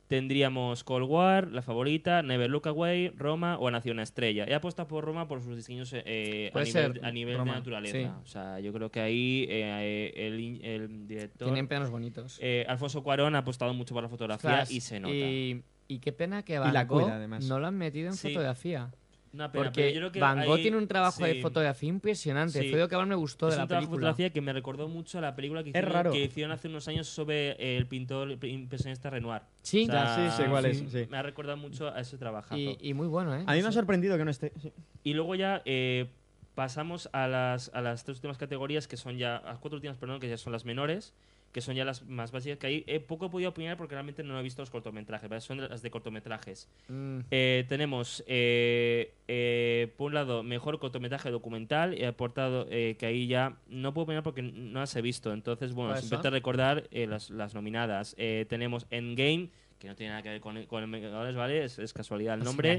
Tendríamos 0.08 0.84
Cold 0.84 1.10
War, 1.10 1.52
La 1.52 1.64
Favorita, 1.64 2.22
Never 2.22 2.50
Look 2.50 2.68
Away, 2.68 3.10
Roma 3.10 3.58
o 3.58 3.68
A 3.68 3.72
Nación 3.72 4.00
Estrella. 4.00 4.46
He 4.48 4.54
apostado 4.54 4.88
por 4.88 5.04
Roma 5.04 5.28
por 5.28 5.42
sus 5.42 5.56
diseños 5.56 5.92
eh, 5.94 6.50
a 6.50 6.54
Puede 6.54 6.66
nivel, 6.66 6.94
ser 6.94 7.06
a 7.06 7.12
nivel 7.12 7.38
Roma, 7.38 7.54
de 7.54 7.60
naturaleza. 7.60 7.98
sí. 7.98 8.06
O 8.24 8.28
sea, 8.28 8.60
yo 8.60 8.72
creo 8.72 8.92
que 8.92 9.00
ahí 9.00 9.48
eh, 9.50 10.14
el, 10.16 10.40
in- 10.40 10.60
el 10.64 11.08
director... 11.08 11.48
Tienen 11.48 11.68
penos 11.68 11.90
bonitos. 11.90 12.38
Eh, 12.42 12.66
Alfonso 12.68 13.02
Cuarón 13.04 13.36
ha 13.36 13.40
apostado 13.40 13.74
mucho 13.74 13.96
por 13.96 14.04
la 14.04 14.10
fotografía 14.10 14.64
y 14.70 14.82
se 14.82 15.00
nota. 15.00 15.14
Y, 15.16 15.64
y 15.88 16.00
qué 16.00 16.12
pena 16.12 16.44
que 16.44 16.54
Y 16.54 16.58
Van 16.60 16.74
la 16.74 16.86
Gogh 16.86 17.02
cuida, 17.04 17.16
además. 17.16 17.46
no 17.46 17.60
lo 17.60 17.66
han 17.66 17.78
metido 17.78 18.08
en 18.10 18.14
Sí. 18.14 18.28
fotografía. 18.30 18.92
Una 19.36 19.52
pena, 19.52 19.64
pero 19.64 19.64
Porque 19.66 19.94
yo 19.94 20.00
creo 20.00 20.12
que 20.12 20.20
Van 20.20 20.46
Gogh 20.46 20.56
ahí- 20.56 20.62
tiene 20.62 20.78
un 20.78 20.88
trabajo 20.88 21.24
de 21.24 21.34
sí. 21.34 21.42
fotografía 21.42 21.90
impresionante. 21.90 22.60
Sí. 22.62 22.70
Fue 22.70 22.80
lo 22.80 22.88
que 22.88 22.96
más 22.96 23.08
me 23.08 23.16
gustó 23.16 23.48
Es 23.48 23.54
de 23.54 23.58
la 23.58 23.64
un 23.64 23.68
trabajo 23.68 23.86
de 23.86 23.88
película. 23.90 24.12
fotografía 24.12 24.30
que 24.32 24.42
me 24.42 24.54
recordó 24.54 24.88
mucho 24.88 25.18
a 25.18 25.22
la 25.22 25.36
película 25.36 25.62
que 25.64 25.70
Es 25.70 25.76
hicieron, 25.76 25.92
raro. 25.94 26.12
que 26.12 26.24
hicieron 26.24 26.52
hace 26.54 26.68
unos 26.70 26.88
años 26.88 27.08
sobre 27.08 27.78
el 27.78 27.86
pintor 27.88 28.38
impresionista 28.46 29.10
Renoir. 29.10 29.42
Sí, 29.62 29.84
O 29.84 29.86
sea, 29.92 30.18
Ya, 30.18 30.32
sí, 30.32 30.44
cuál 30.50 30.66
es, 30.66 30.78
sí. 30.90 31.08
Me 31.10 31.18
ha 31.18 31.22
recordado 31.22 31.58
mucho 31.58 31.90
a 31.90 32.00
ese 32.00 32.18
trabajazo. 32.18 32.56
y, 32.58 32.78
Y, 32.82 32.90
y 32.90 32.94
muy 32.94 33.08
bueno, 33.08 33.36
¿eh? 33.36 33.44
A 33.46 33.54
mí 33.54 33.62
me 33.62 33.68
ha 33.68 33.72
sorprendido 33.72 34.18
que 34.18 34.26
no 34.26 34.32
esté. 34.32 34.52
sí. 34.62 34.72
luego 35.14 35.36
ya 35.36 35.62
eh, 35.66 36.08
pasamos 36.56 37.10
a 37.12 37.28
las, 37.28 37.70
a 37.74 37.82
las 37.82 38.04
tres 38.06 38.18
últimas 38.18 38.38
categorías, 38.38 38.88
que 38.88 38.96
son 38.98 39.18
ya, 39.18 39.38
a 39.38 39.48
las 39.50 39.58
cuatro 39.60 39.76
últimas, 39.76 39.98
perdón, 39.98 40.20
que 40.22 40.30
ya 40.30 40.38
son 40.38 40.54
las 40.54 40.64
menores, 40.66 41.14
que 41.56 41.62
son 41.62 41.74
ya 41.74 41.86
las 41.86 42.06
más 42.06 42.34
básicas 42.34 42.58
que 42.58 42.68
hay. 42.68 42.84
Eh, 42.86 43.00
poco 43.00 43.28
he 43.28 43.30
podido 43.30 43.52
opinar 43.52 43.78
porque 43.78 43.96
realmente 43.96 44.24
no 44.24 44.38
he 44.38 44.44
visto 44.44 44.62
los 44.62 44.70
cortometrajes, 44.70 45.30
¿vale? 45.30 45.40
son 45.40 45.62
las 45.62 45.82
de 45.82 45.90
cortometrajes. 45.90 46.68
Mm, 46.90 47.20
Eh, 47.32 47.64
tenemos, 47.70 48.26
eh, 48.28 49.14
eh, 49.30 49.94
por 49.96 50.08
un 50.08 50.16
lado, 50.16 50.44
mejor 50.44 50.80
cortometraje 50.80 51.32
documental. 51.32 51.94
He 51.94 52.08
aportado 52.08 52.68
que 52.68 52.98
ahí 53.06 53.28
ya 53.28 53.56
no 53.70 53.94
puedo 53.94 54.04
opinar 54.04 54.22
porque 54.22 54.42
no 54.42 54.82
las 54.82 54.94
he 54.98 55.02
visto. 55.02 55.32
Entonces, 55.32 55.72
bueno, 55.72 55.92
¿Cuáles 55.92 56.02
simplemente 56.02 56.30
recordar 56.30 56.90
las, 56.92 57.30
las 57.30 57.54
nominadas. 57.54 58.18
Tenemos 58.50 58.86
Endgame, 58.90 59.50
que 59.80 59.88
no 59.88 59.96
tiene 59.96 60.10
nada 60.10 60.24
que 60.24 60.30
ver 60.32 60.42
con, 60.42 60.62
con 60.66 60.92
Vengadores, 60.92 61.36
¿vale? 61.38 61.64
Es, 61.64 61.80
es 61.80 61.94
casualidad 61.94 62.38
el 62.38 62.44
nombre. 62.44 62.78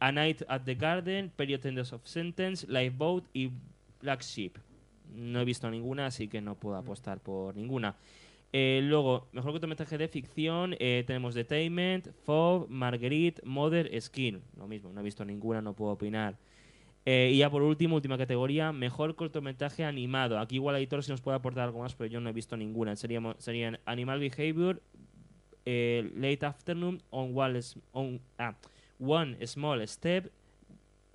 A 0.00 0.12
Night 0.12 0.42
at 0.48 0.60
the 0.66 0.74
Garden, 0.74 1.30
Period 1.34 1.64
Enders 1.64 1.94
of 1.94 2.06
Sentence, 2.06 2.66
Lifeboat 2.68 3.24
y 3.32 3.52
Black 4.02 4.20
Sheep. 4.20 4.58
No 5.12 5.40
he 5.40 5.44
visto 5.44 5.70
ninguna, 5.70 6.06
así 6.06 6.28
que 6.28 6.40
no 6.40 6.54
puedo 6.56 6.76
apostar 6.76 7.20
por 7.20 7.56
ninguna. 7.56 7.96
Eh, 8.52 8.80
luego, 8.84 9.26
mejor 9.32 9.50
cortometraje 9.50 9.98
de 9.98 10.08
ficción, 10.08 10.76
eh, 10.78 11.02
tenemos 11.06 11.34
Detainment, 11.34 12.08
Fob, 12.24 12.68
Marguerite, 12.68 13.42
Mother, 13.44 13.90
Skin. 14.00 14.42
Lo 14.56 14.68
mismo, 14.68 14.92
no 14.92 15.00
he 15.00 15.04
visto 15.04 15.24
ninguna, 15.24 15.60
no 15.60 15.74
puedo 15.74 15.92
opinar. 15.92 16.36
Eh, 17.06 17.32
y 17.34 17.38
ya 17.38 17.50
por 17.50 17.62
último, 17.62 17.96
última 17.96 18.16
categoría, 18.16 18.72
mejor 18.72 19.14
cortometraje 19.14 19.84
animado. 19.84 20.38
Aquí 20.38 20.54
igual 20.54 20.76
Editor 20.76 21.04
si 21.04 21.10
nos 21.10 21.20
puede 21.20 21.36
aportar 21.36 21.64
algo 21.64 21.80
más, 21.80 21.94
pero 21.94 22.08
yo 22.08 22.20
no 22.20 22.30
he 22.30 22.32
visto 22.32 22.56
ninguna. 22.56 22.96
Serían 22.96 23.78
Animal 23.84 24.20
Behavior, 24.20 24.80
eh, 25.66 26.10
Late 26.14 26.46
Afternoon, 26.46 27.02
On 27.10 27.34
on, 27.92 28.20
ah, 28.38 28.54
One 28.98 29.46
Small 29.46 29.86
Step, 29.86 30.30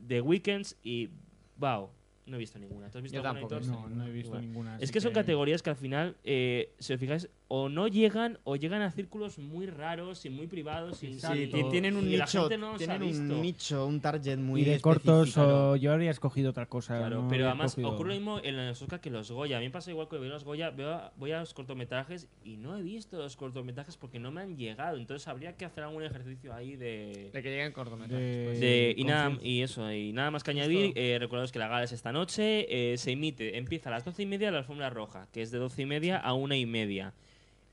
The 0.07 0.21
Weekends 0.21 0.77
y 0.83 1.09
Wow. 1.57 1.89
No 2.29 2.35
he 2.35 2.39
visto 2.39 2.59
ninguna. 2.59 2.89
¿Tú 2.91 2.99
has 2.99 3.01
visto 3.01 3.17
Yo 3.17 3.23
tampoco? 3.23 3.59
No, 3.59 3.89
no 3.89 4.05
he 4.05 4.11
visto 4.11 4.29
Igual. 4.29 4.41
ninguna. 4.41 4.75
Es 4.77 4.83
así 4.83 4.93
que 4.93 5.01
son 5.01 5.13
categorías 5.13 5.63
que 5.63 5.71
al 5.71 5.75
final, 5.75 6.15
eh, 6.23 6.73
si 6.77 6.93
os 6.93 6.99
fijáis, 6.99 7.27
o 7.51 7.67
no 7.67 7.87
llegan 7.87 8.37
o 8.43 8.55
llegan 8.55 8.83
a 8.83 8.91
círculos 8.91 9.39
muy 9.39 9.65
raros 9.65 10.23
y 10.25 10.29
muy 10.29 10.45
privados. 10.45 11.01
Y. 11.03 11.19
Sí, 11.19 11.51
tienen 11.71 11.95
un 11.97 12.07
y 12.07 12.15
la 12.15 12.25
nicho, 12.25 12.41
gente 12.41 12.57
no 12.59 12.77
tienen 12.77 13.01
visto. 13.01 13.21
un 13.23 13.41
nicho, 13.41 13.85
un 13.87 13.99
target 14.01 14.37
muy 14.37 14.61
Y 14.61 14.65
de 14.65 14.79
cortos, 14.79 15.35
o 15.35 15.75
yo 15.75 15.91
habría 15.91 16.11
escogido 16.11 16.51
otra 16.51 16.67
cosa. 16.67 16.97
Claro, 16.99 17.23
no 17.23 17.27
pero 17.27 17.47
además 17.47 17.71
escogido- 17.71 17.89
ocurre 17.95 18.09
lo 18.09 18.15
mismo 18.15 18.39
en 18.43 18.55
los 18.67 18.79
Oscar 18.81 19.01
que 19.01 19.09
los 19.09 19.31
Goya. 19.31 19.57
A 19.57 19.59
mí 19.61 19.65
me 19.65 19.71
pasa 19.71 19.89
igual 19.89 20.07
que 20.07 20.17
veo 20.19 20.29
los 20.29 20.43
Goya, 20.43 20.69
veo 20.69 20.91
a- 20.93 21.11
voy 21.17 21.31
a 21.31 21.39
los 21.39 21.55
cortometrajes 21.55 22.27
y 22.43 22.57
no 22.57 22.77
he 22.77 22.83
visto 22.83 23.17
los 23.17 23.35
cortometrajes 23.35 23.97
porque 23.97 24.19
no 24.19 24.29
me 24.31 24.41
han 24.41 24.55
llegado. 24.55 24.97
Entonces 24.97 25.27
habría 25.27 25.57
que 25.57 25.65
hacer 25.65 25.83
algún 25.83 26.03
ejercicio 26.03 26.53
ahí 26.53 26.75
de... 26.75 27.31
De 27.33 27.41
que 27.41 27.49
lleguen 27.49 27.71
cortometrajes. 27.71 28.19
De- 28.19 28.43
pues. 28.45 28.59
de- 28.59 28.93
y, 28.95 29.03
nada, 29.05 29.35
y 29.41 29.61
eso, 29.63 29.91
y 29.91 30.13
nada 30.13 30.29
más 30.29 30.43
que 30.43 30.51
añadir, 30.51 30.93
eh, 30.95 31.17
recordaros 31.19 31.51
que 31.51 31.57
la 31.57 31.67
gala 31.67 31.83
es 31.85 31.93
esta 31.93 32.11
noche, 32.11 32.93
eh, 32.93 32.97
se 32.99 33.11
emite, 33.13 33.57
empieza 33.57 33.89
a 33.89 33.93
las 33.93 34.05
doce 34.05 34.21
y 34.21 34.25
media 34.27 34.51
la 34.51 34.59
alfombra 34.59 34.91
roja, 34.91 35.27
que 35.33 35.41
es 35.41 35.49
de 35.49 35.57
doce 35.57 35.81
y 35.81 35.85
media 35.87 36.17
a 36.17 36.33
una 36.35 36.55
y 36.55 36.67
media. 36.67 37.11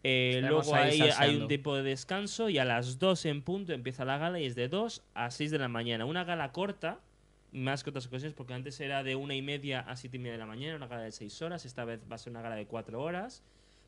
Eh, 0.05 0.41
luego 0.43 0.75
ahí 0.75 1.01
hay, 1.01 1.37
un 1.37 1.49
tiempo 1.49 1.75
de 1.75 1.83
descanso 1.83 2.49
y 2.49 2.59
a 2.59 2.65
las 2.65 2.99
2 2.99 3.27
en 3.27 3.43
punto 3.43 3.73
empieza 3.73 4.05
la 4.05 4.19
gala 4.19 4.39
y 4.39 4.45
es 4.45 4.55
de 4.55 4.69
2 4.69 5.03
a 5.15 5.31
6 5.31 5.51
de 5.51 5.59
la 5.59 5.69
mañana. 5.69 6.05
Una 6.05 6.25
gala 6.25 6.53
corta, 6.53 7.01
más 7.53 7.83
que 7.83 7.91
otras 7.91 8.07
ocasiones, 8.07 8.35
porque 8.35 8.55
antes 8.55 8.79
era 8.81 9.03
de 9.03 9.17
una 9.17 9.35
y 9.35 9.43
media 9.43 9.81
a 9.81 9.97
siete 9.97 10.17
y 10.17 10.21
media 10.21 10.33
de 10.33 10.39
la 10.39 10.47
mañana, 10.47 10.77
una 10.77 10.87
gala 10.87 11.03
de 11.03 11.13
6 11.13 11.43
horas, 11.43 11.65
esta 11.65 11.85
vez 11.85 12.01
va 12.11 12.17
a 12.17 12.19
ser 12.19 12.31
una 12.31 12.43
gala 12.43 12.57
de 12.57 12.67
4 12.67 13.03
horas. 13.03 13.43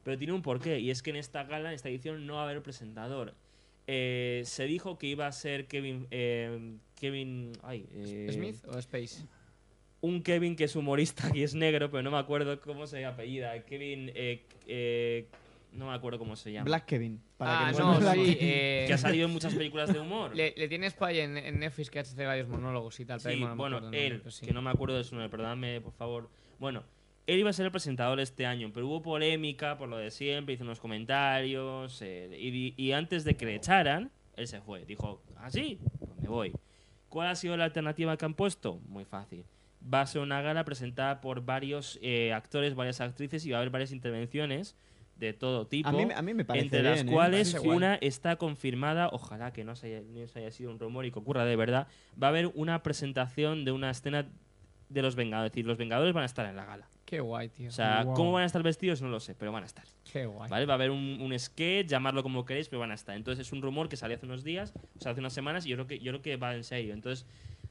Pero 0.04 0.16
tiene 0.16 0.32
un 0.32 0.42
porqué, 0.42 0.80
y 0.80 0.90
es 0.90 1.02
que 1.02 1.10
en 1.10 1.16
esta 1.16 1.44
gala, 1.44 1.68
en 1.68 1.74
esta 1.74 1.88
edición, 1.88 2.26
no 2.26 2.34
va 2.34 2.40
a 2.40 2.44
haber 2.44 2.62
presentador. 2.62 3.34
Eh, 3.86 4.42
se 4.44 4.64
dijo 4.64 4.98
que 4.98 5.06
iba 5.06 5.26
a 5.26 5.32
ser 5.32 5.66
Kevin. 5.66 6.06
eh, 6.10 6.76
Kevin. 6.94 7.52
Ay, 7.62 7.86
eh, 7.92 8.28
¿Smith 8.32 8.56
o 8.66 8.78
Space? 8.78 9.24
Un 10.00 10.22
Kevin 10.22 10.56
que 10.56 10.64
es 10.64 10.76
humorista 10.76 11.30
y 11.34 11.42
es 11.42 11.54
negro, 11.54 11.90
pero 11.90 12.02
no 12.02 12.10
me 12.10 12.18
acuerdo 12.18 12.60
cómo 12.60 12.86
se 12.86 13.04
apellida. 13.04 13.62
Kevin. 13.64 14.10
eh, 14.14 14.44
eh, 14.66 15.26
no 15.72 15.86
me 15.86 15.94
acuerdo 15.94 16.18
cómo 16.18 16.36
se 16.36 16.52
llama. 16.52 16.64
Black 16.64 16.86
Kevin. 16.86 17.20
Para 17.36 17.68
ah, 17.68 17.72
que 17.72 17.78
no, 17.78 18.00
nos 18.00 18.12
sí. 18.12 18.36
Eh, 18.40 18.84
Que 18.86 18.94
ha 18.94 18.98
salido 18.98 19.26
en 19.26 19.32
muchas 19.32 19.54
películas 19.54 19.92
de 19.92 20.00
humor. 20.00 20.30
le, 20.36 20.54
le 20.56 20.68
tienes 20.68 20.94
por 20.94 21.08
ahí 21.08 21.20
en, 21.20 21.36
en 21.36 21.60
Netflix 21.60 21.90
que 21.90 22.00
hace 22.00 22.24
varios 22.24 22.48
monólogos 22.48 22.98
y 23.00 23.04
tal. 23.04 23.20
Sí, 23.20 23.40
no 23.40 23.54
bueno, 23.56 23.78
acuerdo 23.78 23.96
él, 23.96 24.22
sí. 24.28 24.46
que 24.46 24.52
no 24.52 24.62
me 24.62 24.70
acuerdo 24.70 24.96
de 24.96 25.04
su 25.04 25.14
nombre, 25.14 25.28
perdóname, 25.28 25.80
por 25.80 25.92
favor. 25.92 26.30
Bueno, 26.58 26.84
él 27.26 27.38
iba 27.38 27.50
a 27.50 27.52
ser 27.52 27.66
el 27.66 27.72
presentador 27.72 28.20
este 28.20 28.46
año, 28.46 28.70
pero 28.72 28.86
hubo 28.86 29.02
polémica 29.02 29.76
por 29.76 29.88
lo 29.88 29.98
de 29.98 30.10
siempre, 30.10 30.54
hizo 30.54 30.64
unos 30.64 30.80
comentarios, 30.80 32.00
eh, 32.02 32.30
y, 32.38 32.74
y 32.82 32.92
antes 32.92 33.24
de 33.24 33.36
que 33.36 33.46
le 33.46 33.54
echaran, 33.54 34.10
él 34.36 34.48
se 34.48 34.60
fue. 34.60 34.84
Dijo, 34.86 35.22
¿ah, 35.36 35.50
sí? 35.50 35.78
Pues 35.98 36.18
me 36.20 36.28
voy. 36.28 36.52
¿Cuál 37.08 37.28
ha 37.28 37.34
sido 37.34 37.56
la 37.56 37.64
alternativa 37.64 38.16
que 38.16 38.24
han 38.24 38.34
puesto? 38.34 38.80
Muy 38.88 39.04
fácil. 39.04 39.44
Va 39.82 40.00
a 40.00 40.06
ser 40.06 40.22
una 40.22 40.42
gala 40.42 40.64
presentada 40.64 41.20
por 41.20 41.44
varios 41.44 41.98
eh, 42.02 42.32
actores, 42.32 42.74
varias 42.74 43.00
actrices, 43.00 43.44
y 43.46 43.50
va 43.50 43.58
a 43.58 43.60
haber 43.60 43.70
varias 43.70 43.92
intervenciones 43.92 44.76
de 45.18 45.32
todo 45.32 45.66
tipo. 45.66 45.88
A 45.88 45.92
mí, 45.92 46.06
a 46.14 46.22
mí 46.22 46.34
me 46.34 46.44
parece 46.44 46.64
entre 46.66 46.82
las 46.82 46.94
bien, 46.94 47.08
¿eh? 47.08 47.12
cuales 47.12 47.54
una 47.54 47.96
está 47.96 48.36
confirmada, 48.36 49.08
ojalá 49.12 49.52
que 49.52 49.64
no 49.64 49.74
se 49.76 49.88
haya, 49.96 50.02
no 50.08 50.26
se 50.28 50.38
haya 50.38 50.50
sido 50.52 50.70
un 50.70 50.78
rumor 50.78 51.04
y 51.06 51.10
que 51.10 51.18
ocurra 51.18 51.44
de 51.44 51.56
verdad, 51.56 51.88
va 52.20 52.28
a 52.28 52.30
haber 52.30 52.46
una 52.54 52.82
presentación 52.82 53.64
de 53.64 53.72
una 53.72 53.90
escena 53.90 54.26
de 54.88 55.02
los 55.02 55.16
Vengadores, 55.16 55.50
es 55.50 55.52
decir, 55.52 55.66
los 55.66 55.76
Vengadores 55.76 56.14
van 56.14 56.22
a 56.22 56.26
estar 56.26 56.46
en 56.46 56.56
la 56.56 56.64
gala. 56.64 56.88
Qué 57.04 57.20
guay, 57.20 57.48
tío. 57.48 57.68
O 57.68 57.72
sea, 57.72 58.04
Wow. 58.04 58.14
cómo 58.14 58.32
van 58.32 58.42
a 58.42 58.46
estar 58.46 58.62
vestidos 58.62 59.02
no 59.02 59.08
lo 59.08 59.18
sé, 59.20 59.34
pero 59.34 59.50
van 59.52 59.62
a 59.62 59.66
estar. 59.66 59.84
Qué 60.10 60.26
guay. 60.26 60.48
¿Vale? 60.50 60.66
Va 60.66 60.74
a 60.74 60.76
haber 60.76 60.90
un, 60.90 61.18
un 61.20 61.38
sketch, 61.38 61.88
llamarlo 61.88 62.22
como 62.22 62.44
queréis, 62.44 62.68
pero 62.68 62.80
van 62.80 62.90
a 62.90 62.94
estar. 62.94 63.16
Entonces 63.16 63.46
es 63.46 63.52
un 63.52 63.60
rumor 63.62 63.88
que 63.88 63.96
salió 63.96 64.16
hace 64.16 64.26
unos 64.26 64.44
días, 64.44 64.72
o 64.96 65.00
sea, 65.00 65.12
hace 65.12 65.20
unas 65.20 65.32
semanas, 65.32 65.66
y 65.66 65.70
yo 65.70 65.76
creo 65.76 65.86
que, 65.86 65.98
yo 65.98 66.12
creo 66.12 66.22
que 66.22 66.36
va 66.36 66.54
en 66.54 66.64
serio. 66.64 66.94
Entonces, 66.94 67.26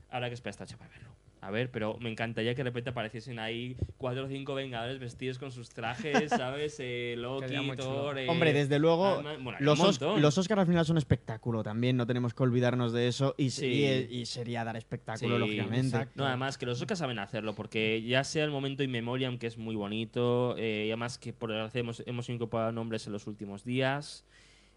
habrá 0.10 0.28
que 0.28 0.34
esperar 0.36 0.52
esta 0.62 0.78
para 0.78 0.90
verlo. 0.92 1.10
A 1.48 1.50
ver, 1.50 1.72
pero 1.72 1.98
me 2.02 2.10
encantaría 2.12 2.54
que 2.56 2.58
de 2.62 2.66
repente 2.70 2.90
apareciesen 2.90 3.40
ahí 3.40 3.78
cuatro 3.96 4.26
o 4.26 4.28
cinco 4.28 4.54
vengadores 4.54 5.00
vestidos 5.00 5.40
con 5.40 5.50
sus 5.54 5.70
trajes, 5.70 6.30
¿sabes? 6.30 6.76
Eh, 6.80 7.16
Loki. 7.18 7.56
Thor... 7.78 8.18
eh, 8.20 8.28
Hombre, 8.28 8.52
desde 8.52 8.80
luego, 8.80 9.24
bueno, 9.24 9.56
los, 9.62 9.80
Os- 9.80 10.02
los 10.02 10.38
Oscars 10.38 10.60
al 10.60 10.68
final 10.68 10.86
son 10.86 10.98
espectáculo 10.98 11.64
también, 11.64 11.96
no 11.96 12.06
tenemos 12.06 12.34
que 12.34 12.44
olvidarnos 12.44 12.92
de 12.92 13.08
eso. 13.08 13.34
Y, 13.38 13.52
Sí. 13.52 13.66
y- 13.66 14.14
y 14.18 14.26
sería 14.26 14.66
dar 14.66 14.76
espectáculo, 14.76 15.36
Sí, 15.36 15.40
lógicamente. 15.40 15.88
exacto. 15.88 16.16
No, 16.22 16.26
además 16.28 16.58
que 16.58 16.66
los 16.66 16.82
Oscars 16.82 17.00
saben 17.00 17.18
hacerlo, 17.18 17.56
porque 17.56 18.02
ya 18.02 18.26
sea 18.26 18.44
el 18.44 18.52
momento 18.52 18.84
in 18.84 18.92
memoriam, 18.92 19.38
que 19.38 19.48
es 19.48 19.58
muy 19.58 19.78
bonito, 19.78 20.54
eh, 20.58 20.84
y 20.88 20.90
además 20.90 21.18
que 21.18 21.32
por 21.32 21.50
desgracia 21.52 21.80
hemos, 21.80 22.04
hemos 22.06 22.28
incorporado 22.28 22.74
nombres 22.74 23.08
en 23.08 23.14
los 23.14 23.26
últimos 23.26 23.64
días, 23.64 24.26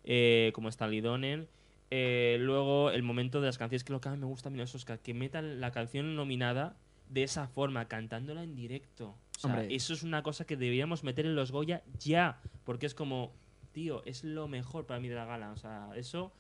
eh, 0.05 0.52
como 0.55 0.68
Stanley 0.68 1.01
Donen. 1.01 1.48
Eh, 1.90 2.36
luego 2.40 2.90
el 2.90 3.02
momento 3.02 3.40
de 3.40 3.46
las 3.46 3.58
canciones, 3.58 3.82
que 3.82 3.92
es 3.92 3.94
lo 3.94 4.00
que 4.00 4.08
a 4.08 4.12
mí 4.12 4.18
me 4.18 4.26
gusta 4.26 4.48
a 4.48 4.50
mí 4.50 4.56
en 4.56 4.60
los 4.60 4.74
Oscars, 4.74 5.00
que 5.00 5.12
metan 5.12 5.60
la 5.60 5.72
canción 5.72 6.14
nominada 6.14 6.76
de 7.08 7.24
esa 7.24 7.48
forma, 7.48 7.88
cantándola 7.88 8.44
en 8.44 8.54
directo. 8.54 9.16
O 9.36 9.40
sea, 9.40 9.50
Hombre. 9.50 9.74
eso 9.74 9.92
es 9.92 10.02
una 10.02 10.22
cosa 10.22 10.46
que 10.46 10.56
deberíamos 10.56 11.02
meter 11.02 11.26
en 11.26 11.34
los 11.34 11.50
Goya 11.50 11.82
ya, 11.98 12.40
porque 12.64 12.86
es 12.86 12.94
como, 12.94 13.34
tío, 13.72 14.04
es 14.04 14.22
lo 14.22 14.46
mejor 14.46 14.86
para 14.86 15.00
mí 15.00 15.08
de 15.08 15.16
la 15.16 15.24
gala. 15.24 15.50
O 15.50 15.56
sea, 15.56 15.90
eso. 15.96 16.32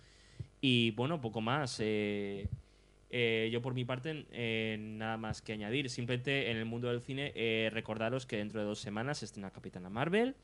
Y 0.60 0.92
bueno, 0.92 1.20
poco 1.20 1.40
más. 1.40 1.78
eh, 1.80 2.48
eh, 3.12 3.48
yo 3.52 3.60
por 3.60 3.74
mi 3.74 3.84
parte, 3.84 4.26
eh, 4.30 4.76
nada 4.78 5.16
más 5.16 5.42
que 5.42 5.52
añadir. 5.52 5.90
Simplemente 5.90 6.52
en 6.52 6.56
el 6.56 6.64
mundo 6.64 6.88
del 6.88 7.00
cine, 7.00 7.32
recordaros 7.72 8.24
que 8.26 8.36
dentro 8.36 8.60
de 8.60 8.66
dos 8.66 8.78
semanas 8.78 9.18
se 9.18 9.24
estrena 9.24 9.50
Capitana 9.50 9.90
Marvel 9.90 10.36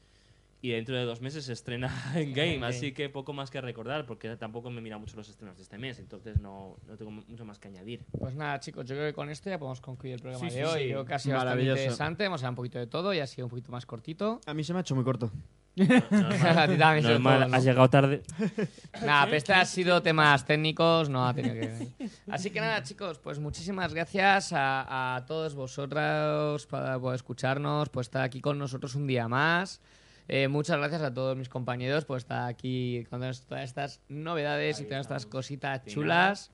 y 0.62 0.70
dentro 0.70 0.96
de 0.96 1.04
dos 1.04 1.20
meses 1.20 1.44
se 1.44 1.52
estrena 1.52 1.90
en 2.14 2.32
Game. 2.32 2.64
Así 2.66 2.92
que 2.92 3.08
poco 3.08 3.32
más 3.32 3.50
que 3.50 3.60
recordar, 3.60 4.06
porque 4.06 4.36
tampoco 4.36 4.70
me 4.70 4.80
mira 4.80 4.98
mucho 4.98 5.16
los 5.16 5.28
estrenos 5.28 5.56
de 5.56 5.62
este 5.62 5.78
mes, 5.78 5.98
entonces 5.98 6.40
no, 6.40 6.76
no 6.86 6.96
tengo 6.96 7.10
mucho 7.10 7.44
más 7.44 7.58
que 7.58 7.68
añadir. 7.68 8.04
Pues 8.18 8.34
nada, 8.34 8.58
chicos, 8.60 8.86
yo 8.86 8.94
creo 8.96 9.06
que 9.08 9.14
con 9.14 9.30
esto 9.30 9.50
ya 9.50 9.58
podemos 9.58 9.80
concluir 9.80 10.14
el 10.14 10.20
programa 10.20 10.48
Sí, 10.50 10.56
de 10.56 10.62
sí, 10.64 10.68
hoy. 10.70 10.82
sí. 10.84 10.88
Creo 10.88 11.04
que 11.04 11.14
ha 11.14 11.18
sido 11.18 11.34
bastante 11.34 11.50
Maravilloso. 11.50 11.80
interesante. 11.82 12.24
Hemos 12.24 12.40
hablado 12.40 12.50
un 12.52 12.56
poquito 12.56 12.78
de 12.78 12.86
todo 12.86 13.14
y 13.14 13.20
ha 13.20 13.26
sido 13.26 13.46
un 13.46 13.50
poquito 13.50 13.70
más 13.72 13.86
cortito. 13.86 14.40
A 14.46 14.54
mí 14.54 14.64
se 14.64 14.72
me 14.72 14.78
ha 14.78 14.82
hecho 14.82 14.94
muy 14.94 15.04
corto. 15.04 15.30
Normal, 15.76 17.02
todo, 17.02 17.48
¿no? 17.48 17.54
has 17.56 17.64
llegado 17.64 17.90
tarde. 17.90 18.22
Nada, 19.04 19.24
pero 19.26 19.36
este 19.36 19.52
ha 19.52 19.64
sido 19.66 20.00
temas 20.02 20.46
técnicos, 20.46 21.10
no 21.10 21.26
ha 21.26 21.34
tenido 21.34 21.54
que 21.54 21.60
ver. 21.60 21.88
Así 22.30 22.50
que 22.50 22.60
nada, 22.60 22.82
chicos, 22.82 23.18
pues 23.18 23.38
muchísimas 23.38 23.92
gracias 23.92 24.54
a, 24.54 25.16
a 25.16 25.26
todos 25.26 25.54
vosotros 25.54 26.66
por, 26.66 27.00
por 27.00 27.14
escucharnos, 27.14 27.90
por 27.90 28.00
estar 28.02 28.22
aquí 28.22 28.40
con 28.40 28.58
nosotros 28.58 28.94
un 28.94 29.06
día 29.06 29.28
más. 29.28 29.82
Eh, 30.28 30.48
muchas 30.48 30.78
gracias 30.78 31.03
a 31.03 31.15
todos 31.15 31.36
mis 31.36 31.48
compañeros 31.48 32.05
por 32.05 32.19
estar 32.19 32.48
aquí 32.48 33.07
con 33.11 33.20
todas 33.20 33.65
estas 33.65 34.01
novedades 34.09 34.81
y 34.81 34.85
todas 34.85 35.03
estas 35.03 35.27
cositas 35.27 35.85
chulas. 35.86 36.51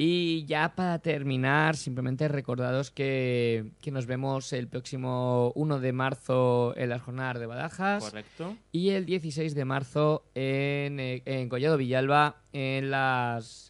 Y 0.00 0.44
ya 0.46 0.76
para 0.76 1.00
terminar, 1.00 1.76
simplemente 1.76 2.28
recordaros 2.28 2.92
que, 2.92 3.72
que 3.80 3.90
nos 3.90 4.06
vemos 4.06 4.52
el 4.52 4.68
próximo 4.68 5.50
1 5.56 5.80
de 5.80 5.92
marzo 5.92 6.72
en 6.76 6.90
las 6.90 7.02
jornadas 7.02 7.40
de 7.40 7.46
Badajas. 7.46 8.04
Correcto. 8.04 8.56
Y 8.70 8.90
el 8.90 9.06
16 9.06 9.56
de 9.56 9.64
marzo 9.64 10.24
en, 10.36 11.00
eh, 11.00 11.22
en 11.24 11.48
Collado 11.48 11.76
Villalba, 11.76 12.36
en 12.52 12.92
las 12.92 13.67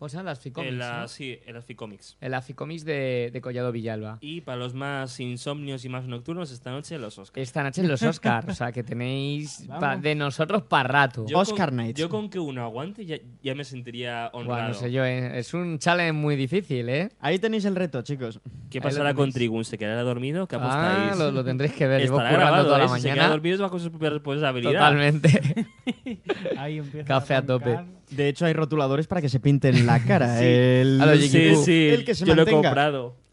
¿Cómo 0.00 0.08
se 0.08 0.16
llama? 0.16 0.30
Las 0.30 0.40
Ficomics. 0.40 0.72
En 0.72 0.78
la, 0.78 1.00
¿no? 1.02 1.08
Sí, 1.08 1.38
en 1.44 1.52
las 1.54 1.62
Ficomics. 1.66 2.16
En 2.22 2.42
Ficomics 2.42 2.86
de, 2.86 3.28
de 3.34 3.40
Collado 3.42 3.70
Villalba. 3.70 4.16
Y 4.22 4.40
para 4.40 4.56
los 4.56 4.72
más 4.72 5.20
insomnios 5.20 5.84
y 5.84 5.90
más 5.90 6.06
nocturnos, 6.06 6.50
esta 6.52 6.70
noche 6.70 6.96
los 6.98 7.18
Oscars. 7.18 7.46
Esta 7.46 7.62
noche 7.62 7.82
en 7.82 7.88
los 7.88 8.02
Oscars, 8.02 8.48
o 8.48 8.54
sea 8.54 8.72
que 8.72 8.82
tenéis 8.82 9.66
pa- 9.78 9.98
de 9.98 10.14
nosotros 10.14 10.62
para 10.62 10.88
rato. 10.88 11.26
Yo 11.28 11.38
Oscar 11.40 11.68
con, 11.68 11.76
Nights. 11.76 12.00
Yo 12.00 12.08
con 12.08 12.30
que 12.30 12.38
uno 12.38 12.64
aguante 12.64 13.04
ya, 13.04 13.18
ya 13.42 13.54
me 13.54 13.62
sentiría 13.62 14.30
honrado. 14.32 14.58
Buah, 14.60 14.68
no 14.68 14.72
sé 14.74 14.90
yo, 14.90 15.04
eh, 15.04 15.38
es 15.38 15.52
un 15.52 15.78
challenge 15.78 16.12
muy 16.14 16.34
difícil, 16.34 16.88
¿eh? 16.88 17.10
Ahí 17.20 17.38
tenéis 17.38 17.66
el 17.66 17.76
reto, 17.76 18.00
chicos. 18.00 18.40
¿Qué 18.70 18.78
Ahí 18.78 18.82
pasará 18.82 19.12
con. 19.12 19.30
Trigun? 19.30 19.66
¿Se 19.66 19.76
quedará 19.76 20.02
dormido? 20.02 20.48
¿Qué 20.48 20.56
Ah, 20.56 20.60
apostáis? 21.04 21.18
lo, 21.18 21.30
lo 21.30 21.44
tendréis 21.44 21.74
que 21.74 21.86
ver. 21.86 22.00
Estará 22.00 22.32
grabado, 22.32 22.64
toda 22.64 22.78
la 22.78 22.84
¿eh? 22.86 22.88
Si 22.88 22.94
se 22.94 23.00
queda 23.02 23.14
mañana. 23.16 23.28
dormido 23.32 23.54
es 23.56 23.60
bajo 23.60 23.78
su 23.78 23.90
propia 23.90 24.08
responsabilidad. 24.08 24.72
Totalmente. 24.72 25.66
Ahí 26.56 26.78
empieza 26.78 27.06
Café 27.06 27.34
a 27.34 27.44
tope. 27.44 27.78
De 28.10 28.28
hecho, 28.28 28.46
hay 28.46 28.52
rotuladores 28.52 29.06
para 29.06 29.20
que 29.20 29.28
se 29.28 29.40
pinten 29.40 29.86
la 29.86 30.02
cara. 30.04 30.36
Sí. 30.38 30.44
El... 30.44 31.00
A 31.00 31.14
Sí, 31.16 31.28
Jigglypuff. 31.28 31.64
sí, 31.64 31.88
El 31.88 32.04
que 32.04 32.14
se 32.14 32.24
yo 32.24 32.34
lo 32.34 32.42
he 32.42 32.50
comprado. 32.50 33.16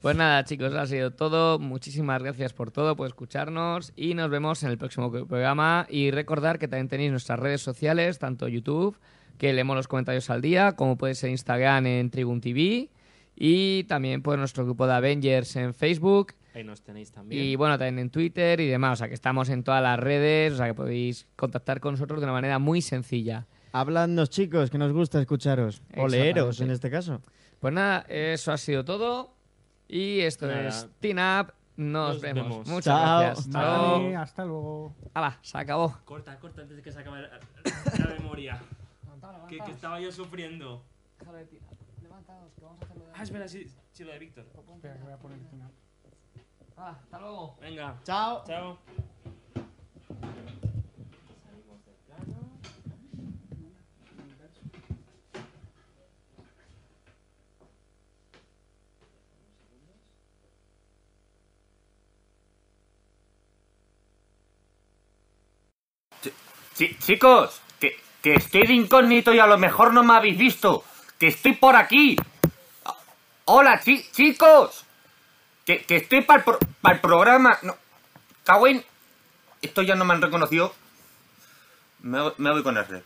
Pues 0.00 0.16
nada, 0.16 0.44
chicos, 0.44 0.74
ha 0.74 0.86
sido 0.86 1.12
todo. 1.12 1.58
Muchísimas 1.58 2.20
gracias 2.20 2.52
por 2.52 2.72
todo, 2.72 2.96
por 2.96 3.06
escucharnos 3.06 3.92
y 3.94 4.14
nos 4.14 4.28
vemos 4.28 4.62
en 4.64 4.70
el 4.70 4.78
próximo 4.78 5.12
programa. 5.12 5.86
Y 5.88 6.10
recordar 6.10 6.58
que 6.58 6.66
también 6.66 6.88
tenéis 6.88 7.10
nuestras 7.12 7.38
redes 7.38 7.60
sociales, 7.60 8.18
tanto 8.18 8.48
YouTube, 8.48 8.96
que 9.38 9.52
leemos 9.52 9.76
los 9.76 9.86
comentarios 9.86 10.30
al 10.30 10.40
día, 10.40 10.72
como 10.72 10.96
puede 10.96 11.14
ser 11.14 11.30
Instagram 11.30 11.86
en 11.86 12.10
Tribune 12.10 12.40
TV 12.40 12.88
y 13.36 13.84
también 13.84 14.22
pues 14.22 14.38
nuestro 14.38 14.64
grupo 14.64 14.86
de 14.86 14.94
Avengers 14.94 15.56
en 15.56 15.74
Facebook 15.74 16.34
Ahí 16.54 16.64
nos 16.64 16.82
tenéis 16.82 17.10
también. 17.12 17.42
y 17.42 17.56
bueno, 17.56 17.78
también 17.78 17.98
en 17.98 18.10
Twitter 18.10 18.60
y 18.60 18.68
demás. 18.68 18.94
O 18.94 18.96
sea 18.98 19.08
que 19.08 19.14
estamos 19.14 19.48
en 19.48 19.62
todas 19.62 19.82
las 19.82 19.98
redes, 19.98 20.52
o 20.52 20.56
sea 20.56 20.66
que 20.66 20.74
podéis 20.74 21.26
contactar 21.36 21.80
con 21.80 21.94
nosotros 21.94 22.20
de 22.20 22.24
una 22.24 22.32
manera 22.32 22.58
muy 22.58 22.82
sencilla. 22.82 23.46
Habladnos, 23.72 24.28
chicos, 24.30 24.70
que 24.70 24.78
nos 24.78 24.92
gusta 24.92 25.20
escucharos. 25.20 25.82
O 25.96 26.06
leeros, 26.08 26.60
en 26.60 26.70
este 26.70 26.90
caso. 26.90 27.20
Pues 27.60 27.72
nada, 27.72 28.04
eso 28.08 28.52
ha 28.52 28.58
sido 28.58 28.84
todo. 28.84 29.34
Y 29.88 30.20
esto 30.20 30.46
Nada. 30.46 30.68
es 30.68 30.88
Teen 31.00 31.18
Up. 31.18 31.52
Nos, 31.76 32.14
Nos 32.14 32.20
vemos. 32.20 32.48
vemos. 32.48 32.68
Muchas 32.68 32.84
Chao. 32.84 33.20
gracias. 33.20 33.46
Hasta 33.46 33.60
luego. 33.64 33.92
Vale, 34.02 34.16
hasta 34.16 34.44
luego. 34.44 34.94
Hala, 35.14 35.38
se 35.42 35.58
acabó. 35.58 35.98
Corta, 36.04 36.38
corta 36.38 36.62
antes 36.62 36.76
de 36.76 36.82
que 36.82 36.92
se 36.92 37.00
acabe 37.00 37.22
la, 37.22 37.28
la 37.98 38.06
memoria. 38.18 38.60
que, 39.48 39.58
que 39.58 39.70
estaba 39.70 39.98
yo 40.00 40.12
sufriendo. 40.12 40.84
Ah, 43.14 43.22
espera, 43.22 43.48
sí, 43.48 43.66
sí, 43.92 44.04
lo 44.04 44.12
de 44.12 44.18
Víctor. 44.18 44.44
Espera, 44.74 44.96
que 44.96 45.02
voy 45.02 45.12
a 45.12 45.16
poner 45.16 45.38
el 45.38 45.46
final. 45.46 45.70
Hala, 46.76 46.90
hasta 46.90 47.18
luego. 47.20 47.56
Venga, 47.60 47.96
Chao. 48.04 48.44
chao. 48.46 48.78
Chi- 66.82 66.96
chicos, 66.98 67.60
que, 67.78 67.96
que 68.22 68.34
estoy 68.34 68.66
de 68.66 68.72
incógnito 68.72 69.32
y 69.32 69.38
a 69.38 69.46
lo 69.46 69.56
mejor 69.56 69.94
no 69.94 70.02
me 70.02 70.14
habéis 70.14 70.36
visto. 70.36 70.82
Que 71.16 71.28
estoy 71.28 71.52
por 71.54 71.76
aquí. 71.76 72.16
Hola, 73.44 73.80
chi- 73.80 74.04
chicos. 74.10 74.84
Que, 75.64 75.84
que 75.84 75.94
estoy 75.94 76.22
para 76.22 76.44
el 76.90 77.00
programa. 77.00 77.56
No. 77.62 77.76
Cagüen. 78.42 78.84
Esto 79.60 79.82
ya 79.82 79.94
no 79.94 80.04
me 80.04 80.14
han 80.14 80.22
reconocido. 80.22 80.74
Me, 82.00 82.18
me 82.38 82.50
voy 82.50 82.64
con 82.64 82.76
el 82.76 82.84
rec. 82.84 83.04